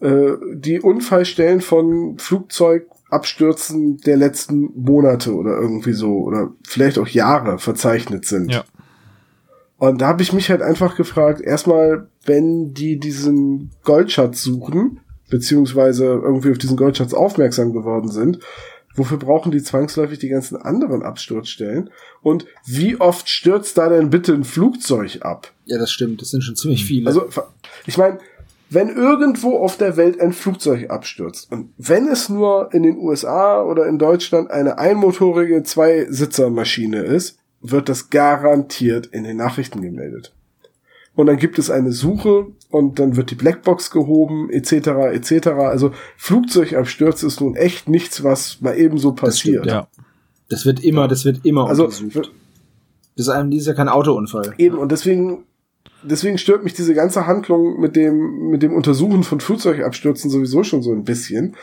äh, 0.00 0.32
die 0.54 0.80
Unfallstellen 0.80 1.60
von 1.60 2.16
Flugzeugabstürzen 2.18 3.98
der 3.98 4.16
letzten 4.16 4.70
Monate 4.76 5.34
oder 5.34 5.58
irgendwie 5.58 5.92
so 5.92 6.20
oder 6.20 6.50
vielleicht 6.62 6.98
auch 6.98 7.08
Jahre 7.08 7.58
verzeichnet 7.58 8.24
sind. 8.24 8.52
Ja. 8.52 8.64
Und 9.78 10.00
da 10.00 10.08
habe 10.08 10.22
ich 10.22 10.32
mich 10.32 10.50
halt 10.50 10.60
einfach 10.60 10.96
gefragt, 10.96 11.40
erstmal, 11.40 12.08
wenn 12.24 12.74
die 12.74 12.98
diesen 12.98 13.70
Goldschatz 13.84 14.42
suchen, 14.42 15.00
beziehungsweise 15.30 16.04
irgendwie 16.04 16.50
auf 16.50 16.58
diesen 16.58 16.76
Goldschatz 16.76 17.14
aufmerksam 17.14 17.72
geworden 17.72 18.10
sind, 18.10 18.40
wofür 18.96 19.18
brauchen 19.18 19.52
die 19.52 19.62
zwangsläufig 19.62 20.18
die 20.18 20.28
ganzen 20.28 20.56
anderen 20.56 21.02
Absturzstellen? 21.02 21.90
Und 22.22 22.46
wie 22.66 23.00
oft 23.00 23.28
stürzt 23.28 23.78
da 23.78 23.88
denn 23.88 24.10
bitte 24.10 24.34
ein 24.34 24.44
Flugzeug 24.44 25.20
ab? 25.22 25.52
Ja, 25.64 25.78
das 25.78 25.92
stimmt. 25.92 26.20
Das 26.20 26.30
sind 26.30 26.42
schon 26.42 26.56
ziemlich 26.56 26.84
viele. 26.84 27.06
Also, 27.06 27.28
ich 27.86 27.96
meine, 27.96 28.18
wenn 28.70 28.88
irgendwo 28.88 29.58
auf 29.58 29.76
der 29.76 29.96
Welt 29.96 30.20
ein 30.20 30.32
Flugzeug 30.32 30.90
abstürzt 30.90 31.50
und 31.50 31.72
wenn 31.78 32.08
es 32.08 32.28
nur 32.28 32.74
in 32.74 32.82
den 32.82 32.98
USA 32.98 33.62
oder 33.62 33.86
in 33.86 33.98
Deutschland 33.98 34.50
eine 34.50 34.78
einmotorige 34.78 35.62
Zweisitzer-Maschine 35.62 37.02
ist, 37.02 37.38
wird 37.60 37.88
das 37.88 38.10
garantiert 38.10 39.06
in 39.06 39.24
den 39.24 39.36
Nachrichten 39.36 39.82
gemeldet. 39.82 40.34
Und 41.14 41.26
dann 41.26 41.36
gibt 41.36 41.58
es 41.58 41.68
eine 41.68 41.90
Suche 41.90 42.46
und 42.70 43.00
dann 43.00 43.16
wird 43.16 43.32
die 43.32 43.34
Blackbox 43.34 43.90
gehoben, 43.90 44.50
etc., 44.50 44.72
etc. 45.12 45.48
Also 45.48 45.90
Flugzeugabstürze 46.16 47.26
ist 47.26 47.40
nun 47.40 47.56
echt 47.56 47.88
nichts, 47.88 48.22
was 48.22 48.60
mal 48.60 48.78
eben 48.78 48.98
so 48.98 49.10
Das 49.10 49.40
stimmt, 49.40 49.62
passiert. 49.62 49.66
Ja. 49.66 49.88
das 50.48 50.64
wird 50.64 50.84
immer, 50.84 51.08
das 51.08 51.24
wird 51.24 51.44
immer 51.44 51.68
Also 51.68 51.86
untersucht. 51.86 52.30
Das 53.16 53.26
ist, 53.26 53.28
ein, 53.30 53.50
das 53.50 53.62
ist 53.62 53.66
ja 53.66 53.74
kein 53.74 53.88
Autounfall. 53.88 54.54
Eben, 54.58 54.78
und 54.78 54.92
deswegen, 54.92 55.44
deswegen 56.04 56.38
stört 56.38 56.62
mich 56.62 56.74
diese 56.74 56.94
ganze 56.94 57.26
Handlung 57.26 57.80
mit 57.80 57.96
dem, 57.96 58.50
mit 58.50 58.62
dem 58.62 58.72
Untersuchen 58.72 59.24
von 59.24 59.40
Flugzeugabstürzen 59.40 60.30
sowieso 60.30 60.62
schon 60.62 60.82
so 60.84 60.92
ein 60.92 61.02
bisschen. 61.02 61.56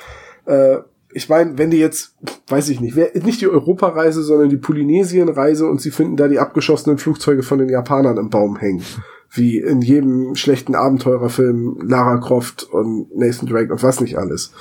Äh, 0.46 0.80
ich 1.16 1.30
meine, 1.30 1.58
wenn 1.58 1.72
die 1.72 1.78
jetzt, 1.78 2.14
weiß 2.50 2.68
ich 2.68 2.82
nicht, 2.82 2.98
wer, 2.98 3.12
nicht 3.24 3.40
die 3.40 3.48
Europareise, 3.48 4.22
sondern 4.22 4.50
die 4.50 4.58
Polynesienreise 4.58 5.66
und 5.66 5.80
sie 5.80 5.92
finden 5.92 6.18
da 6.18 6.28
die 6.28 6.40
abgeschossenen 6.40 6.98
Flugzeuge 6.98 7.42
von 7.42 7.58
den 7.58 7.70
Japanern 7.70 8.18
im 8.18 8.30
Baum 8.30 8.58
hängen. 8.58 8.84
Wie 9.30 9.60
in 9.60 9.82
jedem 9.82 10.36
schlechten 10.36 10.76
Abenteurerfilm 10.76 11.80
Lara 11.88 12.18
Croft 12.18 12.64
und 12.64 13.16
Nathan 13.16 13.48
Drake 13.48 13.72
und 13.72 13.82
was 13.82 14.02
nicht 14.02 14.18
alles. 14.18 14.52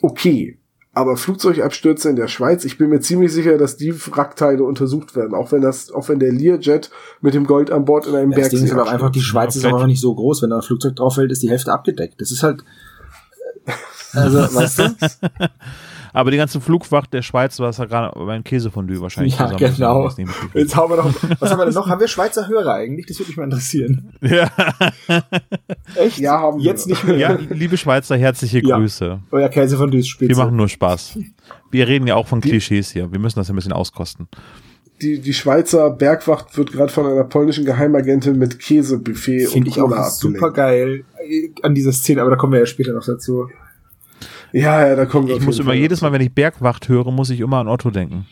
Okay. 0.00 0.56
Aber 0.94 1.16
Flugzeugabstürze 1.16 2.10
in 2.10 2.16
der 2.16 2.28
Schweiz, 2.28 2.64
ich 2.64 2.78
bin 2.78 2.88
mir 2.88 3.00
ziemlich 3.00 3.32
sicher, 3.32 3.58
dass 3.58 3.76
die 3.76 3.94
Wrackteile 3.94 4.62
untersucht 4.62 5.16
werden, 5.16 5.34
auch 5.34 5.50
wenn 5.50 5.62
das, 5.62 5.90
auch 5.90 6.08
wenn 6.08 6.20
der 6.20 6.32
Learjet 6.32 6.90
mit 7.20 7.34
dem 7.34 7.46
Gold 7.46 7.72
an 7.72 7.84
Bord 7.84 8.06
in 8.06 8.14
einem 8.14 8.30
Das 8.30 8.50
Ding 8.50 8.64
ist 8.64 8.72
aber 8.72 8.84
auch 8.84 8.92
einfach, 8.92 9.10
die. 9.10 9.20
Schweiz 9.20 9.56
ist 9.56 9.64
aber 9.64 9.76
einfach 9.76 9.88
nicht 9.88 10.00
so 10.00 10.14
groß. 10.14 10.42
Wenn 10.42 10.50
da 10.50 10.56
ein 10.56 10.62
Flugzeug 10.62 10.94
drauf 10.94 11.16
fällt, 11.16 11.32
ist 11.32 11.42
die 11.42 11.50
Hälfte 11.50 11.72
abgedeckt. 11.72 12.20
Das 12.20 12.30
ist 12.30 12.44
halt, 12.44 12.64
also, 14.12 14.38
weißt 14.54 14.78
du? 14.78 14.94
Aber 16.14 16.30
die 16.30 16.38
ganze 16.38 16.60
Flugwacht 16.60 17.12
der 17.12 17.20
Schweiz 17.22 17.58
war 17.60 17.68
es 17.68 17.76
ja 17.76 17.84
gerade 17.84 18.18
beim 18.18 18.42
Käsefondue 18.42 19.00
wahrscheinlich. 19.00 19.38
Ja, 19.38 19.50
zusammen. 19.50 19.74
genau. 19.76 20.10
Jetzt 20.54 20.74
haben 20.74 20.90
wir 20.90 20.96
noch, 20.96 21.14
was 21.38 21.50
haben 21.50 21.58
wir 21.60 21.66
denn 21.66 21.74
noch? 21.74 21.86
Haben 21.88 22.00
wir 22.00 22.08
Schweizer 22.08 22.48
Hörer 22.48 22.74
eigentlich? 22.74 23.06
Das 23.06 23.18
würde 23.18 23.28
mich 23.28 23.36
mal 23.36 23.44
interessieren. 23.44 24.12
Ja. 24.22 24.48
Echt? 25.94 26.18
Ja, 26.18 26.40
haben 26.40 26.58
wir. 26.58 26.64
Jetzt 26.64 26.86
nicht 26.86 27.04
mehr. 27.04 27.16
ja, 27.18 27.38
liebe 27.50 27.76
Schweizer, 27.76 28.16
herzliche 28.16 28.66
Ja. 28.66 28.78
Grüße. 28.78 29.20
Euer 29.30 29.48
Käse 29.50 29.76
von 29.76 29.92
Wir 29.92 30.02
Spitze. 30.02 30.40
machen 30.40 30.56
nur 30.56 30.68
Spaß. 30.68 31.18
Wir 31.70 31.86
reden 31.86 32.06
ja 32.06 32.14
auch 32.16 32.26
von 32.26 32.40
Klischees 32.40 32.90
hier. 32.90 33.12
Wir 33.12 33.18
müssen 33.18 33.38
das 33.38 33.50
ein 33.50 33.56
bisschen 33.56 33.72
auskosten. 33.72 34.28
Die, 35.00 35.20
die 35.20 35.34
Schweizer 35.34 35.90
Bergwacht 35.90 36.56
wird 36.56 36.72
gerade 36.72 36.92
von 36.92 37.06
einer 37.06 37.24
polnischen 37.24 37.64
Geheimagentin 37.64 38.36
mit 38.38 38.58
Käsebuffet 38.58 39.46
und 39.46 39.52
Finde 39.52 39.70
ich 39.70 39.80
auch 39.80 39.88
Cola 39.88 40.10
super 40.10 40.52
geil 40.52 41.04
äh, 41.24 41.50
an 41.62 41.74
dieser 41.74 41.92
Szene, 41.92 42.20
aber 42.20 42.30
da 42.30 42.36
kommen 42.36 42.52
wir 42.52 42.60
ja 42.60 42.66
später 42.66 42.92
noch 42.92 43.04
dazu. 43.04 43.48
Ja, 44.52 44.86
ja, 44.86 44.96
da 44.96 45.06
kommen 45.06 45.28
wir 45.28 45.36
Ich 45.36 45.42
muss 45.42 45.58
immer 45.58 45.70
Fall 45.70 45.76
jedes 45.76 46.00
Mal, 46.00 46.12
wenn 46.12 46.20
ich 46.20 46.32
Bergwacht 46.32 46.88
höre, 46.88 47.10
muss 47.12 47.30
ich 47.30 47.40
immer 47.40 47.58
an 47.58 47.68
Otto 47.68 47.90
denken. 47.90 48.26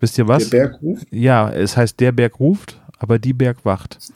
Wisst 0.00 0.18
ihr 0.18 0.28
was? 0.28 0.50
Der 0.50 0.58
Berg 0.58 0.82
ruft. 0.82 1.06
Ja, 1.10 1.50
es 1.50 1.76
heißt 1.76 1.98
der 2.00 2.12
Berg 2.12 2.38
ruft, 2.40 2.80
aber 2.98 3.18
die 3.18 3.32
Bergwacht. 3.32 3.98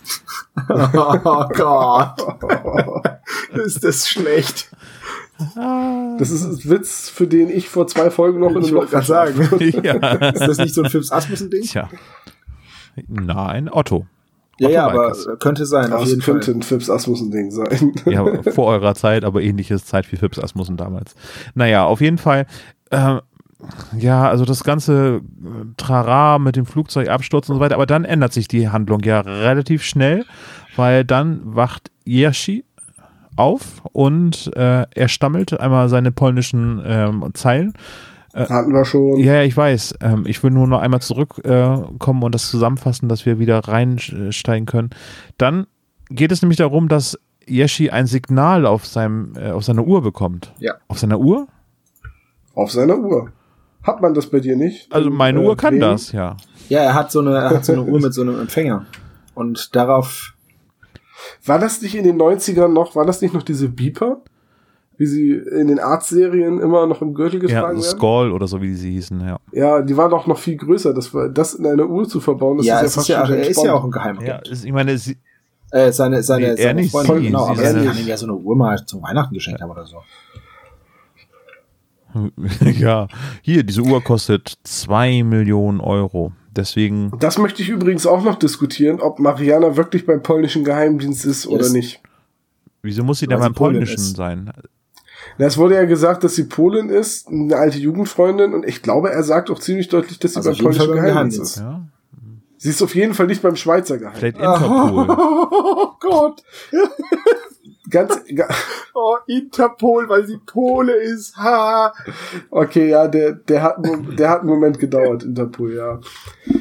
Oh 0.69 1.49
Gott. 1.55 2.21
ist 3.65 3.85
das 3.85 4.09
schlecht. 4.09 4.71
Das 6.19 6.31
ist 6.31 6.45
ein 6.45 6.71
Witz, 6.71 7.09
für 7.09 7.27
den 7.27 7.49
ich 7.49 7.69
vor 7.69 7.87
zwei 7.87 8.11
Folgen 8.11 8.41
noch 8.41 8.51
in 8.51 8.57
einem 8.65 8.75
Loch 8.75 8.89
sagen. 9.03 9.49
ja. 9.83 9.95
Ist 10.31 10.47
das 10.49 10.59
nicht 10.59 10.75
so 10.75 10.83
ein 10.83 10.91
Phipps 10.91 11.13
Asmussen-Ding? 11.13 11.63
Tja. 11.63 11.89
Nein, 13.07 13.69
Otto. 13.71 14.07
Ja, 14.59 14.69
ja, 14.69 14.87
Otto 14.87 14.91
aber 14.95 15.03
Walkes. 15.05 15.29
könnte 15.39 15.67
sein, 15.67 15.93
auf 15.93 16.01
Das 16.03 16.19
könnte 16.25 16.47
Fall. 16.47 16.55
ein 16.55 16.63
Phipps 16.63 16.91
Asmussen-Ding 16.91 17.53
sein. 17.53 17.93
Ja, 18.07 18.43
vor 18.53 18.67
eurer 18.67 18.95
Zeit, 18.97 19.25
aber 19.25 19.41
ähnliches 19.41 19.85
Zeit 19.85 20.11
wie 20.11 20.17
Phipps 20.17 20.41
Asmussen 20.41 20.77
damals. 20.77 21.15
Naja, 21.55 21.85
auf 21.85 22.01
jeden 22.01 22.19
Fall. 22.19 22.47
Äh, 22.91 23.19
ja, 23.97 24.29
also 24.29 24.45
das 24.45 24.65
ganze 24.65 25.17
äh, 25.17 25.21
Trara 25.77 26.39
mit 26.39 26.57
dem 26.57 26.67
Flugzeugabsturz 26.67 27.49
und 27.49 27.57
so 27.57 27.61
weiter, 27.61 27.75
aber 27.77 27.87
dann 27.87 28.05
ändert 28.05 28.33
sich 28.33 28.49
die 28.49 28.69
Handlung 28.69 29.01
ja 29.03 29.21
relativ 29.21 29.85
schnell, 29.85 30.25
weil 30.77 31.05
dann 31.05 31.41
wacht 31.45 31.91
Jerzy 32.05 32.65
auf 33.39 33.83
und 33.93 34.51
äh, 34.57 34.87
er 34.95 35.09
stammelt 35.09 35.59
einmal 35.59 35.89
seine 35.89 36.13
polnischen 36.13 36.83
ähm, 36.85 37.31
Zeilen. 37.35 37.75
Hatten 38.35 38.73
wir 38.73 38.85
schon. 38.85 39.19
Ja, 39.19 39.35
ja, 39.35 39.43
ich 39.43 39.57
weiß. 39.57 39.95
Ähm, 40.01 40.25
ich 40.27 40.43
will 40.43 40.51
nur 40.51 40.67
noch 40.67 40.81
einmal 40.81 41.01
zurückkommen 41.01 42.23
äh, 42.23 42.25
und 42.25 42.35
das 42.35 42.51
zusammenfassen, 42.51 43.09
dass 43.09 43.27
wir 43.27 43.39
wieder 43.39 43.59
reinsteigen 43.61 44.67
können. 44.67 44.91
Dann 45.39 45.67
geht 46.11 46.31
es 46.31 46.43
nämlich 46.43 46.59
darum, 46.59 46.89
dass 46.89 47.19
Yeshi 47.49 47.91
ein 47.91 48.07
Signal 48.07 48.67
auf, 48.67 48.87
seinem, 48.87 49.33
äh, 49.37 49.51
auf 49.51 49.65
seiner 49.65 49.87
Uhr 49.87 50.03
bekommt. 50.03 50.53
Ja. 50.59 50.75
Auf 50.89 50.99
seiner 50.99 51.19
Uhr? 51.19 51.49
Auf 52.55 52.71
seiner 52.71 52.99
Uhr. 52.99 53.33
Hat 53.83 54.03
man 54.03 54.15
das 54.15 54.27
bei 54.27 54.41
dir 54.41 54.57
nicht? 54.57 54.93
Also 54.93 55.11
meine 55.11 55.41
äh, 55.41 55.47
Uhr 55.47 55.57
kann 55.57 55.79
Bremen? 55.79 55.93
das, 55.93 56.13
ja. 56.13 56.37
Ja, 56.69 56.81
er 56.81 56.95
hat 56.95 57.11
so 57.11 57.21
eine, 57.21 57.37
er 57.37 57.51
hat 57.51 57.65
so 57.65 57.73
eine 57.73 57.83
Uhr 57.83 58.01
mit 58.01 58.13
so 58.13 58.23
einem 58.23 58.39
Empfänger. 58.39 58.87
Und 59.35 59.75
darauf, 59.75 60.35
War 61.45 61.59
das 61.59 61.81
nicht 61.83 61.95
in 61.95 62.05
den 62.05 62.17
90ern 62.21 62.69
noch, 62.69 62.95
war 62.97 63.05
das 63.07 63.21
nicht 63.21 63.35
noch 63.35 63.43
diese 63.43 63.69
Beeper? 63.69 64.21
Wie 64.97 65.07
sie 65.07 65.33
in 65.33 65.69
den 65.69 65.79
Arztserien 65.79 66.59
immer 66.61 66.87
noch 66.87 67.03
im 67.03 67.15
Gürtel 67.15 67.41
Ja, 67.41 67.47
getragen 67.47 67.77
werden? 67.81 67.83
Skull 67.83 68.33
oder 68.33 68.49
so, 68.49 68.61
wie 68.61 68.75
sie 68.75 68.91
hießen, 68.93 69.21
ja. 69.21 69.39
Ja, 69.53 69.81
die 69.83 69.97
war 69.97 70.09
doch 70.09 70.27
noch 70.27 70.39
viel 70.39 70.57
größer. 70.57 70.93
Das, 70.93 71.15
war, 71.15 71.29
das 71.29 71.55
in 71.55 71.65
eine 71.67 71.87
Uhr 71.87 72.09
zu 72.09 72.19
verbauen, 72.21 72.57
das 72.57 72.67
ja, 72.67 72.81
ist 72.81 72.97
es 72.97 72.97
ja 72.97 73.01
ist 73.03 73.09
ja, 73.09 73.19
fast 73.19 73.29
schon 73.31 73.39
er 73.39 73.49
ist 73.49 73.63
ja 73.65 73.75
auch 73.75 73.85
ein 73.85 73.91
Geheimagent. 73.93 74.47
Ja, 74.47 74.53
ist, 74.53 74.65
ich 74.65 74.73
meine, 74.73 74.99
sie, 74.99 75.17
Äh, 75.71 75.93
seine, 75.93 76.23
seine, 76.25 76.47
Nee, 76.47 76.51
er 76.51 76.57
seine 76.57 76.81
nicht, 76.81 76.91
Freundin, 76.91 77.17
sie, 77.17 77.27
genau, 77.27 77.45
sie 77.45 77.51
aber 77.61 77.69
eine- 77.69 77.85
kann 77.85 77.97
ihm 77.99 78.07
ja 78.09 78.17
so 78.17 78.27
eine 78.27 78.35
Uhr 78.35 78.57
mal 78.57 78.85
zu 78.87 79.01
Weihnachten 79.03 79.35
geschenkt 79.35 79.61
haben 79.61 79.71
oder 79.71 79.87
so. 79.87 79.99
ja, 82.79 83.07
hier, 83.43 83.63
diese 83.65 83.83
Uhr 83.83 84.03
kostet 84.03 84.55
2 84.65 85.23
Millionen 85.23 85.81
Euro. 85.81 86.33
Deswegen, 86.59 87.13
Das 87.21 87.39
möchte 87.39 87.63
ich 87.63 87.69
übrigens 87.69 88.05
auch 88.05 88.23
noch 88.25 88.35
diskutieren, 88.37 89.01
ob 89.01 89.21
Mariana 89.21 89.77
wirklich 89.77 90.05
beim 90.05 90.23
polnischen 90.23 90.65
Geheimdienst 90.65 91.25
ist 91.25 91.47
oder 91.47 91.61
Ist- 91.63 91.73
nicht. 91.73 92.01
wieso 92.83 93.05
muss 93.05 93.21
sie 93.21 93.29
denn 93.29 93.39
beim 93.39 93.55
Polin 93.55 93.77
Polnischen 93.77 93.95
ist. 94.01 94.17
sein? 94.17 94.51
Na, 95.39 95.47
Es 95.47 95.57
wurde 95.57 95.77
ja 95.77 95.85
gesagt, 95.85 96.25
dass 96.25 96.35
sie 96.35 96.45
Polin 96.45 96.89
ist, 96.89 97.29
eine 97.29 97.57
alte 97.57 97.79
Jugendfreundin, 97.79 98.55
und 98.55 98.67
ich 98.67 98.83
glaube, 98.83 99.11
er 99.13 99.23
sagt 99.23 99.51
auch 99.51 99.61
ziemlich 99.61 99.89
deutlich, 99.89 100.19
dass 100.19 100.33
sie 100.33 100.39
Also 100.39 100.51
beim 100.51 100.59
polnischen 100.75 100.93
Geheimdienst 100.93 101.41
ist. 101.41 101.57
Ja, 101.59 101.81
Sie 102.61 102.71
ist 102.71 102.83
auf 102.83 102.97
jeden 102.97 103.15
Fall 103.15 103.29
nicht 103.29 103.41
beim 103.41 103.55
Schweizer 103.55 103.99
Geheimdienst. 103.99 104.37
vielleicht 104.37 104.61
Interpol. 104.61 105.07
Oh 105.71 105.91
Gott. 106.01 106.43
Ganz, 107.91 108.21
ga, 108.35 108.49
Oh, 108.95 109.17
Interpol, 109.27 110.09
weil 110.09 110.27
sie 110.27 110.39
Pole 110.45 110.93
ist. 110.93 111.37
Ha. 111.37 111.93
okay, 112.51 112.89
ja, 112.89 113.07
der, 113.07 113.33
der 113.33 113.63
hat, 113.63 113.77
einen- 113.85 114.17
der 114.17 114.29
hat 114.31 114.41
einen 114.41 114.49
Moment 114.51 114.79
gedauert, 114.81 115.23
Interpol, 115.23 115.75
ja. 115.75 116.01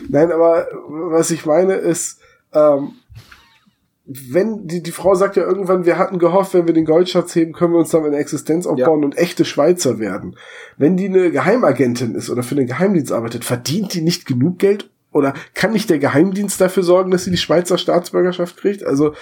Nein, 0.09 0.32
aber 0.32 0.67
was 0.88 1.32
ich 1.32 1.45
meine 1.45 1.73
ist, 1.73 2.19
ähm, 2.53 2.93
wenn 4.05 4.67
die, 4.67 4.82
die 4.82 4.91
Frau 4.91 5.15
sagt 5.15 5.36
ja 5.36 5.43
irgendwann, 5.43 5.86
wir 5.86 5.97
hatten 5.97 6.17
gehofft, 6.17 6.53
wenn 6.53 6.65
wir 6.65 6.73
den 6.73 6.86
Goldschatz 6.86 7.36
heben, 7.36 7.51
können 7.51 7.73
wir 7.73 7.80
uns 7.80 7.89
dann 7.89 8.05
eine 8.05 8.15
Existenz 8.17 8.65
aufbauen 8.65 9.03
und 9.03 9.17
echte 9.17 9.43
Schweizer 9.43 9.99
werden. 9.99 10.38
Wenn 10.78 10.95
die 10.95 11.07
eine 11.07 11.30
Geheimagentin 11.32 12.15
ist 12.15 12.30
oder 12.30 12.41
für 12.43 12.55
den 12.55 12.67
Geheimdienst 12.67 13.11
arbeitet, 13.11 13.43
verdient 13.43 13.93
die 13.93 14.01
nicht 14.01 14.25
genug 14.25 14.59
Geld? 14.59 14.89
Oder 15.11 15.34
kann 15.55 15.71
nicht 15.73 15.89
der 15.89 15.99
Geheimdienst 15.99 16.61
dafür 16.61 16.84
sorgen, 16.84 17.11
dass 17.11 17.23
sie 17.25 17.32
die 17.32 17.38
Schweizer 17.38 17.78
Staatsbürgerschaft 17.78 18.55
kriegt? 18.57 18.84
Also 18.86 19.13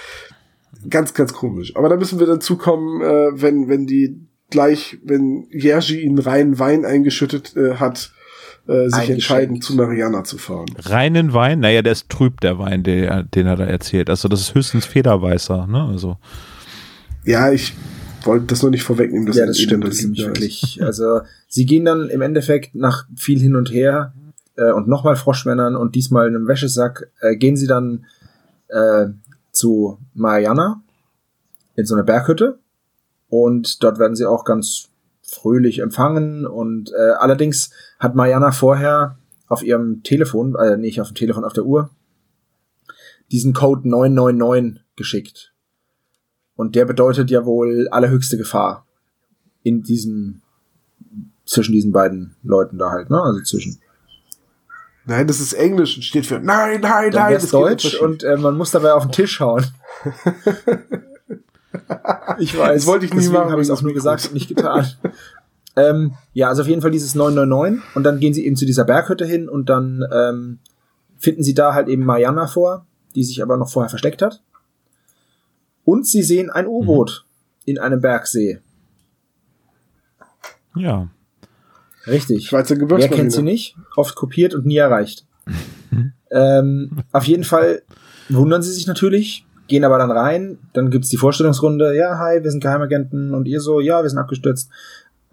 ganz, 0.90 1.14
ganz 1.14 1.34
komisch. 1.34 1.76
Aber 1.76 1.90
da 1.90 1.96
müssen 1.96 2.20
wir 2.20 2.28
dann 2.28 2.42
zukommen, 2.42 3.02
äh, 3.02 3.42
wenn, 3.42 3.68
wenn 3.70 3.88
die 3.88 4.28
gleich, 4.50 4.98
wenn 5.04 5.48
Jerzy 5.52 6.00
ihnen 6.00 6.20
reinen 6.20 6.60
Wein 6.60 6.86
eingeschüttet 6.86 7.56
äh, 7.56 7.76
hat, 7.76 8.12
äh, 8.68 8.90
sich 8.90 9.10
entscheiden, 9.10 9.62
zu 9.62 9.76
Mariana 9.76 10.24
zu 10.24 10.38
fahren. 10.38 10.68
Reinen 10.84 11.34
Wein? 11.34 11.60
Naja, 11.60 11.82
der 11.82 11.92
ist 11.92 12.10
trüb, 12.10 12.42
der 12.42 12.58
Wein, 12.58 12.84
der, 12.84 13.24
den 13.24 13.48
er 13.48 13.56
da 13.56 13.66
erzählt. 13.66 14.10
Also 14.10 14.28
das 14.28 14.42
ist 14.42 14.56
höchstens 14.56 14.86
Federweißer, 14.86 15.68
ne? 15.68 15.84
Also. 15.84 16.18
Ja, 17.26 17.52
ich 17.52 17.74
wollte 18.24 18.46
das 18.48 18.62
nur 18.62 18.72
nicht 18.72 18.84
vorwegnehmen, 18.84 19.28
dass 19.28 19.38
ja, 19.38 19.46
das 19.46 19.60
stimmt. 19.60 19.86
Das 19.86 20.00
ist 20.00 20.18
wirklich. 20.18 20.80
Also, 20.82 21.22
sie 21.48 21.66
gehen 21.66 21.86
dann 21.86 22.10
im 22.10 22.22
Endeffekt 22.22 22.76
nach 22.76 23.06
viel 23.16 23.40
hin 23.40 23.56
und 23.56 23.72
her 23.72 24.14
äh, 24.56 24.72
und 24.72 24.88
nochmal 24.88 25.16
Froschmännern 25.16 25.76
und 25.76 25.96
diesmal 25.96 26.28
in 26.28 26.36
einem 26.36 26.48
Wäschesack, 26.48 27.12
äh, 27.22 27.36
gehen 27.36 27.56
sie 27.56 27.68
dann 27.68 28.06
äh, 28.70 29.08
zu 29.56 30.00
Mariana 30.14 30.84
in 31.76 31.86
so 31.86 31.96
eine 31.96 32.04
Berghütte 32.04 32.60
und 33.30 33.84
dort 33.84 34.00
werden 34.00 34.16
sie 34.16 34.26
auch 34.26 34.46
ganz 34.46 34.90
fröhlich 35.24 35.80
empfangen 35.80 36.46
und 36.46 36.92
äh, 36.92 37.12
allerdings 37.18 37.72
hat 38.00 38.16
Mariana 38.16 38.52
vorher 38.52 39.18
auf 39.48 39.64
ihrem 39.64 40.04
Telefon, 40.04 40.56
äh, 40.56 40.78
nicht 40.78 41.02
auf 41.02 41.10
dem 41.10 41.16
Telefon, 41.16 41.44
auf 41.44 41.54
der 41.54 41.66
Uhr, 41.66 41.90
diesen 43.32 43.54
Code 43.54 43.88
999 43.90 44.84
geschickt. 44.96 45.54
Und 46.56 46.76
der 46.76 46.86
bedeutet 46.86 47.30
ja 47.32 47.46
wohl 47.46 47.88
allerhöchste 47.90 48.38
Gefahr 48.38 48.86
in 49.64 49.84
diesem, 49.84 50.42
zwischen 51.46 51.74
diesen 51.74 51.92
beiden 51.92 52.36
Leuten 52.44 52.78
da 52.78 52.92
halt, 52.92 53.10
ne? 53.10 53.22
Also 53.22 53.42
zwischen. 53.42 53.80
Nein, 55.06 55.28
das 55.28 55.40
ist 55.40 55.54
Englisch 55.54 55.96
und 55.98 56.04
steht 56.04 56.26
für 56.26 56.40
Nein, 56.40 56.82
nein, 56.82 57.12
Dann 57.12 57.24
nein. 57.24 57.34
das 57.34 57.44
geht 57.44 57.54
Deutsch 57.54 57.84
nicht. 57.86 58.00
und 58.00 58.24
äh, 58.24 58.38
man 58.38 58.58
muss 58.58 58.72
dabei 58.72 58.94
auf 58.94 59.04
den 59.04 59.12
Tisch 59.12 59.40
hauen. 59.40 59.64
ich 62.40 62.58
weiß. 62.58 62.82
Das 62.82 62.88
wollte 62.88 63.06
ich 63.06 63.12
nie 63.12 63.18
deswegen 63.18 63.36
machen 63.36 63.52
habe 63.52 63.62
ich 63.62 63.68
es 63.68 63.72
auch 63.72 63.82
nur 63.84 63.94
gesagt 63.94 64.26
und 64.26 64.34
nicht 64.34 64.48
getan. 64.48 64.88
ähm, 65.76 66.16
ja, 66.34 66.50
also 66.50 66.64
auf 66.64 66.68
jeden 66.68 66.82
Fall 66.82 66.92
dieses 66.92 67.14
999 67.14 67.96
und 67.96 68.04
dann 68.04 68.20
gehen 68.20 68.34
sie 68.34 68.46
eben 68.46 68.56
zu 68.56 68.66
dieser 68.66 68.84
Berghütte 68.84 69.26
hin 69.26 69.48
und 69.48 69.70
dann 69.70 70.04
ähm, 70.12 70.60
finden 71.18 71.44
sie 71.44 71.54
da 71.54 71.74
halt 71.74 71.88
eben 71.88 72.04
Mariana 72.04 72.48
vor, 72.48 72.86
die 73.14 73.24
sich 73.24 73.44
aber 73.44 73.58
noch 73.58 73.70
vorher 73.70 73.90
versteckt 73.90 74.22
hat. 74.22 74.42
Und 75.84 76.08
sie 76.08 76.24
sehen 76.24 76.50
ein 76.50 76.66
U-Boot 76.66 77.26
in 77.66 77.78
einem 77.78 78.02
Bergsee. 78.02 78.60
Ja. 80.76 81.10
Richtig. 82.08 82.48
Schweizer 82.48 82.76
Wer 82.76 82.80
Gebirgsmarine. 82.80 83.16
kennt 83.16 83.32
sie 83.34 83.42
nicht? 83.42 83.76
Oft 83.96 84.16
kopiert 84.16 84.54
und 84.56 84.66
nie 84.66 84.78
erreicht. 84.78 85.26
ähm, 86.32 87.00
auf 87.12 87.26
jeden 87.26 87.44
Fall 87.44 87.82
wundern 88.30 88.62
sie 88.62 88.72
sich 88.72 88.88
natürlich, 88.88 89.46
gehen 89.68 89.84
aber 89.84 89.98
dann 89.98 90.12
rein. 90.12 90.58
Dann 90.74 90.90
gibt's 90.92 91.10
die 91.10 91.18
Vorstellungsrunde. 91.18 91.96
Ja, 91.96 92.18
hi, 92.18 92.44
wir 92.44 92.52
sind 92.52 92.62
Geheimagenten. 92.62 93.34
Und 93.34 93.48
ihr 93.48 93.62
so, 93.62 93.80
ja, 93.80 94.02
wir 94.04 94.10
sind 94.10 94.20
abgestürzt. 94.20 94.70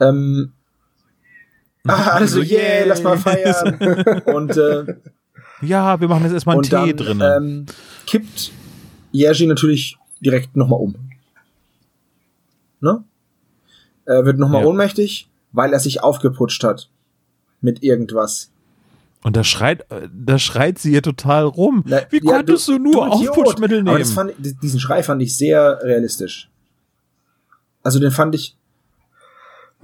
Ähm, 0.00 0.52
ah, 1.88 2.10
alle 2.12 2.28
so, 2.28 2.36
So, 2.42 2.42
yeah, 2.42 2.80
yay. 2.80 2.88
lass 2.88 3.02
mal 3.02 3.18
feiern. 3.18 4.20
und 4.26 4.56
äh, 4.56 4.94
Ja, 5.62 6.00
wir 6.00 6.08
machen 6.08 6.24
jetzt 6.24 6.32
erstmal 6.34 6.54
einen 6.56 6.64
und 6.64 6.70
Tee 6.70 6.94
dann 6.94 7.18
drin. 7.18 7.20
ähm, 7.22 7.66
kippt 8.06 8.50
Jerzy 9.12 9.46
natürlich 9.46 9.96
direkt 10.20 10.56
nochmal 10.56 10.80
um. 10.80 10.94
Ne? 12.80 13.04
Er 14.04 14.24
wird 14.24 14.38
nochmal 14.38 14.62
Ja. 14.62 14.68
ohnmächtig, 14.68 15.28
weil 15.52 15.72
er 15.72 15.80
sich 15.80 16.02
aufgeputscht 16.02 16.64
hat. 16.64 16.88
Mit 17.60 17.82
irgendwas. 17.82 18.50
Und 19.22 19.36
da 19.36 19.44
schreit, 19.44 19.82
äh, 19.92 20.08
da 20.12 20.38
schreit 20.38 20.78
sie 20.78 20.90
hier 20.90 21.02
total 21.02 21.44
rum. 21.44 21.84
Na, 21.86 22.00
Wie 22.10 22.16
ja, 22.24 22.32
konntest 22.38 22.66
du, 22.66 22.78
nur 22.78 23.06
Idiot. 23.06 23.28
Aufputschmittel 23.30 23.80
Aber 23.80 23.90
nehmen? 23.92 24.00
das 24.00 24.12
fand, 24.12 24.32
diesen 24.38 24.80
Schrei 24.80 25.02
fand 25.04 25.22
ich 25.22 25.36
sehr 25.36 25.78
realistisch. 25.82 26.50
Also 27.84 27.98
den 28.00 28.10
fand 28.10 28.34
ich, 28.34 28.56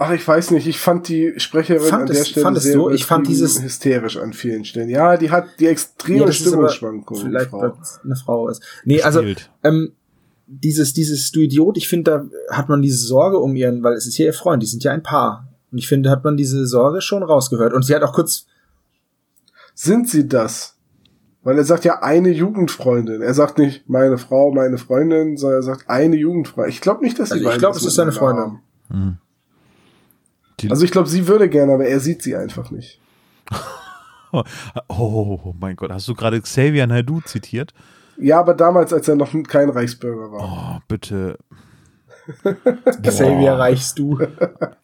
Ach, 0.01 0.11
ich 0.13 0.25
weiß 0.25 0.51
nicht. 0.51 0.65
Ich 0.65 0.79
fand 0.79 1.09
die 1.09 1.33
Sprecherin 1.35 1.81
Fand 1.89 2.03
an 2.03 2.07
der 2.13 2.21
es- 2.21 2.29
Stelle 2.29 2.43
fand 2.45 2.55
es 2.57 2.63
sehr 2.63 2.73
so, 2.75 2.89
ich 2.89 3.03
fand 3.05 3.27
dieses- 3.27 3.61
hysterisch 3.61 4.15
an 4.15 4.31
vielen 4.31 4.63
Stellen. 4.63 4.87
Ja, 4.87 5.17
die 5.17 5.29
hat 5.29 5.45
die 5.59 5.65
extreme 5.67 6.23
aber 6.23 6.31
Stimmungsschwankungen. 6.31 7.21
vielleicht 7.25 7.49
Frau. 7.49 7.61
weil 7.61 7.73
es 7.81 7.99
eine 8.05 8.15
Frau 8.15 8.47
ist. 8.47 8.63
Nee, 8.85 9.01
also 9.01 9.21
ähm, 9.61 9.91
dieses, 10.47 10.93
dieses 10.93 11.31
du 11.33 11.41
Idiot, 11.41 11.75
ich 11.77 11.89
finde, 11.89 12.29
da 12.49 12.55
hat 12.55 12.69
man 12.69 12.81
diese 12.81 13.05
Sorge 13.05 13.39
um 13.39 13.57
ihren, 13.57 13.83
weil 13.83 13.93
es 13.95 14.07
ist 14.07 14.17
ja 14.17 14.25
ihr 14.27 14.33
Freund, 14.33 14.63
die 14.63 14.67
sind 14.67 14.85
ja 14.85 14.93
ein 14.93 15.03
Paar. 15.03 15.48
Und 15.71 15.77
ich 15.77 15.87
finde, 15.87 16.09
hat 16.09 16.23
man 16.23 16.35
diese 16.37 16.65
Sorge 16.65 17.01
schon 17.01 17.23
rausgehört. 17.23 17.73
Und 17.73 17.83
sie 17.83 17.93
hat 17.95 18.03
auch 18.03 18.13
kurz, 18.13 18.47
Sind 19.75 20.09
sie 20.09 20.27
das? 20.27 20.75
Weil 21.41 21.57
er 21.57 21.63
sagt 21.63 21.85
ja 21.85 22.01
eine 22.01 22.29
Jugendfreundin. 22.29 23.21
Er 23.21 23.33
sagt 23.33 23.57
nicht 23.59 23.87
meine 23.89 24.17
Frau, 24.17 24.51
meine 24.51 24.77
Freundin, 24.77 25.37
sondern 25.37 25.59
er 25.59 25.63
sagt 25.63 25.89
eine 25.89 26.17
Jugendfreundin. 26.17 26.69
Ich 26.73 26.81
glaube 26.81 27.01
nicht, 27.03 27.17
dass 27.17 27.29
sie 27.29 27.35
Also 27.35 27.43
ich 27.43 27.47
beide 27.47 27.59
glaub, 27.59 27.73
das 27.73 27.83
es 27.83 27.87
ist 27.89 27.95
seine 27.95 28.11
Freundin. 28.11 28.59
Die- 30.59 30.69
Also 30.69 30.83
ich 30.83 30.91
glaube, 30.91 31.07
sie 31.07 31.27
würde 31.27 31.47
gerne, 31.47 31.73
aber 31.73 31.85
er 31.85 31.99
sieht 32.01 32.21
sie 32.23 32.35
einfach 32.35 32.71
nicht. 32.71 32.99
Oh 34.87 35.55
mein 35.59 35.75
Gott, 35.75 35.91
hast 35.91 36.07
du 36.07 36.13
gerade 36.13 36.39
Xavier 36.39 36.85
Naidoo 36.85 37.19
zitiert? 37.21 37.73
Ja, 38.17 38.39
aber 38.39 38.53
damals, 38.53 38.93
als 38.93 39.07
er 39.07 39.15
noch 39.15 39.33
kein 39.47 39.69
Reichsbürger 39.71 40.31
war. 40.31 40.77
Oh, 40.77 40.79
bitte. 40.87 41.39
Xavier 43.03 43.53
reichst 43.53 43.99
du. 43.99 44.19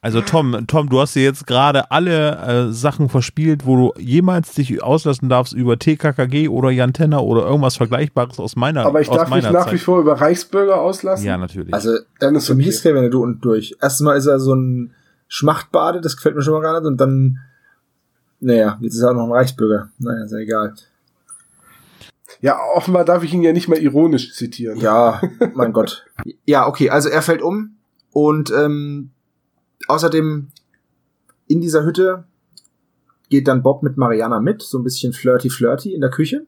Also 0.02 0.22
Tom, 0.22 0.66
Tom, 0.68 0.90
du 0.90 1.00
hast 1.00 1.16
dir 1.16 1.24
jetzt 1.24 1.48
gerade 1.48 1.92
alle 1.92 2.68
äh, 2.70 2.72
Sachen 2.72 3.10
verspielt, 3.10 3.66
wo 3.66 3.76
du 3.76 4.02
jemals 4.02 4.54
dich 4.54 4.82
auslassen 4.82 5.30
darfst 5.30 5.54
über 5.54 5.78
TKKG 5.78 6.48
oder 6.50 6.70
Jan 6.70 6.94
Tenner 6.94 7.24
oder 7.24 7.46
irgendwas 7.46 7.78
Vergleichbares 7.78 8.40
aus 8.40 8.56
meiner 8.56 8.86
aber 8.86 9.02
ich 9.02 9.10
aus 9.10 9.18
darf 9.18 9.30
mich 9.30 9.44
nach 9.44 9.66
Zeit. 9.66 9.74
wie 9.74 9.78
vor 9.78 10.00
über 10.00 10.20
Reichsbürger 10.20 10.80
auslassen. 10.80 11.26
Ja, 11.26 11.38
natürlich. 11.38 11.74
Also, 11.74 11.98
Dann 12.20 12.36
ist 12.36 12.48
für 12.48 12.56
mich 12.56 12.70
Xavier 12.70 13.10
du 13.10 13.24
und 13.24 13.44
durch. 13.44 13.76
Erstmal 13.82 14.18
ist 14.18 14.26
er 14.26 14.40
so 14.40 14.54
ein 14.54 14.94
Schmachtbade, 15.28 16.02
das 16.02 16.16
gefällt 16.16 16.36
mir 16.36 16.42
schon 16.42 16.54
mal 16.54 16.62
gar 16.62 16.80
nicht. 16.80 16.88
Und 16.88 16.98
dann, 16.98 17.40
naja, 18.40 18.78
jetzt 18.82 18.96
ist 18.96 19.02
er 19.02 19.12
auch 19.12 19.16
noch 19.16 19.26
ein 19.26 19.32
Reichsbürger. 19.32 19.90
Naja, 20.00 20.24
ist 20.24 20.32
ja 20.32 20.40
egal. 20.40 20.74
Ja, 22.42 22.60
offenbar 22.74 23.06
darf 23.06 23.24
ich 23.24 23.34
ihn 23.34 23.42
ja 23.44 23.54
nicht 23.54 23.68
mal 23.68 23.80
ironisch 23.80 24.34
zitieren. 24.34 24.80
Ja, 24.80 25.22
mein 25.54 25.74
Gott. 25.74 26.06
Ja, 26.46 26.68
okay, 26.68 26.90
also 26.90 27.10
er 27.10 27.22
fällt 27.22 27.42
um 27.42 27.78
und 28.12 28.52
ähm, 28.52 29.12
außerdem 29.88 30.48
in 31.48 31.62
dieser 31.62 31.84
Hütte 31.84 32.26
geht 33.30 33.48
dann 33.48 33.64
Bob 33.64 33.84
mit 33.84 33.98
Mariana 33.98 34.40
mit, 34.40 34.62
so 34.62 34.78
ein 34.78 34.84
bisschen 34.84 35.14
flirty 35.14 35.50
flirty 35.50 35.94
in 35.94 36.02
der 36.02 36.10
Küche, 36.12 36.46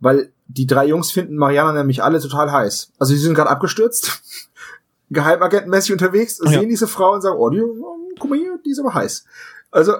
weil 0.00 0.32
die 0.46 0.66
drei 0.66 0.86
Jungs 0.86 1.10
finden 1.10 1.36
Mariana 1.36 1.72
nämlich 1.72 2.02
alle 2.02 2.20
total 2.20 2.50
heiß. 2.50 2.92
Also 2.98 3.12
sie 3.12 3.18
sind 3.20 3.34
gerade 3.34 3.50
abgestürzt, 3.50 4.22
geheimagentenmäßig 5.10 5.92
unterwegs, 5.92 6.40
Ja. 6.42 6.50
sehen 6.50 6.68
diese 6.68 6.86
Frau 6.86 7.12
und 7.14 7.20
sagen, 7.22 7.36
oh, 7.38 7.50
die, 7.50 7.60
oh, 7.60 7.98
guck 8.18 8.30
mal 8.30 8.38
hier, 8.38 8.58
die 8.64 8.70
ist 8.70 8.80
aber 8.80 8.94
heiß. 8.94 9.24
Also 9.70 9.94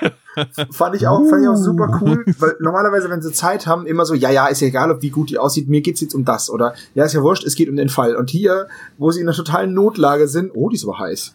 fand 0.70 0.96
ich 0.96 1.06
auch, 1.06 1.28
fand 1.28 1.42
ich 1.42 1.48
auch 1.48 1.56
super 1.56 2.00
cool, 2.00 2.24
weil 2.38 2.56
normalerweise, 2.60 3.10
wenn 3.10 3.22
sie 3.22 3.32
Zeit 3.32 3.66
haben, 3.66 3.86
immer 3.86 4.04
so, 4.06 4.14
ja, 4.14 4.30
ja, 4.30 4.46
ist 4.46 4.60
ja 4.60 4.68
egal, 4.68 4.90
ob 4.90 5.02
wie 5.02 5.10
gut 5.10 5.30
die 5.30 5.38
aussieht, 5.38 5.68
mir 5.68 5.80
geht's 5.80 6.00
jetzt 6.00 6.14
um 6.14 6.24
das 6.24 6.50
oder 6.50 6.74
ja, 6.94 7.04
ist 7.04 7.14
ja 7.14 7.22
wurscht, 7.22 7.44
es 7.44 7.54
geht 7.54 7.68
um 7.68 7.76
den 7.76 7.88
Fall. 7.88 8.16
Und 8.16 8.30
hier, 8.30 8.68
wo 8.98 9.10
sie 9.10 9.20
in 9.20 9.28
einer 9.28 9.36
totalen 9.36 9.74
Notlage 9.74 10.28
sind, 10.28 10.52
oh, 10.54 10.68
die 10.68 10.76
ist 10.76 10.84
aber 10.84 10.98
heiß. 10.98 11.34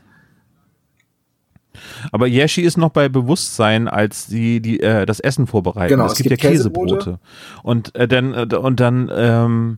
Aber 2.11 2.27
Yeshi 2.27 2.61
ist 2.61 2.77
noch 2.77 2.91
bei 2.91 3.09
Bewusstsein, 3.09 3.87
als 3.87 4.27
die, 4.27 4.61
die 4.61 4.79
äh, 4.79 5.05
das 5.05 5.19
Essen 5.19 5.47
vorbereiten. 5.47 5.89
Genau, 5.89 6.05
es, 6.05 6.13
es 6.13 6.17
gibt, 6.19 6.29
gibt 6.29 6.43
ja 6.43 6.49
Käsebrote. 6.49 6.95
Käsebrote. 6.95 7.19
Und 7.63 7.95
äh, 7.95 8.07
dann 8.07 8.33
äh, 8.33 8.55
und 8.55 8.79
dann 8.79 9.11
ähm, 9.13 9.77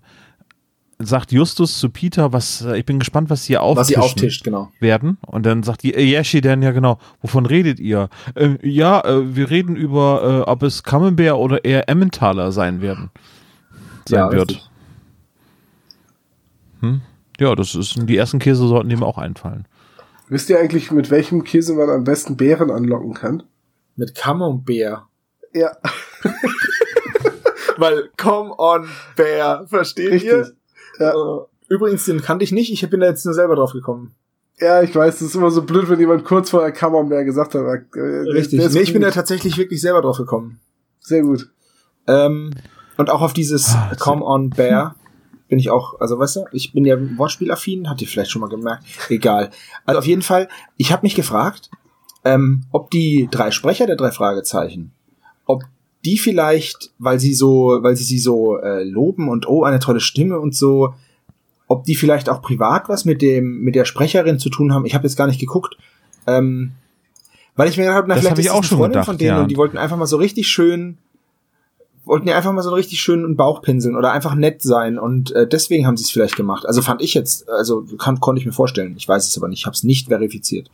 sagt 1.00 1.32
Justus 1.32 1.78
zu 1.80 1.90
Peter, 1.90 2.34
was, 2.34 2.62
äh, 2.62 2.78
ich 2.80 2.86
bin 2.86 3.00
gespannt, 3.00 3.30
was 3.30 3.44
sie 3.46 3.56
Was 3.56 3.62
auftischen 3.62 3.88
sie 3.88 3.98
auftischt, 3.98 4.44
genau. 4.44 4.72
werden. 4.80 5.18
Und 5.28 5.46
dann 5.46 5.64
sagt 5.64 5.84
die, 5.84 5.94
äh, 5.94 6.04
Yeshi 6.04 6.42
dann 6.42 6.62
ja 6.62 6.72
genau, 6.72 6.98
wovon 7.22 7.46
redet 7.46 7.80
ihr? 7.80 8.10
Äh, 8.36 8.58
ja, 8.68 9.02
äh, 9.02 9.36
wir 9.36 9.50
reden 9.50 9.76
über, 9.76 10.44
äh, 10.46 10.50
ob 10.50 10.64
es 10.64 10.84
Camembert 10.84 11.36
oder 11.36 11.64
eher 11.64 11.88
Emmentaler 11.90 12.52
sein 12.52 12.82
werden. 12.82 13.12
Sein 14.08 14.20
Ja, 14.20 14.32
wird. 14.32 14.50
richtig. 14.52 14.70
Ja, 17.40 17.54
das 17.54 17.76
ist 17.76 17.96
die 18.10 18.18
ersten 18.18 18.40
Käsesorten, 18.40 18.90
die 18.90 18.96
mir 18.96 19.06
auch 19.06 19.20
einfallen. 19.20 19.68
Wisst 20.28 20.50
ihr 20.50 20.60
eigentlich, 20.60 20.92
mit 20.92 21.12
welchem 21.12 21.44
Käse 21.44 21.74
man 21.74 21.90
am 21.90 22.04
besten 22.04 22.36
Beeren 22.36 22.72
anlocken 22.72 23.14
kann? 23.14 23.44
Mit 23.96 24.16
Camembert. 24.16 25.04
Ja, 25.54 25.72
Weil, 27.78 28.10
come 28.18 28.54
on, 28.58 28.88
Bär, 29.16 29.66
versteht 29.68 30.12
Richtig. 30.12 30.32
ihr? 30.32 30.52
Ja. 31.00 31.12
Äh, 31.12 31.40
Übrigens, 31.70 32.06
den 32.06 32.22
kannte 32.22 32.46
ich 32.46 32.52
nicht, 32.54 32.72
ich 32.72 32.90
bin 32.90 33.02
da 33.02 33.08
jetzt 33.08 33.26
nur 33.26 33.34
selber 33.34 33.56
drauf 33.56 33.74
gekommen. 33.74 34.16
ja, 34.60 34.82
ich 34.82 34.96
weiß, 34.96 35.20
das 35.20 35.28
ist 35.30 35.36
immer 35.36 35.52
so 35.52 35.62
blöd, 35.64 35.90
wenn 35.90 36.00
jemand 36.00 36.24
kurz 36.24 36.50
vorher 36.50 36.72
Camembert 36.72 37.26
gesagt 37.26 37.56
hat. 37.56 37.62
Äh, 37.62 37.80
der- 37.94 38.26
Richtig. 38.34 38.60
der 38.60 38.70
Nee, 38.70 38.80
ich 38.82 38.94
bin 38.94 39.02
da 39.02 39.12
tatsächlich 39.12 39.58
wirklich 39.58 39.82
selber 39.82 40.02
drauf 40.02 40.18
gekommen. 40.18 40.60
Sehr 41.02 41.22
gut. 41.24 41.50
Ähm, 42.08 42.52
und 42.96 43.10
auch 43.10 43.22
auf 43.22 43.34
dieses 43.34 43.74
Ah, 43.76 43.92
Come 44.00 44.24
on 44.24 44.50
Bear 44.50 44.96
bin 45.50 45.60
ich 45.60 45.70
auch, 45.70 46.00
also 46.00 46.18
weißt 46.18 46.38
du, 46.38 46.46
ich 46.52 46.72
bin 46.74 46.86
ja 46.86 46.98
wortspielaffin, 47.18 47.90
habt 47.90 48.02
ihr 48.02 48.08
vielleicht 48.08 48.32
schon 48.32 48.42
mal 48.42 48.50
gemerkt. 48.50 48.84
Egal. 49.10 49.50
Also 49.86 50.00
auf 50.00 50.06
jeden 50.06 50.22
Fall, 50.22 50.48
ich 50.78 50.92
habe 50.94 51.04
mich 51.04 51.16
gefragt, 51.16 51.70
ähm, 52.26 52.64
ob 52.72 52.90
die 52.92 53.28
drei 53.32 53.52
Sprecher 53.52 53.86
der 53.88 53.96
drei 53.98 54.12
Fragezeichen, 54.12 54.92
ob 55.46 55.64
die 56.06 56.18
vielleicht, 56.18 56.92
weil 57.00 57.20
sie 57.20 57.34
so, 57.34 57.80
weil 57.82 57.96
sie 57.96 58.04
sie 58.04 58.20
so 58.20 58.58
äh, 58.58 58.84
loben 58.84 59.30
und 59.30 59.48
oh, 59.48 59.64
eine 59.64 59.80
tolle 59.80 60.00
Stimme 60.00 60.40
und 60.40 60.56
so, 60.56 60.94
ob 61.68 61.84
die 61.84 61.96
vielleicht 61.96 62.30
auch 62.30 62.42
privat 62.42 62.88
was 62.88 63.04
mit 63.06 63.22
dem, 63.22 63.60
mit 63.62 63.76
der 63.76 63.86
Sprecherin 63.86 64.40
zu 64.40 64.50
tun 64.50 64.74
haben. 64.74 64.86
Ich 64.86 64.94
habe 64.94 65.06
jetzt 65.06 65.18
gar 65.18 65.28
nicht 65.28 65.40
geguckt. 65.40 65.78
Ähm, 66.26 66.74
weil 67.56 67.70
ich 67.70 67.78
mir 67.78 67.84
gedacht 67.84 67.98
habe, 67.98 68.08
na, 68.08 68.16
Das 68.16 68.22
vielleicht 68.22 68.32
hab 68.32 68.40
ich 68.40 68.46
ist 68.46 68.52
auch 68.52 68.64
schon 68.64 68.78
Freundin 68.78 68.94
gedacht, 68.94 69.06
von 69.06 69.18
denen 69.18 69.30
ja. 69.30 69.42
und 69.42 69.50
die 69.50 69.58
wollten 69.58 69.78
einfach 69.78 69.98
mal 69.98 70.06
so 70.06 70.18
richtig 70.18 70.48
schön 70.48 70.98
wollten 72.08 72.28
ja 72.28 72.38
einfach 72.38 72.54
mal 72.54 72.62
so 72.62 72.74
richtig 72.74 73.00
schön 73.02 73.24
einen 73.24 73.36
Bauch 73.36 73.62
pinseln 73.62 73.96
oder 73.96 74.12
einfach 74.12 74.34
nett 74.34 74.62
sein 74.62 74.98
und 74.98 75.32
äh, 75.32 75.48
deswegen 75.48 75.86
haben 75.86 75.98
sie 75.98 76.04
es 76.04 76.12
vielleicht 76.12 76.36
gemacht. 76.36 76.66
Also 76.66 76.82
fand 76.82 77.02
ich 77.02 77.14
jetzt, 77.14 77.50
also 77.50 77.84
kann, 77.98 78.20
konnte 78.20 78.40
ich 78.40 78.46
mir 78.46 78.54
vorstellen. 78.54 78.96
Ich 78.98 79.08
weiß 79.08 79.28
es 79.28 79.38
aber 79.38 79.48
nicht, 79.48 79.60
ich 79.60 79.66
habe 79.66 79.76
es 79.76 79.84
nicht 79.84 80.08
verifiziert. 80.08 80.70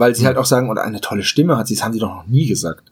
Weil 0.00 0.14
sie 0.14 0.24
halt 0.26 0.38
auch 0.38 0.46
sagen, 0.46 0.70
oder 0.70 0.82
eine 0.82 1.02
tolle 1.02 1.22
Stimme 1.22 1.58
hat 1.58 1.66
sie, 1.66 1.74
das 1.74 1.84
haben 1.84 1.92
sie 1.92 1.98
doch 1.98 2.08
noch 2.08 2.26
nie 2.26 2.46
gesagt. 2.46 2.90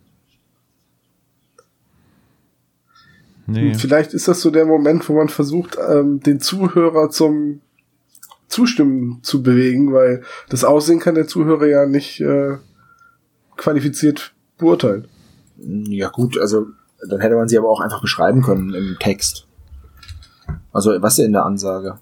Nee. 3.46 3.72
Vielleicht 3.72 4.12
ist 4.12 4.28
das 4.28 4.42
so 4.42 4.50
der 4.50 4.66
Moment, 4.66 5.08
wo 5.08 5.14
man 5.14 5.30
versucht, 5.30 5.78
ähm, 5.90 6.20
den 6.20 6.38
Zuhörer 6.38 7.08
zum 7.08 7.62
Zustimmen 8.46 9.20
zu 9.22 9.42
bewegen, 9.42 9.94
weil 9.94 10.22
das 10.50 10.64
Aussehen 10.64 11.00
kann 11.00 11.14
der 11.14 11.26
Zuhörer 11.26 11.66
ja 11.66 11.86
nicht 11.86 12.20
äh, 12.20 12.58
qualifiziert 13.56 14.34
beurteilen. 14.58 15.08
Ja 15.56 16.10
gut, 16.10 16.36
also 16.38 16.66
dann 17.08 17.20
hätte 17.20 17.36
man 17.36 17.48
sie 17.48 17.56
aber 17.56 17.70
auch 17.70 17.80
einfach 17.80 18.02
beschreiben 18.02 18.42
können 18.42 18.74
im 18.74 18.98
Text. 19.00 19.46
Also 20.74 21.00
was 21.00 21.18
in 21.18 21.32
der 21.32 21.46
Ansage. 21.46 21.98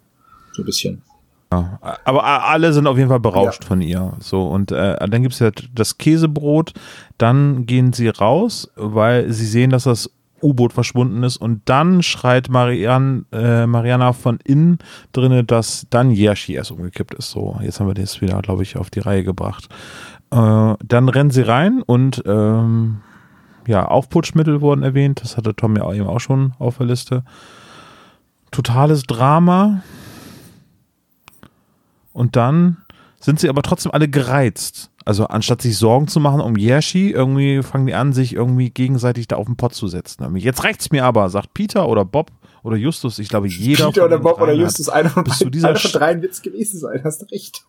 So 0.53 0.62
ein 0.62 0.66
bisschen. 0.66 1.03
Ja, 1.52 1.78
aber 2.05 2.24
alle 2.24 2.73
sind 2.73 2.86
auf 2.86 2.98
jeden 2.98 3.09
Fall 3.09 3.20
berauscht 3.20 3.64
von 3.64 3.81
ihr. 3.81 4.14
So, 4.18 4.48
und 4.48 4.73
äh, 4.73 4.97
dann 5.09 5.23
gibt 5.23 5.35
es 5.35 5.39
ja 5.39 5.51
das 5.74 5.97
Käsebrot, 5.97 6.73
dann 7.18 7.66
gehen 7.66 7.93
sie 7.93 8.09
raus, 8.09 8.70
weil 8.74 9.32
sie 9.32 9.47
sehen, 9.47 9.70
dass 9.70 9.85
das 9.85 10.10
U-Boot 10.43 10.73
verschwunden 10.73 11.23
ist 11.23 11.36
und 11.36 11.62
dann 11.64 12.02
schreit 12.02 12.48
Marianne, 12.51 13.24
äh, 13.32 13.66
Mariana 13.66 14.12
von 14.12 14.39
innen 14.44 14.78
drinne, 15.12 15.44
dass 15.44 15.86
dann 15.89 16.10
Yershi 16.10 16.55
erst 16.55 16.73
umgekippt 16.73 17.14
ist. 17.14 17.31
So, 17.31 17.59
jetzt 17.62 17.81
haben 17.81 17.86
wir 17.86 17.94
das 17.94 18.20
wieder, 18.20 18.40
glaube 18.43 18.62
ich, 18.62 18.77
auf 18.77 18.90
die 18.90 19.01
Reihe 19.01 19.24
gebracht. 19.24 19.68
Äh, 20.31 20.74
dann 20.85 21.09
rennen 21.09 21.31
sie 21.31 21.43
rein 21.43 21.82
und 21.82 22.23
ähm, 22.27 22.98
ja, 23.66 23.86
Aufputschmittel 23.86 24.60
wurden 24.60 24.82
erwähnt, 24.82 25.23
das 25.23 25.36
hatte 25.36 25.55
Tom 25.55 25.77
ja 25.77 25.93
eben 25.93 26.06
auch 26.06 26.20
schon 26.20 26.52
auf 26.59 26.78
der 26.78 26.86
Liste. 26.86 27.24
Totales 28.51 29.02
Drama. 29.05 29.82
Und 32.16 32.34
dann 32.34 32.78
sind 33.20 33.40
sie 33.40 33.48
aber 33.51 33.62
trotzdem 33.62 33.93
alle 33.93 34.09
gereizt. 34.09 34.90
Also 35.05 35.26
anstatt 35.26 35.60
sich 35.60 35.76
Sorgen 35.76 36.09
zu 36.09 36.18
machen 36.18 36.40
um 36.40 36.56
Yershi, 36.56 37.10
irgendwie 37.10 37.62
fangen 37.62 37.86
die 37.86 37.94
an, 37.94 38.12
sich 38.12 38.32
irgendwie 38.32 38.70
gegenseitig 38.70 39.28
da 39.28 39.36
auf 39.36 39.47
den 39.47 39.56
Pott 39.56 39.74
zu 39.74 39.86
setzen. 39.86 40.34
Jetzt 40.36 40.64
reicht's 40.64 40.90
mir 40.90 41.05
aber, 41.05 41.28
sagt 41.28 41.52
Peter 41.52 41.88
oder 41.88 42.05
Bob 42.05 42.32
oder 42.62 42.76
Justus. 42.76 43.18
Ich 43.18 43.28
glaube, 43.28 43.48
jeder 43.48 43.88
Peter 43.88 44.06
oder 44.06 44.18
Bob 44.18 44.40
oder 44.40 44.55
Justus, 44.55 44.88
einer 44.88 45.10
von, 45.10 45.24
bis 45.24 45.38
zu 45.38 45.44
beiden, 45.44 45.52
dieser 45.52 45.68
einer 45.68 45.78
von 45.78 45.93
dreien 45.93 46.22
wird's 46.22 46.40
gewesen 46.40 46.80
sein, 46.80 47.02
hast 47.05 47.22
du 47.22 47.26
recht. 47.26 47.64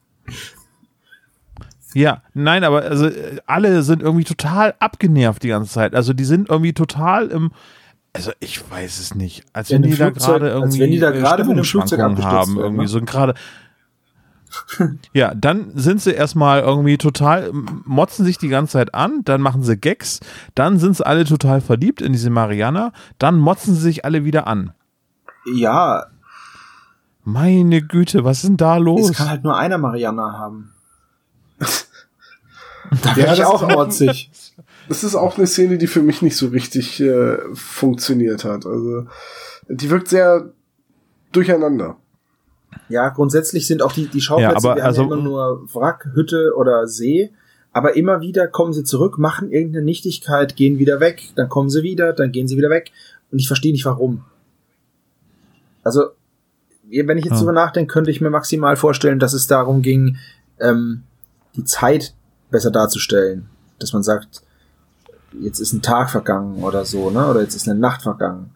Ja, 1.94 2.24
nein, 2.34 2.64
aber 2.64 2.84
also 2.84 3.10
alle 3.45 3.84
sind 3.84 4.02
irgendwie 4.02 4.24
total 4.24 4.76
abgenervt 4.80 5.44
die 5.44 5.49
ganze 5.49 5.72
Zeit. 5.72 5.94
Also 5.94 6.14
die 6.14 6.26
sind 6.26 6.49
irgendwie 6.49 6.74
total 6.74 7.28
im 7.28 7.52
also 8.14 8.32
ich 8.40 8.60
weiß 8.72 8.99
es 8.99 9.14
nicht, 9.14 9.44
als 9.53 9.69
In 9.69 9.84
wenn 9.84 9.91
die 9.91 9.98
da 9.98 10.10
gerade 10.10 10.45
als 10.45 10.53
irgendwie 10.53 10.80
wenn 10.80 10.91
die 10.91 10.99
da 10.99 11.11
gerade 11.11 11.44
mit 11.44 11.52
einem 11.52 11.64
Flugzeug 11.65 11.99
haben, 11.99 12.18
wären, 12.18 12.57
irgendwie 12.57 12.84
ne? 12.84 12.88
so 12.88 13.02
gerade 13.02 13.36
Ja, 15.14 15.34
dann 15.36 15.72
sind 15.76 16.02
sie 16.02 16.11
erstmal 16.11 16.61
irgendwie 16.61 16.98
total, 16.98 17.52
motzen 17.53 18.26
sich 18.26 18.38
die 18.38 18.48
ganze 18.48 18.74
Zeit 18.74 18.94
an, 18.94 19.22
dann 19.26 19.41
machen 19.41 19.64
sie 19.64 19.78
Gags, 19.78 20.19
dann 20.56 20.78
sind 20.80 20.98
sie 20.98 21.06
alle 21.06 21.26
total 21.26 21.61
verliebt 21.61 22.02
in 22.02 22.11
diese 22.14 22.30
Mariana, 22.30 22.91
dann 23.19 23.38
motzen 23.38 23.76
sie 23.76 23.82
sich 23.82 24.06
alle 24.06 24.24
wieder 24.26 24.48
an. 24.48 24.74
Ja, 25.53 26.07
Meine 27.24 27.82
Güte, 27.82 28.24
was 28.24 28.38
ist 28.38 28.49
denn 28.49 28.57
da 28.57 28.78
los? 28.78 29.10
es 29.10 29.18
kann 29.18 29.30
halt 29.30 29.44
nur 29.44 29.57
einer 29.57 29.78
Mariana 29.78 30.34
haben. 30.38 30.74
da 31.60 33.10
Ja, 33.10 33.15
wäre 33.15 33.34
ich 33.34 33.40
das 33.40 33.48
auch 33.48 33.68
motzig. 33.68 34.32
Das 34.90 35.03
ist 35.03 35.15
auch 35.15 35.38
eine 35.38 35.48
Szene, 35.48 35.78
die 35.78 35.88
für 35.88 36.02
mich 36.02 36.22
nicht 36.22 36.38
so 36.38 36.48
richtig 36.48 37.02
äh, 37.02 37.38
funktioniert 37.53 38.45
hat. 38.45 38.65
Also 38.65 39.06
die 39.68 39.90
wirkt 39.90 40.07
sehr 40.07 40.53
durcheinander. 41.34 41.98
Ja, 42.90 43.10
grundsätzlich 43.10 43.68
sind 43.68 43.82
auch 43.82 43.91
die, 43.91 44.08
die 44.08 44.22
Schauplätze, 44.22 44.68
Ja, 44.68 44.72
aber 44.74 44.84
also- 44.84 45.02
ja 45.02 45.08
immer 45.08 45.18
nur 45.18 45.68
Wrack, 45.74 46.10
Hütte 46.14 46.54
oder 46.56 46.88
See, 46.88 47.32
aber 47.74 47.95
immer 47.95 48.22
wieder 48.22 48.48
kommen 48.48 48.74
sie 48.74 48.84
zurück, 48.84 49.18
machen 49.18 49.52
irgendeine 49.52 49.86
Nichtigkeit, 49.86 50.56
gehen 50.56 50.80
wieder 50.80 50.99
weg, 50.99 51.30
dann 51.36 51.49
kommen 51.49 51.70
sie 51.70 51.84
wieder, 51.84 52.14
dann 52.14 52.32
gehen 52.32 52.48
sie 52.48 52.58
wieder 52.58 52.70
weg 52.70 52.91
und 53.32 53.40
ich 53.40 53.48
verstehe 53.48 53.72
nicht 53.72 53.86
warum. 53.86 54.24
Also, 55.84 56.02
wenn 56.90 57.18
ich 57.18 57.26
jetzt 57.26 57.34
Ah. 57.36 57.40
drüber 57.40 57.52
nachdenke, 57.54 57.91
könnte 57.91 58.12
ich 58.12 58.22
mir 58.22 58.30
maximal 58.30 58.76
vorstellen, 58.76 59.20
dass 59.20 59.34
es 59.34 59.48
darum 59.48 59.82
ging, 59.82 60.18
ähm, 60.60 61.04
die 61.56 61.64
Zeit 61.64 62.14
besser 62.49 62.72
darzustellen. 62.72 63.49
Dass 63.80 63.94
man 63.94 64.04
sagt, 64.04 64.41
jetzt 65.40 65.60
ist 65.60 65.74
ein 65.74 65.82
Tag 65.82 66.10
vergangen 66.10 66.64
oder 66.64 66.86
so, 66.86 67.10
ne? 67.10 67.28
Oder 67.28 67.41
jetzt 67.41 67.56
ist 67.56 67.68
eine 67.68 67.80
Nacht 67.80 68.02
vergangen. 68.04 68.52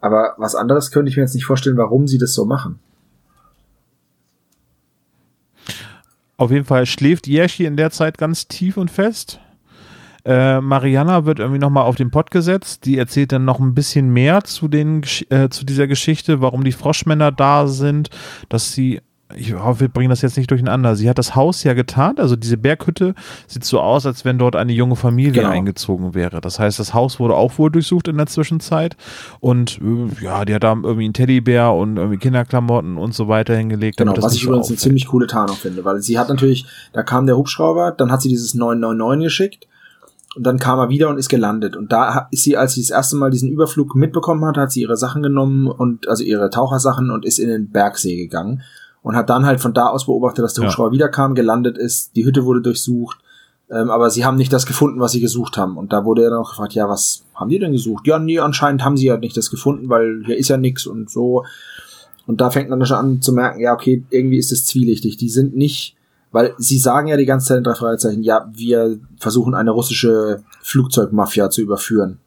Aber 0.00 0.34
was 0.38 0.54
anderes 0.54 0.90
könnte 0.90 1.10
ich 1.10 1.16
mir 1.16 1.22
jetzt 1.22 1.34
nicht 1.34 1.46
vorstellen, 1.46 1.76
warum 1.76 2.06
sie 2.06 2.18
das 2.18 2.34
so 2.34 2.44
machen. 2.44 2.78
Auf 6.36 6.50
jeden 6.50 6.64
Fall 6.64 6.86
schläft 6.86 7.26
Yershi 7.26 7.64
in 7.64 7.76
der 7.76 7.90
Zeit 7.90 8.18
ganz 8.18 8.48
tief 8.48 8.76
und 8.76 8.90
fest. 8.90 9.40
Äh, 10.24 10.60
Mariana 10.60 11.26
wird 11.26 11.38
irgendwie 11.38 11.60
nochmal 11.60 11.84
auf 11.84 11.96
den 11.96 12.10
Pott 12.10 12.30
gesetzt. 12.30 12.86
Die 12.86 12.98
erzählt 12.98 13.32
dann 13.32 13.44
noch 13.44 13.60
ein 13.60 13.74
bisschen 13.74 14.12
mehr 14.12 14.42
zu, 14.42 14.68
den, 14.68 15.02
äh, 15.28 15.48
zu 15.50 15.64
dieser 15.64 15.86
Geschichte, 15.86 16.40
warum 16.40 16.64
die 16.64 16.72
Froschmänner 16.72 17.30
da 17.30 17.66
sind, 17.66 18.10
dass 18.48 18.72
sie, 18.72 19.00
ich 19.36 19.54
hoffe, 19.54 19.80
wir 19.80 19.88
bringen 19.88 20.10
das 20.10 20.22
jetzt 20.22 20.36
nicht 20.36 20.50
durcheinander. 20.50 20.96
Sie 20.96 21.08
hat 21.08 21.18
das 21.18 21.34
Haus 21.34 21.62
ja 21.64 21.74
getarnt, 21.74 22.20
also 22.20 22.36
diese 22.36 22.56
Berghütte 22.56 23.14
sieht 23.46 23.64
so 23.64 23.80
aus, 23.80 24.06
als 24.06 24.24
wenn 24.24 24.38
dort 24.38 24.56
eine 24.56 24.72
junge 24.72 24.96
Familie 24.96 25.32
Genau. 25.32 25.50
eingezogen 25.50 26.14
wäre. 26.14 26.40
Das 26.40 26.58
heißt, 26.58 26.78
das 26.78 26.94
Haus 26.94 27.18
wurde 27.20 27.34
auch 27.34 27.58
wohl 27.58 27.70
durchsucht 27.70 28.08
in 28.08 28.16
der 28.16 28.26
Zwischenzeit 28.26 28.96
und 29.40 29.80
äh, 29.82 30.24
ja, 30.24 30.44
die 30.44 30.54
hat 30.54 30.64
da 30.64 30.72
irgendwie 30.72 31.04
einen 31.04 31.14
Teddybär 31.14 31.72
und 31.72 31.96
irgendwie 31.96 32.18
Kinderklamotten 32.18 32.96
und 32.96 33.14
so 33.14 33.28
weiter 33.28 33.56
hingelegt. 33.56 33.96
Genau, 33.96 34.14
was 34.18 34.34
ich 34.34 34.44
übrigens 34.44 34.68
eine 34.68 34.76
ziemlich 34.76 35.06
coole 35.06 35.26
Tarnung 35.26 35.56
finde, 35.56 35.84
weil 35.84 36.00
sie 36.00 36.18
hat 36.18 36.28
natürlich, 36.28 36.66
da 36.92 37.02
kam 37.02 37.26
der 37.26 37.36
Hubschrauber, 37.36 37.92
dann 37.92 38.10
hat 38.10 38.22
sie 38.22 38.28
dieses 38.28 38.54
999 38.54 39.24
geschickt 39.26 39.68
und 40.36 40.44
dann 40.44 40.58
kam 40.58 40.78
er 40.78 40.88
wieder 40.88 41.08
und 41.08 41.18
ist 41.18 41.28
gelandet. 41.28 41.76
Und 41.76 41.92
da 41.92 42.28
ist 42.30 42.42
sie, 42.44 42.56
als 42.56 42.74
sie 42.74 42.82
das 42.82 42.90
erste 42.90 43.16
Mal 43.16 43.30
diesen 43.30 43.50
Überflug 43.50 43.94
mitbekommen 43.94 44.44
hat, 44.44 44.56
hat 44.56 44.72
sie 44.72 44.82
ihre 44.82 44.96
Sachen 44.96 45.22
genommen 45.22 45.66
und 45.66 46.08
also 46.08 46.24
ihre 46.24 46.50
Tauchersachen 46.50 47.10
und 47.10 47.24
ist 47.24 47.38
in 47.38 47.48
den 47.48 47.70
Bergsee 47.70 48.16
gegangen 48.16 48.62
und 49.04 49.14
hat 49.14 49.30
dann 49.30 49.44
halt 49.46 49.60
von 49.60 49.74
da 49.74 49.88
aus 49.88 50.06
beobachtet, 50.06 50.42
dass 50.44 50.54
der 50.54 50.64
Ja. 50.64 50.70
Hubschrauber 50.70 50.90
wiederkam, 50.90 51.34
gelandet 51.34 51.78
ist, 51.78 52.16
die 52.16 52.24
Hütte 52.24 52.44
wurde 52.44 52.62
durchsucht, 52.62 53.18
ähm, 53.70 53.90
aber 53.90 54.08
sie 54.10 54.24
haben 54.24 54.36
nicht 54.36 54.52
das 54.52 54.64
gefunden, 54.64 54.98
was 54.98 55.12
sie 55.12 55.20
gesucht 55.20 55.58
haben. 55.58 55.76
Und 55.76 55.92
da 55.92 56.06
wurde 56.06 56.24
er 56.24 56.30
dann 56.30 56.40
auch 56.40 56.50
gefragt, 56.50 56.72
ja, 56.72 56.88
was 56.88 57.22
haben 57.34 57.50
die 57.50 57.58
denn 57.58 57.72
gesucht? 57.72 58.06
Ja, 58.06 58.18
nee, 58.18 58.38
anscheinend 58.38 58.82
haben 58.82 58.96
sie 58.96 59.06
ja 59.06 59.18
nicht 59.18 59.36
das 59.36 59.50
gefunden, 59.50 59.90
weil 59.90 60.22
hier 60.24 60.38
ist 60.38 60.48
ja 60.48 60.56
nix 60.56 60.86
und 60.86 61.10
so. 61.10 61.44
Und 62.26 62.40
da 62.40 62.48
fängt 62.48 62.70
man 62.70 62.84
schon 62.86 62.96
an 62.96 63.22
zu 63.22 63.34
merken, 63.34 63.60
ja, 63.60 63.74
okay, 63.74 64.02
irgendwie 64.08 64.38
ist 64.38 64.52
es 64.52 64.64
zwielichtig. 64.64 65.18
Die 65.18 65.28
sind 65.28 65.54
nicht, 65.54 65.96
weil 66.32 66.54
sie 66.56 66.78
sagen 66.78 67.08
ja 67.08 67.18
die 67.18 67.26
ganze 67.26 67.48
Zeit 67.48 67.58
in 67.58 67.64
drei 67.64 67.74
Fragezeichen, 67.74 68.22
ja, 68.22 68.50
wir 68.54 68.98
versuchen 69.18 69.54
eine 69.54 69.70
russische 69.70 70.42
Flugzeugmafia 70.62 71.50
zu 71.50 71.60
überführen. 71.60 72.20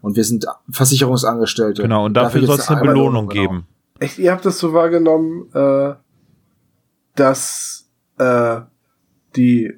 Und 0.00 0.16
wir 0.16 0.24
sind 0.24 0.46
Versicherungsangestellte. 0.68 1.82
Genau, 1.82 2.04
und 2.04 2.14
dafür, 2.14 2.44
soll 2.46 2.58
es 2.58 2.68
eine 2.68 2.80
Belohnung 2.80 3.28
genau. 3.28 3.62
Echt, 4.00 4.18
ihr 4.18 4.32
habt 4.32 4.44
das 4.44 4.58
so 4.58 4.72
wahrgenommen, 4.72 5.48
äh, 5.54 5.94
dass 7.14 7.88
äh, 8.18 8.60
die 9.36 9.72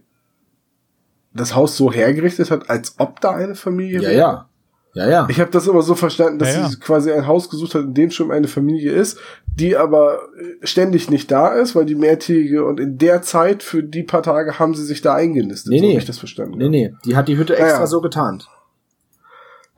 das 1.34 1.54
Haus 1.54 1.76
so 1.76 1.92
hergerichtet 1.92 2.50
hat, 2.50 2.70
als 2.70 2.94
ob 2.98 3.20
da 3.20 3.32
eine 3.32 3.54
Familie 3.54 4.00
Ja, 4.00 4.08
wäre? 4.08 4.16
ja. 4.18 4.48
Ja, 4.94 5.10
ja. 5.10 5.26
Ich 5.28 5.38
habe 5.40 5.50
das 5.50 5.66
immer 5.66 5.82
so 5.82 5.94
verstanden, 5.94 6.38
dass 6.38 6.54
Ja, 6.54 6.60
ja. 6.62 6.68
sie 6.70 6.78
quasi 6.78 7.12
ein 7.12 7.26
Haus 7.26 7.50
gesucht 7.50 7.74
hat, 7.74 7.82
in 7.82 7.92
dem 7.92 8.10
schon 8.10 8.30
eine 8.30 8.48
Familie 8.48 8.92
ist, 8.92 9.18
die 9.54 9.76
aber 9.76 10.20
äh, 10.38 10.66
ständig 10.66 11.10
nicht 11.10 11.30
da 11.30 11.48
ist, 11.52 11.76
weil 11.76 11.84
die 11.84 11.94
mehrtägige 11.94 12.64
und 12.64 12.80
in 12.80 12.96
der 12.96 13.20
Zeit 13.20 13.62
für 13.62 13.82
die 13.82 14.04
paar 14.04 14.22
Tage 14.22 14.58
haben 14.58 14.74
sie 14.74 14.86
sich 14.86 15.02
da 15.02 15.14
eingenistet. 15.14 15.70
Nee, 15.70 15.80
so 15.80 15.84
hab 15.84 15.90
nee. 15.92 15.98
ich 15.98 16.04
das 16.06 16.18
verstanden. 16.18 16.56
Nee, 16.56 16.70
nee, 16.70 16.94
die 17.04 17.14
hat 17.14 17.28
die 17.28 17.36
Hütte 17.36 17.52
extra 17.56 17.74
Ja, 17.74 17.80
ja. 17.80 17.86
so 17.86 18.00
getarnt. 18.00 18.48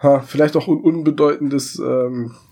Ha, 0.01 0.21
vielleicht 0.21 0.55
auch 0.57 0.69
ein 0.69 0.77
unbedeutendes, 0.81 1.81
ähm, 1.81 2.31
äh, 2.31 2.48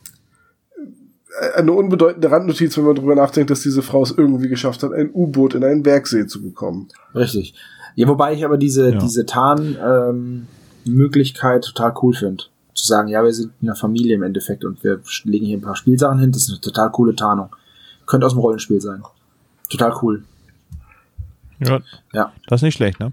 eine 1.56 1.72
unbedeutende 1.72 2.30
Randnotiz, 2.30 2.76
wenn 2.76 2.84
man 2.84 2.94
drüber 2.94 3.14
nachdenkt, 3.14 3.50
dass 3.50 3.60
diese 3.60 3.82
Frau 3.82 4.02
es 4.02 4.10
irgendwie 4.10 4.48
geschafft 4.48 4.82
hat, 4.82 4.92
ein 4.92 5.10
U-Boot 5.12 5.54
in 5.54 5.64
einen 5.64 5.82
Bergsee 5.82 6.26
zu 6.26 6.42
bekommen. 6.42 6.88
Richtig. 7.14 7.54
Ja, 7.94 8.08
wobei 8.08 8.34
ich 8.34 8.44
aber 8.44 8.58
diese, 8.58 8.92
Ja. 8.92 8.98
diese 8.98 9.24
Tarn-Möglichkeit 9.26 11.64
total 11.64 11.94
cool 12.02 12.14
finde. 12.14 12.44
Zu 12.74 12.86
sagen, 12.86 13.08
ja, 13.08 13.24
wir 13.24 13.32
sind 13.32 13.52
eine 13.62 13.74
Familie 13.74 14.14
im 14.16 14.22
Endeffekt 14.22 14.64
und 14.64 14.82
wir 14.84 15.00
legen 15.24 15.46
hier 15.46 15.56
ein 15.58 15.62
paar 15.62 15.76
Spielsachen 15.76 16.18
hin, 16.18 16.32
das 16.32 16.42
ist 16.42 16.50
eine 16.50 16.60
total 16.60 16.90
coole 16.90 17.16
Tarnung. 17.16 17.48
Könnte 18.06 18.26
aus 18.26 18.32
dem 18.34 18.40
Rollenspiel 18.40 18.80
sein. 18.80 19.02
Total 19.70 19.94
cool. 20.02 20.24
Ja. 21.58 21.80
Ja. 22.12 22.32
Das 22.48 22.58
ist 22.60 22.64
nicht 22.64 22.76
schlecht, 22.76 23.00
ne? 23.00 23.12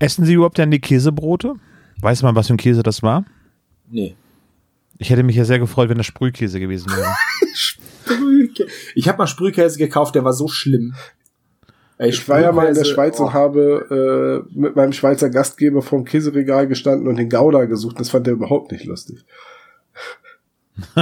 Essen 0.00 0.24
Sie 0.24 0.34
überhaupt 0.34 0.58
denn 0.58 0.72
die 0.72 0.80
Käsebrote? 0.80 1.54
Weiß 2.00 2.22
man, 2.22 2.34
was 2.34 2.48
für 2.48 2.54
ein 2.54 2.58
Käse 2.58 2.82
das 2.82 3.02
war? 3.02 3.24
Nee. 3.90 4.16
Ich 4.98 5.10
hätte 5.10 5.22
mich 5.22 5.36
ja 5.36 5.44
sehr 5.44 5.58
gefreut, 5.58 5.88
wenn 5.88 5.98
das 5.98 6.06
Sprühkäse 6.06 6.60
gewesen 6.60 6.90
wäre. 6.90 7.14
Sprühkäse. 7.54 8.70
Ich 8.94 9.08
habe 9.08 9.18
mal 9.18 9.26
Sprühkäse 9.26 9.78
gekauft, 9.78 10.14
der 10.14 10.24
war 10.24 10.32
so 10.32 10.48
schlimm. 10.48 10.94
Ey, 11.98 12.10
Ich 12.10 12.28
war 12.28 12.40
ja 12.40 12.52
mal 12.52 12.68
in 12.68 12.74
der 12.74 12.84
Schweiz 12.84 13.18
oh. 13.20 13.24
und 13.24 13.32
habe 13.32 14.44
äh, 14.52 14.58
mit 14.58 14.76
meinem 14.76 14.92
Schweizer 14.92 15.30
Gastgeber 15.30 15.80
vorm 15.80 16.04
Käseregal 16.04 16.66
gestanden 16.66 17.08
und 17.08 17.16
den 17.16 17.30
Gouda 17.30 17.64
gesucht. 17.64 17.98
Das 17.98 18.10
fand 18.10 18.26
er 18.26 18.34
überhaupt 18.34 18.72
nicht 18.72 18.84
lustig. 18.84 19.24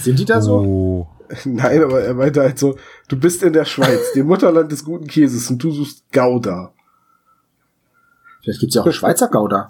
Sind 0.00 0.18
die 0.18 0.24
da 0.24 0.40
so? 0.40 0.58
Oh. 0.58 1.08
Nein, 1.44 1.84
aber 1.84 2.00
er 2.00 2.14
meinte 2.14 2.40
halt 2.40 2.58
so, 2.58 2.76
du 3.06 3.18
bist 3.18 3.42
in 3.42 3.52
der 3.52 3.64
Schweiz, 3.64 4.12
dem 4.14 4.26
Mutterland 4.26 4.72
des 4.72 4.84
guten 4.84 5.06
Käses 5.06 5.48
und 5.50 5.62
du 5.62 5.70
suchst 5.70 6.10
Gouda. 6.12 6.72
Vielleicht 8.42 8.60
gibt's 8.60 8.74
ja 8.74 8.82
auch 8.82 8.92
Schweizer 8.92 9.28
Gouda. 9.28 9.68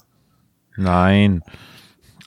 Nein. 0.77 1.43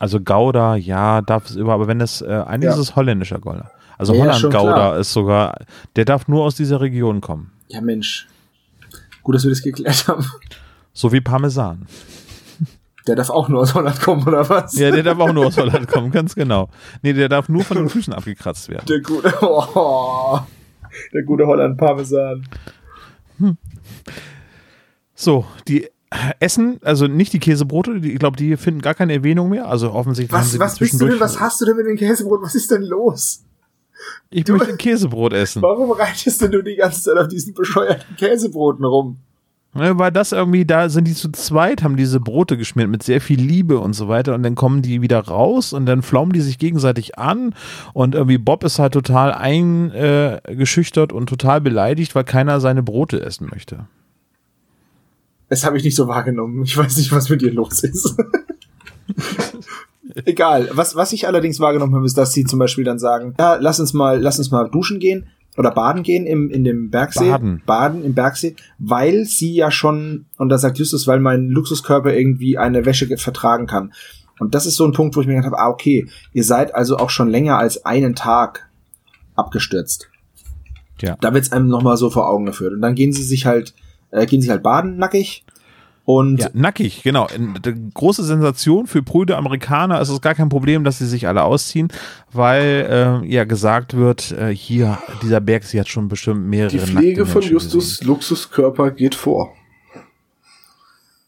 Also 0.02 0.20
Gouda, 0.20 0.76
ja, 0.78 1.22
darf 1.22 1.46
es 1.50 1.56
über, 1.56 1.74
aber 1.74 1.88
wenn 1.88 2.02
es, 2.02 2.22
äh, 2.22 2.26
eigentlich 2.48 2.70
Ja. 2.70 2.74
ist 2.74 2.80
es 2.80 2.96
holländischer 2.96 3.40
Gouda. 3.40 3.70
Also 4.00 4.14
Ja, 4.14 4.18
ja, 4.18 4.24
Holland 4.26 4.42
schon 4.42 4.52
Gouda 4.52 4.74
klar. 4.74 4.98
ist 4.98 5.14
sogar, 5.14 5.56
der 5.96 6.06
darf 6.06 6.28
nur 6.28 6.44
aus 6.44 6.56
dieser 6.56 6.82
Region 6.82 7.22
kommen. 7.22 7.52
Ja, 7.68 7.82
Mensch. 7.82 8.28
Gut, 9.22 9.36
dass 9.36 9.44
wir 9.44 9.52
das 9.52 9.62
geklärt 9.62 10.08
haben. 10.08 10.26
So 10.94 11.12
wie 11.12 11.22
Parmesan. 11.22 11.86
Der 13.08 13.16
darf 13.16 13.30
auch 13.30 13.48
nur 13.48 13.62
aus 13.62 13.74
Holland 13.76 14.00
kommen, 14.02 14.24
oder 14.28 14.48
was? 14.50 14.74
Ja, 14.78 14.90
der 14.92 15.04
darf 15.04 15.20
auch 15.20 15.32
nur 15.34 15.46
aus 15.48 15.58
Holland 15.58 15.88
kommen, 15.88 16.12
ganz 16.12 16.34
genau. 16.36 16.70
Nee, 17.04 17.14
der 17.14 17.30
darf 17.30 17.48
nur 17.48 17.64
von 17.64 17.78
den 17.78 17.88
Füßen 17.90 18.12
abgekratzt 18.14 18.70
werden. 18.70 18.86
Der 18.88 19.02
gute, 19.02 19.34
oh, 19.42 20.40
der 21.14 21.24
gute 21.24 21.46
Holland 21.46 21.78
Parmesan. 21.78 22.44
So, 25.16 25.46
die 25.68 25.88
essen, 26.40 26.80
also 26.84 27.08
nicht 27.08 27.34
die 27.34 27.40
Käsebrote, 27.40 28.00
die, 28.02 28.12
ich 28.12 28.20
glaube, 28.20 28.38
die 28.38 28.58
finden 28.58 28.82
gar 28.82 28.94
keine 28.94 29.14
Erwähnung 29.14 29.50
mehr. 29.50 29.68
Also 29.68 29.92
offensichtlich 29.92 30.34
haben 30.34 30.46
Was, 30.46 30.52
sie 30.52 30.60
was 30.60 30.80
bist 30.80 31.02
du 31.02 31.08
denn? 31.08 31.20
Was 31.20 31.40
hast 31.40 31.62
du 31.62 31.66
denn 31.66 31.78
mit 31.78 31.86
dem 31.86 31.98
Käsebrot? 31.98 32.42
Was 32.42 32.56
ist 32.56 32.70
denn 32.72 32.84
los? 32.84 33.44
Ich 34.30 34.48
möchte 34.48 34.72
ein 34.72 34.78
Käsebrot 34.78 35.34
essen. 35.34 35.62
Warum 35.62 35.92
reitest 35.92 36.42
denn 36.42 36.52
du 36.52 36.62
die 36.64 36.76
ganze 36.76 37.04
Zeit 37.04 37.18
auf 37.18 37.28
diesen 37.28 37.54
bescheuerten 37.54 38.16
Käsebroten 38.16 38.84
rum? 38.84 39.18
Ja, 39.74 39.98
weil 39.98 40.12
das 40.12 40.34
irgendwie, 40.34 40.66
da 40.66 40.90
sind 40.90 41.08
die 41.08 41.14
zu 41.14 41.32
zweit, 41.32 41.82
haben 41.82 41.96
diese 41.96 42.20
Brote 42.20 42.58
geschmiert 42.58 42.90
mit 42.90 43.04
sehr 43.04 43.22
viel 43.22 43.40
Liebe 43.40 43.80
und 43.80 43.94
so 43.94 44.10
weiter 44.10 44.36
und 44.36 44.44
dann 44.44 44.56
kommen 44.56 44.82
die 44.82 45.02
wieder 45.02 45.20
raus 45.20 45.72
und 45.72 45.86
dann 45.86 46.02
flaumen 46.02 46.34
die 46.34 46.42
sich 46.42 46.58
gegenseitig 46.60 47.18
an 47.18 47.56
und 47.94 48.14
irgendwie 48.14 48.38
Bob 48.38 48.66
ist 48.66 48.80
halt 48.80 48.92
total 48.92 49.32
eingeschüchtert 49.32 50.58
geschüchtert 50.58 51.14
und 51.14 51.30
total 51.30 51.62
beleidigt, 51.62 52.16
weil 52.16 52.26
keiner 52.26 52.60
seine 52.60 52.84
Brote 52.84 53.22
essen 53.22 53.48
möchte. 53.50 53.86
Das 55.52 55.66
habe 55.66 55.78
ich 55.78 55.84
nicht 55.84 55.98
so 55.98 56.08
wahrgenommen. 56.08 56.64
Ich 56.64 56.78
weiß 56.78 56.96
nicht, 56.96 57.12
was 57.12 57.28
mit 57.28 57.42
dir 57.42 57.52
los 57.52 57.84
ist. 57.84 58.16
Egal. 60.26 60.70
Was, 60.74 60.96
was 60.96 61.12
ich 61.12 61.28
allerdings 61.28 61.60
wahrgenommen 61.60 61.94
habe, 61.94 62.06
ist, 62.06 62.18
dass 62.18 62.32
sie 62.32 62.46
zum 62.46 62.58
Beispiel 62.58 62.86
dann 62.86 63.00
sagen, 63.00 63.34
ja, 63.38 63.56
lass 63.56 63.82
uns 63.82 63.92
mal, 63.94 64.22
lass 64.22 64.38
uns 64.38 64.50
mal 64.50 64.70
duschen 64.70 65.00
gehen 65.00 65.28
oder 65.58 65.72
baden 65.72 66.04
gehen 66.04 66.26
im, 66.26 66.50
in 66.50 66.64
dem 66.64 66.90
Bergsee. 66.90 67.30
Baden. 67.32 67.62
Baden 67.66 68.06
im 68.06 68.14
Bergsee, 68.14 68.56
weil 68.80 69.26
sie 69.26 69.54
ja 69.54 69.72
schon, 69.72 70.26
und 70.38 70.48
da 70.48 70.58
sagt 70.58 70.80
Justus, 70.80 71.06
weil 71.06 71.20
mein 71.20 71.50
Luxuskörper 71.50 72.14
irgendwie 72.14 72.58
eine 72.58 72.86
Wäsche 72.86 73.08
ge- 73.08 73.18
vertragen 73.18 73.68
kann. 73.68 73.92
Und 74.40 74.56
das 74.56 74.66
ist 74.66 74.78
so 74.78 74.86
ein 74.86 74.94
Punkt, 74.94 75.18
wo 75.18 75.22
ich 75.22 75.28
mir 75.28 75.34
gedacht 75.36 75.52
habe, 75.52 75.62
ah, 75.62 75.68
okay, 75.70 76.08
ihr 76.32 76.46
seid 76.46 76.74
also 76.74 76.96
auch 76.98 77.10
schon 77.10 77.28
länger 77.30 77.58
als 77.58 77.86
einen 77.86 78.16
Tag 78.16 78.70
abgestürzt. 79.36 80.10
Ja. 81.02 81.18
Da 81.20 81.34
wird's 81.34 81.52
einem 81.52 81.68
nochmal 81.68 81.98
so 81.98 82.10
vor 82.10 82.30
Augen 82.30 82.46
geführt. 82.46 82.74
Und 82.74 82.82
dann 82.82 82.96
gehen 82.96 83.12
sie 83.12 83.24
sich 83.24 83.46
halt, 83.46 83.74
äh, 84.12 84.26
gehen 84.26 84.42
sie 84.42 84.50
halt 84.50 84.64
baden, 84.64 84.98
nackig. 84.98 85.44
Und 86.04 86.40
Ja, 86.42 86.50
nackig, 86.54 87.04
genau. 87.04 87.28
In- 87.28 87.54
die 87.64 87.76
Große 87.94 88.24
Sensation 88.24 88.88
für 88.88 89.04
prüde 89.04 89.38
Amerikaner 89.38 90.02
ist 90.02 90.10
es 90.10 90.20
gar 90.20 90.34
kein 90.34 90.50
Problem, 90.50 90.84
dass 90.84 90.98
sie 90.98 91.06
sich 91.06 91.28
alle 91.28 91.44
ausziehen, 91.44 91.90
weil 92.34 93.22
äh, 93.24 93.28
ja 93.28 93.44
gesagt 93.44 93.96
wird, 93.96 94.32
äh, 94.32 94.54
hier, 94.54 94.98
dieser 95.22 95.40
Berg, 95.40 95.64
sie 95.64 95.80
hat 95.80 95.88
schon 95.88 96.08
bestimmt 96.08 96.48
mehrere 96.48 96.72
Die 96.72 96.80
Pflege 96.80 97.22
nackte 97.22 97.26
von 97.28 97.42
Justus 97.44 98.00
gesehen. 98.00 98.08
Luxuskörper 98.08 98.92
geht 98.92 99.14
vor. 99.16 99.54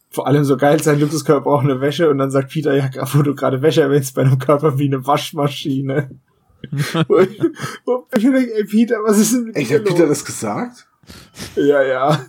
vor 0.10 0.28
allem 0.28 0.44
so 0.44 0.58
geil, 0.58 0.82
sein 0.82 1.00
Luxuskörper 1.00 1.42
braucht 1.42 1.64
eine 1.64 1.80
Wäsche 1.80 2.10
und 2.10 2.18
dann 2.18 2.32
sagt 2.32 2.52
Peter, 2.52 2.76
ja, 2.76 2.90
wo 3.14 3.22
du 3.22 3.36
gerade 3.36 3.62
Wäsche 3.62 3.82
erwähnst, 3.82 4.16
bei 4.16 4.24
einem 4.24 4.40
Körper 4.40 4.78
wie 4.80 4.88
eine 4.88 5.06
Waschmaschine. 5.06 6.10
ich, 6.72 7.06
wo 7.86 8.08
ich 8.16 8.24
denke, 8.24 8.56
ey 8.56 8.64
Peter, 8.66 8.96
was 9.06 9.20
ist 9.20 9.34
denn 9.34 9.44
mit 9.46 9.56
Echt, 9.56 9.70
dir 9.70 9.80
hat 9.80 9.86
Peter 9.86 10.08
das 10.08 10.26
gesagt? 10.26 10.88
Ja, 11.56 11.82
ja. 11.84 12.26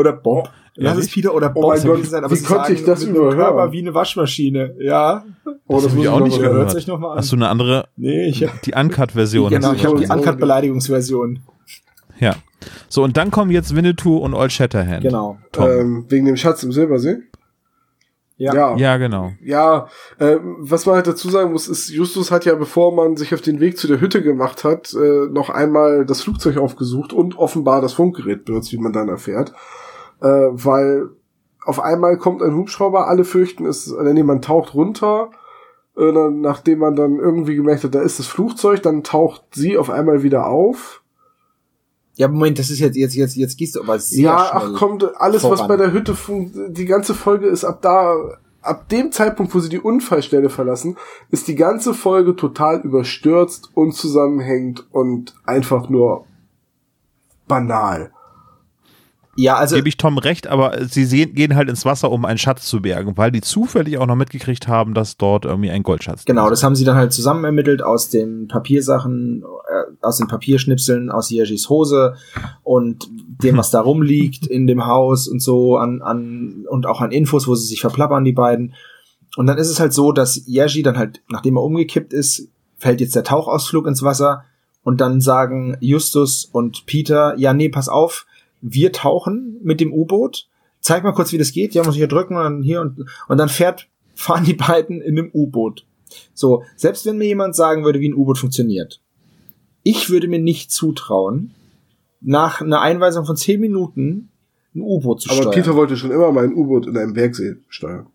Oder 0.00 0.12
Bob. 0.14 0.50
Lass 0.76 0.96
es 0.96 1.10
Peter 1.10 1.34
oder 1.34 1.50
Oh 1.54 1.60
Bob 1.60 1.74
mein 1.76 1.82
Gott, 1.84 2.06
sein, 2.06 2.24
aber 2.24 2.34
wie 2.34 2.42
konnte 2.42 2.62
sagen, 2.62 2.74
ich 2.74 2.84
das 2.84 3.04
einem 3.04 3.14
überhören? 3.14 3.36
Körper 3.36 3.72
wie 3.72 3.80
eine 3.80 3.92
Waschmaschine. 3.92 4.76
Ja. 4.80 5.24
Oh, 5.66 5.74
Das 5.80 5.90
hab 5.92 5.98
ich 5.98 6.08
auch 6.08 6.20
nicht 6.20 6.40
hören. 6.40 6.56
Hört 6.56 6.70
sich 6.70 6.86
noch 6.86 6.98
mal 6.98 7.12
an. 7.12 7.18
Hast 7.18 7.30
du 7.32 7.36
eine 7.36 7.48
andere, 7.48 7.88
Nee, 7.96 8.28
ich 8.28 8.42
hab, 8.44 8.62
die 8.62 8.72
Uncut-Version? 8.72 9.50
genau, 9.50 9.72
ich 9.74 9.84
habe 9.84 9.98
die. 9.98 10.06
Uncut-Beleidigungsversion. 10.10 11.40
Ja. 12.18 12.34
So, 12.88 13.02
und 13.02 13.16
dann 13.16 13.30
kommen 13.30 13.50
jetzt 13.50 13.74
Winnetou 13.74 14.16
und 14.18 14.32
Old 14.34 14.52
Shatterhand. 14.52 15.02
Genau. 15.02 15.38
Ähm, 15.58 16.06
wegen 16.08 16.26
dem 16.26 16.36
Schatz 16.36 16.62
im 16.62 16.72
Silbersee? 16.72 17.18
Ja. 18.36 18.54
Ja. 18.54 18.76
ja, 18.76 18.96
genau. 18.96 19.32
Ja, 19.44 19.88
äh, 20.18 20.36
was 20.60 20.86
man 20.86 20.94
halt 20.94 21.06
dazu 21.06 21.28
sagen 21.28 21.52
muss, 21.52 21.68
ist, 21.68 21.90
Justus 21.90 22.30
hat 22.30 22.46
ja, 22.46 22.54
bevor 22.54 22.94
man 22.94 23.18
sich 23.18 23.34
auf 23.34 23.42
den 23.42 23.60
Weg 23.60 23.76
zu 23.76 23.86
der 23.86 24.00
Hütte 24.00 24.22
gemacht 24.22 24.64
hat, 24.64 24.94
äh, 24.94 25.26
noch 25.30 25.50
einmal 25.50 26.06
das 26.06 26.22
Flugzeug 26.22 26.56
aufgesucht 26.56 27.12
und 27.12 27.36
offenbar 27.36 27.82
das 27.82 27.92
Funkgerät 27.92 28.46
benutzt, 28.46 28.72
wie 28.72 28.78
man 28.78 28.94
dann 28.94 29.10
erfährt. 29.10 29.52
Äh, 30.20 30.26
weil 30.26 31.10
auf 31.64 31.80
einmal 31.80 32.16
kommt 32.18 32.42
ein 32.42 32.54
Hubschrauber, 32.54 33.08
alle 33.08 33.24
fürchten 33.24 33.66
es, 33.66 33.94
nee, 34.02 34.22
man 34.22 34.42
taucht 34.42 34.74
runter, 34.74 35.30
äh, 35.96 36.12
nachdem 36.30 36.80
man 36.80 36.96
dann 36.96 37.18
irgendwie 37.18 37.56
gemerkt 37.56 37.84
hat, 37.84 37.94
da 37.94 38.00
ist 38.00 38.18
das 38.18 38.26
Flugzeug, 38.26 38.82
dann 38.82 39.02
taucht 39.02 39.44
sie 39.52 39.76
auf 39.76 39.90
einmal 39.90 40.22
wieder 40.22 40.46
auf. 40.46 41.02
Ja, 42.14 42.28
Moment, 42.28 42.58
das 42.58 42.70
ist 42.70 42.80
jetzt, 42.80 42.96
jetzt, 42.96 43.14
jetzt, 43.14 43.36
jetzt 43.36 43.56
gehst 43.56 43.76
du 43.76 43.82
aber 43.82 43.98
sehr 43.98 44.24
ja, 44.24 44.50
ach 44.52 44.72
komm, 44.76 44.98
alles, 45.16 45.42
was 45.44 45.60
voran. 45.60 45.68
bei 45.68 45.76
der 45.76 45.92
Hütte 45.92 46.14
die 46.68 46.84
ganze 46.84 47.14
Folge 47.14 47.46
ist 47.46 47.64
ab 47.64 47.80
da, 47.82 48.14
ab 48.62 48.88
dem 48.88 49.12
Zeitpunkt, 49.12 49.54
wo 49.54 49.60
sie 49.60 49.70
die 49.70 49.80
Unfallstelle 49.80 50.50
verlassen, 50.50 50.96
ist 51.30 51.48
die 51.48 51.54
ganze 51.54 51.94
Folge 51.94 52.36
total 52.36 52.80
überstürzt, 52.80 53.70
unzusammenhängend 53.74 54.86
und 54.92 55.34
einfach 55.44 55.88
nur 55.88 56.26
banal. 57.48 58.12
Ja, 59.36 59.54
also, 59.56 59.76
Gebe 59.76 59.88
ich 59.88 59.96
Tom 59.96 60.18
recht, 60.18 60.48
aber 60.48 60.84
sie 60.84 61.04
sehen, 61.04 61.34
gehen 61.34 61.54
halt 61.54 61.70
ins 61.70 61.84
Wasser, 61.84 62.10
um 62.10 62.24
einen 62.24 62.38
Schatz 62.38 62.66
zu 62.66 62.82
bergen, 62.82 63.16
weil 63.16 63.30
die 63.30 63.40
zufällig 63.40 63.96
auch 63.98 64.06
noch 64.06 64.16
mitgekriegt 64.16 64.66
haben, 64.66 64.92
dass 64.92 65.16
dort 65.16 65.44
irgendwie 65.44 65.70
ein 65.70 65.84
Goldschatz 65.84 66.24
Genau, 66.24 66.42
drin 66.42 66.50
das 66.50 66.64
haben 66.64 66.74
sie 66.74 66.84
dann 66.84 66.96
halt 66.96 67.12
zusammen 67.12 67.44
ermittelt 67.44 67.80
aus 67.82 68.10
den 68.10 68.48
Papiersachen, 68.48 69.44
äh, 69.68 70.04
aus 70.04 70.18
den 70.18 70.26
Papierschnipseln, 70.26 71.10
aus 71.10 71.30
Yergis 71.30 71.68
Hose 71.68 72.16
und 72.64 73.08
dem, 73.42 73.56
was 73.56 73.70
da 73.70 73.80
rumliegt 73.80 74.48
in 74.48 74.66
dem 74.66 74.86
Haus 74.86 75.28
und 75.28 75.40
so 75.40 75.76
an, 75.76 76.02
an 76.02 76.66
und 76.68 76.86
auch 76.86 77.00
an 77.00 77.12
Infos, 77.12 77.46
wo 77.46 77.54
sie 77.54 77.66
sich 77.66 77.80
verplappern, 77.80 78.24
die 78.24 78.32
beiden. 78.32 78.74
Und 79.36 79.46
dann 79.46 79.58
ist 79.58 79.70
es 79.70 79.78
halt 79.78 79.92
so, 79.92 80.10
dass 80.10 80.42
Yergi 80.46 80.82
dann 80.82 80.98
halt, 80.98 81.22
nachdem 81.28 81.56
er 81.56 81.62
umgekippt 81.62 82.12
ist, 82.12 82.48
fällt 82.78 83.00
jetzt 83.00 83.14
der 83.14 83.24
Tauchausflug 83.24 83.86
ins 83.86 84.02
Wasser 84.02 84.44
und 84.82 85.00
dann 85.00 85.20
sagen 85.20 85.76
Justus 85.80 86.48
und 86.50 86.86
Peter, 86.86 87.34
ja, 87.38 87.52
nee, 87.52 87.68
pass 87.68 87.88
auf, 87.88 88.26
wir 88.60 88.92
tauchen 88.92 89.58
mit 89.62 89.80
dem 89.80 89.92
U-Boot. 89.92 90.48
Zeig 90.80 91.04
mal 91.04 91.12
kurz, 91.12 91.32
wie 91.32 91.38
das 91.38 91.52
geht. 91.52 91.74
Ja, 91.74 91.84
muss 91.84 91.94
ich 91.94 92.00
hier 92.00 92.08
drücken 92.08 92.36
und 92.36 92.42
dann 92.42 92.62
hier 92.62 92.80
und, 92.80 93.06
und 93.28 93.38
dann 93.38 93.48
fährt 93.48 93.88
fahren 94.14 94.44
die 94.44 94.54
beiden 94.54 95.00
in 95.00 95.18
einem 95.18 95.30
U-Boot. 95.32 95.86
So, 96.34 96.64
selbst 96.76 97.06
wenn 97.06 97.18
mir 97.18 97.26
jemand 97.26 97.54
sagen 97.54 97.84
würde, 97.84 98.00
wie 98.00 98.08
ein 98.08 98.14
U-Boot 98.14 98.38
funktioniert, 98.38 99.00
ich 99.82 100.10
würde 100.10 100.28
mir 100.28 100.40
nicht 100.40 100.70
zutrauen, 100.70 101.54
nach 102.20 102.60
einer 102.60 102.80
Einweisung 102.80 103.24
von 103.24 103.36
zehn 103.36 103.60
Minuten 103.60 104.30
ein 104.74 104.82
U-Boot 104.82 105.22
zu 105.22 105.30
Aber 105.30 105.42
steuern. 105.42 105.54
Peter 105.54 105.74
wollte 105.74 105.96
schon 105.96 106.10
immer 106.10 106.32
mal 106.32 106.44
ein 106.44 106.54
U-Boot 106.54 106.86
in 106.86 106.96
einem 106.96 107.14
Bergsee 107.14 107.56
steuern. 107.68 108.06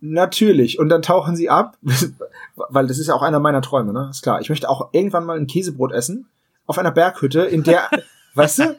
Natürlich. 0.00 0.78
Und 0.78 0.90
dann 0.90 1.02
tauchen 1.02 1.34
sie 1.34 1.48
ab, 1.48 1.78
weil 2.56 2.86
das 2.86 2.98
ist 2.98 3.06
ja 3.06 3.14
auch 3.14 3.22
einer 3.22 3.40
meiner 3.40 3.62
Träume, 3.62 3.92
ne? 3.92 4.08
Ist 4.10 4.22
klar. 4.22 4.40
Ich 4.40 4.50
möchte 4.50 4.68
auch 4.68 4.90
irgendwann 4.92 5.24
mal 5.24 5.38
ein 5.38 5.46
Käsebrot 5.46 5.92
essen 5.92 6.26
auf 6.66 6.78
einer 6.78 6.90
Berghütte, 6.90 7.40
in 7.40 7.62
der, 7.62 7.88
weißt 8.34 8.58
du, 8.60 8.76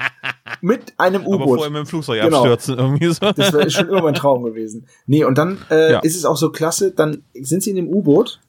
mit 0.61 0.93
einem 0.97 1.21
Aber 1.21 1.37
vorher 1.45 1.47
U-Boot. 1.55 1.69
mit 1.71 1.79
dem 1.79 1.85
Flugzeug 1.85 2.21
Genau. 2.21 2.37
abstürzen 2.39 2.77
irgendwie 2.77 3.07
so. 3.07 3.31
Das 3.31 3.53
war 3.53 3.69
schon 3.69 3.89
immer 3.89 4.01
mein 4.03 4.13
Traum 4.13 4.43
gewesen. 4.43 4.85
Nee, 5.07 5.23
und 5.23 5.37
dann 5.37 5.57
äh, 5.69 5.93
Ja. 5.93 5.99
ist 5.99 6.15
es 6.15 6.25
auch 6.25 6.37
so 6.37 6.51
klasse, 6.51 6.91
dann 6.91 7.23
sind 7.33 7.63
sie 7.63 7.69
in 7.71 7.75
dem 7.77 7.87
U-Boot 7.87 8.39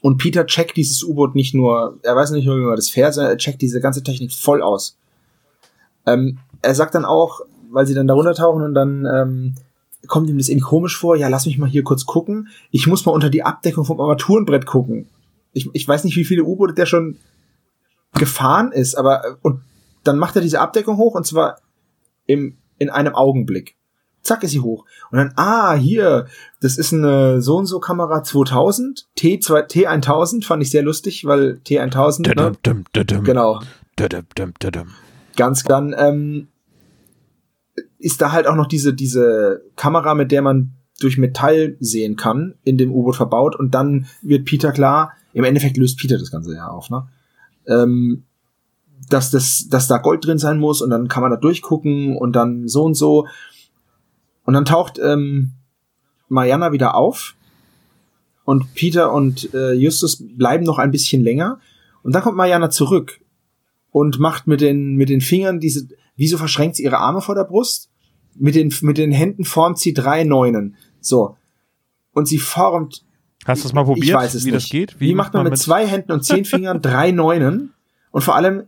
und 0.00 0.18
Peter 0.18 0.46
checkt 0.46 0.76
dieses 0.76 1.02
U-Boot 1.02 1.34
nicht 1.34 1.54
nur, 1.54 1.98
er 2.02 2.14
weiß 2.16 2.30
nicht 2.30 2.46
nur, 2.46 2.56
wie 2.56 2.64
man 2.64 2.76
das 2.76 2.88
fährt, 2.88 3.14
sondern 3.14 3.32
er 3.32 3.38
checkt 3.38 3.60
diese 3.62 3.80
ganze 3.80 4.02
Technik 4.02 4.32
voll 4.32 4.62
aus. 4.62 4.96
Ähm, 6.06 6.38
er 6.62 6.74
sagt 6.74 6.94
dann 6.94 7.04
auch, 7.04 7.40
weil 7.70 7.86
sie 7.86 7.94
dann 7.94 8.06
da 8.06 8.14
runtertauchen 8.14 8.62
und 8.62 8.74
dann 8.74 9.06
ähm, 9.06 9.54
kommt 10.06 10.28
ihm 10.30 10.38
das 10.38 10.48
irgendwie 10.48 10.64
komisch 10.64 10.96
vor, 10.96 11.16
ja, 11.16 11.28
lass 11.28 11.46
mich 11.46 11.58
mal 11.58 11.68
hier 11.68 11.82
kurz 11.82 12.06
gucken. 12.06 12.48
Ich 12.70 12.86
muss 12.86 13.04
mal 13.04 13.12
unter 13.12 13.28
die 13.28 13.42
Abdeckung 13.42 13.84
vom 13.84 14.00
Armaturenbrett 14.00 14.64
gucken. 14.64 15.06
Ich, 15.52 15.68
ich 15.72 15.86
weiß 15.86 16.04
nicht, 16.04 16.16
wie 16.16 16.24
viele 16.24 16.44
U-Boote 16.44 16.72
der 16.74 16.86
schon 16.86 17.16
gefahren 18.14 18.72
ist, 18.72 18.94
aber 18.94 19.38
und 19.42 19.60
dann 20.04 20.18
macht 20.18 20.36
er 20.36 20.42
diese 20.42 20.60
Abdeckung 20.60 20.96
hoch 20.96 21.14
und 21.14 21.26
zwar 21.26 21.60
im, 22.26 22.58
in 22.78 22.90
einem 22.90 23.14
Augenblick. 23.14 23.76
Zack 24.22 24.42
ist 24.42 24.50
sie 24.50 24.60
hoch. 24.60 24.84
Und 25.10 25.18
dann, 25.18 25.32
ah, 25.36 25.74
hier, 25.74 26.26
das 26.60 26.76
ist 26.76 26.92
eine 26.92 27.40
so 27.40 27.56
und 27.56 27.66
so 27.66 27.80
Kamera 27.80 28.22
2000, 28.22 29.08
T2, 29.16 29.70
T1000, 29.70 30.44
fand 30.44 30.62
ich 30.62 30.70
sehr 30.70 30.82
lustig, 30.82 31.24
weil 31.24 31.60
T1000, 31.66 32.28
ne? 32.28 32.34
Dum, 32.34 32.56
dum, 32.62 32.84
dum, 32.92 33.06
dum. 33.06 33.24
genau, 33.24 33.60
Dum, 33.96 34.08
dum, 34.34 34.52
dum. 34.60 34.88
ganz 35.36 35.64
dann 35.64 35.94
ähm, 35.96 36.48
ist 37.98 38.20
da 38.20 38.32
halt 38.32 38.46
auch 38.46 38.54
noch 38.54 38.66
diese 38.68 38.94
diese 38.94 39.62
Kamera, 39.76 40.14
mit 40.14 40.30
der 40.30 40.42
man 40.42 40.74
durch 41.00 41.18
Metall 41.18 41.76
sehen 41.80 42.16
kann, 42.16 42.54
in 42.64 42.76
dem 42.76 42.92
U-Boot 42.92 43.16
verbaut 43.16 43.56
und 43.56 43.74
dann 43.74 44.06
wird 44.22 44.44
Peter 44.44 44.72
klar, 44.72 45.12
im 45.32 45.44
Endeffekt 45.44 45.76
löst 45.76 45.98
Peter 45.98 46.18
das 46.18 46.30
Ganze 46.30 46.54
ja 46.54 46.68
auf, 46.68 46.90
ne? 46.90 47.08
Ähm, 47.66 48.24
dass 49.08 49.30
das, 49.30 49.68
dass 49.68 49.88
da 49.88 49.98
Gold 49.98 50.24
drin 50.24 50.38
sein 50.38 50.58
muss 50.58 50.82
und 50.82 50.90
dann 50.90 51.08
kann 51.08 51.22
man 51.22 51.30
da 51.30 51.36
durchgucken 51.36 52.16
und 52.16 52.34
dann 52.34 52.68
so 52.68 52.84
und 52.84 52.94
so. 52.94 53.26
Und 54.44 54.54
dann 54.54 54.64
taucht 54.64 54.98
ähm, 54.98 55.52
Mariana 56.28 56.72
wieder 56.72 56.94
auf 56.94 57.34
und 58.44 58.74
Peter 58.74 59.12
und 59.12 59.52
äh, 59.54 59.72
Justus 59.72 60.22
bleiben 60.36 60.64
noch 60.64 60.78
ein 60.78 60.90
bisschen 60.90 61.22
länger 61.22 61.60
und 62.02 62.14
dann 62.14 62.22
kommt 62.22 62.36
Mariana 62.36 62.70
zurück 62.70 63.20
und 63.90 64.18
macht 64.18 64.46
mit 64.46 64.60
den 64.60 64.96
mit 64.96 65.08
den 65.08 65.20
Fingern 65.20 65.60
diese 65.60 65.88
wieso 66.16 66.38
verschränkt 66.38 66.76
sie 66.76 66.84
ihre 66.84 66.98
Arme 66.98 67.20
vor 67.20 67.34
der 67.34 67.44
Brust 67.44 67.90
mit 68.34 68.54
den 68.54 68.72
mit 68.82 68.96
den 68.96 69.12
Händen 69.12 69.44
formt 69.44 69.78
sie 69.78 69.92
drei 69.92 70.24
Neunen 70.24 70.76
so 71.00 71.36
und 72.12 72.26
sie 72.26 72.38
formt 72.38 73.04
Hast 73.44 73.62
du 73.62 73.68
das 73.68 73.72
mal 73.72 73.84
probiert, 73.84 74.06
ich 74.06 74.14
weiß 74.14 74.34
es 74.34 74.44
wie 74.44 74.50
nicht. 74.50 74.64
das 74.64 74.70
geht? 74.70 75.00
Wie, 75.00 75.14
macht 75.14 75.32
man 75.32 75.44
mit 75.44 75.56
zwei 75.56 75.86
Händen 75.86 76.12
und 76.12 76.22
zehn 76.22 76.44
Fingern 76.44 76.82
drei 76.82 77.12
Neunen? 77.12 77.72
Und 78.10 78.22
vor 78.22 78.36
allem, 78.36 78.64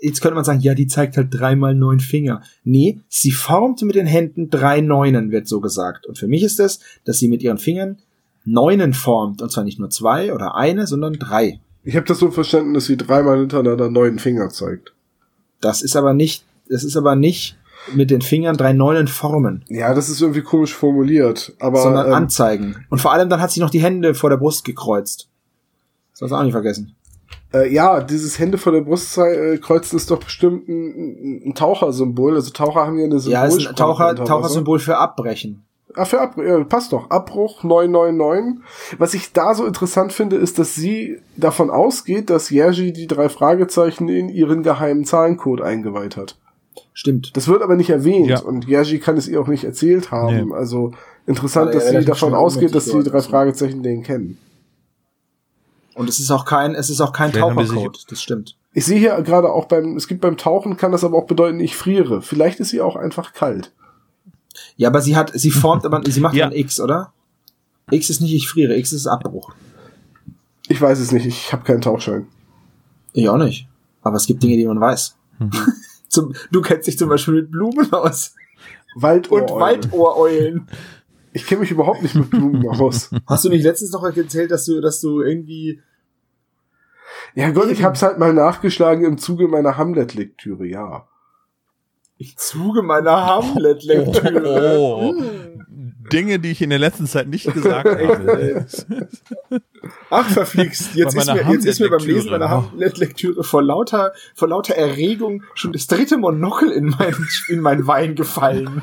jetzt 0.00 0.20
könnte 0.20 0.34
man 0.34 0.44
sagen, 0.44 0.60
ja, 0.60 0.74
die 0.74 0.86
zeigt 0.86 1.16
halt 1.16 1.28
dreimal 1.30 1.74
neun 1.74 2.00
Finger. 2.00 2.42
Nee, 2.64 3.00
sie 3.08 3.30
formt 3.30 3.82
mit 3.82 3.94
den 3.94 4.06
Händen 4.06 4.50
drei 4.50 4.80
Neunen, 4.80 5.30
wird 5.30 5.46
so 5.46 5.60
gesagt. 5.60 6.06
Und 6.06 6.18
für 6.18 6.26
mich 6.26 6.42
ist 6.42 6.58
es, 6.60 6.80
dass 7.04 7.18
sie 7.18 7.28
mit 7.28 7.42
ihren 7.42 7.58
Fingern 7.58 7.98
Neunen 8.44 8.94
formt. 8.94 9.42
Und 9.42 9.52
zwar 9.52 9.64
nicht 9.64 9.78
nur 9.78 9.90
zwei 9.90 10.32
oder 10.32 10.54
eine, 10.54 10.86
sondern 10.86 11.14
drei. 11.14 11.60
Ich 11.84 11.96
habe 11.96 12.06
das 12.06 12.18
so 12.18 12.30
verstanden, 12.30 12.74
dass 12.74 12.86
sie 12.86 12.96
dreimal 12.96 13.38
hintereinander 13.38 13.90
neuen 13.90 14.18
Finger 14.18 14.48
zeigt. 14.48 14.94
Das 15.60 15.82
ist 15.82 15.96
aber 15.96 16.14
nicht, 16.14 16.44
das 16.68 16.84
ist 16.84 16.96
aber 16.96 17.16
nicht 17.16 17.58
mit 17.94 18.10
den 18.10 18.20
Fingern 18.20 18.56
drei 18.56 18.72
Neunen 18.72 19.08
formen, 19.08 19.64
Ja, 19.68 19.94
das 19.94 20.08
ist 20.08 20.20
irgendwie 20.20 20.42
komisch 20.42 20.74
formuliert, 20.74 21.54
aber 21.58 21.82
sondern 21.82 22.08
ähm, 22.08 22.12
anzeigen. 22.12 22.84
Und 22.90 23.00
vor 23.00 23.12
allem 23.12 23.28
dann 23.30 23.40
hat 23.40 23.50
sie 23.50 23.60
noch 23.60 23.70
die 23.70 23.80
Hände 23.82 24.14
vor 24.14 24.30
der 24.30 24.36
Brust 24.36 24.64
gekreuzt. 24.64 25.28
Das 26.12 26.22
hast 26.22 26.30
du 26.30 26.36
auch 26.36 26.42
nicht 26.42 26.52
vergessen. 26.52 26.94
Äh, 27.52 27.72
ja, 27.72 28.00
dieses 28.00 28.38
Hände 28.38 28.58
vor 28.58 28.72
der 28.72 28.82
Brust 28.82 29.16
äh, 29.18 29.58
kreuzen 29.58 29.96
ist 29.96 30.10
doch 30.10 30.18
bestimmt 30.18 30.68
ein, 30.68 31.48
ein, 31.48 31.54
Tauchersymbol. 31.54 32.34
Also 32.34 32.50
Taucher 32.50 32.86
haben 32.86 32.98
ja 32.98 33.04
eine 33.04 33.16
Ja, 33.16 33.44
ist 33.46 33.54
ein 33.54 33.60
Symbolsprache 33.60 34.14
Taucher. 34.16 34.24
Tauchersymbol 34.24 34.78
für 34.78 34.98
Abbrechen. 34.98 35.64
Ah, 35.94 36.04
für 36.04 36.20
Abbruch, 36.20 36.44
ja, 36.44 36.62
passt 36.64 36.92
doch. 36.92 37.10
Abbruch 37.10 37.64
999. 37.64 38.62
Was 38.98 39.14
ich 39.14 39.32
da 39.32 39.54
so 39.54 39.64
interessant 39.64 40.12
finde, 40.12 40.36
ist, 40.36 40.58
dass 40.58 40.74
sie 40.74 41.18
davon 41.36 41.70
ausgeht, 41.70 42.28
dass 42.28 42.50
Jerzy 42.50 42.92
die 42.92 43.06
drei 43.06 43.28
Fragezeichen 43.28 44.08
in 44.08 44.28
ihren 44.28 44.62
geheimen 44.62 45.04
Zahlencode 45.04 45.62
eingeweiht 45.62 46.16
hat. 46.16 46.36
Stimmt. 46.92 47.36
Das 47.36 47.48
wird 47.48 47.62
aber 47.62 47.76
nicht 47.76 47.90
erwähnt 47.90 48.28
Ja. 48.28 48.40
und 48.40 48.66
Jerzy 48.66 48.98
kann 48.98 49.16
es 49.16 49.26
ihr 49.26 49.40
auch 49.40 49.48
nicht 49.48 49.64
erzählt 49.64 50.10
haben. 50.10 50.48
Nee. 50.48 50.54
Also 50.54 50.92
interessant, 51.26 51.68
er 51.72 51.80
dass 51.80 51.88
sie 51.88 52.04
davon 52.04 52.34
ausgeht, 52.34 52.74
dass 52.74 52.84
die 52.84 53.02
drei 53.02 53.18
ne? 53.18 53.22
Fragezeichen 53.22 53.82
den 53.82 54.02
kennen. 54.02 54.38
Und 55.98 56.08
es 56.08 56.20
ist 56.20 56.30
auch 56.30 56.44
kein, 56.44 56.76
es 56.76 56.90
ist 56.90 57.00
auch 57.00 57.12
kein 57.12 57.32
Tauchercode. 57.32 58.04
Das 58.08 58.22
stimmt. 58.22 58.56
Ich 58.72 58.86
sehe 58.86 59.00
hier 59.00 59.20
gerade 59.22 59.50
auch 59.52 59.64
beim, 59.64 59.96
es 59.96 60.06
gibt 60.06 60.20
beim 60.20 60.36
Tauchen, 60.36 60.76
kann 60.76 60.92
das 60.92 61.02
aber 61.02 61.18
auch 61.18 61.26
bedeuten, 61.26 61.58
ich 61.58 61.74
friere. 61.74 62.22
Vielleicht 62.22 62.60
ist 62.60 62.68
sie 62.68 62.80
auch 62.80 62.94
einfach 62.94 63.32
kalt. 63.32 63.72
Ja, 64.76 64.88
aber 64.90 65.00
sie 65.00 65.16
hat, 65.16 65.32
sie 65.34 65.50
formt, 65.50 65.84
aber 65.84 66.00
sie 66.08 66.20
macht 66.20 66.34
Ja. 66.36 66.46
ein 66.46 66.52
X, 66.52 66.78
oder? 66.78 67.12
X 67.90 68.10
ist 68.10 68.20
nicht 68.20 68.32
ich 68.32 68.48
friere, 68.48 68.76
X 68.76 68.92
ist 68.92 69.08
Abbruch. 69.08 69.52
Ich 70.68 70.80
weiß 70.80 71.00
es 71.00 71.10
nicht, 71.10 71.26
ich 71.26 71.52
habe 71.52 71.64
keinen 71.64 71.80
Tauchschein. 71.80 72.28
Ich 73.12 73.28
auch 73.28 73.38
nicht. 73.38 73.66
Aber 74.02 74.14
es 74.16 74.26
gibt 74.26 74.40
Dinge, 74.40 74.56
die 74.56 74.66
man 74.66 74.80
weiß. 74.80 75.16
Mhm. 75.40 75.50
zum, 76.08 76.32
du 76.52 76.60
kennst 76.60 76.86
dich 76.86 76.96
zum 76.96 77.08
Beispiel 77.08 77.34
mit 77.34 77.50
Blumen 77.50 77.92
aus. 77.92 78.34
Waldohr. 78.94 79.42
Und 79.42 79.50
Waldohreulen. 79.50 80.68
Ich 81.32 81.44
kenne 81.46 81.62
mich 81.62 81.72
überhaupt 81.72 82.02
nicht 82.02 82.14
mit 82.14 82.30
Blumen 82.30 82.68
aus. 82.68 83.10
Hast 83.26 83.44
du 83.44 83.48
nicht 83.48 83.64
letztens 83.64 83.90
noch 83.90 84.04
erzählt, 84.04 84.52
dass 84.52 84.64
du, 84.64 84.80
dass 84.80 85.00
du 85.00 85.22
irgendwie, 85.22 85.80
Ja 87.34 87.50
Gott, 87.50 87.70
ich 87.70 87.82
hab's 87.82 88.02
halt 88.02 88.18
mal 88.18 88.32
nachgeschlagen 88.32 89.04
im 89.04 89.18
Zuge 89.18 89.48
meiner 89.48 89.76
Hamlet-Lektüre, 89.76 90.66
ja. 90.66 91.08
im 92.18 92.28
Zuge 92.36 92.82
meiner 92.82 93.26
Hamlet-Lektüre. 93.26 94.78
Oh. 94.78 95.14
Dinge, 96.12 96.38
die 96.38 96.50
ich 96.50 96.62
in 96.62 96.70
der 96.70 96.78
letzten 96.78 97.06
Zeit 97.06 97.28
nicht 97.28 97.52
gesagt 97.52 97.86
habe. 97.86 98.66
Ach, 100.10 100.28
verflixt. 100.28 100.94
Jetzt 100.94 101.14
ist, 101.14 101.32
mir, 101.32 101.50
jetzt 101.50 101.66
ist 101.66 101.80
mir 101.80 101.90
beim 101.90 102.04
Lesen 102.04 102.30
meiner 102.30 102.46
oh. 102.46 102.48
Hamlet-Lektüre 102.48 103.44
vor 103.44 103.62
lauter, 103.62 104.12
vor 104.34 104.48
lauter 104.48 104.74
Erregung 104.74 105.42
schon 105.54 105.72
das 105.72 105.86
dritte 105.86 106.16
Monokel 106.16 106.70
in 106.70 106.94
mein, 106.98 107.14
in 107.48 107.60
mein 107.60 107.86
Wein 107.86 108.14
gefallen. 108.14 108.82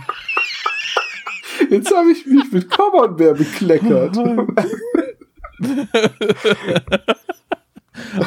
Jetzt 1.69 1.95
habe 1.95 2.11
ich 2.11 2.25
mich 2.25 2.51
mit 2.51 2.69
Common-Bär 2.69 3.33
bekleckert. 3.33 4.17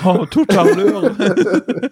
Oh, 0.04 0.26
tout 0.26 0.46
à 0.48 0.64
l'heure. 0.64 1.90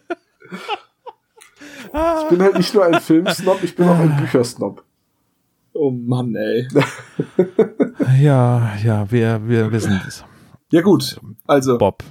Ich 2.23 2.29
bin 2.29 2.43
halt 2.43 2.59
nicht 2.59 2.75
nur 2.75 2.85
ein 2.85 3.01
Filmsnob, 3.01 3.63
ich 3.63 3.75
bin 3.77 3.89
auch 3.89 3.99
ein 3.99 4.17
Büchersnob. 4.17 4.83
Oh 5.73 5.91
Mann, 5.91 6.35
ey. 6.35 6.69
Ja, 8.21 8.73
ja, 8.83 9.11
wir, 9.11 9.47
wir 9.49 9.71
wissen 9.73 10.01
es. 10.07 10.25
Ja 10.71 10.83
gut, 10.83 11.21
also 11.47 11.79
Bob. 11.79 12.03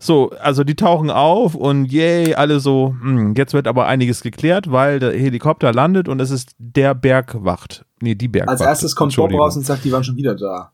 So, 0.00 0.30
also 0.40 0.62
die 0.62 0.76
tauchen 0.76 1.10
auf 1.10 1.54
und 1.56 1.86
yay, 1.86 2.34
alle 2.34 2.60
so, 2.60 2.94
hm, 3.00 3.34
jetzt 3.36 3.52
wird 3.52 3.66
aber 3.66 3.86
einiges 3.86 4.22
geklärt, 4.22 4.70
weil 4.70 5.00
der 5.00 5.12
Helikopter 5.12 5.72
landet 5.72 6.08
und 6.08 6.20
es 6.20 6.30
ist 6.30 6.52
der 6.58 6.94
Bergwacht. 6.94 7.84
Nee, 8.00 8.14
die 8.14 8.28
Bergwacht. 8.28 8.50
als 8.52 8.60
erstes 8.60 8.94
kommt 8.94 9.14
Bob 9.16 9.32
raus 9.32 9.56
und 9.56 9.66
sagt, 9.66 9.84
die 9.84 9.90
waren 9.92 10.04
schon 10.04 10.16
wieder 10.16 10.36
da. 10.36 10.70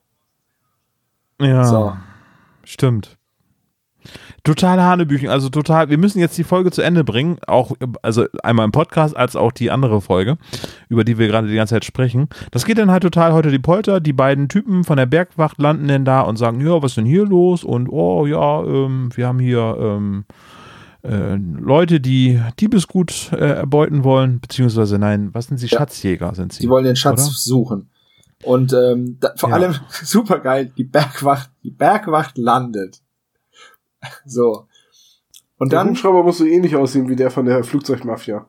Ja, 1.40 1.64
So. 1.64 1.96
stimmt. 2.64 3.16
Total 4.44 4.78
Hanebüchen, 4.78 5.30
also 5.30 5.48
total, 5.48 5.88
wir 5.88 5.96
müssen 5.96 6.18
jetzt 6.18 6.36
die 6.36 6.44
Folge 6.44 6.70
zu 6.70 6.82
Ende 6.82 7.02
bringen, 7.02 7.38
auch, 7.46 7.72
also 8.02 8.26
einmal 8.42 8.66
im 8.66 8.72
Podcast 8.72 9.16
als 9.16 9.36
auch 9.36 9.52
die 9.52 9.70
andere 9.70 10.02
Folge, 10.02 10.36
über 10.90 11.02
die 11.02 11.16
wir 11.16 11.28
gerade 11.28 11.48
die 11.48 11.54
ganze 11.54 11.74
Zeit 11.74 11.86
sprechen. 11.86 12.28
Das 12.50 12.66
geht 12.66 12.76
dann 12.76 12.90
halt 12.90 13.02
total 13.02 13.32
heute 13.32 13.50
die 13.50 13.58
Polter, 13.58 14.00
die 14.00 14.12
beiden 14.12 14.50
Typen 14.50 14.84
von 14.84 14.98
der 14.98 15.06
Bergwacht 15.06 15.56
landen 15.56 15.88
dann 15.88 16.04
da 16.04 16.20
und 16.20 16.36
sagen, 16.36 16.60
ja, 16.60 16.82
was 16.82 16.90
ist 16.92 16.96
denn 16.98 17.06
hier 17.06 17.24
los? 17.24 17.64
Und 17.64 17.88
oh 17.88 18.26
ja, 18.26 18.62
ähm, 18.62 19.08
wir 19.14 19.26
haben 19.26 19.38
hier 19.38 19.76
ähm, 19.80 20.24
äh, 21.02 21.36
Leute, 21.36 22.00
die 22.00 22.38
Diebesgut 22.60 23.32
äh, 23.32 23.36
erbeuten 23.36 24.04
wollen, 24.04 24.40
beziehungsweise 24.40 24.98
nein, 24.98 25.30
was 25.32 25.46
sind 25.46 25.56
sie? 25.56 25.68
Ja. 25.68 25.78
Schatzjäger 25.78 26.34
sind 26.34 26.52
sie. 26.52 26.60
Die 26.60 26.68
wollen 26.68 26.84
den 26.84 26.96
Schatz 26.96 27.22
oder? 27.24 27.32
suchen. 27.34 27.88
Und 28.42 28.74
ähm, 28.74 29.16
da, 29.20 29.30
vor 29.36 29.48
Ja. 29.48 29.54
allem 29.54 29.74
super 29.88 30.38
geil, 30.40 30.70
die 30.76 30.84
Bergwacht, 30.84 31.50
die 31.62 31.70
Bergwacht 31.70 32.36
landet. 32.36 33.00
So. 34.26 34.66
Und 35.58 35.72
Der 35.72 35.78
dann 35.80 35.90
Hubschrauber 35.90 36.22
muss 36.24 36.38
so 36.38 36.44
ähnlich 36.44 36.74
aussehen 36.76 37.08
wie 37.08 37.16
der 37.16 37.30
von 37.30 37.46
der 37.46 37.62
Flugzeugmafia. 37.64 38.46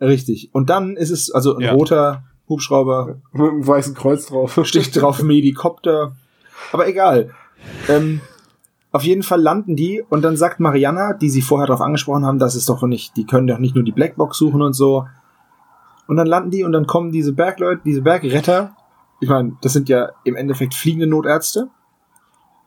richtig. 0.00 0.50
Und 0.52 0.70
dann 0.70 0.96
ist 0.96 1.10
es 1.10 1.30
also 1.30 1.56
ein 1.56 1.62
Ja. 1.62 1.72
roter 1.72 2.24
Hubschrauber 2.48 3.20
Mit 3.32 3.50
einem 3.50 3.66
weißen 3.66 3.94
Kreuz 3.94 4.26
drauf. 4.26 4.58
sticht 4.64 5.00
drauf 5.00 5.22
Medikopter 5.22 6.14
Aber 6.72 6.86
egal. 6.88 7.30
Ähm, 7.88 8.20
auf 8.92 9.02
jeden 9.02 9.22
Fall 9.24 9.40
landen 9.40 9.74
die 9.76 10.02
und 10.08 10.22
dann 10.22 10.36
sagt 10.36 10.60
Mariana, 10.60 11.12
die 11.14 11.28
sie 11.28 11.42
vorher 11.42 11.66
darauf 11.66 11.80
angesprochen 11.82 12.24
haben, 12.24 12.38
dass 12.38 12.54
es 12.54 12.64
doch 12.66 12.82
nicht, 12.84 13.16
die 13.16 13.26
können 13.26 13.46
doch 13.46 13.58
nicht 13.58 13.74
nur 13.74 13.84
die 13.84 13.92
Blackbox 13.92 14.38
suchen 14.38 14.62
und 14.62 14.72
so. 14.74 15.04
Und 16.06 16.16
dann 16.16 16.26
landen 16.28 16.50
die 16.50 16.62
und 16.62 16.70
dann 16.72 16.86
kommen 16.86 17.10
diese 17.10 17.32
Bergleute, 17.32 17.82
diese 17.84 18.02
Bergretter. 18.02 18.76
Ich 19.20 19.28
meine, 19.28 19.56
das 19.60 19.72
sind 19.72 19.88
ja 19.88 20.10
im 20.24 20.36
Endeffekt 20.36 20.74
fliegende 20.74 21.06
Notärzte, 21.08 21.68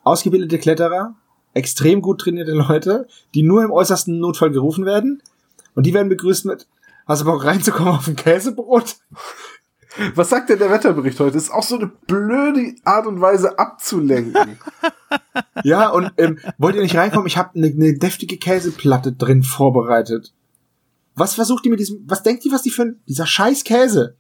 ausgebildete 0.03 0.59
Kletterer, 0.59 1.15
extrem 1.53 2.01
gut 2.01 2.21
trainierte 2.21 2.51
Leute, 2.51 3.07
die 3.33 3.43
nur 3.43 3.63
im 3.63 3.71
äußersten 3.71 4.19
Notfall 4.19 4.51
gerufen 4.51 4.85
werden. 4.85 5.21
Und 5.75 5.85
die 5.85 5.93
werden 5.93 6.09
begrüßt 6.09 6.45
mit, 6.45 6.67
hast 7.07 7.21
du 7.21 7.25
Bock 7.25 7.43
reinzukommen 7.43 7.93
auf 7.93 8.07
ein 8.07 8.15
Käsebrot? 8.15 8.97
Was 10.15 10.29
sagt 10.29 10.49
denn 10.49 10.59
der 10.59 10.71
Wetterbericht 10.71 11.19
heute? 11.19 11.33
Das 11.33 11.43
ist 11.43 11.51
auch 11.51 11.63
so 11.63 11.75
eine 11.75 11.87
blöde 11.87 12.75
Art 12.83 13.07
und 13.07 13.21
Weise 13.21 13.57
abzulenken. 13.57 14.59
Ja, 15.63 15.89
und 15.89 16.11
ähm, 16.17 16.39
wollt 16.57 16.75
ihr 16.75 16.81
nicht 16.81 16.95
reinkommen? 16.95 17.27
Ich 17.27 17.37
habe 17.37 17.55
eine 17.55 17.69
ne 17.71 17.97
deftige 17.97 18.37
Käseplatte 18.37 19.13
drin 19.13 19.43
vorbereitet. 19.43 20.33
Was 21.15 21.33
versucht 21.33 21.65
die 21.65 21.69
mit 21.69 21.79
diesem, 21.79 22.03
was 22.05 22.23
denkt 22.23 22.43
die, 22.45 22.51
was 22.51 22.61
die 22.61 22.69
für 22.69 22.83
ein, 22.83 23.01
dieser 23.07 23.25
scheiß 23.25 23.63
Käse? 23.63 24.15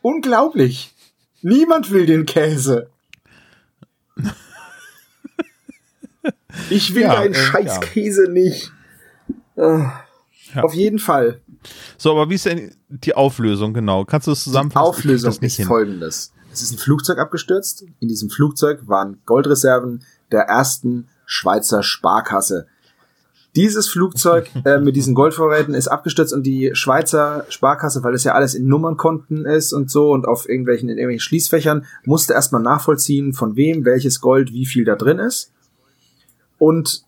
Unglaublich. 0.00 0.94
Niemand 1.42 1.90
will 1.90 2.06
den 2.06 2.24
Käse. 2.24 2.90
Ich 6.70 6.94
will 6.94 7.02
Ja, 7.02 7.14
deinen 7.16 7.32
äh, 7.34 7.36
scheiß 7.36 7.74
ja. 7.74 7.78
Käse 7.80 8.30
nicht. 8.30 8.72
Ah, 9.56 9.92
Ja. 10.54 10.62
Auf 10.62 10.74
jeden 10.74 10.98
Fall. 10.98 11.40
So, 11.96 12.10
aber 12.12 12.28
wie 12.28 12.34
ist 12.34 12.46
denn 12.46 12.74
die 12.88 13.14
Auflösung 13.14 13.72
genau? 13.72 14.04
Kannst 14.04 14.26
du 14.26 14.32
es 14.32 14.40
Die 14.40 14.44
zusammenfassen? 14.50 14.84
Krieg 14.84 14.88
Auflösung 14.98 15.30
das 15.30 15.38
ist 15.38 15.56
hin. 15.56 15.66
folgendes. 15.66 16.32
Es 16.52 16.60
ist 16.62 16.72
ein 16.72 16.78
Flugzeug 16.78 17.18
abgestürzt. 17.18 17.84
In 18.00 18.08
diesem 18.08 18.28
Flugzeug 18.28 18.80
waren 18.86 19.20
Goldreserven 19.24 20.04
der 20.30 20.42
ersten 20.42 21.08
Schweizer 21.24 21.82
Sparkasse. 21.82 22.66
Dieses 23.56 23.88
Flugzeug 23.88 24.50
äh, 24.64 24.78
mit 24.78 24.96
diesen 24.96 25.14
Goldvorräten 25.14 25.74
ist 25.74 25.88
abgestürzt 25.88 26.32
und 26.34 26.42
die 26.42 26.70
Schweizer 26.74 27.46
Sparkasse, 27.48 28.02
weil 28.02 28.12
das 28.12 28.24
ja 28.24 28.32
alles 28.34 28.54
in 28.54 28.66
Nummernkonten 28.66 29.44
ist 29.46 29.72
und 29.72 29.90
so 29.90 30.10
und 30.10 30.26
auf 30.26 30.48
irgendwelchen, 30.48 30.88
in 30.88 30.96
irgendwelchen 30.98 31.20
Schließfächern, 31.20 31.86
musste 32.04 32.32
erstmal 32.34 32.62
nachvollziehen, 32.62 33.32
von 33.32 33.56
wem 33.56 33.84
welches 33.84 34.20
Gold 34.20 34.52
wie 34.52 34.66
viel 34.66 34.84
da 34.84 34.96
drin 34.96 35.18
ist. 35.18 35.51
Und 36.62 37.04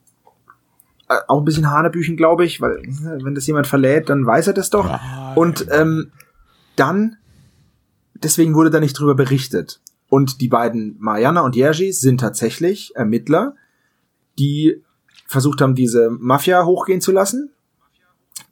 äh, 1.08 1.14
auch 1.28 1.38
ein 1.38 1.44
bisschen 1.44 1.70
Hanebüchen, 1.70 2.16
glaube 2.16 2.44
ich, 2.44 2.60
weil 2.60 2.78
äh, 2.78 3.24
wenn 3.24 3.36
das 3.36 3.46
jemand 3.46 3.68
verlädt, 3.68 4.10
dann 4.10 4.26
weiß 4.26 4.48
er 4.48 4.52
das 4.52 4.68
doch. 4.68 4.98
Und 5.36 5.68
ähm, 5.70 6.10
dann, 6.74 7.18
deswegen 8.14 8.56
wurde 8.56 8.70
da 8.70 8.80
nicht 8.80 8.98
drüber 8.98 9.14
berichtet. 9.14 9.80
Und 10.08 10.40
die 10.40 10.48
beiden, 10.48 10.96
Mariana 10.98 11.42
und 11.42 11.54
Jerzy, 11.54 11.92
sind 11.92 12.18
tatsächlich 12.18 12.96
Ermittler, 12.96 13.54
die 14.40 14.82
versucht 15.28 15.60
haben, 15.60 15.76
diese 15.76 16.10
Mafia 16.10 16.64
hochgehen 16.64 17.00
zu 17.00 17.12
lassen. 17.12 17.52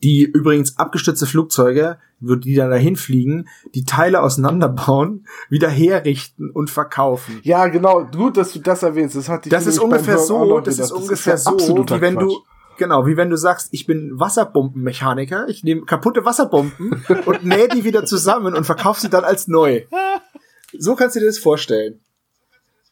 Die 0.02 0.24
übrigens 0.24 0.78
abgestürzte 0.78 1.26
Flugzeuge, 1.26 1.98
die 2.20 2.54
dann 2.54 2.70
dahin 2.70 2.96
fliegen, 2.96 3.48
die 3.74 3.84
Teile 3.84 4.22
auseinanderbauen, 4.22 5.26
wieder 5.48 5.68
herrichten 5.68 6.50
und 6.50 6.70
verkaufen. 6.70 7.40
Ja, 7.42 7.68
genau. 7.68 8.04
Gut, 8.04 8.36
dass 8.36 8.52
du 8.52 8.60
das 8.60 8.82
erwähnst. 8.82 9.16
Das 9.16 9.28
ich 9.28 9.50
Das 9.50 9.66
ist 9.66 9.78
ungefähr 9.78 10.18
so, 10.18 10.60
das 10.60 10.78
ist 10.78 10.92
ungefähr 10.92 11.38
so, 11.38 11.56
wie 11.58 12.00
wenn 12.00 12.14
Quatsch. 12.14 12.22
du, 12.24 12.44
genau, 12.78 13.06
wie 13.06 13.16
wenn 13.16 13.30
du 13.30 13.36
sagst, 13.36 13.68
ich 13.72 13.86
bin 13.86 14.18
Wasserbombenmechaniker, 14.18 15.48
ich 15.48 15.64
nehme 15.64 15.82
kaputte 15.82 16.24
Wasserbomben 16.24 17.04
und 17.26 17.44
nähe 17.44 17.68
die 17.68 17.84
wieder 17.84 18.04
zusammen 18.04 18.54
und 18.54 18.64
verkaufe 18.64 19.00
sie 19.00 19.10
dann 19.10 19.24
als 19.24 19.48
neu. 19.48 19.82
So 20.78 20.94
kannst 20.94 21.16
du 21.16 21.20
dir 21.20 21.26
das 21.26 21.38
vorstellen. 21.38 22.00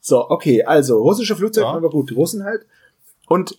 So, 0.00 0.28
okay, 0.30 0.64
also, 0.64 0.98
russische 1.02 1.36
Flugzeuge, 1.36 1.66
Ja. 1.66 1.74
aber 1.74 1.90
gut, 1.90 2.10
die 2.10 2.14
Russen 2.14 2.44
halt. 2.44 2.66
Und 3.26 3.58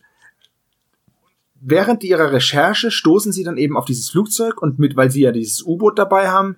während 1.62 2.04
ihrer 2.04 2.32
Recherche 2.32 2.92
stoßen 2.92 3.32
sie 3.32 3.44
dann 3.44 3.58
eben 3.58 3.78
auf 3.78 3.86
dieses 3.86 4.10
Flugzeug 4.10 4.62
und 4.62 4.80
mit, 4.80 4.96
weil 4.96 5.12
sie 5.12 5.22
ja 5.22 5.32
dieses 5.32 5.64
U-Boot 5.64 5.98
dabei 5.98 6.30
haben, 6.30 6.58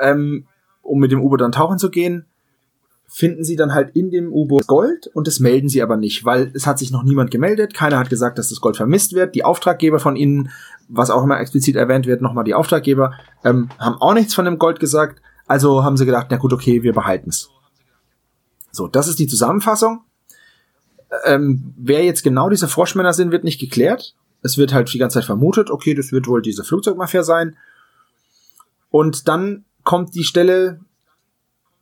ähm, 0.00 0.46
um 0.82 1.00
mit 1.00 1.10
dem 1.10 1.22
U-Boot 1.22 1.40
dann 1.40 1.52
tauchen 1.52 1.78
zu 1.78 1.90
gehen, 1.90 2.26
finden 3.06 3.44
sie 3.44 3.56
dann 3.56 3.74
halt 3.74 3.94
in 3.96 4.10
dem 4.10 4.32
U-Boot 4.32 4.66
Gold 4.66 5.06
und 5.14 5.26
das 5.26 5.40
melden 5.40 5.68
sie 5.68 5.82
aber 5.82 5.96
nicht, 5.96 6.24
weil 6.24 6.50
es 6.54 6.66
hat 6.66 6.78
sich 6.78 6.90
noch 6.90 7.04
niemand 7.04 7.30
gemeldet, 7.30 7.72
keiner 7.72 7.98
hat 7.98 8.10
gesagt, 8.10 8.38
dass 8.38 8.50
das 8.50 8.60
Gold 8.60 8.76
vermisst 8.76 9.14
wird. 9.14 9.34
Die 9.34 9.44
Auftraggeber 9.44 9.98
von 9.98 10.16
ihnen, 10.16 10.50
was 10.88 11.10
auch 11.10 11.22
immer 11.22 11.40
explizit 11.40 11.76
erwähnt 11.76 12.06
wird, 12.06 12.20
nochmal 12.20 12.44
die 12.44 12.54
Auftraggeber, 12.54 13.14
ähm, 13.44 13.70
haben 13.78 13.96
auch 14.00 14.14
nichts 14.14 14.34
von 14.34 14.44
dem 14.44 14.58
Gold 14.58 14.78
gesagt. 14.78 15.22
Also 15.46 15.84
haben 15.84 15.96
sie 15.96 16.06
gedacht, 16.06 16.26
na 16.30 16.36
gut, 16.36 16.52
okay, 16.52 16.82
wir 16.82 16.92
behalten's. 16.92 17.50
So, 18.72 18.88
das 18.88 19.08
ist 19.08 19.18
die 19.18 19.26
Zusammenfassung. 19.26 20.00
Ähm, 21.24 21.74
wer 21.76 22.04
jetzt 22.04 22.24
genau 22.24 22.48
diese 22.48 22.66
Froschmänner 22.66 23.12
sind, 23.12 23.30
wird 23.30 23.44
nicht 23.44 23.60
geklärt. 23.60 24.16
Es 24.44 24.58
wird 24.58 24.72
halt 24.72 24.92
die 24.92 24.98
ganze 24.98 25.14
Zeit 25.14 25.24
vermutet, 25.24 25.70
okay, 25.70 25.94
das 25.94 26.12
wird 26.12 26.28
wohl 26.28 26.42
diese 26.42 26.64
Flugzeugmafia 26.64 27.22
sein. 27.22 27.56
Und 28.90 29.26
dann 29.26 29.64
kommt 29.82 30.14
die 30.14 30.22
Stelle, 30.22 30.80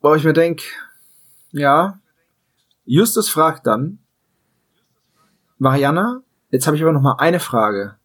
wo 0.01 0.15
ich 0.15 0.23
mir 0.23 0.33
denk, 0.33 0.63
ja, 1.51 1.99
Justus 2.85 3.29
fragt 3.29 3.67
dann, 3.67 3.99
Mariana, 5.57 6.23
jetzt 6.51 6.65
habe 6.65 6.75
ich 6.75 6.83
aber 6.83 6.93
noch 6.93 7.01
mal 7.01 7.17
eine 7.19 7.39
Frage. 7.39 7.95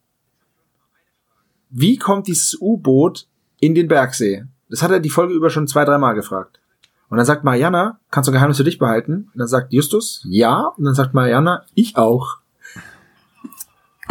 Wie 1.70 1.96
kommt 1.96 2.26
dieses 2.26 2.60
U-Boot 2.60 3.28
in 3.60 3.74
den 3.74 3.88
Bergsee? 3.88 4.44
Das 4.68 4.82
hat 4.82 4.90
er 4.90 5.00
die 5.00 5.10
Folge 5.10 5.34
über 5.34 5.50
schon 5.50 5.68
zwei, 5.68 5.84
dreimal 5.84 6.14
gefragt. 6.14 6.60
Und 7.08 7.16
dann 7.16 7.26
sagt 7.26 7.44
Mariana, 7.44 8.00
kannst 8.10 8.26
du 8.26 8.32
ein 8.32 8.34
Geheimnis 8.34 8.58
für 8.58 8.64
dich 8.64 8.78
behalten? 8.78 9.30
Und 9.32 9.38
dann 9.38 9.48
sagt 9.48 9.72
Justus, 9.72 10.22
ja. 10.28 10.72
Und 10.76 10.84
dann 10.84 10.94
sagt 10.94 11.14
Mariana, 11.14 11.64
ich 11.74 11.96
auch. 11.96 12.38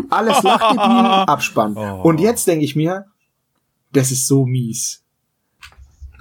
Alles 0.09 0.43
lacht 0.43 0.69
geblieben, 0.69 1.05
Abspann. 1.27 1.75
Oh. 1.77 2.01
Und 2.03 2.19
jetzt 2.19 2.47
denke 2.47 2.65
ich 2.65 2.75
mir, 2.75 3.05
das 3.93 4.11
ist 4.11 4.27
so 4.27 4.45
mies. 4.45 5.03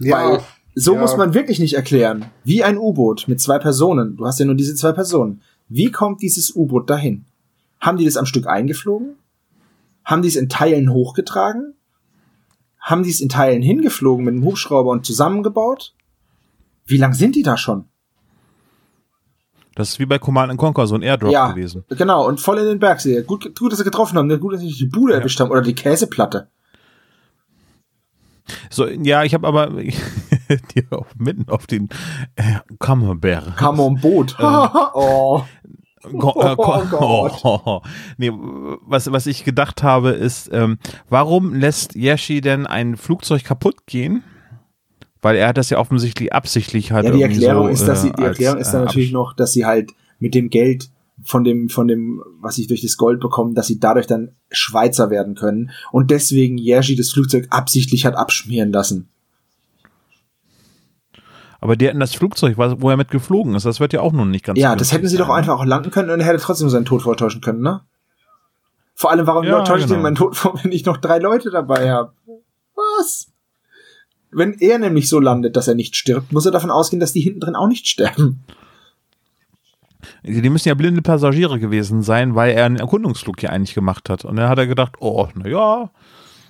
Ja, 0.00 0.16
Weil 0.16 0.40
so 0.74 0.94
ja. 0.94 1.00
muss 1.00 1.16
man 1.16 1.34
wirklich 1.34 1.58
nicht 1.58 1.74
erklären. 1.74 2.26
Wie 2.44 2.62
ein 2.62 2.78
U-Boot 2.78 3.28
mit 3.28 3.40
zwei 3.40 3.58
Personen. 3.58 4.16
Du 4.16 4.26
hast 4.26 4.38
ja 4.38 4.44
nur 4.44 4.54
diese 4.54 4.74
zwei 4.74 4.92
Personen. 4.92 5.40
Wie 5.68 5.90
kommt 5.90 6.22
dieses 6.22 6.54
U-Boot 6.54 6.90
dahin? 6.90 7.24
Haben 7.80 7.98
die 7.98 8.04
das 8.04 8.16
am 8.16 8.26
Stück 8.26 8.46
eingeflogen? 8.46 9.16
Haben 10.04 10.22
die 10.22 10.28
es 10.28 10.36
in 10.36 10.48
Teilen 10.48 10.92
hochgetragen? 10.92 11.74
Haben 12.78 13.02
die 13.02 13.10
es 13.10 13.20
in 13.20 13.28
Teilen 13.28 13.62
hingeflogen 13.62 14.24
mit 14.24 14.34
dem 14.34 14.44
Hubschrauber 14.44 14.90
und 14.90 15.04
zusammengebaut? 15.04 15.94
Wie 16.84 16.98
lang 16.98 17.14
sind 17.14 17.34
die 17.34 17.42
da 17.42 17.56
schon? 17.56 17.86
Das 19.77 19.90
ist 19.90 19.98
wie 19.98 20.07
bei 20.07 20.19
Command 20.19 20.57
Conquer 20.57 20.86
so 20.86 20.94
ein 20.94 21.03
Airdrop 21.03 21.31
ja, 21.31 21.51
gewesen. 21.51 21.85
genau. 21.90 22.27
Und 22.27 22.40
voll 22.40 22.59
in 22.59 22.65
den 22.65 22.78
Bergsee. 22.78 23.23
Gut, 23.23 23.55
gut, 23.57 23.70
dass 23.70 23.78
sie 23.78 23.85
getroffen 23.85 24.16
haben. 24.19 24.40
Gut, 24.40 24.55
dass 24.55 24.61
sie 24.61 24.66
nicht 24.66 24.81
die 24.81 24.86
Bude 24.86 25.15
erwischt 25.15 25.39
haben 25.39 25.51
oder 25.51 25.61
die 25.61 25.74
Käseplatte. 25.74 26.48
So, 28.70 28.86
ja, 28.89 29.23
ich 29.23 29.35
habe 29.35 29.47
aber 29.47 29.69
die 29.70 30.86
auch 30.90 31.07
mitten 31.19 31.51
auf 31.51 31.66
den 31.66 31.90
äh. 32.36 32.61
Kam 33.57 33.78
um 33.78 34.01
Boot. 34.01 34.36
oh. 34.40 35.43
Go 36.11 36.40
äh, 36.40 36.55
Oh 36.57 36.57
oh, 36.59 36.89
Gott. 36.89 37.40
oh, 37.44 37.82
Nee, 38.16 38.31
was, 38.32 39.11
was 39.12 39.27
ich 39.27 39.44
gedacht 39.44 39.82
habe, 39.82 40.11
ist, 40.11 40.48
ähm, 40.53 40.78
warum 41.11 41.55
lässt 41.55 41.94
Yeshi 41.94 42.40
denn 42.40 42.66
ein 42.66 42.97
Flugzeug 42.97 43.44
kaputt 43.44 43.86
gehen? 43.86 44.24
Weil 45.27 45.35
er 45.35 45.53
das 45.53 45.70
ja 45.70 45.78
offensichtlich 45.78 46.32
absichtlich 46.32 46.93
hat. 46.93 47.05
Ja, 47.05 47.11
die 47.11 47.20
Erklärung 47.23 47.66
so, 47.66 47.73
ist, 47.73 47.89
dass 47.89 48.03
sie, 48.03 48.12
die 48.12 48.23
äh, 48.23 48.27
Erklärung 48.27 48.59
als, 48.59 48.69
ist 48.69 48.73
dann 48.74 48.82
äh, 48.82 48.85
natürlich 48.85 49.11
noch, 49.11 49.32
dass 49.32 49.53
sie 49.53 49.66
halt 49.66 49.90
mit 50.20 50.36
dem 50.36 50.51
Geld 50.51 50.89
von 51.24 51.43
dem, 51.43 51.69
von 51.69 51.89
dem, 51.89 52.23
was 52.40 52.55
sie 52.55 52.69
durch 52.69 52.81
das 52.81 52.97
Gold 52.97 53.19
bekommen, 53.19 53.57
dass 53.57 53.66
sie 53.66 53.81
dadurch 53.81 54.07
dann 54.07 54.36
Schweizer 54.53 55.11
werden 55.11 55.35
können 55.35 55.73
und 55.90 56.12
deswegen 56.12 56.59
Jerzy 56.59 56.94
das 56.94 57.11
Flugzeug 57.11 57.48
absichtlich 57.51 58.07
hat 58.07 58.15
abschmieren 58.15 58.70
lassen. 58.70 59.09
Aber 61.61 61.74
die 61.74 61.89
hätten 61.89 61.98
das 61.98 62.15
Flugzeug, 62.15 62.57
wo 62.57 62.89
er 62.89 62.97
mit 62.97 63.11
geflogen 63.11 63.57
ist, 63.57 63.66
das 63.66 63.81
wird 63.81 63.94
ja 63.94 64.03
auch 64.03 64.12
noch 64.12 64.27
nicht 64.27 64.44
ganz 64.44 64.61
ja, 64.61 64.77
das 64.77 64.93
hätten 64.93 65.09
sie 65.09 65.16
doch 65.16 65.27
sein. 65.27 65.39
einfach 65.39 65.59
auch 65.59 65.65
landen 65.65 65.90
können 65.90 66.11
und 66.11 66.20
er 66.20 66.27
hätte 66.27 66.39
trotzdem 66.39 66.69
seinen 66.69 66.85
Tod 66.85 67.03
vortäuschen 67.03 67.40
können, 67.40 67.62
ne? 67.62 67.81
Vor 68.94 69.11
allem, 69.11 69.27
warum 69.27 69.43
Ja, 69.43 69.65
täusche 69.65 69.81
ich 69.81 69.86
denn 69.86 69.97
genau. 69.97 70.03
meinen 70.05 70.15
Tod 70.15 70.36
vor, 70.36 70.55
wenn 70.62 70.70
ich 70.70 70.85
noch 70.85 70.98
drei 70.98 71.19
Leute 71.19 71.51
dabei 71.51 71.90
habe? 71.90 72.12
Was? 72.77 73.32
Wenn 74.31 74.55
er 74.59 74.78
nämlich 74.78 75.09
so 75.09 75.20
landet, 75.20 75.57
dass 75.57 75.69
er 75.69 75.74
nicht 75.74 75.97
stirbt, 75.97 76.32
muss 76.32 76.44
er 76.47 76.53
davon 76.53 76.70
ausgehen, 76.70 77.01
dass 77.01 77.12
die 77.12 77.20
hinten 77.20 77.40
drin 77.40 77.55
auch 77.57 77.69
nicht 77.69 77.86
sterben. 77.86 78.40
Die 80.23 80.51
müssen 80.51 80.69
ja 80.69 80.74
blinde 80.74 81.03
Passagiere 81.03 81.59
gewesen 81.59 82.03
sein, 82.03 82.35
weil 82.35 82.53
er 82.55 82.66
einen 82.66 82.77
Erkundungsflug 82.77 83.40
hier 83.40 83.51
eigentlich 83.53 83.74
gemacht 83.74 84.09
hat. 84.09 84.24
Und 84.24 84.36
dann 84.36 84.48
hat 84.48 84.59
er 84.59 84.66
gedacht, 84.66 84.94
oh, 85.01 85.28
na 85.35 85.48
ja. 85.48 85.90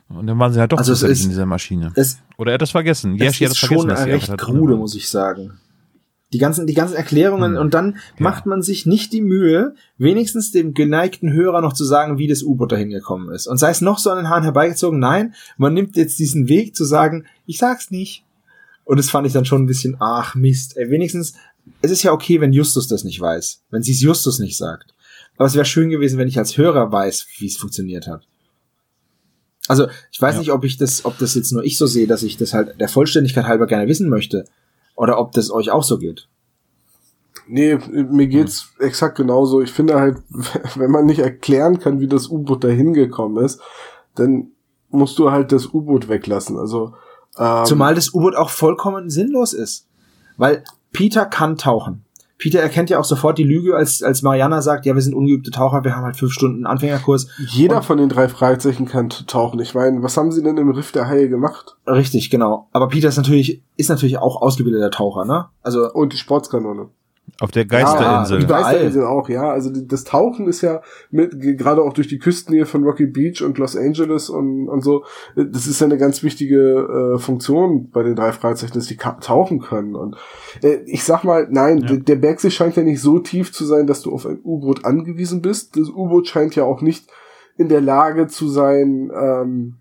Und 0.09 0.27
dann 0.27 0.39
waren 0.39 0.53
sie 0.53 0.61
halt 0.61 0.73
doch 0.73 0.79
Also 0.79 0.93
ist- 0.93 1.23
in 1.25 1.31
dieser 1.31 1.47
Maschine. 1.47 1.93
Es, 1.95 2.19
Oder 2.39 2.53
er 2.53 2.55
hat 2.55 2.63
das 2.63 2.71
vergessen. 2.71 3.15
Es 3.17 3.21
Yeshi 3.21 3.45
hat 3.45 3.53
ist 3.53 3.63
das 3.63 3.69
vergessen, 3.69 3.81
schon 3.81 3.89
dass 3.89 4.07
recht 4.07 4.29
da 4.29 4.37
drin 4.37 4.55
krude, 4.57 4.73
waren. 4.73 4.81
muss 4.81 4.95
ich 4.95 5.09
sagen. 5.09 5.59
Die 6.33 6.39
ganzen, 6.39 6.67
die 6.67 6.75
ganzen 6.75 6.97
Erklärungen 6.97 7.53
Hm. 7.55 7.61
und 7.61 7.73
dann 7.75 7.99
macht 8.19 8.47
man 8.47 8.61
sich 8.61 8.85
nicht 8.85 9.13
die 9.13 9.21
Mühe, 9.21 9.75
wenigstens 9.97 10.51
dem 10.51 10.75
geneigten 10.75 11.33
Hörer 11.33 11.61
noch 11.61 11.73
zu 11.73 11.85
sagen, 11.85 12.19
wie 12.19 12.27
das 12.27 12.43
U-Boot 12.43 12.73
dahin 12.73 12.91
gekommen 12.91 13.33
ist. 13.33 13.47
Und 13.47 13.59
sei 13.59 13.71
es 13.71 13.81
noch 13.81 13.99
so 13.99 14.11
an 14.11 14.17
den 14.17 14.29
Haaren 14.29 14.43
herbeigezogen, 14.43 14.99
nein, 14.99 15.35
man 15.57 15.73
nimmt 15.73 15.97
jetzt 15.97 16.19
diesen 16.19 16.49
Weg 16.49 16.75
zu 16.75 16.85
sagen, 16.85 17.27
ich 17.47 17.59
sag's 17.59 17.91
nicht. 17.93 18.25
Und 18.85 18.99
das 18.99 19.09
fand 19.11 19.27
ich 19.27 19.33
dann 19.33 19.45
schon 19.45 19.63
ein 19.63 19.67
bisschen, 19.67 19.97
ach 20.01 20.35
Mist, 20.35 20.77
ey, 20.77 20.91
wenigstens 20.91 21.35
es 21.83 21.91
ist 21.91 22.03
ja 22.05 22.13
okay, 22.13 22.41
wenn 22.41 22.53
Justus 22.53 22.87
das 22.89 23.03
nicht 23.05 23.21
weiß, 23.21 23.63
wenn 23.71 23.83
sie 23.83 23.93
es 23.93 24.01
Justus 24.01 24.39
nicht 24.39 24.57
sagt. 24.57 24.95
Aber 25.37 25.47
es 25.47 25.55
wäre 25.55 25.65
schön 25.65 25.91
gewesen, 25.91 26.19
wenn 26.19 26.29
ich 26.29 26.39
als 26.39 26.57
Hörer 26.57 26.91
weiß, 26.93 27.27
wie 27.39 27.47
es 27.47 27.57
funktioniert 27.57 28.07
hat. 28.09 28.27
Also, 29.69 29.89
ich 30.13 30.21
weiß 30.21 30.35
Ja. 30.37 30.41
nicht, 30.41 30.53
ob 30.53 30.65
ich 30.65 30.77
das, 30.77 31.05
ob 31.05 31.19
das 31.19 31.35
jetzt 31.35 31.53
nur 31.53 31.65
ich 31.65 31.77
so 31.77 31.87
sehe, 31.87 32.07
dass 32.07 32.23
ich 32.23 32.37
das 32.37 32.53
halt 32.55 32.81
der 32.81 32.89
Vollständigkeit 32.89 33.47
halber 33.47 33.67
gerne 33.67 33.89
wissen 33.89 34.09
möchte. 34.09 34.45
Oder 34.97 35.19
ob 35.19 35.33
das 35.33 35.51
euch 35.51 35.71
auch 35.71 35.85
so 35.85 35.99
geht. 35.99 36.29
Nee, 37.47 37.77
mir 37.77 38.27
geht's 38.27 38.71
exakt 38.81 39.17
genauso. 39.17 39.61
Ich 39.61 39.71
finde 39.71 40.01
halt, 40.01 40.19
wenn 40.75 40.91
man 40.91 41.07
nicht 41.07 41.21
erklären 41.21 41.79
kann, 41.79 42.01
wie 42.01 42.09
das 42.09 42.29
U-Boot 42.29 42.65
da 42.65 42.69
hingekommen 42.69 43.45
ist, 43.45 43.61
dann 44.17 44.49
musst 44.89 45.19
du 45.19 45.31
halt 45.31 45.53
das 45.53 45.67
U-Boot 45.67 46.09
weglassen. 46.09 46.59
Also, 46.59 46.95
ähm, 47.39 47.65
Zumal 47.67 47.95
das 47.95 48.15
U-Boot 48.15 48.35
auch 48.35 48.51
vollkommen 48.51 49.11
sinnlos 49.11 49.53
ist. 49.53 49.87
Weil 50.37 50.65
Peter 50.93 51.27
kann 51.27 51.57
tauchen. 51.57 52.06
Peter 52.39 52.61
erkennt 52.61 52.91
ja 52.91 52.99
auch 52.99 53.05
sofort 53.05 53.39
die 53.39 53.45
Lüge, 53.45 53.77
als, 53.77 54.03
als 54.03 54.23
Mariana 54.23 54.61
sagt, 54.61 54.85
ja, 54.85 54.95
wir 54.95 55.03
sind 55.03 55.15
ungeübte 55.15 55.51
Taucher, 55.51 55.85
wir 55.85 55.97
haben 55.97 56.05
halt 56.05 56.17
fünf 56.17 56.33
Stunden 56.33 56.67
Anfängerkurs. 56.67 57.29
jeder 57.39 57.83
von 57.83 57.99
den 57.99 58.09
drei 58.09 58.29
Fragezeichen 58.29 58.87
kann 58.87 59.09
tauchen. 59.09 59.59
Ich 59.61 59.75
meine, 59.75 60.03
was 60.03 60.17
haben 60.17 60.33
sie 60.33 60.43
denn 60.43 60.57
im 60.59 60.71
Riff 60.71 60.93
der 60.93 61.09
Haie 61.09 61.29
gemacht? 61.29 61.77
Richtig, 61.87 62.29
genau. 62.31 62.69
Aber 62.73 62.89
Peter 62.89 63.09
ist 63.09 63.17
natürlich, 63.17 63.63
ist 63.77 63.89
natürlich 63.89 64.19
auch 64.19 64.43
ausgebildeter 64.43 64.91
Taucher, 64.91 65.25
ne? 65.25 65.47
Also, 65.63 65.91
Und 65.93 66.13
die 66.13 66.19
Sportskanone. 66.19 66.91
Auf 67.41 67.51
der 67.51 67.67
Geisterinsel. 67.67 68.39
die 68.39 68.45
Überall. 68.45 68.63
Geisterinsel 68.63 69.05
auch, 69.05 69.29
ja. 69.29 69.51
Also 69.51 69.71
die- 69.71 69.87
das 69.87 70.05
Tauchen 70.05 70.49
ist 70.49 70.63
ja 70.63 70.81
mit, 71.11 71.39
ge- 71.41 71.55
gerade 71.57 71.83
auch 71.83 71.93
durch 71.93 72.09
die 72.09 72.19
Küstennähe 72.19 72.65
von 72.67 72.83
Rocky 72.85 73.07
Beach 73.07 73.43
und 73.43 73.59
Los 73.59 73.77
Angeles 73.77 74.31
und, 74.31 74.69
und 74.69 74.83
so, 74.83 75.05
äh, 75.37 75.45
das 75.47 75.67
ist 75.67 75.81
ja 75.81 75.87
eine 75.87 75.99
ganz 75.99 76.23
wichtige 76.23 77.15
äh, 77.17 77.19
Funktion 77.19 77.91
bei 77.91 78.03
den 78.03 78.17
drei 78.17 78.33
Fragezeichen, 78.33 78.75
dass 78.75 78.87
die 78.87 78.97
tauchen 78.97 79.61
können. 79.61 79.95
Und 79.97 80.17
äh, 80.63 80.79
ich 80.87 81.05
sag 81.05 81.25
mal, 81.25 81.47
nein, 81.51 81.79
Ja. 81.79 81.87
der, 81.89 81.97
der 81.99 82.17
Bergsee 82.17 82.51
scheint 82.51 82.77
ja 82.77 82.83
nicht 82.83 83.03
so 83.03 83.19
tief 83.19 83.53
zu 83.53 83.65
sein, 83.67 83.87
dass 83.87 84.03
du 84.03 84.13
auf 84.13 84.25
ein 84.25 84.41
U-Boot 84.43 84.85
angewiesen 84.85 85.43
bist. 85.43 85.77
Das 85.77 85.89
U-Boot 85.91 86.29
scheint 86.29 86.55
ja 86.57 86.65
auch 86.65 86.81
nicht 86.81 87.07
in 87.59 87.69
der 87.69 87.81
Lage 87.81 88.29
zu 88.29 88.49
sein, 88.49 89.11
ähm, 89.15 89.77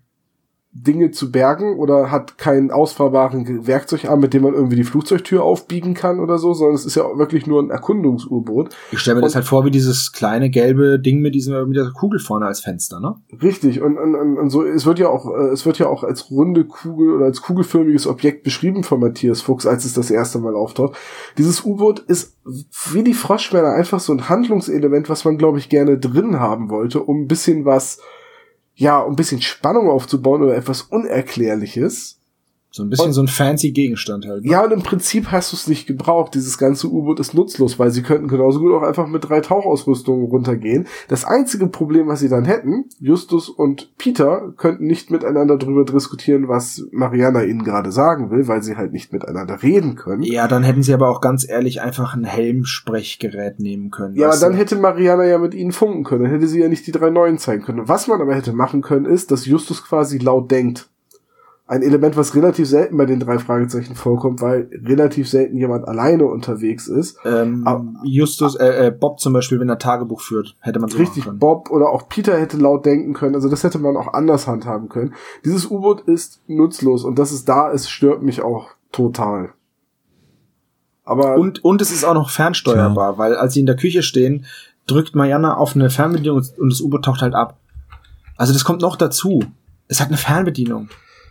Dinge 0.82 1.10
zu 1.10 1.30
bergen 1.32 1.78
oder 1.78 2.10
hat 2.10 2.38
keinen 2.38 2.70
ausfahrbaren 2.70 3.44
Ge- 3.44 3.66
Werkzeugarm, 3.66 4.20
mit 4.20 4.34
dem 4.34 4.42
man 4.42 4.54
irgendwie 4.54 4.76
die 4.76 4.84
Flugzeugtür 4.84 5.42
aufbiegen 5.42 5.94
kann 5.94 6.20
oder 6.20 6.38
so, 6.38 6.52
sondern 6.54 6.74
es 6.74 6.84
ist 6.84 6.96
ja 6.96 7.04
wirklich 7.16 7.46
nur 7.46 7.62
ein 7.62 7.70
Erkundungs-U-Boot. 7.70 8.68
ich 8.92 8.98
stelle 8.98 9.16
mir 9.16 9.22
das 9.22 9.32
Und- 9.32 9.36
halt 9.36 9.46
vor 9.46 9.64
wie 9.64 9.70
dieses 9.70 10.12
kleine 10.12 10.50
gelbe 10.50 10.98
Ding 10.98 11.20
mit 11.20 11.34
diesem, 11.34 11.68
mit 11.68 11.76
der 11.76 11.90
Kugel 11.92 12.20
vorne 12.20 12.46
als 12.46 12.60
Fenster, 12.60 13.00
ne? 13.00 13.16
Richtig, 13.42 13.80
und, 13.80 13.96
und, 13.98 14.14
und, 14.14 14.38
und 14.38 14.50
so, 14.50 14.64
es 14.64 14.86
wird 14.86 14.98
ja 14.98 15.08
auch, 15.08 15.26
äh, 15.34 15.48
es 15.52 15.64
wird 15.66 15.78
ja 15.78 15.86
auch 15.88 16.04
als 16.04 16.30
runde 16.30 16.64
Kugel 16.64 17.14
oder 17.14 17.24
als 17.26 17.42
kugelförmiges 17.42 18.06
Objekt 18.06 18.42
beschrieben 18.42 18.82
von 18.84 19.00
Matthias 19.00 19.40
Fuchs, 19.40 19.66
als 19.66 19.84
es 19.84 19.94
das 19.94 20.10
erste 20.10 20.38
Mal 20.38 20.54
auftaucht. 20.54 20.96
Dieses 21.38 21.64
U-Boot 21.64 22.00
ist 22.00 22.36
wie 22.92 23.02
die 23.02 23.14
Froschmänner 23.14 23.70
einfach 23.72 23.98
so 24.00 24.12
ein 24.12 24.28
Handlungselement, 24.28 25.08
was 25.08 25.24
man, 25.24 25.38
glaube 25.38 25.58
ich, 25.58 25.68
gerne 25.68 25.98
drin 25.98 26.38
haben 26.38 26.70
wollte, 26.70 27.02
um 27.02 27.22
ein 27.22 27.28
bisschen 27.28 27.64
was, 27.64 27.98
ja, 28.76 29.00
um 29.00 29.14
ein 29.14 29.16
bisschen 29.16 29.42
Spannung 29.42 29.90
aufzubauen 29.90 30.42
oder 30.42 30.54
etwas 30.54 30.82
Unerklärliches. 30.82 32.15
So 32.76 32.82
ein 32.82 32.90
bisschen 32.90 33.06
Und- 33.06 33.12
so 33.14 33.22
ein 33.22 33.28
fancy 33.28 33.70
Gegenstand 33.72 34.26
halt. 34.26 34.44
Ne? 34.44 34.50
Ja, 34.50 34.62
und 34.62 34.70
im 34.70 34.82
Prinzip 34.82 35.32
hast 35.32 35.50
du 35.52 35.56
es 35.56 35.66
nicht 35.66 35.86
gebraucht. 35.86 36.34
Dieses 36.34 36.58
ganze 36.58 36.88
U-Boot 36.88 37.18
ist 37.20 37.32
nutzlos, 37.32 37.78
weil 37.78 37.90
sie 37.90 38.02
könnten 38.02 38.28
genauso 38.28 38.60
gut 38.60 38.72
auch 38.74 38.82
einfach 38.82 39.06
mit 39.06 39.26
drei 39.26 39.40
Tauchausrüstungen 39.40 40.26
runtergehen. 40.26 40.86
Das 41.08 41.24
einzige 41.24 41.68
Problem, 41.68 42.06
was 42.06 42.20
sie 42.20 42.28
dann 42.28 42.44
hätten, 42.44 42.84
Justus 43.00 43.48
und 43.48 43.96
Peter 43.96 44.52
könnten 44.58 44.84
nicht 44.86 45.10
miteinander 45.10 45.56
darüber 45.56 45.84
diskutieren, 45.86 46.48
was 46.48 46.82
Mariana 46.92 47.44
ihnen 47.44 47.64
gerade 47.64 47.90
sagen 47.92 48.30
will, 48.30 48.46
weil 48.46 48.62
sie 48.62 48.76
halt 48.76 48.92
nicht 48.92 49.10
miteinander 49.12 49.62
reden 49.62 49.94
können. 49.94 50.22
Ja, 50.22 50.46
dann 50.46 50.62
hätten 50.62 50.82
sie 50.82 50.92
aber 50.92 51.08
auch 51.08 51.22
ganz 51.22 51.48
ehrlich 51.48 51.80
einfach 51.80 52.14
ein 52.14 52.24
Helmsprechgerät 52.24 53.58
nehmen 53.58 53.90
können. 53.90 54.16
Ja, 54.16 54.36
dann 54.36 54.52
du? 54.52 54.58
hätte 54.58 54.76
Mariana 54.76 55.24
ja 55.24 55.38
mit 55.38 55.54
ihnen 55.54 55.72
funken 55.72 56.04
können. 56.04 56.24
Dann 56.24 56.32
hätte 56.32 56.46
sie 56.48 56.60
ja 56.60 56.68
nicht 56.68 56.86
die 56.86 56.92
drei 56.92 57.10
Neuen 57.10 57.38
zeigen 57.38 57.62
können. 57.62 57.88
Was 57.88 58.06
man 58.06 58.20
aber 58.20 58.34
hätte 58.34 58.52
machen 58.52 58.82
können, 58.82 59.06
ist, 59.06 59.30
dass 59.30 59.46
Justus 59.46 59.82
quasi 59.84 60.18
laut 60.18 60.50
denkt. 60.50 60.90
Ein 61.68 61.82
Element, 61.82 62.16
was 62.16 62.36
relativ 62.36 62.68
selten 62.68 62.96
bei 62.96 63.06
den 63.06 63.18
drei 63.18 63.40
Fragezeichen 63.40 63.96
vorkommt, 63.96 64.40
weil 64.40 64.70
relativ 64.84 65.28
selten 65.28 65.56
jemand 65.56 65.88
alleine 65.88 66.26
unterwegs 66.26 66.86
ist. 66.86 67.18
ähm, 67.24 67.66
Aber- 67.66 67.84
Justus, 68.04 68.54
äh, 68.54 68.86
äh, 68.86 68.90
Bob 68.92 69.18
zum 69.18 69.32
Beispiel, 69.32 69.58
wenn 69.58 69.68
er 69.68 69.78
Tagebuch 69.78 70.20
führt, 70.20 70.54
hätte 70.60 70.78
man 70.78 70.88
so 70.88 70.98
Richtig, 70.98 71.24
können. 71.24 71.40
Bob 71.40 71.70
oder 71.72 71.88
auch 71.90 72.08
Peter 72.08 72.38
hätte 72.38 72.56
laut 72.56 72.86
denken 72.86 73.14
können. 73.14 73.34
Also 73.34 73.48
das 73.48 73.64
hätte 73.64 73.80
man 73.80 73.96
auch 73.96 74.14
anders 74.14 74.46
handhaben 74.46 74.88
können. 74.88 75.14
Dieses 75.44 75.68
U-Boot 75.68 76.02
ist 76.02 76.40
nutzlos 76.46 77.02
und 77.02 77.18
dass 77.18 77.32
es 77.32 77.44
da 77.44 77.68
ist, 77.68 77.90
stört 77.90 78.22
mich 78.22 78.42
auch 78.42 78.68
total. 78.92 79.50
Aber 81.04 81.34
Und, 81.36 81.64
und 81.64 81.82
es 81.82 81.90
ist 81.90 82.04
auch 82.04 82.14
noch 82.14 82.30
fernsteuerbar, 82.30 83.18
weil 83.18 83.34
als 83.34 83.54
sie 83.54 83.60
in 83.60 83.66
der 83.66 83.76
Küche 83.76 84.02
stehen, 84.04 84.44
drückt 84.86 85.16
Mariana 85.16 85.56
auf 85.56 85.74
eine 85.74 85.90
Fernbedienung 85.90 86.38
und 86.58 86.70
das 86.70 86.80
U-Boot 86.80 87.04
taucht 87.04 87.22
halt 87.22 87.34
ab. 87.34 87.58
Also 88.36 88.52
das 88.52 88.64
kommt 88.64 88.82
noch 88.82 88.94
dazu. 88.94 89.42
Es 89.88 90.00
hat 90.00 90.08
eine 90.08 90.16
Fernbedienung. 90.16 90.88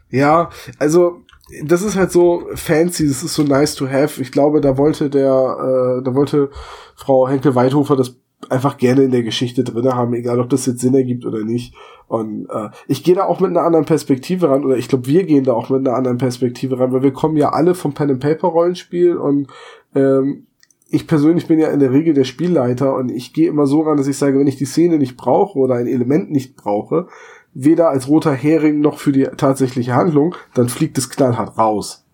Ja, 0.10 0.50
also 0.80 1.22
das 1.64 1.84
ist 1.84 1.96
halt 1.96 2.12
so 2.12 2.44
fancy, 2.56 3.08
das 3.08 3.24
ist 3.24 3.36
so 3.36 3.44
nice 3.44 3.76
to 3.76 3.88
have. 3.88 4.22
Ich 4.22 4.32
glaube, 4.32 4.62
da 4.62 4.78
wollte 4.78 5.10
der, 5.10 6.00
äh, 6.00 6.04
da 6.04 6.16
wollte 6.16 6.50
Frau 6.96 7.28
Henkel 7.28 7.54
Weidhofer 7.54 7.96
das 7.96 8.16
einfach 8.50 8.78
gerne 8.78 9.04
in 9.04 9.12
der 9.12 9.24
Geschichte 9.24 9.64
drinne 9.64 9.96
haben, 9.96 10.14
egal 10.14 10.40
ob 10.40 10.50
das 10.50 10.66
jetzt 10.66 10.80
Sinn 10.80 10.94
ergibt 10.94 11.26
oder 11.26 11.44
nicht. 11.44 11.74
Und 12.08 12.48
äh, 12.50 12.70
ich 12.88 13.04
gehe 13.04 13.16
da 13.16 13.26
auch 13.26 13.40
mit 13.40 13.52
einer 13.52 13.64
anderen 13.64 13.86
Perspektive 13.86 14.50
ran, 14.50 14.66
oder 14.66 14.78
ich 14.78 14.88
glaube, 14.88 15.08
wir 15.08 15.24
gehen 15.24 15.44
da 15.44 15.54
auch 15.54 15.70
mit 15.70 15.88
einer 15.88 15.98
anderen 15.98 16.18
Perspektive 16.18 16.80
ran, 16.80 16.92
weil 16.92 17.04
wir 17.04 17.14
kommen 17.14 17.38
ja 17.38 17.50
alle 17.50 17.76
vom 17.76 17.94
Pen 17.94 18.12
and 18.12 18.20
Paper 18.20 18.48
Rollenspiel 18.48 19.18
und 19.18 19.48
ähm, 19.96 20.48
ich 20.90 21.08
persönlich 21.08 21.48
bin 21.48 21.60
ja 21.60 21.70
in 21.70 21.80
der 21.80 21.92
Regel 21.92 22.14
der 22.14 22.26
Spielleiter 22.26 22.96
und 22.96 23.10
ich 23.10 23.34
gehe 23.34 23.50
immer 23.50 23.66
so 23.66 23.82
ran, 23.82 23.98
dass 23.98 24.08
ich 24.08 24.18
sage, 24.18 24.40
wenn 24.40 24.48
ich 24.48 24.58
die 24.58 24.66
Szene 24.66 24.98
nicht 24.98 25.18
brauche 25.18 25.58
oder 25.58 25.76
ein 25.76 25.88
Element 25.88 26.32
nicht 26.32 26.56
brauche, 26.56 27.08
weder 27.56 27.90
als 27.90 28.08
roter 28.08 28.34
Hering 28.34 28.82
noch 28.82 29.00
für 29.00 29.12
die 29.12 29.24
tatsächliche 29.24 29.96
Handlung, 29.96 30.36
dann 30.54 30.70
fliegt 30.70 30.98
es 30.98 31.10
knallhart 31.10 31.58
raus. 31.58 32.06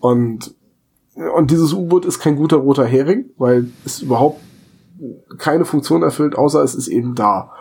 Und, 0.00 0.54
und 1.14 1.50
dieses 1.50 1.72
U-Boot 1.72 2.04
ist 2.04 2.18
kein 2.18 2.34
guter 2.34 2.56
roter 2.56 2.86
Hering, 2.86 3.26
weil 3.36 3.68
es 3.84 4.00
überhaupt 4.00 4.40
keine 5.38 5.66
Funktion 5.66 6.02
erfüllt, 6.02 6.36
außer 6.36 6.62
es 6.62 6.74
ist 6.74 6.88
eben 6.88 7.14
da. 7.14 7.52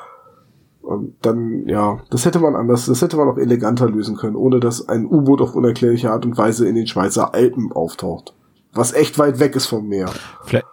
Und 0.82 1.16
dann, 1.22 1.68
ja, 1.68 2.00
das 2.10 2.26
hätte 2.26 2.40
man 2.40 2.56
anders, 2.56 2.86
das 2.86 3.02
hätte 3.02 3.18
man 3.18 3.28
auch 3.28 3.38
eleganter 3.38 3.90
lösen 3.90 4.16
können, 4.16 4.36
ohne 4.36 4.60
dass 4.60 4.88
ein 4.88 5.06
U-Boot 5.06 5.42
auf 5.42 5.56
unerklärliche 5.56 6.12
Art 6.12 6.26
und 6.26 6.38
Weise 6.38 6.68
in 6.68 6.76
den 6.76 6.88
Schweizer 6.88 7.34
Alpen 7.34 7.72
auftaucht. 7.74 8.34
Was 8.74 8.94
echt 8.94 9.20
weit 9.20 9.40
weg 9.40 9.56
ist 9.56 9.68
vom 9.68 9.88
Meer. 9.88 10.10
Vielleicht, 10.46 10.66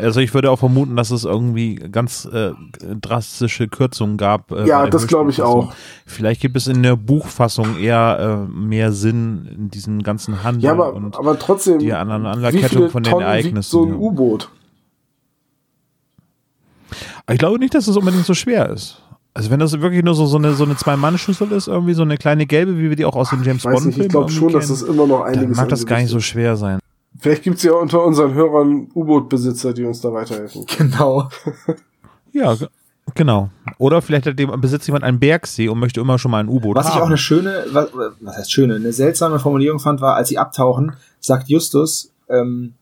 also 0.00 0.20
ich 0.20 0.32
würde 0.34 0.50
auch 0.50 0.58
vermuten, 0.58 0.96
dass 0.96 1.10
es 1.10 1.24
irgendwie 1.24 1.74
ganz 1.74 2.24
äh, 2.26 2.52
drastische 3.00 3.68
Kürzungen 3.68 4.16
gab. 4.16 4.50
Äh, 4.52 4.66
Ja, 4.66 4.86
das 4.86 5.06
glaube 5.06 5.30
ich 5.30 5.42
auch. 5.42 5.72
Vielleicht 6.06 6.40
gibt 6.40 6.56
es 6.56 6.66
in 6.66 6.82
der 6.82 6.96
Buchfassung 6.96 7.78
eher 7.78 8.46
äh, 8.48 8.50
mehr 8.52 8.92
Sinn 8.92 9.48
in 9.56 9.70
diesem 9.70 10.02
ganzen 10.02 10.42
Handel 10.44 10.64
Ja, 10.64 10.72
aber, 10.72 10.94
und 10.94 11.16
aber 11.16 11.38
trotzdem, 11.38 11.78
die 11.78 11.92
An- 11.92 12.08
wie 12.08 12.26
Anerkettung 12.26 12.68
viele 12.68 12.90
von 12.90 13.02
den 13.02 13.10
Tonnen 13.12 13.26
Ereignissen. 13.26 13.70
so 13.70 13.84
ein. 13.84 13.94
U-Boot? 13.94 14.48
ich 17.30 17.38
glaube 17.38 17.58
nicht, 17.58 17.74
dass 17.74 17.88
es 17.88 17.96
unbedingt 17.96 18.26
so 18.26 18.34
schwer 18.34 18.68
ist. 18.70 19.00
Also 19.36 19.50
wenn 19.50 19.58
das 19.58 19.72
wirklich 19.80 20.04
nur 20.04 20.14
so, 20.14 20.26
so 20.26 20.36
eine, 20.36 20.52
so 20.54 20.64
eine 20.64 20.76
Zwei-Mann-Schüssel 20.76 21.50
ist, 21.50 21.66
irgendwie 21.66 21.94
so 21.94 22.02
eine 22.02 22.16
kleine 22.16 22.46
gelbe, 22.46 22.78
wie 22.78 22.88
wir 22.90 22.96
die 22.96 23.04
auch 23.04 23.16
aus 23.16 23.30
den 23.30 23.42
James 23.42 23.64
Ich 23.64 23.70
Bond-Filmen 23.70 24.00
ich 24.02 24.08
glaube 24.08 24.30
schon, 24.30 24.42
irgendwie 24.50 24.58
dass 24.60 24.68
das 24.68 24.84
kennen, 24.84 24.94
immer 24.98 25.06
noch 25.08 25.24
dann 25.24 25.34
einiges 25.34 25.56
mag 25.56 25.68
das 25.70 25.86
gar 25.86 25.98
nicht 25.98 26.10
so 26.10 26.20
schwer 26.20 26.54
sein. 26.56 26.78
Vielleicht 27.24 27.44
gibt's 27.44 27.62
ja 27.62 27.72
unter 27.72 28.04
unseren 28.04 28.34
Hörern 28.34 28.90
U-Boot-Besitzer, 28.94 29.72
die 29.72 29.84
uns 29.84 30.02
da 30.02 30.12
weiterhelfen. 30.12 30.66
Genau. 30.76 31.30
Ja, 32.36 32.56
genau. 33.14 33.48
Oder 33.78 34.02
vielleicht 34.02 34.26
hat 34.26 34.36
dem, 34.40 34.60
besitzt 34.60 34.88
jemand 34.88 35.04
einen 35.04 35.20
Bergsee 35.20 35.68
und 35.68 35.78
möchte 35.78 36.00
immer 36.00 36.18
schon 36.18 36.32
mal 36.32 36.40
ein 36.40 36.48
U-Boot 36.48 36.76
Was 36.76 36.88
haben. 36.88 36.96
ich 36.96 37.02
auch 37.02 37.06
eine 37.06 37.16
schöne, 37.16 37.64
was, 37.70 37.90
was 38.20 38.36
heißt 38.36 38.50
schöne, 38.50 38.74
eine 38.74 38.92
seltsame 38.92 39.38
Formulierung 39.38 39.78
fand, 39.78 40.00
war, 40.00 40.16
als 40.16 40.30
sie 40.30 40.36
abtauchen, 40.36 40.96
sagt 41.20 41.48
Justus, 41.48 42.12
ähm, 42.28 42.74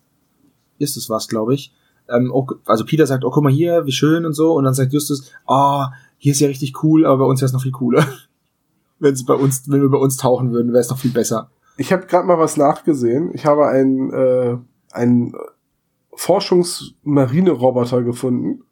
Justus 0.79 1.11
war 1.11 1.19
es, 1.19 1.29
glaube 1.29 1.53
ich, 1.53 1.71
ähm, 2.09 2.31
oh, 2.33 2.47
also 2.65 2.87
Peter 2.87 3.07
sagt, 3.07 3.27
oh, 3.27 3.31
guck 3.31 3.45
mal 3.45 3.53
hier, 3.53 3.85
wie 3.85 3.93
schön 3.93 4.25
und 4.25 4.33
so, 4.33 4.55
und 4.55 4.65
dann 4.65 4.73
sagt 4.73 4.95
Justus, 4.95 5.31
oh, 5.47 5.85
hier 6.17 6.33
ist 6.33 6.41
ja 6.41 6.49
richtig 6.49 6.83
cool, 6.83 7.05
aber 7.05 7.19
bei 7.19 7.25
uns 7.27 7.43
wäre 7.43 7.47
es 7.47 7.53
noch 7.53 7.63
viel 7.63 7.73
cooler. 7.73 8.09
wenn 8.99 9.15
sie 9.15 9.25
bei 9.25 9.35
uns, 9.35 9.65
wenn 9.67 9.83
wir 9.83 9.91
bei 9.91 9.99
uns 9.99 10.17
tauchen 10.17 10.51
würden, 10.51 10.73
wäre 10.73 10.81
es 10.81 10.89
noch 10.89 10.99
viel 10.99 11.13
besser. 11.13 11.51
Ich 11.77 11.93
habe 11.93 12.07
gerade 12.07 12.27
mal 12.27 12.39
was 12.39 12.57
nachgesehen. 12.57 13.31
Ich 13.35 13.47
habe 13.47 13.67
einen, 13.67 14.13
äh, 14.13 14.57
einen 14.93 15.35
Forschungsmarineroboter 16.15 18.03
gefunden, 18.03 18.65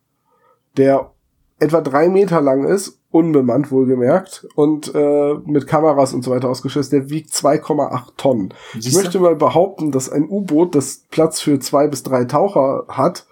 der 0.76 1.12
etwa 1.58 1.80
drei 1.80 2.08
Meter 2.08 2.40
lang 2.40 2.64
ist, 2.64 3.00
unbemannt 3.10 3.70
wohlgemerkt, 3.70 4.46
und 4.54 4.94
äh, 4.94 5.34
mit 5.44 5.66
Kameras 5.66 6.14
und 6.14 6.22
so 6.22 6.30
weiter 6.30 6.48
ausgestattet. 6.48 6.92
Der 6.92 7.10
wiegt 7.10 7.30
2,8 7.30 8.16
Tonnen. 8.16 8.54
Ich 8.74 8.84
Siehst 8.84 8.96
du? 8.96 9.00
möchte 9.00 9.20
mal 9.20 9.36
behaupten, 9.36 9.90
dass 9.90 10.10
ein 10.10 10.28
U-Boot, 10.28 10.74
das 10.74 11.04
Platz 11.10 11.40
für 11.40 11.58
zwei 11.58 11.86
bis 11.86 12.02
drei 12.02 12.24
Taucher 12.24 12.84
hat, 12.88 13.26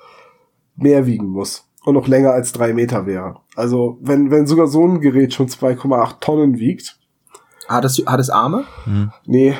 mehr 0.77 1.07
wiegen 1.07 1.29
muss. 1.29 1.65
Und 1.85 1.95
noch 1.95 2.07
länger 2.09 2.33
als 2.33 2.53
drei 2.53 2.75
Meter 2.75 3.07
wäre. 3.07 3.37
Also, 3.57 3.99
wenn, 4.01 4.31
wenn 4.31 4.47
sogar 4.47 4.67
so 4.67 4.85
ein 4.85 5.01
Gerät 5.01 5.33
schon 5.33 5.49
2,8 5.49 6.21
Tonnen 6.21 6.59
wiegt, 6.59 6.98
Hat 7.69 7.85
es, 7.85 8.03
hat 8.07 8.21
es 8.21 8.31
Arme? 8.31 8.65
Hm. 8.85 9.13
nee, 9.27 9.55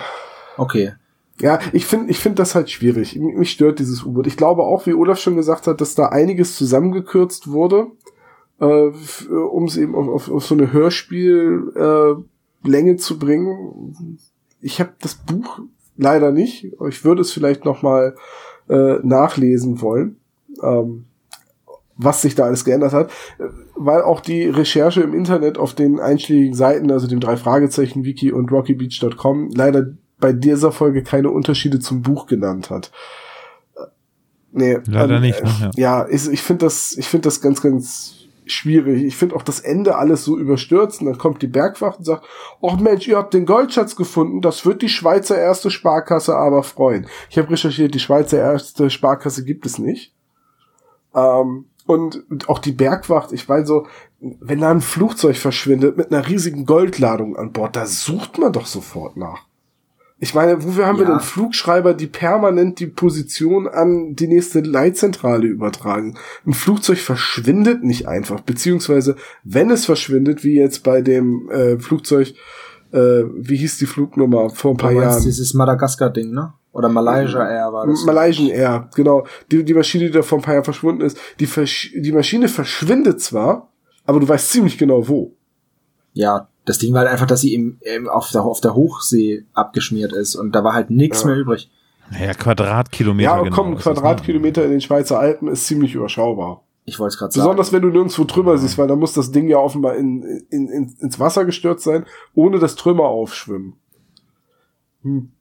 Okay. 0.59 0.93
Ja, 1.41 1.61
ich 1.73 1.87
finde 1.87 2.11
ich 2.11 2.19
finde 2.19 2.43
das 2.43 2.57
halt 2.57 2.69
schwierig. 2.69 3.17
Mich 3.17 3.53
stört 3.53 3.79
dieses 3.79 4.03
U-Boot. 4.03 4.27
Ich 4.27 4.37
glaube 4.37 4.65
auch, 4.65 4.87
wie 4.87 4.93
Olaf 4.93 5.21
schon 5.21 5.37
gesagt 5.37 5.69
hat, 5.69 5.81
dass 5.81 5.95
da 5.95 6.07
einiges 6.07 6.57
zusammengekürzt 6.57 7.49
wurde, 7.53 7.87
äh, 8.61 8.91
um 9.31 9.65
es 9.65 9.77
eben 9.77 9.95
auf, 9.95 10.09
auf, 10.09 10.31
auf 10.31 10.45
so 10.45 10.57
eine 10.57 10.73
Hörspiellänge 10.73 12.17
äh, 12.65 12.69
Länge 12.69 12.97
zu 12.97 13.21
bringen. 13.21 14.19
Ich 14.61 14.81
habe 14.81 14.95
das 15.01 15.15
Buch 15.15 15.61
leider 15.97 16.33
nicht. 16.33 16.73
Ich 16.89 17.05
würde 17.05 17.23
es 17.23 17.33
vielleicht 17.33 17.65
noch 17.65 17.83
mal 17.83 18.17
äh, 18.69 18.97
nachlesen 19.05 19.81
wollen. 19.81 20.17
Ähm, 20.61 21.05
was 21.99 22.23
sich 22.23 22.35
da 22.35 22.45
alles 22.45 22.65
geändert 22.65 22.93
hat, 22.93 23.11
weil 23.77 24.03
auch 24.03 24.21
die 24.21 24.49
Recherche 24.49 25.03
im 25.03 25.13
Internet 25.13 25.59
auf 25.59 25.75
den 25.75 26.01
einschlägigen 26.01 26.55
Seiten, 26.55 26.91
also 26.91 27.07
dem 27.07 27.21
drei 27.21 27.37
Fragezeichen 27.37 28.05
Wiki 28.05 28.33
und 28.33 28.51
rockybeach.com, 28.51 29.51
leider 29.55 29.89
bei 30.19 30.33
dieser 30.33 30.73
Folge 30.73 31.03
keine 31.03 31.31
Unterschiede 31.31 31.81
zum 31.81 32.03
Buch 32.03 32.27
genannt 32.27 32.71
hat. 32.71 32.91
Nee, 34.53 34.79
leider 34.87 35.17
ähm, 35.17 35.23
nicht. 35.23 35.43
Ne? 35.43 35.51
Ja, 35.61 35.71
ja 35.77 36.09
ich, 36.09 36.29
ich 36.29 36.43
finde 36.43 36.67
das, 36.67 36.97
ich 36.97 37.07
finde 37.07 37.27
das 37.27 37.41
ganz, 37.41 37.61
ganz 37.61 38.15
schwierig. 38.47 39.03
Ich 39.05 39.17
finde 39.17 39.37
auch 39.37 39.43
das 39.43 39.61
Ende 39.61 39.97
alles 39.97 40.25
so 40.25 40.39
überstürzt. 40.39 41.01
Und 41.01 41.07
dann 41.07 41.19
kommt 41.19 41.43
die 41.43 41.49
Bergwacht 41.49 41.99
und 41.99 42.05
sagt, 42.05 42.25
ach 42.63 42.79
Mensch, 42.79 43.07
ihr 43.07 43.17
habt 43.17 43.35
den 43.35 43.47
Goldschatz 43.47 43.97
gefunden, 43.97 44.41
das 44.41 44.65
wird 44.65 44.83
die 44.83 44.89
Schweizer 44.89 45.39
erste 45.39 45.71
Sparkasse 45.71 46.35
aber 46.35 46.63
freuen. 46.63 47.07
Ich 47.31 47.39
habe 47.39 47.51
recherchiert, 47.51 47.95
die 47.95 48.01
Schweizer 48.01 48.39
erste 48.39 48.91
Sparkasse 48.91 49.45
gibt 49.45 49.67
es 49.67 49.79
nicht. 49.79 50.15
Ähm, 51.15 51.67
und 51.89 52.49
auch 52.49 52.59
die 52.59 52.73
Bergwacht, 52.73 53.33
ich 53.33 53.49
weiß 53.49 53.67
so, 53.67 53.87
wenn 54.21 54.61
da 54.61 54.71
ein 54.71 54.83
Flugzeug 54.83 55.37
verschwindet 55.37 55.97
mit 55.97 56.13
einer 56.13 56.29
riesigen 56.29 56.67
Goldladung 56.67 57.37
an 57.37 57.53
Bord, 57.53 57.77
da 57.77 57.87
sucht 57.87 58.39
man 58.39 58.53
doch 58.53 58.67
sofort 58.67 59.17
nach. 59.17 59.47
Ich 60.21 60.35
meine, 60.35 60.63
wofür 60.63 60.87
haben 60.87 60.99
ja. 60.99 61.07
wir 61.07 61.13
denn 61.13 61.21
Flugschreiber, 61.21 61.95
die 61.95 62.09
permanent 62.09 62.81
die 62.81 62.89
Position 62.89 63.69
an 63.69 64.17
die 64.17 64.27
nächste 64.27 64.61
Leitzentrale 64.61 65.47
übertragen? 65.47 66.19
Ein 66.45 66.53
Flugzeug 66.55 66.99
verschwindet 66.99 67.85
nicht 67.85 68.07
einfach, 68.07 68.41
beziehungsweise 68.41 69.17
wenn 69.45 69.71
es 69.71 69.87
verschwindet, 69.87 70.45
wie 70.45 70.57
jetzt 70.57 70.83
bei 70.83 71.01
dem 71.01 71.49
äh, 71.51 71.79
Flugzeug, 71.79 72.35
äh, 72.93 73.23
wie 73.35 73.57
hieß 73.57 73.79
die 73.79 73.87
Flugnummer 73.87 74.51
vor 74.51 74.73
ein 74.73 74.77
paar 74.77 74.93
Jahren? 74.93 75.23
Dieses 75.23 75.55
Madagaskar-Ding, 75.55 76.33
ne? 76.33 76.53
Oder 76.79 76.89
Malaysia 76.89 77.45
Air 77.45 77.73
war 77.73 77.87
das. 77.89 78.05
Malaysian 78.05 78.51
Air, 78.51 78.89
genau. 78.95 79.27
Die, 79.51 79.65
die 79.65 79.75
Maschine, 79.75 80.05
die 80.05 80.13
da 80.13 80.23
vor 80.23 80.39
ein 80.39 80.43
paar 80.43 80.55
Jahren 80.55 80.65
verschwunden 80.65 81.03
ist. 81.03 81.19
Die, 81.41 81.47
Versch 81.47 81.93
die 81.93 82.13
Maschine 82.13 82.47
verschwindet 82.47 83.21
zwar, 83.21 83.73
aber 84.07 84.21
du 84.21 84.29
weißt 84.29 84.53
ziemlich 84.53 84.79
genau 84.79 85.09
wo. 85.09 85.35
Ja, 86.13 86.47
das 86.67 86.79
Ding 86.79 86.93
war 86.95 87.01
halt 87.01 87.11
einfach, 87.11 87.27
dass 87.27 87.41
sie 87.41 87.53
im, 87.53 87.79
im, 87.81 88.09
auf, 88.09 88.31
der, 88.31 88.45
auf 88.45 88.61
der 88.61 88.77
Hochsee 88.77 89.45
abgeschmiert 89.55 90.13
ist 90.13 90.37
und 90.37 90.55
da 90.55 90.63
war 90.63 90.73
halt 90.73 90.91
nichts 90.91 91.23
ja. 91.23 91.31
mehr 91.31 91.37
übrig. 91.37 91.69
Naja, 92.13 92.33
Quadratkilometer. 92.33 93.29
Ja, 93.29 93.43
genau, 93.43 93.57
komm, 93.57 93.77
Quadratkilometer 93.77 94.65
in 94.65 94.71
den 94.71 94.81
Schweizer 94.81 95.19
Alpen 95.19 95.49
ist 95.49 95.67
ziemlich 95.67 95.97
überschaubar. 95.97 96.63
Ich 96.85 97.01
wollte 97.01 97.15
es 97.15 97.19
gerade 97.19 97.33
sagen. 97.33 97.43
Besonders 97.43 97.73
wenn 97.73 97.83
du 97.83 97.89
nirgendwo 97.89 98.23
Trümmer 98.23 98.57
siehst, 98.57 98.79
weil 98.79 98.87
da 98.87 98.95
muss 98.95 99.15
das 99.15 99.33
Ding 99.33 99.49
ja 99.49 99.59
offenbar 99.59 99.97
in, 99.97 100.23
in, 100.49 100.69
in, 100.69 100.97
ins 101.01 101.19
Wasser 101.19 101.45
gestürzt 101.45 101.83
sein, 101.83 102.07
ohne 102.35 102.61
dass 102.61 102.77
Trümmer 102.77 103.07
aufschwimmen. 103.07 103.75
Hm 105.03 105.33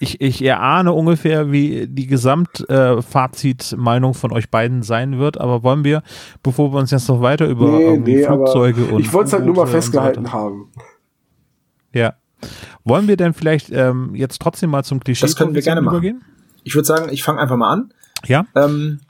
ich, 0.00 0.20
ich 0.20 0.44
erahne 0.44 0.92
ungefähr, 0.92 1.50
wie 1.50 1.88
die 1.88 2.06
Gesamtfazitmeinung 2.06 4.12
äh, 4.12 4.14
von 4.14 4.32
euch 4.32 4.50
beiden 4.50 4.82
sein 4.82 5.18
wird, 5.18 5.40
aber 5.40 5.62
wollen 5.62 5.84
wir, 5.84 6.02
bevor 6.42 6.72
wir 6.72 6.78
uns 6.78 6.90
jetzt 6.90 7.08
noch 7.08 7.20
weiter 7.20 7.48
über 7.48 7.70
nee, 7.70 7.98
nee, 7.98 8.24
Flugzeuge 8.24 8.86
und. 8.86 9.00
Ich 9.00 9.12
wollte 9.12 9.28
es 9.28 9.32
halt 9.32 9.44
nur 9.44 9.56
mal 9.56 9.66
festgehalten 9.66 10.26
so 10.26 10.32
haben. 10.32 10.70
Ja. 11.92 12.14
Wollen 12.84 13.08
wir 13.08 13.16
denn 13.16 13.34
vielleicht 13.34 13.70
ähm, 13.70 14.14
jetzt 14.14 14.40
trotzdem 14.40 14.70
mal 14.70 14.84
zum 14.84 15.00
Klischee 15.00 15.26
das 15.26 15.34
können 15.34 15.54
wir 15.54 15.62
gerne 15.62 15.80
übergehen? 15.80 16.18
Machen. 16.18 16.32
Ich 16.62 16.74
würde 16.74 16.86
sagen, 16.86 17.08
ich 17.10 17.22
fange 17.22 17.40
einfach 17.40 17.56
mal 17.56 17.72
an. 17.72 17.92
Ja. 18.26 18.46
Ähm, 18.54 19.00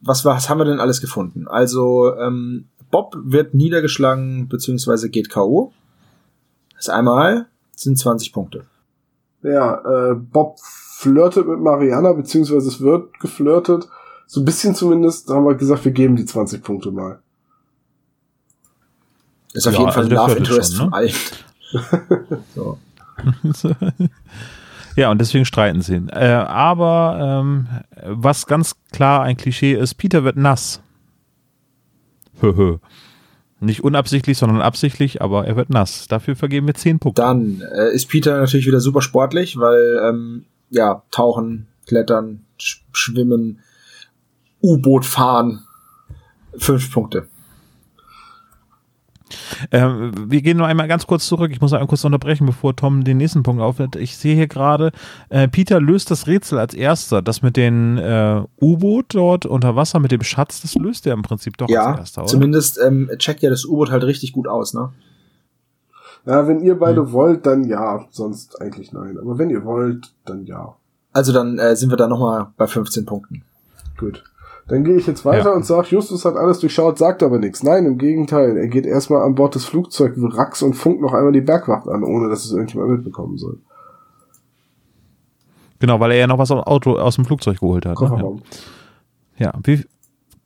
was, 0.00 0.24
was 0.24 0.48
haben 0.48 0.58
wir 0.58 0.64
denn 0.64 0.80
alles 0.80 1.00
gefunden? 1.00 1.46
Also, 1.48 2.14
ähm, 2.16 2.66
Bob 2.90 3.16
wird 3.22 3.54
niedergeschlagen, 3.54 4.48
beziehungsweise 4.48 5.08
geht 5.08 5.30
K.O. 5.30 5.72
Das 6.76 6.88
einmal 6.88 7.46
sind 7.74 7.98
20 7.98 8.32
Punkte. 8.32 8.66
Ja, 9.42 10.10
äh, 10.10 10.14
Bob 10.14 10.58
flirtet 10.60 11.48
mit 11.48 11.60
Mariana, 11.60 12.12
beziehungsweise 12.12 12.68
es 12.68 12.80
wird 12.80 13.18
geflirtet. 13.20 13.88
So 14.26 14.40
ein 14.40 14.44
bisschen 14.44 14.74
zumindest, 14.74 15.28
da 15.28 15.34
haben 15.34 15.46
wir 15.46 15.54
gesagt, 15.54 15.84
wir 15.84 15.92
geben 15.92 16.16
die 16.16 16.24
20 16.24 16.62
Punkte 16.62 16.90
mal. 16.90 17.18
Ist 19.52 19.66
auf 19.66 19.74
ja, 19.74 19.80
jeden 19.80 19.92
Fall 19.92 20.04
also 20.04 20.16
ein 20.16 20.28
Love 20.28 20.38
Interest 20.38 20.76
schon, 20.76 20.90
ne? 20.90 20.90
von 20.90 20.94
allen. 23.74 24.10
ja, 24.96 25.10
und 25.10 25.20
deswegen 25.20 25.44
streiten 25.44 25.82
sie. 25.82 25.96
Äh, 26.10 26.32
aber 26.32 27.42
ähm, 27.42 27.66
was 28.06 28.46
ganz 28.46 28.76
klar 28.92 29.22
ein 29.22 29.36
Klischee 29.36 29.74
ist, 29.74 29.94
Peter 29.94 30.24
wird 30.24 30.36
nass. 30.36 30.80
Höhö. 32.40 32.78
Nicht 33.62 33.84
unabsichtlich, 33.84 34.38
sondern 34.38 34.60
absichtlich, 34.60 35.22
aber 35.22 35.46
er 35.46 35.56
wird 35.56 35.70
nass. 35.70 36.08
Dafür 36.08 36.34
vergeben 36.34 36.66
wir 36.66 36.74
10 36.74 36.98
Punkte. 36.98 37.22
Dann 37.22 37.62
äh, 37.72 37.94
ist 37.94 38.08
Peter 38.08 38.38
natürlich 38.38 38.66
wieder 38.66 38.80
super 38.80 39.02
sportlich, 39.02 39.56
weil 39.56 40.00
ähm, 40.04 40.44
ja, 40.70 41.02
tauchen, 41.10 41.68
klettern, 41.86 42.44
sch 42.58 42.82
schwimmen, 42.92 43.60
U-Boot 44.62 45.04
fahren. 45.04 45.62
Fünf 46.56 46.92
Punkte. 46.92 47.28
Ähm, 49.70 50.12
wir 50.28 50.42
gehen 50.42 50.58
noch 50.58 50.66
einmal 50.66 50.88
ganz 50.88 51.06
kurz 51.06 51.26
zurück. 51.26 51.50
Ich 51.52 51.60
muss 51.60 51.72
einmal 51.72 51.88
kurz 51.88 52.04
unterbrechen, 52.04 52.46
bevor 52.46 52.74
Tom 52.76 53.04
den 53.04 53.16
nächsten 53.16 53.42
Punkt 53.42 53.62
aufhört. 53.62 53.96
Ich 53.96 54.16
sehe 54.16 54.34
hier 54.34 54.48
gerade, 54.48 54.92
äh, 55.28 55.48
Peter 55.48 55.80
löst 55.80 56.10
das 56.10 56.26
Rätsel 56.26 56.58
als 56.58 56.74
erster. 56.74 57.22
Das 57.22 57.42
mit 57.42 57.56
dem 57.56 57.98
äh, 57.98 58.42
U-Boot 58.60 59.14
dort 59.14 59.46
unter 59.46 59.76
Wasser, 59.76 60.00
mit 60.00 60.12
dem 60.12 60.22
Schatz, 60.22 60.62
das 60.62 60.74
löst 60.74 61.06
er 61.06 61.14
im 61.14 61.22
Prinzip 61.22 61.56
doch 61.56 61.68
ja, 61.68 61.86
als 61.86 61.98
erster, 61.98 62.22
oder? 62.22 62.30
Zumindest 62.30 62.80
ähm, 62.82 63.10
checkt 63.18 63.42
ja 63.42 63.50
das 63.50 63.64
U-Boot 63.64 63.90
halt 63.90 64.04
richtig 64.04 64.32
gut 64.32 64.48
aus, 64.48 64.74
ne? 64.74 64.90
Ja, 66.24 66.46
wenn 66.46 66.60
ihr 66.60 66.78
beide 66.78 67.02
hm. 67.02 67.12
wollt, 67.12 67.46
dann 67.46 67.64
ja. 67.64 68.06
Sonst 68.10 68.60
eigentlich 68.60 68.92
nein. 68.92 69.18
Aber 69.18 69.38
wenn 69.38 69.50
ihr 69.50 69.64
wollt, 69.64 70.12
dann 70.24 70.46
ja. 70.46 70.76
Also 71.12 71.32
dann 71.32 71.58
äh, 71.58 71.76
sind 71.76 71.90
wir 71.90 71.96
da 71.96 72.06
nochmal 72.06 72.48
bei 72.56 72.66
15 72.66 73.04
Punkten. 73.04 73.42
Gut. 73.98 74.24
Dann 74.68 74.84
gehe 74.84 74.96
ich 74.96 75.06
jetzt 75.06 75.24
weiter 75.24 75.50
ja. 75.50 75.54
und 75.54 75.66
sage, 75.66 75.88
Justus 75.90 76.24
hat 76.24 76.36
alles 76.36 76.60
durchschaut, 76.60 76.96
sagt 76.96 77.22
aber 77.22 77.38
nichts. 77.38 77.62
Nein, 77.62 77.84
im 77.84 77.98
Gegenteil. 77.98 78.56
Er 78.56 78.68
geht 78.68 78.86
erstmal 78.86 79.22
an 79.22 79.34
Bord 79.34 79.54
des 79.54 79.64
Flugzeugwracks 79.64 80.62
und 80.62 80.74
funkt 80.74 81.00
noch 81.00 81.12
einmal 81.12 81.32
die 81.32 81.40
Bergwacht 81.40 81.88
an, 81.88 82.04
ohne 82.04 82.28
dass 82.28 82.44
es 82.44 82.52
irgendjemand 82.52 82.90
mitbekommen 82.90 83.38
soll. 83.38 83.58
Genau, 85.80 85.98
weil 85.98 86.12
er 86.12 86.18
ja 86.18 86.26
noch 86.28 86.38
was 86.38 86.52
aus 86.52 86.60
dem 86.60 86.64
Auto 86.64 86.96
aus 86.96 87.16
dem 87.16 87.24
Flugzeug 87.24 87.58
geholt 87.58 87.84
hat. 87.86 87.96
Kofferraum. 87.96 88.36
Ne? 88.36 88.42
Ja. 89.38 89.46
ja, 89.46 89.60
wie 89.64 89.84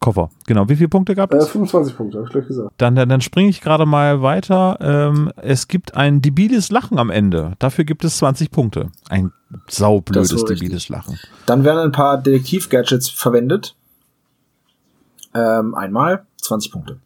Koffer. 0.00 0.30
Genau, 0.46 0.68
wie 0.68 0.76
viele 0.76 0.88
Punkte 0.88 1.14
gab 1.14 1.32
es? 1.32 1.46
Äh, 1.46 1.50
25 1.50 1.96
Punkte, 1.96 2.18
habe 2.18 2.26
ich 2.26 2.32
gleich 2.32 2.46
gesagt. 2.46 2.70
Dann, 2.78 2.94
dann, 2.94 3.08
dann 3.08 3.20
springe 3.20 3.48
ich 3.48 3.60
gerade 3.60 3.86
mal 3.86 4.22
weiter. 4.22 4.78
Ähm, 4.80 5.32
es 5.36 5.68
gibt 5.68 5.96
ein 5.96 6.22
debiles 6.22 6.70
Lachen 6.70 6.98
am 6.98 7.10
Ende. 7.10 7.52
Dafür 7.58 7.84
gibt 7.84 8.04
es 8.04 8.18
20 8.18 8.50
Punkte. 8.50 8.90
Ein 9.08 9.32
saublödes 9.68 10.44
debiles 10.44 10.88
Lachen. 10.88 11.18
Dann 11.46 11.64
werden 11.64 11.78
ein 11.78 11.92
paar 11.92 12.18
Detektiv-Gadgets 12.18 13.08
verwendet. 13.08 13.74
Ähm, 15.36 15.74
einmal 15.74 16.26
20 16.42 16.72
Punkte. 16.72 17.00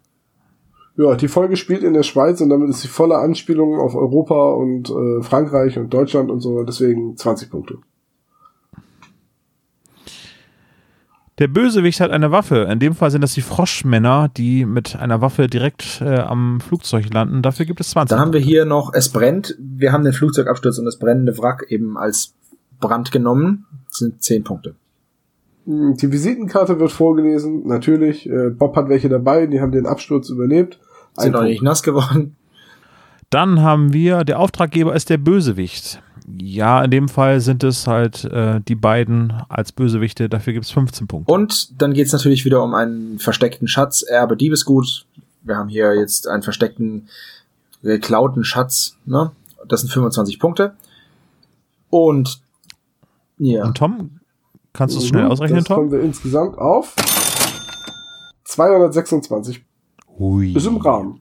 Ja, 0.97 1.15
die 1.15 1.29
Folge 1.29 1.57
spielt 1.57 1.83
in 1.83 1.95
der 1.95 2.03
Schweiz 2.03 2.41
und 2.41 2.51
damit 2.51 2.69
ist 2.69 2.83
sie 2.83 2.89
voller 2.89 3.19
Anspielungen 3.19 3.81
auf 3.81 3.95
Europa 3.95 4.53
und 4.53 4.91
äh, 4.91 5.23
Frankreich 5.23 5.79
und 5.79 5.93
Deutschland 5.93 6.31
und 6.31 6.41
so, 6.41 6.63
deswegen 6.63 7.17
20 7.17 7.51
Punkte. 7.51 7.79
Der 11.39 11.49
Bösewicht 11.49 12.01
hat 12.01 12.11
eine 12.11 12.31
Waffe. 12.31 12.69
In 12.71 12.81
dem 12.81 12.95
Fall 12.95 13.11
sind 13.11 13.23
das 13.23 13.33
die 13.33 13.41
Froschmänner, 13.41 14.29
die 14.29 14.67
mit 14.67 14.97
einer 14.97 15.23
Waffe 15.23 15.47
direkt 15.47 16.03
äh, 16.03 16.19
am 16.19 16.61
Flugzeug 16.61 17.11
landen. 17.15 17.41
Dafür 17.41 17.65
gibt 17.65 17.81
es 17.81 17.91
20. 17.91 18.11
Dann 18.11 18.21
haben 18.21 18.35
wir 18.35 18.41
hier 18.41 18.67
noch, 18.67 18.93
es 18.93 19.09
brennt. 19.09 19.57
Wir 19.59 19.93
haben 19.93 20.05
den 20.05 20.13
Flugzeugabsturz 20.13 20.79
und 20.79 20.85
das 20.85 20.99
brennende 20.99 21.39
Wrack 21.39 21.65
eben 21.71 21.97
als 21.97 22.35
Brand 22.79 23.11
genommen. 23.11 23.65
Das 23.89 23.99
sind 24.01 24.23
10 24.23 24.45
Punkte. 24.45 24.75
Hm, 25.67 25.97
die 25.97 26.11
Visitenkarte 26.11 26.79
wird 26.81 26.93
vorgelesen, 26.93 27.67
natürlich. 27.67 28.29
Äh, 28.29 28.51
Bob 28.51 28.77
hat 28.77 28.89
welche 28.89 29.09
dabei, 29.09 29.47
die 29.47 29.61
haben 29.61 29.73
den 29.73 29.87
Absturz 29.87 30.31
überlebt. 30.31 30.79
Sind 31.17 31.37
auch 31.37 31.43
nicht 31.43 31.63
nass 31.63 31.83
geworden. 31.83 32.37
Dann 33.31 33.63
haben 33.63 33.93
wir, 33.93 34.25
der 34.25 34.41
Auftraggeber 34.41 34.95
ist 34.95 35.11
der 35.11 35.19
Bösewicht. 35.19 36.03
Ja, 36.39 36.83
in 36.83 36.91
dem 36.91 37.09
Fall 37.09 37.41
sind 37.41 37.65
es 37.65 37.87
halt 37.87 38.25
äh, 38.25 38.61
die 38.61 38.75
beiden 38.75 39.33
als 39.49 39.73
Bösewichte, 39.73 40.29
dafür 40.29 40.53
gibt 40.53 40.65
es 40.65 40.71
15 40.71 41.07
Punkte. 41.07 41.33
Und 41.33 41.81
dann 41.81 41.93
geht 41.93 42.07
es 42.07 42.13
natürlich 42.13 42.45
wieder 42.45 42.63
um 42.63 42.75
einen 42.75 43.19
versteckten 43.19 43.69
Schatz, 43.69 44.03
Erbe 44.03 44.37
Diebesgut. 44.37 45.07
Wir 45.43 45.57
haben 45.57 45.69
hier 45.69 45.95
jetzt 45.95 46.29
einen 46.29 46.43
versteckten, 46.43 47.09
geklauten 47.83 48.45
Schatz, 48.45 48.97
ne? 49.07 49.33
Das 49.69 49.81
sind 49.81 49.91
25 49.91 50.39
Punkte. 50.39 50.75
Und 51.89 52.41
ja. 53.39 53.65
Und 53.65 53.77
Tom, 53.77 54.20
Kannst 54.73 54.95
du 54.95 55.01
es 55.01 55.07
schnell 55.07 55.25
mhm, 55.25 55.31
ausrechnen, 55.31 55.59
das 55.59 55.67
Tom? 55.67 55.77
kommen 55.77 55.93
wir 55.93 56.01
insgesamt 56.01 56.59
auf 56.59 56.95
226. 58.45 59.65
Hui. 60.19 60.53
Ist 60.53 60.67
im 60.67 60.77
Rahmen. 60.77 61.21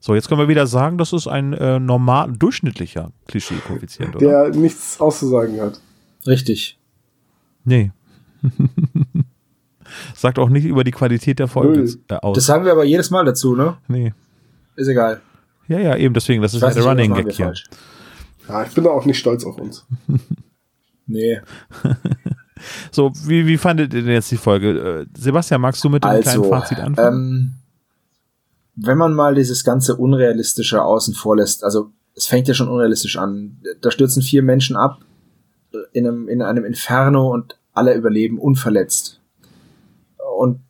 So, 0.00 0.14
jetzt 0.14 0.28
können 0.28 0.40
wir 0.40 0.48
wieder 0.48 0.66
sagen, 0.66 0.98
das 0.98 1.12
ist 1.12 1.26
ein 1.26 1.52
äh, 1.54 1.78
normal, 1.78 2.32
durchschnittlicher 2.32 3.12
Klischee-Koeffizient, 3.26 4.16
oder? 4.16 4.26
Der 4.26 4.48
nichts 4.50 5.00
auszusagen 5.00 5.60
hat. 5.60 5.80
Richtig. 6.26 6.78
Nee. 7.64 7.90
Sagt 10.14 10.38
auch 10.38 10.50
nicht 10.50 10.64
über 10.64 10.84
die 10.84 10.90
Qualität 10.90 11.38
der 11.38 11.48
Folge 11.48 11.88
äh, 12.08 12.14
aus. 12.16 12.34
Das 12.36 12.46
sagen 12.46 12.64
wir 12.64 12.72
aber 12.72 12.84
jedes 12.84 13.10
Mal 13.10 13.24
dazu, 13.24 13.56
ne? 13.56 13.78
Nee. 13.88 14.12
Ist 14.76 14.88
egal. 14.88 15.22
Ja, 15.66 15.78
ja, 15.78 15.96
eben 15.96 16.14
deswegen, 16.14 16.42
das 16.42 16.54
ist 16.54 16.62
ja 16.62 16.70
der 16.70 16.84
Running 16.84 17.14
Gag 17.14 17.32
hier. 17.32 17.46
Falsch. 17.46 17.64
Ja, 18.48 18.62
ich 18.64 18.74
bin 18.74 18.84
da 18.84 18.90
auch 18.90 19.04
nicht 19.04 19.18
stolz 19.18 19.44
auf 19.44 19.58
uns. 19.58 19.86
nee. 21.06 21.40
so, 22.90 23.12
wie, 23.24 23.46
wie 23.46 23.58
fandet 23.58 23.94
ihr 23.94 24.02
denn 24.02 24.12
jetzt 24.12 24.30
die 24.30 24.36
Folge? 24.36 24.70
Äh, 24.70 25.06
Sebastian, 25.16 25.60
magst 25.60 25.82
du 25.84 25.88
mit 25.88 26.04
dem 26.04 26.10
also, 26.10 26.22
kleinen 26.22 26.44
Fazit 26.44 26.78
anfangen? 26.80 27.16
Ähm, 27.16 27.54
wenn 28.76 28.98
man 28.98 29.14
mal 29.14 29.34
dieses 29.34 29.64
ganze 29.64 29.96
Unrealistische 29.96 30.82
außen 30.82 31.14
vor 31.14 31.36
lässt, 31.36 31.64
also 31.64 31.90
es 32.14 32.26
fängt 32.26 32.48
ja 32.48 32.54
schon 32.54 32.68
unrealistisch 32.68 33.16
an. 33.16 33.58
Da 33.80 33.90
stürzen 33.90 34.22
vier 34.22 34.42
Menschen 34.42 34.76
ab 34.76 35.00
in 35.92 36.06
einem, 36.06 36.28
in 36.28 36.42
einem 36.42 36.64
Inferno 36.64 37.32
und 37.32 37.58
alle 37.72 37.94
überleben 37.94 38.38
unverletzt. 38.38 39.20
Und 40.36 40.60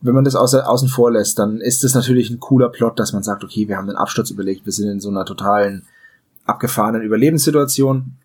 wenn 0.00 0.14
man 0.14 0.24
das 0.24 0.36
außer, 0.36 0.68
außen 0.68 0.88
vor 0.88 1.10
lässt, 1.12 1.38
dann 1.38 1.60
ist 1.60 1.82
es 1.82 1.94
natürlich 1.94 2.30
ein 2.30 2.40
cooler 2.40 2.68
Plot, 2.68 2.98
dass 2.98 3.12
man 3.12 3.22
sagt, 3.22 3.42
okay, 3.42 3.68
wir 3.68 3.76
haben 3.76 3.88
einen 3.88 3.96
Absturz 3.96 4.30
überlegt, 4.30 4.66
wir 4.66 4.72
sind 4.72 4.88
in 4.88 5.00
so 5.00 5.08
einer 5.08 5.24
totalen 5.24 5.84
abgefahrenen 6.44 7.02
Überlebenssituation. 7.02 8.18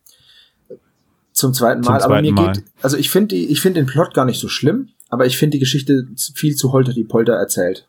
Zum 1.39 1.53
zweiten 1.53 1.81
Mal. 1.81 1.85
Zum 1.85 2.09
zweiten 2.09 2.11
aber 2.11 2.21
mir 2.21 2.33
Mal. 2.33 2.53
geht, 2.53 2.63
also 2.81 2.97
ich 2.97 3.09
finde 3.09 3.35
ich 3.35 3.61
finde 3.61 3.79
den 3.79 3.87
Plot 3.87 4.13
gar 4.13 4.25
nicht 4.25 4.41
so 4.41 4.49
schlimm, 4.49 4.89
aber 5.07 5.25
ich 5.25 5.37
finde 5.37 5.55
die 5.55 5.59
Geschichte 5.59 6.07
viel 6.35 6.55
zu 6.55 6.73
holter 6.73 6.91
die 6.91 7.05
Polter 7.05 7.33
erzählt. 7.33 7.87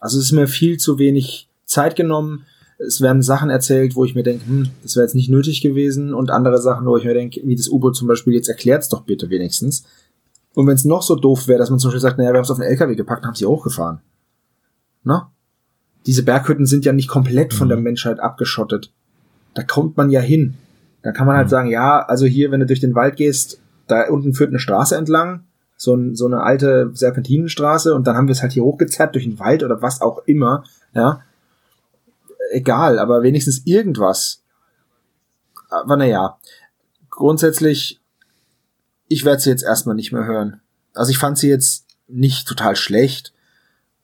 Also 0.00 0.18
es 0.18 0.24
ist 0.24 0.32
mir 0.32 0.48
viel 0.48 0.76
zu 0.76 0.98
wenig 0.98 1.48
Zeit 1.66 1.94
genommen. 1.94 2.46
Es 2.78 3.00
werden 3.00 3.22
Sachen 3.22 3.48
erzählt, 3.48 3.94
wo 3.94 4.04
ich 4.04 4.16
mir 4.16 4.24
denke, 4.24 4.44
hm, 4.46 4.70
das 4.82 4.96
wäre 4.96 5.04
jetzt 5.04 5.14
nicht 5.14 5.30
nötig 5.30 5.60
gewesen 5.60 6.14
und 6.14 6.30
andere 6.30 6.60
Sachen, 6.60 6.86
wo 6.86 6.96
ich 6.96 7.04
mir 7.04 7.14
denke, 7.14 7.40
wie 7.44 7.54
das 7.54 7.68
U-Boot 7.68 7.94
zum 7.94 8.08
Beispiel, 8.08 8.34
jetzt 8.34 8.48
erklärt's 8.48 8.88
doch 8.88 9.02
bitte 9.02 9.30
wenigstens. 9.30 9.84
Und 10.54 10.66
wenn 10.66 10.74
es 10.74 10.84
noch 10.84 11.02
so 11.02 11.14
doof 11.14 11.46
wäre, 11.46 11.60
dass 11.60 11.70
man 11.70 11.78
zum 11.78 11.88
Beispiel 11.88 12.00
sagt, 12.00 12.18
naja, 12.18 12.30
wir 12.30 12.38
haben 12.38 12.44
es 12.44 12.50
auf 12.50 12.58
den 12.58 12.66
LKW 12.66 12.96
gepackt 12.96 13.22
und 13.22 13.28
haben 13.28 13.36
sie 13.36 13.46
hochgefahren. 13.46 14.00
Na? 15.04 15.30
Diese 16.06 16.24
Berghütten 16.24 16.66
sind 16.66 16.84
ja 16.84 16.92
nicht 16.92 17.08
komplett 17.08 17.54
von 17.54 17.68
mhm. 17.68 17.70
der 17.70 17.80
Menschheit 17.80 18.18
abgeschottet. 18.18 18.92
Da 19.54 19.62
kommt 19.62 19.96
man 19.96 20.10
ja 20.10 20.20
hin. 20.20 20.54
Da 21.02 21.12
kann 21.12 21.26
man 21.26 21.36
halt 21.36 21.46
mhm. 21.46 21.50
sagen, 21.50 21.70
ja, 21.70 22.00
also 22.00 22.26
hier, 22.26 22.50
wenn 22.50 22.60
du 22.60 22.66
durch 22.66 22.80
den 22.80 22.94
Wald 22.94 23.16
gehst, 23.16 23.60
da 23.86 24.08
unten 24.08 24.34
führt 24.34 24.50
eine 24.50 24.58
Straße 24.58 24.96
entlang, 24.96 25.44
so, 25.76 25.94
ein, 25.94 26.16
so 26.16 26.26
eine 26.26 26.42
alte 26.42 26.90
Serpentinenstraße 26.92 27.94
und 27.94 28.06
dann 28.06 28.16
haben 28.16 28.26
wir 28.26 28.32
es 28.32 28.42
halt 28.42 28.52
hier 28.52 28.64
hochgezerrt 28.64 29.14
durch 29.14 29.24
den 29.24 29.38
Wald 29.38 29.62
oder 29.62 29.80
was 29.80 30.00
auch 30.00 30.22
immer, 30.26 30.64
ja. 30.94 31.22
Egal, 32.50 32.98
aber 32.98 33.22
wenigstens 33.22 33.62
irgendwas. 33.66 34.42
Aber 35.68 35.96
naja, 35.96 36.38
grundsätzlich, 37.10 38.00
ich 39.06 39.24
werde 39.24 39.40
sie 39.40 39.50
jetzt 39.50 39.62
erstmal 39.62 39.94
nicht 39.94 40.12
mehr 40.12 40.24
hören. 40.24 40.60
Also 40.94 41.10
ich 41.10 41.18
fand 41.18 41.38
sie 41.38 41.48
jetzt 41.48 41.86
nicht 42.08 42.48
total 42.48 42.74
schlecht, 42.74 43.32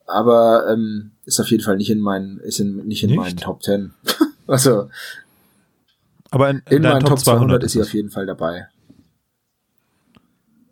aber 0.05 0.67
ähm, 0.71 1.11
ist 1.25 1.39
auf 1.39 1.49
jeden 1.49 1.63
Fall 1.63 1.77
nicht 1.77 1.89
in 1.89 1.99
meinen, 1.99 2.39
ist 2.39 2.59
in, 2.59 2.85
nicht 2.85 3.03
in 3.03 3.09
nicht? 3.09 3.17
meinen 3.17 3.37
Top 3.37 3.61
Ten. 3.61 3.93
also 4.47 4.89
aber 6.35 6.49
in, 6.49 6.61
in, 6.69 6.77
in 6.77 6.83
meinen 6.83 6.99
Top 6.99 7.19
200, 7.19 7.23
200 7.23 7.63
ist 7.63 7.71
sie 7.71 7.81
auf 7.81 7.93
jeden 7.93 8.09
Fall 8.09 8.25
dabei. 8.25 8.67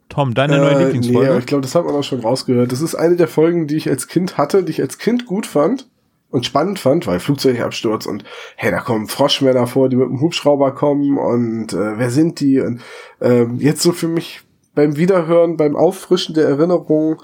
Tom, 0.09 0.33
deine 0.33 0.57
neue 0.57 0.75
äh, 0.75 0.83
Lieblingsfolge? 0.83 1.31
Nee, 1.31 1.39
ich 1.39 1.45
glaube, 1.45 1.61
das 1.61 1.73
hat 1.73 1.85
man 1.85 1.95
auch 1.95 2.03
schon 2.03 2.19
rausgehört. 2.19 2.71
Das 2.71 2.81
ist 2.81 2.93
eine 2.93 3.15
der 3.15 3.27
Folgen, 3.27 3.65
die 3.65 3.77
ich 3.77 3.89
als 3.89 4.07
Kind 4.07 4.37
hatte, 4.37 4.63
die 4.63 4.71
ich 4.71 4.81
als 4.81 4.97
Kind 4.97 5.25
gut 5.25 5.47
fand 5.47 5.89
und 6.29 6.45
spannend 6.45 6.79
fand, 6.79 7.07
weil 7.07 7.19
Flugzeugabsturz 7.19 8.05
und 8.05 8.23
hey, 8.57 8.71
da 8.71 8.79
kommen 8.79 9.07
Froschmänner 9.07 9.65
vor, 9.65 9.87
die 9.87 9.95
mit 9.95 10.09
dem 10.09 10.19
Hubschrauber 10.19 10.75
kommen 10.75 11.17
und 11.17 11.73
äh, 11.73 11.97
wer 11.97 12.09
sind 12.09 12.41
die? 12.41 12.59
Und 12.59 12.81
äh, 13.21 13.45
jetzt 13.57 13.81
so 13.81 13.91
für 13.91 14.07
mich 14.07 14.41
beim 14.75 14.97
Wiederhören, 14.97 15.57
beim 15.57 15.75
Auffrischen 15.75 16.35
der 16.35 16.47
Erinnerung 16.47 17.21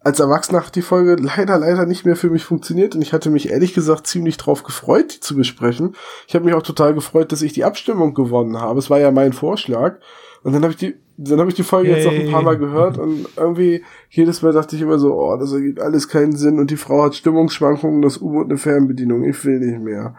als 0.00 0.20
Erwachsener 0.20 0.64
hat 0.64 0.76
die 0.76 0.82
Folge 0.82 1.16
leider, 1.20 1.58
leider 1.58 1.84
nicht 1.84 2.06
mehr 2.06 2.16
für 2.16 2.30
mich 2.30 2.44
funktioniert 2.44 2.94
und 2.94 3.02
ich 3.02 3.12
hatte 3.12 3.30
mich 3.30 3.50
ehrlich 3.50 3.74
gesagt 3.74 4.06
ziemlich 4.06 4.36
drauf 4.36 4.62
gefreut, 4.62 5.16
die 5.16 5.20
zu 5.20 5.34
besprechen. 5.34 5.96
Ich 6.26 6.34
habe 6.34 6.44
mich 6.44 6.54
auch 6.54 6.62
total 6.62 6.94
gefreut, 6.94 7.32
dass 7.32 7.42
ich 7.42 7.52
die 7.52 7.64
Abstimmung 7.64 8.14
gewonnen 8.14 8.60
habe. 8.60 8.78
Es 8.78 8.90
war 8.90 9.00
ja 9.00 9.10
mein 9.10 9.32
Vorschlag. 9.32 9.96
Und 10.44 10.52
dann 10.52 10.62
habe 10.62 10.72
ich 10.72 10.78
die, 10.78 10.94
dann 11.16 11.40
habe 11.40 11.50
ich 11.50 11.56
die 11.56 11.64
Folge 11.64 11.88
hey. 11.88 11.96
jetzt 11.96 12.04
noch 12.06 12.12
ein 12.12 12.30
paar 12.30 12.42
Mal 12.42 12.58
gehört 12.58 12.96
und 12.96 13.26
irgendwie 13.36 13.84
jedes 14.08 14.40
Mal 14.40 14.52
dachte 14.52 14.76
ich 14.76 14.82
immer 14.82 15.00
so, 15.00 15.14
oh, 15.14 15.36
das 15.36 15.52
ergibt 15.52 15.80
alles 15.80 16.08
keinen 16.08 16.36
Sinn 16.36 16.60
und 16.60 16.70
die 16.70 16.76
Frau 16.76 17.02
hat 17.02 17.16
Stimmungsschwankungen, 17.16 18.02
das 18.02 18.18
U-Boot 18.18 18.48
eine 18.48 18.56
Fernbedienung, 18.56 19.24
ich 19.24 19.44
will 19.44 19.58
nicht 19.58 19.80
mehr. 19.80 20.14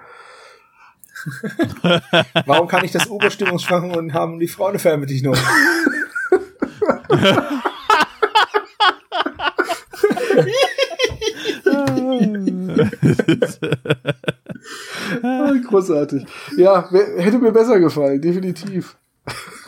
Warum 2.45 2.67
kann 2.67 2.83
ich 2.83 2.91
das 2.91 3.09
U-Boot 3.09 3.31
Stimmungsschwankungen 3.31 4.13
haben 4.13 4.33
und 4.33 4.39
die 4.39 4.47
Frau 4.47 4.65
eine 4.65 4.79
Fernbedienung? 4.79 5.35
ah, 15.23 15.53
großartig. 15.67 16.25
Ja, 16.57 16.89
hätte 17.17 17.39
mir 17.39 17.51
besser 17.51 17.79
gefallen, 17.79 18.21
definitiv. 18.21 18.97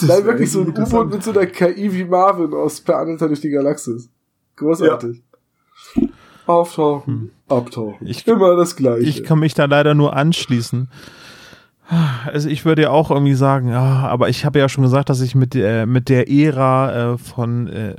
Nein, 0.00 0.24
wirklich 0.24 0.50
so 0.50 0.62
ein 0.62 0.68
U-Boot 0.68 1.10
mit 1.10 1.22
so 1.22 1.30
einer 1.30 1.46
KI 1.46 1.92
wie 1.92 2.04
Marvin 2.04 2.52
aus 2.54 2.80
Per 2.80 2.98
Anhalter 2.98 3.28
durch 3.28 3.40
die 3.40 3.50
Galaxis. 3.50 4.08
Großartig. 4.56 5.22
Ja. 5.94 6.08
Auftauchen, 6.46 7.14
hm. 7.14 7.30
abtauchen. 7.48 8.06
Ich, 8.06 8.26
Immer 8.26 8.56
das 8.56 8.74
Gleiche. 8.74 9.06
Ich 9.06 9.22
kann 9.22 9.38
mich 9.38 9.54
da 9.54 9.66
leider 9.66 9.94
nur 9.94 10.16
anschließen. 10.16 10.88
Also 12.26 12.48
ich 12.50 12.64
würde 12.64 12.82
ja 12.82 12.90
auch 12.90 13.10
irgendwie 13.10 13.34
sagen, 13.34 13.70
ja, 13.70 13.80
aber 13.80 14.28
ich 14.28 14.44
habe 14.44 14.58
ja 14.58 14.68
schon 14.68 14.84
gesagt, 14.84 15.08
dass 15.08 15.22
ich 15.22 15.34
mit, 15.34 15.54
äh, 15.54 15.86
mit 15.86 16.10
der 16.10 16.30
Ära 16.30 17.14
äh, 17.14 17.18
von, 17.18 17.66
äh, 17.68 17.96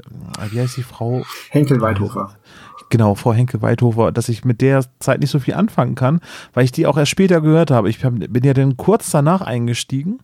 wie 0.51 0.61
heißt 0.61 0.77
die 0.77 0.83
Frau? 0.83 1.23
Henkel 1.49 1.81
Weidhofer. 1.81 2.35
Genau, 2.89 3.15
Frau 3.15 3.33
Henkel 3.33 3.61
Weidhofer, 3.61 4.11
dass 4.11 4.29
ich 4.29 4.45
mit 4.45 4.61
der 4.61 4.85
Zeit 4.99 5.21
nicht 5.21 5.31
so 5.31 5.39
viel 5.39 5.55
anfangen 5.55 5.95
kann, 5.95 6.19
weil 6.53 6.65
ich 6.65 6.71
die 6.71 6.85
auch 6.85 6.97
erst 6.97 7.11
später 7.11 7.41
gehört 7.41 7.71
habe. 7.71 7.89
Ich 7.89 7.99
bin 7.99 8.43
ja 8.43 8.53
dann 8.53 8.77
kurz 8.77 9.09
danach 9.09 9.41
eingestiegen 9.41 10.19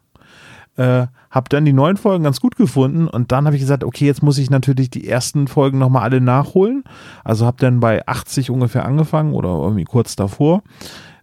äh, 0.78 1.08
habe 1.32 1.50
dann 1.50 1.66
die 1.66 1.74
neuen 1.74 1.98
Folgen 1.98 2.24
ganz 2.24 2.40
gut 2.40 2.56
gefunden 2.56 3.08
und 3.08 3.32
dann 3.32 3.46
habe 3.46 3.56
ich 3.56 3.62
gesagt, 3.62 3.84
okay, 3.84 4.06
jetzt 4.06 4.24
muss 4.24 4.38
ich 4.38 4.50
natürlich 4.50 4.90
die 4.90 5.08
ersten 5.08 5.48
Folgen 5.48 5.78
nochmal 5.78 6.04
alle 6.04 6.22
nachholen. 6.22 6.84
Also 7.24 7.46
habe 7.46 7.58
dann 7.60 7.80
bei 7.80 8.06
80 8.08 8.52
ungefähr 8.52 8.86
angefangen 8.86 9.34
oder 9.34 9.50
irgendwie 9.50 9.86
kurz 9.86 10.16
davor. 10.16 10.64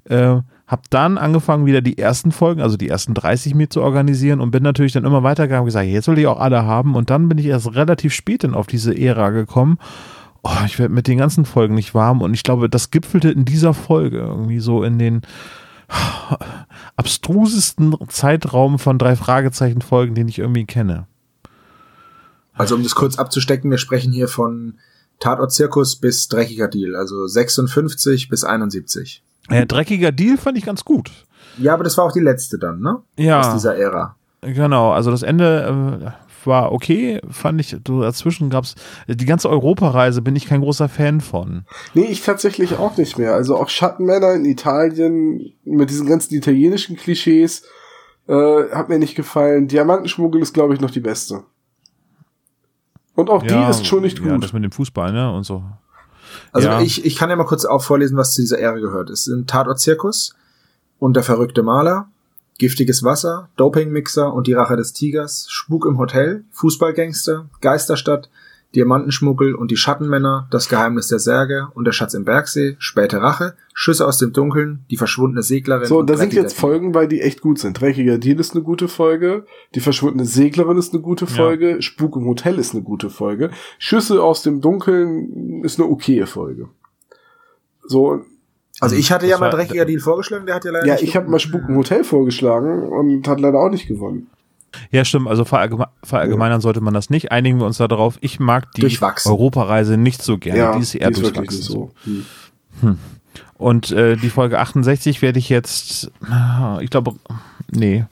Äh, 0.04 0.40
habe 0.72 0.82
dann 0.88 1.18
angefangen, 1.18 1.66
wieder 1.66 1.82
die 1.82 1.98
ersten 1.98 2.32
Folgen, 2.32 2.62
also 2.62 2.78
die 2.78 2.88
ersten 2.88 3.12
30 3.12 3.54
mir 3.54 3.68
zu 3.68 3.82
organisieren 3.82 4.40
und 4.40 4.52
bin 4.52 4.62
natürlich 4.62 4.92
dann 4.92 5.04
immer 5.04 5.22
weitergegangen 5.22 5.60
und 5.60 5.66
gesagt, 5.66 5.86
jetzt 5.86 6.08
will 6.08 6.18
ich 6.18 6.26
auch 6.26 6.40
alle 6.40 6.64
haben. 6.64 6.96
Und 6.96 7.10
dann 7.10 7.28
bin 7.28 7.36
ich 7.36 7.44
erst 7.44 7.74
relativ 7.74 8.14
spät 8.14 8.42
dann 8.42 8.54
auf 8.54 8.68
diese 8.68 8.96
Ära 8.96 9.28
gekommen. 9.30 9.76
Oh, 10.42 10.64
ich 10.64 10.78
werde 10.78 10.94
mit 10.94 11.08
den 11.08 11.18
ganzen 11.18 11.44
Folgen 11.44 11.74
nicht 11.74 11.94
warm 11.94 12.22
und 12.22 12.32
ich 12.32 12.42
glaube, 12.42 12.70
das 12.70 12.90
gipfelte 12.90 13.30
in 13.30 13.44
dieser 13.44 13.74
Folge 13.74 14.20
irgendwie 14.20 14.60
so 14.60 14.82
in 14.82 14.98
den 14.98 15.20
abstrusesten 16.96 17.94
Zeitraum 18.08 18.78
von 18.78 18.98
drei 18.98 19.14
Fragezeichen 19.14 19.82
Folgen, 19.82 20.14
den 20.14 20.26
ich 20.26 20.38
irgendwie 20.38 20.64
kenne. 20.64 21.06
Also 22.54 22.76
um 22.76 22.82
das 22.82 22.94
kurz 22.94 23.18
abzustecken, 23.18 23.70
wir 23.70 23.78
sprechen 23.78 24.10
hier 24.10 24.26
von 24.26 24.78
Tatort 25.20 25.52
Zirkus 25.52 25.96
bis 25.96 26.28
Dreckiger 26.28 26.68
Deal, 26.68 26.96
also 26.96 27.26
56 27.26 28.30
bis 28.30 28.42
71. 28.42 29.22
Ja, 29.50 29.64
Dreckiger 29.64 30.12
Deal 30.12 30.36
fand 30.36 30.58
ich 30.58 30.64
ganz 30.64 30.84
gut. 30.84 31.10
Ja, 31.58 31.74
aber 31.74 31.84
das 31.84 31.98
war 31.98 32.04
auch 32.04 32.12
die 32.12 32.20
letzte 32.20 32.58
dann, 32.58 32.80
ne? 32.80 33.02
Ja. 33.16 33.40
Aus 33.40 33.52
dieser 33.54 33.76
Ära. 33.76 34.16
Genau, 34.40 34.92
also 34.92 35.10
das 35.10 35.22
Ende 35.22 36.02
äh, 36.04 36.46
war 36.46 36.72
okay, 36.72 37.20
fand 37.28 37.60
ich, 37.60 37.76
dazwischen 37.84 38.50
gab's, 38.50 38.74
die 39.06 39.24
ganze 39.24 39.48
Europareise 39.48 40.22
bin 40.22 40.34
ich 40.34 40.46
kein 40.46 40.60
großer 40.60 40.88
Fan 40.88 41.20
von. 41.20 41.64
Nee, 41.94 42.06
ich 42.06 42.22
tatsächlich 42.22 42.78
auch 42.78 42.96
nicht 42.96 43.18
mehr. 43.18 43.34
Also 43.34 43.56
auch 43.56 43.68
Schattenmänner 43.68 44.34
in 44.34 44.44
Italien 44.44 45.52
mit 45.64 45.90
diesen 45.90 46.08
ganzen 46.08 46.34
italienischen 46.34 46.96
Klischees 46.96 47.62
äh, 48.26 48.70
hat 48.72 48.88
mir 48.88 48.98
nicht 48.98 49.14
gefallen. 49.14 49.68
Diamantenschmuggel 49.68 50.42
ist, 50.42 50.54
glaube 50.54 50.74
ich, 50.74 50.80
noch 50.80 50.90
die 50.90 51.00
beste. 51.00 51.44
Und 53.14 53.30
auch 53.30 53.44
ja, 53.44 53.64
die 53.64 53.70
ist 53.70 53.86
schon 53.86 54.02
nicht 54.02 54.18
gut. 54.18 54.28
Ja, 54.28 54.38
das 54.38 54.52
mit 54.52 54.64
dem 54.64 54.72
Fußball, 54.72 55.12
ne, 55.12 55.32
und 55.32 55.44
so. 55.44 55.62
Also 56.52 56.68
ja. 56.68 56.80
ich, 56.80 57.04
ich 57.04 57.16
kann 57.16 57.30
ja 57.30 57.36
mal 57.36 57.44
kurz 57.44 57.64
auch 57.64 57.82
vorlesen, 57.82 58.16
was 58.16 58.34
zu 58.34 58.42
dieser 58.42 58.58
Ära 58.58 58.78
gehört. 58.78 59.10
Es 59.10 59.24
sind 59.24 59.48
Tatort 59.48 59.80
Zirkus 59.80 60.34
und 60.98 61.14
der 61.14 61.22
verrückte 61.22 61.62
Maler, 61.62 62.08
Giftiges 62.58 63.02
Wasser, 63.02 63.48
Dopingmixer 63.56 64.32
und 64.32 64.46
die 64.46 64.52
Rache 64.52 64.76
des 64.76 64.92
Tigers, 64.92 65.46
Spuk 65.48 65.86
im 65.86 65.98
Hotel, 65.98 66.44
Fußballgangster, 66.52 67.46
Geisterstadt, 67.60 68.28
Diamantenschmuggel 68.74 69.54
und 69.54 69.70
die 69.70 69.76
Schattenmänner, 69.76 70.48
das 70.50 70.68
Geheimnis 70.68 71.08
der 71.08 71.18
Särge 71.18 71.68
und 71.74 71.84
der 71.84 71.92
Schatz 71.92 72.14
im 72.14 72.24
Bergsee, 72.24 72.76
späte 72.78 73.20
Rache, 73.20 73.54
Schüsse 73.74 74.06
aus 74.06 74.18
dem 74.18 74.32
Dunkeln, 74.32 74.84
die 74.90 74.96
verschwundene 74.96 75.42
Seglerin. 75.42 75.86
So, 75.86 76.02
da 76.02 76.16
sind 76.16 76.32
jetzt 76.32 76.56
Folgen 76.56 76.92
bei, 76.92 77.06
die 77.06 77.20
echt 77.20 77.42
gut 77.42 77.58
sind. 77.58 77.80
Dreckiger 77.80 78.18
Deal 78.18 78.40
ist 78.40 78.54
eine 78.54 78.62
gute 78.62 78.88
Folge, 78.88 79.44
die 79.74 79.80
verschwundene 79.80 80.24
Seglerin 80.24 80.78
ist 80.78 80.92
eine 80.94 81.02
gute 81.02 81.26
Folge, 81.26 81.70
ja. 81.72 81.82
Spuk 81.82 82.16
im 82.16 82.24
Hotel 82.26 82.58
ist 82.58 82.74
eine 82.74 82.82
gute 82.82 83.10
Folge, 83.10 83.50
Schüsse 83.78 84.22
aus 84.22 84.42
dem 84.42 84.60
Dunkeln 84.60 85.62
ist 85.64 85.78
eine 85.78 85.88
okaye 85.88 86.26
Folge. 86.26 86.68
So, 87.86 88.22
Also 88.80 88.96
ich 88.96 89.12
hatte 89.12 89.26
ja 89.26 89.38
mal 89.38 89.50
dreckiger 89.50 89.84
Deal 89.84 90.00
vorgeschlagen, 90.00 90.46
der 90.46 90.54
hat 90.54 90.64
ja 90.64 90.70
leider 90.70 90.86
Ja, 90.86 90.94
nicht 90.94 91.04
ich 91.04 91.16
habe 91.16 91.28
mal 91.28 91.38
Spuk 91.38 91.62
im 91.68 91.76
Hotel 91.76 92.04
vorgeschlagen 92.04 92.88
und 92.88 93.28
hat 93.28 93.40
leider 93.40 93.58
auch 93.58 93.70
nicht 93.70 93.86
gewonnen. 93.86 94.28
Ja, 94.90 95.04
stimmt. 95.04 95.28
Also 95.28 95.44
verallgeme 95.44 95.88
verallgemeinern 96.02 96.60
sollte 96.60 96.80
man 96.80 96.94
das 96.94 97.10
nicht. 97.10 97.32
Einigen 97.32 97.58
wir 97.58 97.66
uns 97.66 97.78
da 97.78 97.88
darauf. 97.88 98.18
Ich 98.20 98.40
mag 98.40 98.72
die. 98.72 98.82
Europareise 99.30 99.96
nicht 99.96 100.22
so 100.22 100.38
gerne. 100.38 100.58
Ja, 100.58 100.76
die 100.76 100.82
ist 100.82 100.94
eher 100.94 101.10
die 101.10 101.14
ist 101.14 101.22
wirklich 101.22 101.48
durchwachsen. 101.48 101.62
So. 101.62 101.90
so. 102.04 102.14
Hm. 102.80 102.98
Und 103.62 103.92
äh, 103.92 104.16
die 104.16 104.30
Folge 104.30 104.58
68 104.58 105.22
werde 105.22 105.38
ich 105.38 105.48
jetzt, 105.48 106.10
ah, 106.28 106.78
ich 106.80 106.90
glaube, 106.90 107.14
nee. 107.70 108.04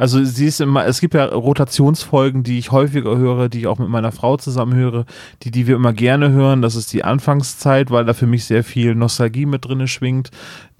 Also 0.00 0.24
sie 0.24 0.46
ist 0.46 0.62
immer, 0.62 0.86
es 0.86 0.98
gibt 1.02 1.12
ja 1.12 1.26
Rotationsfolgen, 1.26 2.42
die 2.42 2.58
ich 2.58 2.72
häufiger 2.72 3.18
höre, 3.18 3.50
die 3.50 3.58
ich 3.58 3.66
auch 3.66 3.78
mit 3.78 3.90
meiner 3.90 4.12
Frau 4.12 4.38
zusammen 4.38 4.74
höre, 4.74 5.04
die, 5.42 5.50
die 5.50 5.66
wir 5.66 5.76
immer 5.76 5.92
gerne 5.92 6.30
hören. 6.30 6.62
Das 6.62 6.74
ist 6.74 6.94
die 6.94 7.04
Anfangszeit, 7.04 7.90
weil 7.90 8.06
da 8.06 8.14
für 8.14 8.26
mich 8.26 8.46
sehr 8.46 8.64
viel 8.64 8.94
Nostalgie 8.94 9.44
mit 9.44 9.66
drinne 9.66 9.88
schwingt, 9.88 10.30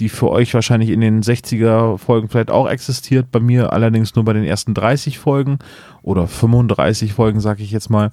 die 0.00 0.08
für 0.08 0.30
euch 0.30 0.54
wahrscheinlich 0.54 0.88
in 0.88 1.02
den 1.02 1.20
60er 1.22 1.98
Folgen 1.98 2.30
vielleicht 2.30 2.50
auch 2.50 2.66
existiert, 2.66 3.30
bei 3.30 3.40
mir 3.40 3.74
allerdings 3.74 4.14
nur 4.14 4.24
bei 4.24 4.32
den 4.32 4.44
ersten 4.44 4.72
30 4.72 5.18
Folgen 5.18 5.58
oder 6.00 6.26
35 6.26 7.12
Folgen, 7.12 7.40
sag 7.40 7.60
ich 7.60 7.72
jetzt 7.72 7.90
mal. 7.90 8.12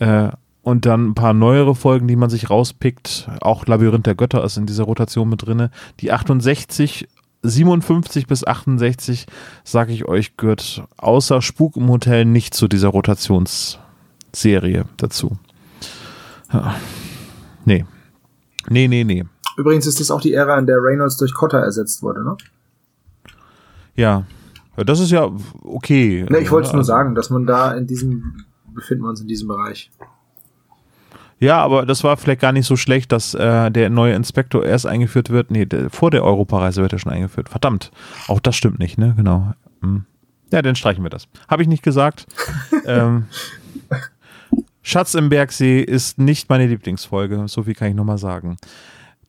Äh, 0.00 0.28
und 0.60 0.84
dann 0.84 1.10
ein 1.10 1.14
paar 1.14 1.32
neuere 1.32 1.74
Folgen, 1.74 2.08
die 2.08 2.16
man 2.16 2.28
sich 2.28 2.50
rauspickt. 2.50 3.30
Auch 3.40 3.64
Labyrinth 3.64 4.04
der 4.04 4.16
Götter 4.16 4.44
ist 4.44 4.58
in 4.58 4.66
dieser 4.66 4.84
Rotation 4.84 5.30
mit 5.30 5.46
drinne. 5.46 5.70
Die 6.00 6.12
68, 6.12 7.08
57 7.48 8.26
bis 8.26 8.46
68, 8.46 9.26
sage 9.64 9.92
ich 9.92 10.04
euch, 10.06 10.36
gehört 10.36 10.82
außer 10.96 11.40
Spuk 11.42 11.76
im 11.76 11.88
Hotel 11.88 12.24
nicht 12.24 12.54
zu 12.54 12.68
dieser 12.68 12.88
Rotationsserie 12.88 14.84
dazu. 14.96 15.38
Nee. 17.64 17.84
Nee, 18.68 18.88
nee, 18.88 19.04
nee. 19.04 19.24
Übrigens 19.56 19.86
ist 19.86 20.00
das 20.00 20.10
auch 20.10 20.20
die 20.20 20.32
Ära, 20.34 20.58
in 20.58 20.66
der 20.66 20.76
Reynolds 20.82 21.16
durch 21.16 21.32
Cotter 21.34 21.58
ersetzt 21.58 22.02
wurde, 22.02 22.24
ne? 22.24 22.36
Ja. 23.94 24.24
Ja, 24.76 24.84
Das 24.84 25.00
ist 25.00 25.10
ja 25.10 25.30
okay. 25.62 26.26
Ne, 26.28 26.38
ich 26.40 26.50
wollte 26.50 26.66
es 26.66 26.72
nur 26.72 26.80
Also- 26.80 26.88
sagen, 26.88 27.14
dass 27.14 27.30
man 27.30 27.46
da 27.46 27.72
in 27.72 27.86
diesem, 27.86 28.44
befinden 28.74 29.04
wir 29.04 29.08
uns 29.10 29.20
in 29.22 29.28
diesem 29.28 29.48
Bereich. 29.48 29.90
Ja, 31.38 31.58
aber 31.58 31.84
das 31.84 32.02
war 32.02 32.16
vielleicht 32.16 32.40
gar 32.40 32.52
nicht 32.52 32.66
so 32.66 32.76
schlecht, 32.76 33.12
dass 33.12 33.34
äh, 33.34 33.70
der 33.70 33.90
neue 33.90 34.14
Inspektor 34.14 34.64
erst 34.64 34.86
eingeführt 34.86 35.30
wird. 35.30 35.50
Nee, 35.50 35.66
der, 35.66 35.90
vor 35.90 36.10
der 36.10 36.24
Europareise 36.24 36.80
wird 36.80 36.94
er 36.94 36.98
schon 36.98 37.12
eingeführt. 37.12 37.48
Verdammt. 37.48 37.90
Auch 38.26 38.40
das 38.40 38.56
stimmt 38.56 38.78
nicht, 38.78 38.96
ne? 38.96 39.12
Genau. 39.16 39.52
Hm. 39.82 40.06
Ja, 40.50 40.62
dann 40.62 40.76
streichen 40.76 41.04
wir 41.04 41.10
das. 41.10 41.28
Habe 41.48 41.62
ich 41.62 41.68
nicht 41.68 41.82
gesagt. 41.82 42.26
ähm, 42.86 43.26
Schatz 44.82 45.14
im 45.14 45.28
Bergsee 45.28 45.80
ist 45.80 46.18
nicht 46.18 46.48
meine 46.48 46.66
Lieblingsfolge. 46.66 47.48
So 47.48 47.64
viel 47.64 47.74
kann 47.74 47.88
ich 47.88 47.94
nochmal 47.94 48.18
sagen. 48.18 48.56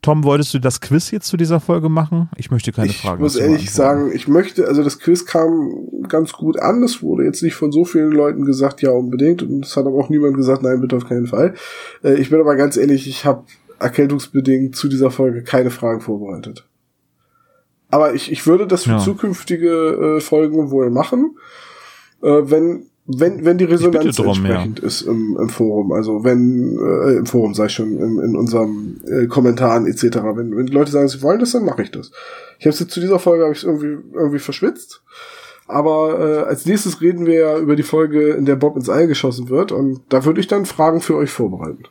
Tom, 0.02 0.24
wolltest 0.24 0.54
du 0.54 0.60
das 0.60 0.80
Quiz 0.80 1.12
jetzt 1.12 1.28
zu 1.28 1.38
dieser 1.38 1.60
Folge 1.60 1.90
machen? 1.90 2.30
Ich 2.38 2.52
möchte 2.52 2.72
keine 2.72 2.90
ich 2.90 3.02
Fragen 3.02 3.22
muss 3.22 3.34
dazu 3.34 3.46
ehrlich 3.46 3.72
sagen, 3.72 4.12
ich 4.14 4.28
möchte, 4.28 4.68
also 4.68 4.84
das 4.84 5.00
Quiz 5.00 5.26
kam 5.26 5.72
ganz 6.08 6.34
gut 6.34 6.60
an. 6.60 6.84
Es 6.84 7.02
wurde 7.02 7.26
jetzt 7.26 7.42
nicht 7.44 7.56
von 7.56 7.72
so 7.72 7.84
vielen 7.84 8.12
Leuten 8.12 8.46
gesagt, 8.46 8.82
ja 8.82 8.92
unbedingt. 8.92 9.42
Und 9.44 9.66
es 9.66 9.76
hat 9.76 9.86
aber 9.86 9.98
auch 9.98 10.10
niemand 10.10 10.36
gesagt, 10.38 10.62
nein, 10.64 10.80
bitte 10.82 10.96
auf 10.96 11.08
keinen 11.10 11.28
Fall. 11.28 11.56
Äh, 12.04 12.16
ich 12.16 12.30
bin 12.30 12.40
aber 12.40 12.56
ganz 12.56 12.78
ehrlich, 12.78 13.08
ich 13.08 13.26
habe 13.26 13.44
erkältungsbedingt 13.80 14.76
zu 14.76 14.88
dieser 14.88 15.12
Folge 15.12 15.44
keine 15.44 15.72
Fragen 15.72 16.02
vorbereitet. 16.02 16.66
Aber 17.90 18.14
ich, 18.14 18.32
ich 18.32 18.46
würde 18.46 18.68
das 18.68 18.84
für 18.84 18.92
Ja. 18.92 19.00
zukünftige 19.00 20.18
äh, 20.18 20.22
Folgen 20.22 20.72
wohl 20.72 20.90
machen, 20.90 21.38
äh, 22.22 22.28
wenn 22.28 22.86
wenn 23.08 23.46
wenn 23.46 23.58
die 23.58 23.64
Resonanz 23.66 24.16
drum, 24.18 24.28
ja. 24.28 24.34
entsprechend 24.34 24.80
ist 24.80 25.02
im, 25.04 25.38
im 25.40 25.50
Forum, 25.50 25.92
also 25.94 26.24
wenn 26.24 26.78
äh, 26.78 27.18
im 27.18 27.26
Forum 27.26 27.54
sei 27.54 27.68
ich 27.68 27.72
schon 27.74 27.98
im, 27.98 28.20
in 28.20 28.36
unserem 28.36 29.00
äh, 29.08 29.28
Kommentaren 29.28 29.88
etc. 29.88 30.04
Wenn, 30.36 30.56
wenn 30.56 30.66
die 30.66 30.74
Leute 30.74 30.92
sagen, 30.92 31.08
sie 31.08 31.22
wollen 31.22 31.40
das, 31.40 31.52
dann 31.54 31.64
mache 31.66 31.84
ich 31.84 31.92
das. 31.92 32.12
Ich 32.60 32.66
habe 32.66 32.76
jetzt 32.76 32.92
zu 32.92 33.00
dieser 33.00 33.20
Folge 33.20 33.44
habe 33.46 33.54
ich 33.54 33.64
irgendwie 33.64 33.98
irgendwie 34.14 34.40
verschwitzt. 34.40 35.02
Aber 35.70 36.20
äh, 36.20 36.48
als 36.50 36.66
nächstes 36.66 37.02
reden 37.02 37.26
wir 37.26 37.34
ja 37.40 37.58
über 37.58 37.76
die 37.76 37.84
Folge, 37.84 38.30
in 38.32 38.46
der 38.46 38.56
Bob 38.56 38.78
ins 38.78 38.88
All 38.90 39.06
geschossen 39.08 39.50
wird 39.50 39.72
und 39.74 40.00
da 40.10 40.24
würde 40.24 40.40
ich 40.40 40.48
dann 40.48 40.66
Fragen 40.66 41.02
für 41.02 41.16
euch 41.18 41.30
vorbereiten. 41.30 41.84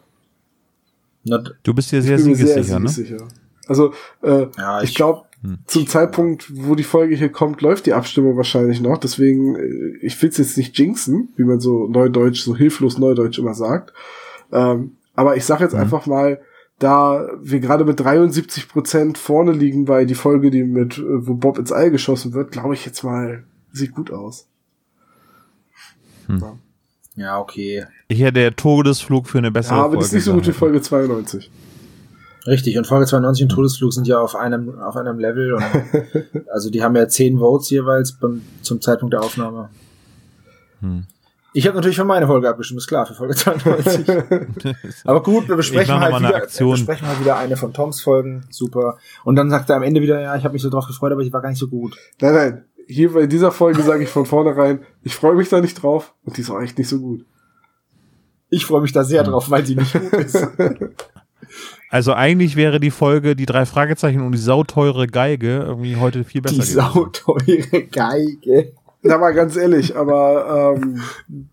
Na, 1.25 1.43
Du 1.63 1.75
bist 1.75 1.93
dir 1.93 2.01
sehr 2.03 2.17
mir 2.19 2.23
siegessicher, 2.37 2.79
ne? 2.79 2.89
siegessicher. 2.89 3.29
Also 3.67 3.93
äh, 4.23 4.47
Ja, 4.57 4.81
ich 4.83 4.91
ich- 4.91 4.95
glaube, 4.97 5.26
Hm. 5.43 5.59
zum 5.67 5.87
Zeitpunkt, 5.87 6.51
wo 6.55 6.75
die 6.75 6.83
Folge 6.83 7.15
hier 7.15 7.29
kommt, 7.31 7.61
läuft 7.61 7.85
die 7.87 7.93
Abstimmung 7.93 8.37
wahrscheinlich 8.37 8.81
noch. 8.81 8.97
Deswegen, 8.99 9.55
äh, 9.57 9.99
ich 10.01 10.21
will 10.23 10.31
es 10.31 10.39
jetzt 10.39 10.57
nicht 10.57 10.79
jinxen, 10.79 11.29
wie 11.37 11.45
man 11.45 11.61
so 11.61 11.87
neudeutsch, 11.89 12.41
so 12.43 12.57
hilflos 12.57 12.97
neudeutsch 12.99 13.39
immer 13.39 13.55
sagt. 13.55 13.93
Ähm, 14.53 14.93
aber 15.15 15.37
ich 15.37 15.45
sage 15.45 15.65
jetzt 15.65 15.75
Mhm. 15.75 15.81
einfach 15.81 16.07
mal, 16.07 16.41
da 16.79 17.27
wir 17.43 17.61
gerade 17.61 17.85
mit 17.85 17.99
73 18.01 18.69
Prozent 18.69 19.19
vorne 19.19 19.53
liegen 19.53 19.85
bei 19.87 20.05
die 20.05 20.15
Folge, 20.15 20.51
die 20.51 20.63
mit, 20.65 20.99
äh, 20.99 21.03
wo 21.27 21.35
Bob 21.35 21.59
ins 21.59 21.73
All 21.73 21.91
geschossen 21.91 22.33
wird, 22.35 22.51
glaube 22.53 22.75
ich 22.75 22.85
jetzt 22.87 23.03
mal, 23.03 23.45
sieht 23.73 23.95
gut 23.95 24.11
aus. 24.11 24.47
ja, 27.15 27.39
okay. 27.41 27.85
Hier 28.11 28.33
der 28.33 28.57
Todesflug 28.57 29.29
für 29.29 29.39
eine 29.39 29.51
bessere 29.51 29.77
Ja, 29.77 29.81
Folge. 29.83 29.93
aber 29.95 30.01
das 30.03 30.07
ist 30.09 30.13
nicht 30.15 30.25
so 30.25 30.33
gut 30.35 30.47
wie. 30.47 30.53
Folge 30.53 30.81
92. 30.83 31.51
Richtig, 32.47 32.79
und 32.79 32.87
Folge 32.87 33.07
92 33.07 33.45
und 33.45 33.49
Todesflug 33.49 33.93
sind 33.93 34.07
ja 34.07 34.21
auf 34.21 34.37
einem, 34.37 34.79
auf 34.79 34.97
einem 34.97 35.19
Level. 35.19 35.55
Und, 35.55 35.65
also 36.53 36.71
die 36.71 36.83
haben 36.83 36.95
ja 36.95 37.09
zehn 37.09 37.39
Votes 37.39 37.71
jeweils 37.71 38.13
beim, 38.13 38.43
zum 38.63 38.81
Zeitpunkt 38.81 39.15
der 39.15 39.23
Aufnahme. 39.23 39.69
Hm. 40.81 41.07
Ich 41.53 41.67
habe 41.67 41.75
natürlich 41.75 41.97
für 41.97 42.05
meine 42.05 42.27
Folge 42.27 42.51
abgestimmt, 42.51 42.81
ist 42.81 42.87
klar, 42.87 43.07
für 43.07 43.15
Folge 43.15 43.35
92. 43.35 44.07
Aber 45.05 45.23
gut, 45.23 45.49
wir 45.49 45.57
besprechen, 45.57 45.99
halt 45.99 46.13
mal 46.13 46.19
eine 46.19 46.29
wieder, 46.29 46.37
Aktion. 46.37 46.69
wir 46.69 46.75
besprechen 46.75 47.09
halt 47.09 47.19
wieder 47.19 47.39
eine 47.39 47.57
von 47.57 47.73
Toms 47.73 48.03
Folgen. 48.03 48.45
Super. 48.51 48.99
Und 49.25 49.37
dann 49.37 49.49
sagt 49.49 49.71
er 49.71 49.77
am 49.77 49.83
Ende 49.83 50.03
wieder, 50.03 50.21
ja, 50.21 50.37
ich 50.37 50.45
habe 50.45 50.53
mich 50.53 50.61
so 50.61 50.69
drauf 50.69 50.87
gefreut, 50.87 51.13
aber 51.13 51.23
ich 51.23 51.33
war 51.33 51.41
gar 51.41 51.49
nicht 51.49 51.59
so 51.59 51.69
gut. 51.69 51.97
Nein, 52.21 52.35
nein. 52.35 52.65
Hier 52.87 53.13
bei 53.13 53.27
dieser 53.27 53.53
Folge 53.53 53.83
sage 53.83 54.05
ich 54.05 54.11
von 54.11 54.27
vornherein, 54.27 54.81
ich 55.03 55.17
freue 55.17 55.35
mich 55.35 55.49
da 55.49 55.61
nicht 55.61 55.83
drauf 55.83 56.15
und 56.25 56.37
die 56.37 56.43
ist 56.43 56.51
auch 56.51 56.61
echt 56.61 56.77
nicht 56.77 56.89
so 56.89 57.01
gut. 57.01 57.25
Ich 58.51 58.67
freue 58.67 58.83
mich 58.83 58.93
da 58.93 59.03
sehr 59.03 59.25
drauf, 59.25 59.51
weil 59.51 59.65
sie 59.65 59.77
nicht 59.77 59.93
gut 59.93 60.13
ist. 60.13 60.47
Also 61.97 62.13
eigentlich 62.13 62.57
wäre 62.57 62.79
die 62.79 62.91
Folge 62.91 63.35
die 63.35 63.47
drei 63.47 63.65
Fragezeichen 63.65 64.21
und 64.21 64.33
die 64.33 64.39
sauteure 64.39 65.07
Geige 65.07 65.61
irgendwie 65.67 65.97
heute 65.97 66.25
viel 66.25 66.43
besser 66.43 66.57
Die 66.57 66.61
gewesen. 66.61 66.93
sauteure 66.93 67.81
Geige. 67.91 68.73
Na 69.01 69.17
mal 69.17 69.33
ganz 69.33 69.57
ehrlich, 69.57 69.97
aber 69.97 70.77
ähm, 70.77 71.01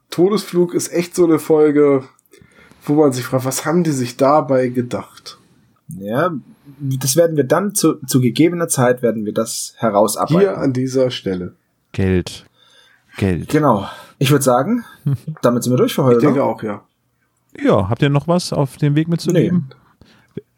Todesflug 0.10 0.74
ist 0.74 0.92
echt 0.92 1.16
so 1.16 1.24
eine 1.24 1.40
Folge, 1.40 2.04
wo 2.84 2.96
man 2.96 3.14
sich 3.14 3.24
fragt, 3.24 3.46
was 3.46 3.66
haben 3.66 3.86
die 3.86 3.92
sich 3.94 4.18
dabei 4.18 4.68
gedacht? 4.68 5.38
Ja, 5.98 6.32
das 6.78 7.16
werden 7.16 7.38
wir 7.38 7.46
dann 7.46 7.74
zu, 7.74 8.06
zu 8.06 8.20
gegebener 8.20 8.68
Zeit 8.68 9.02
werden 9.02 9.24
wir 9.24 9.34
das 9.34 9.76
herausarbeiten. 9.78 10.40
Hier 10.42 10.58
an 10.58 10.74
dieser 10.74 11.10
Stelle. 11.10 11.54
Geld. 11.94 12.46
Geld. 13.16 13.48
Genau. 13.48 13.88
Ich 14.20 14.30
würde 14.30 14.44
sagen, 14.44 14.84
damit 15.42 15.64
sind 15.64 15.72
wir 15.72 15.78
durch 15.78 15.94
für 15.96 16.04
heute. 16.04 16.18
Ich 16.18 16.24
denke 16.26 16.42
oder? 16.42 16.50
auch, 16.50 16.62
ja. 16.64 16.84
Ja, 17.64 17.88
habt 17.88 18.02
ihr 18.02 18.10
noch 18.10 18.28
was 18.28 18.52
auf 18.52 18.76
den 18.76 18.96
Weg 18.96 19.08
mitzugeben? 19.08 19.70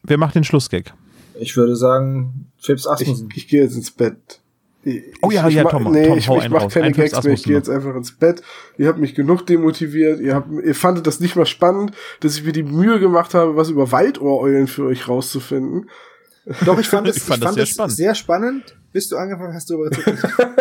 Wer 0.08 0.18
macht 0.18 0.36
den 0.36 0.44
Schlussgag? 0.44 0.94
Ich 1.40 1.58
würde 1.58 1.76
sagen, 1.76 2.48
Phipps 2.58 2.86
Ich, 2.86 2.92
Asmussen. 2.92 3.30
ich 3.36 3.48
gehe 3.48 3.62
jetzt 3.64 3.76
ins 3.76 3.92
Bett. 3.92 4.42
Ich, 4.84 5.02
Oh 5.22 5.32
ja, 5.32 5.48
ich 5.48 5.56
ja, 5.56 5.64
Tom, 5.64 5.92
nee, 5.92 6.08
Tom, 6.08 6.18
ich, 6.18 6.26
ich 6.28 6.30
einen 6.30 6.54
mach 6.54 6.64
raus. 6.64 6.74
keine 6.74 6.92
Gags 6.92 7.24
mehr, 7.24 7.34
ich 7.34 7.44
gehe 7.44 7.56
jetzt 7.56 7.70
einfach 7.70 7.96
ins 7.96 8.12
Bett. 8.12 8.42
Ihr 8.78 8.88
habt 8.88 9.00
mich 9.00 9.16
genug 9.16 9.46
demotiviert, 9.48 10.20
ihr, 10.20 10.36
habt, 10.36 10.48
ihr 10.64 10.76
fandet 10.76 11.08
das 11.08 11.20
nicht 11.20 11.36
mal 11.36 11.46
spannend, 11.48 11.92
dass 12.20 12.38
ich 12.38 12.44
mir 12.46 12.52
die 12.54 12.64
Mühe 12.64 13.00
gemacht 13.00 13.34
habe, 13.34 13.56
was 13.56 13.70
über 13.70 13.92
Waldohreulen 13.92 14.68
für 14.68 14.86
euch 14.86 15.08
rauszufinden. 15.08 15.90
Doch, 16.66 16.80
ich 16.80 16.88
fand 16.88 17.08
es 17.10 17.18
Ich 17.18 17.24
fand 17.24 17.44
das 17.44 17.56
sehr 17.56 17.66
spannend. 17.66 17.96
sehr 17.96 18.16
spannend, 18.16 18.78
bis 18.94 19.10
du 19.10 19.18
angefangen 19.18 19.54
hast, 19.54 19.70
darüber 19.72 19.90
zu 19.92 20.02
reden. 20.02 20.20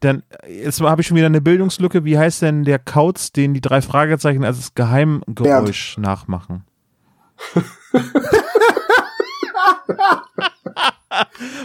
Dann, 0.00 0.24
jetzt 0.48 0.80
habe 0.80 1.00
ich 1.00 1.06
schon 1.06 1.16
wieder 1.16 1.26
eine 1.26 1.40
Bildungslücke. 1.40 2.04
Wie 2.04 2.18
heißt 2.18 2.42
denn 2.42 2.64
der 2.64 2.80
Kauz, 2.80 3.30
den 3.30 3.54
die 3.54 3.60
drei 3.60 3.80
Fragezeichen 3.80 4.44
als 4.44 4.74
Geheimgeräusch 4.74 5.96
nachmachen? 5.98 6.64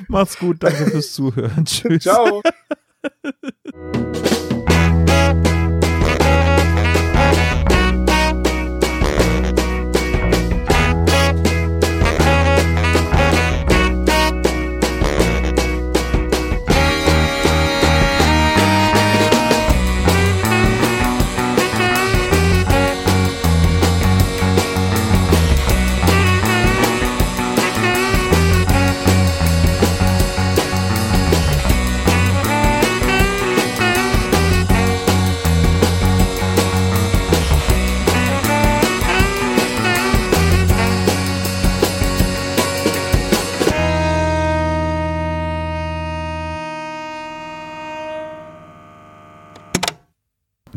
Macht's 0.08 0.38
gut, 0.38 0.62
danke 0.62 0.86
fürs 0.92 1.14
Zuhören. 1.14 1.66
Tschüss. 1.66 2.04
Ciao. 2.04 2.42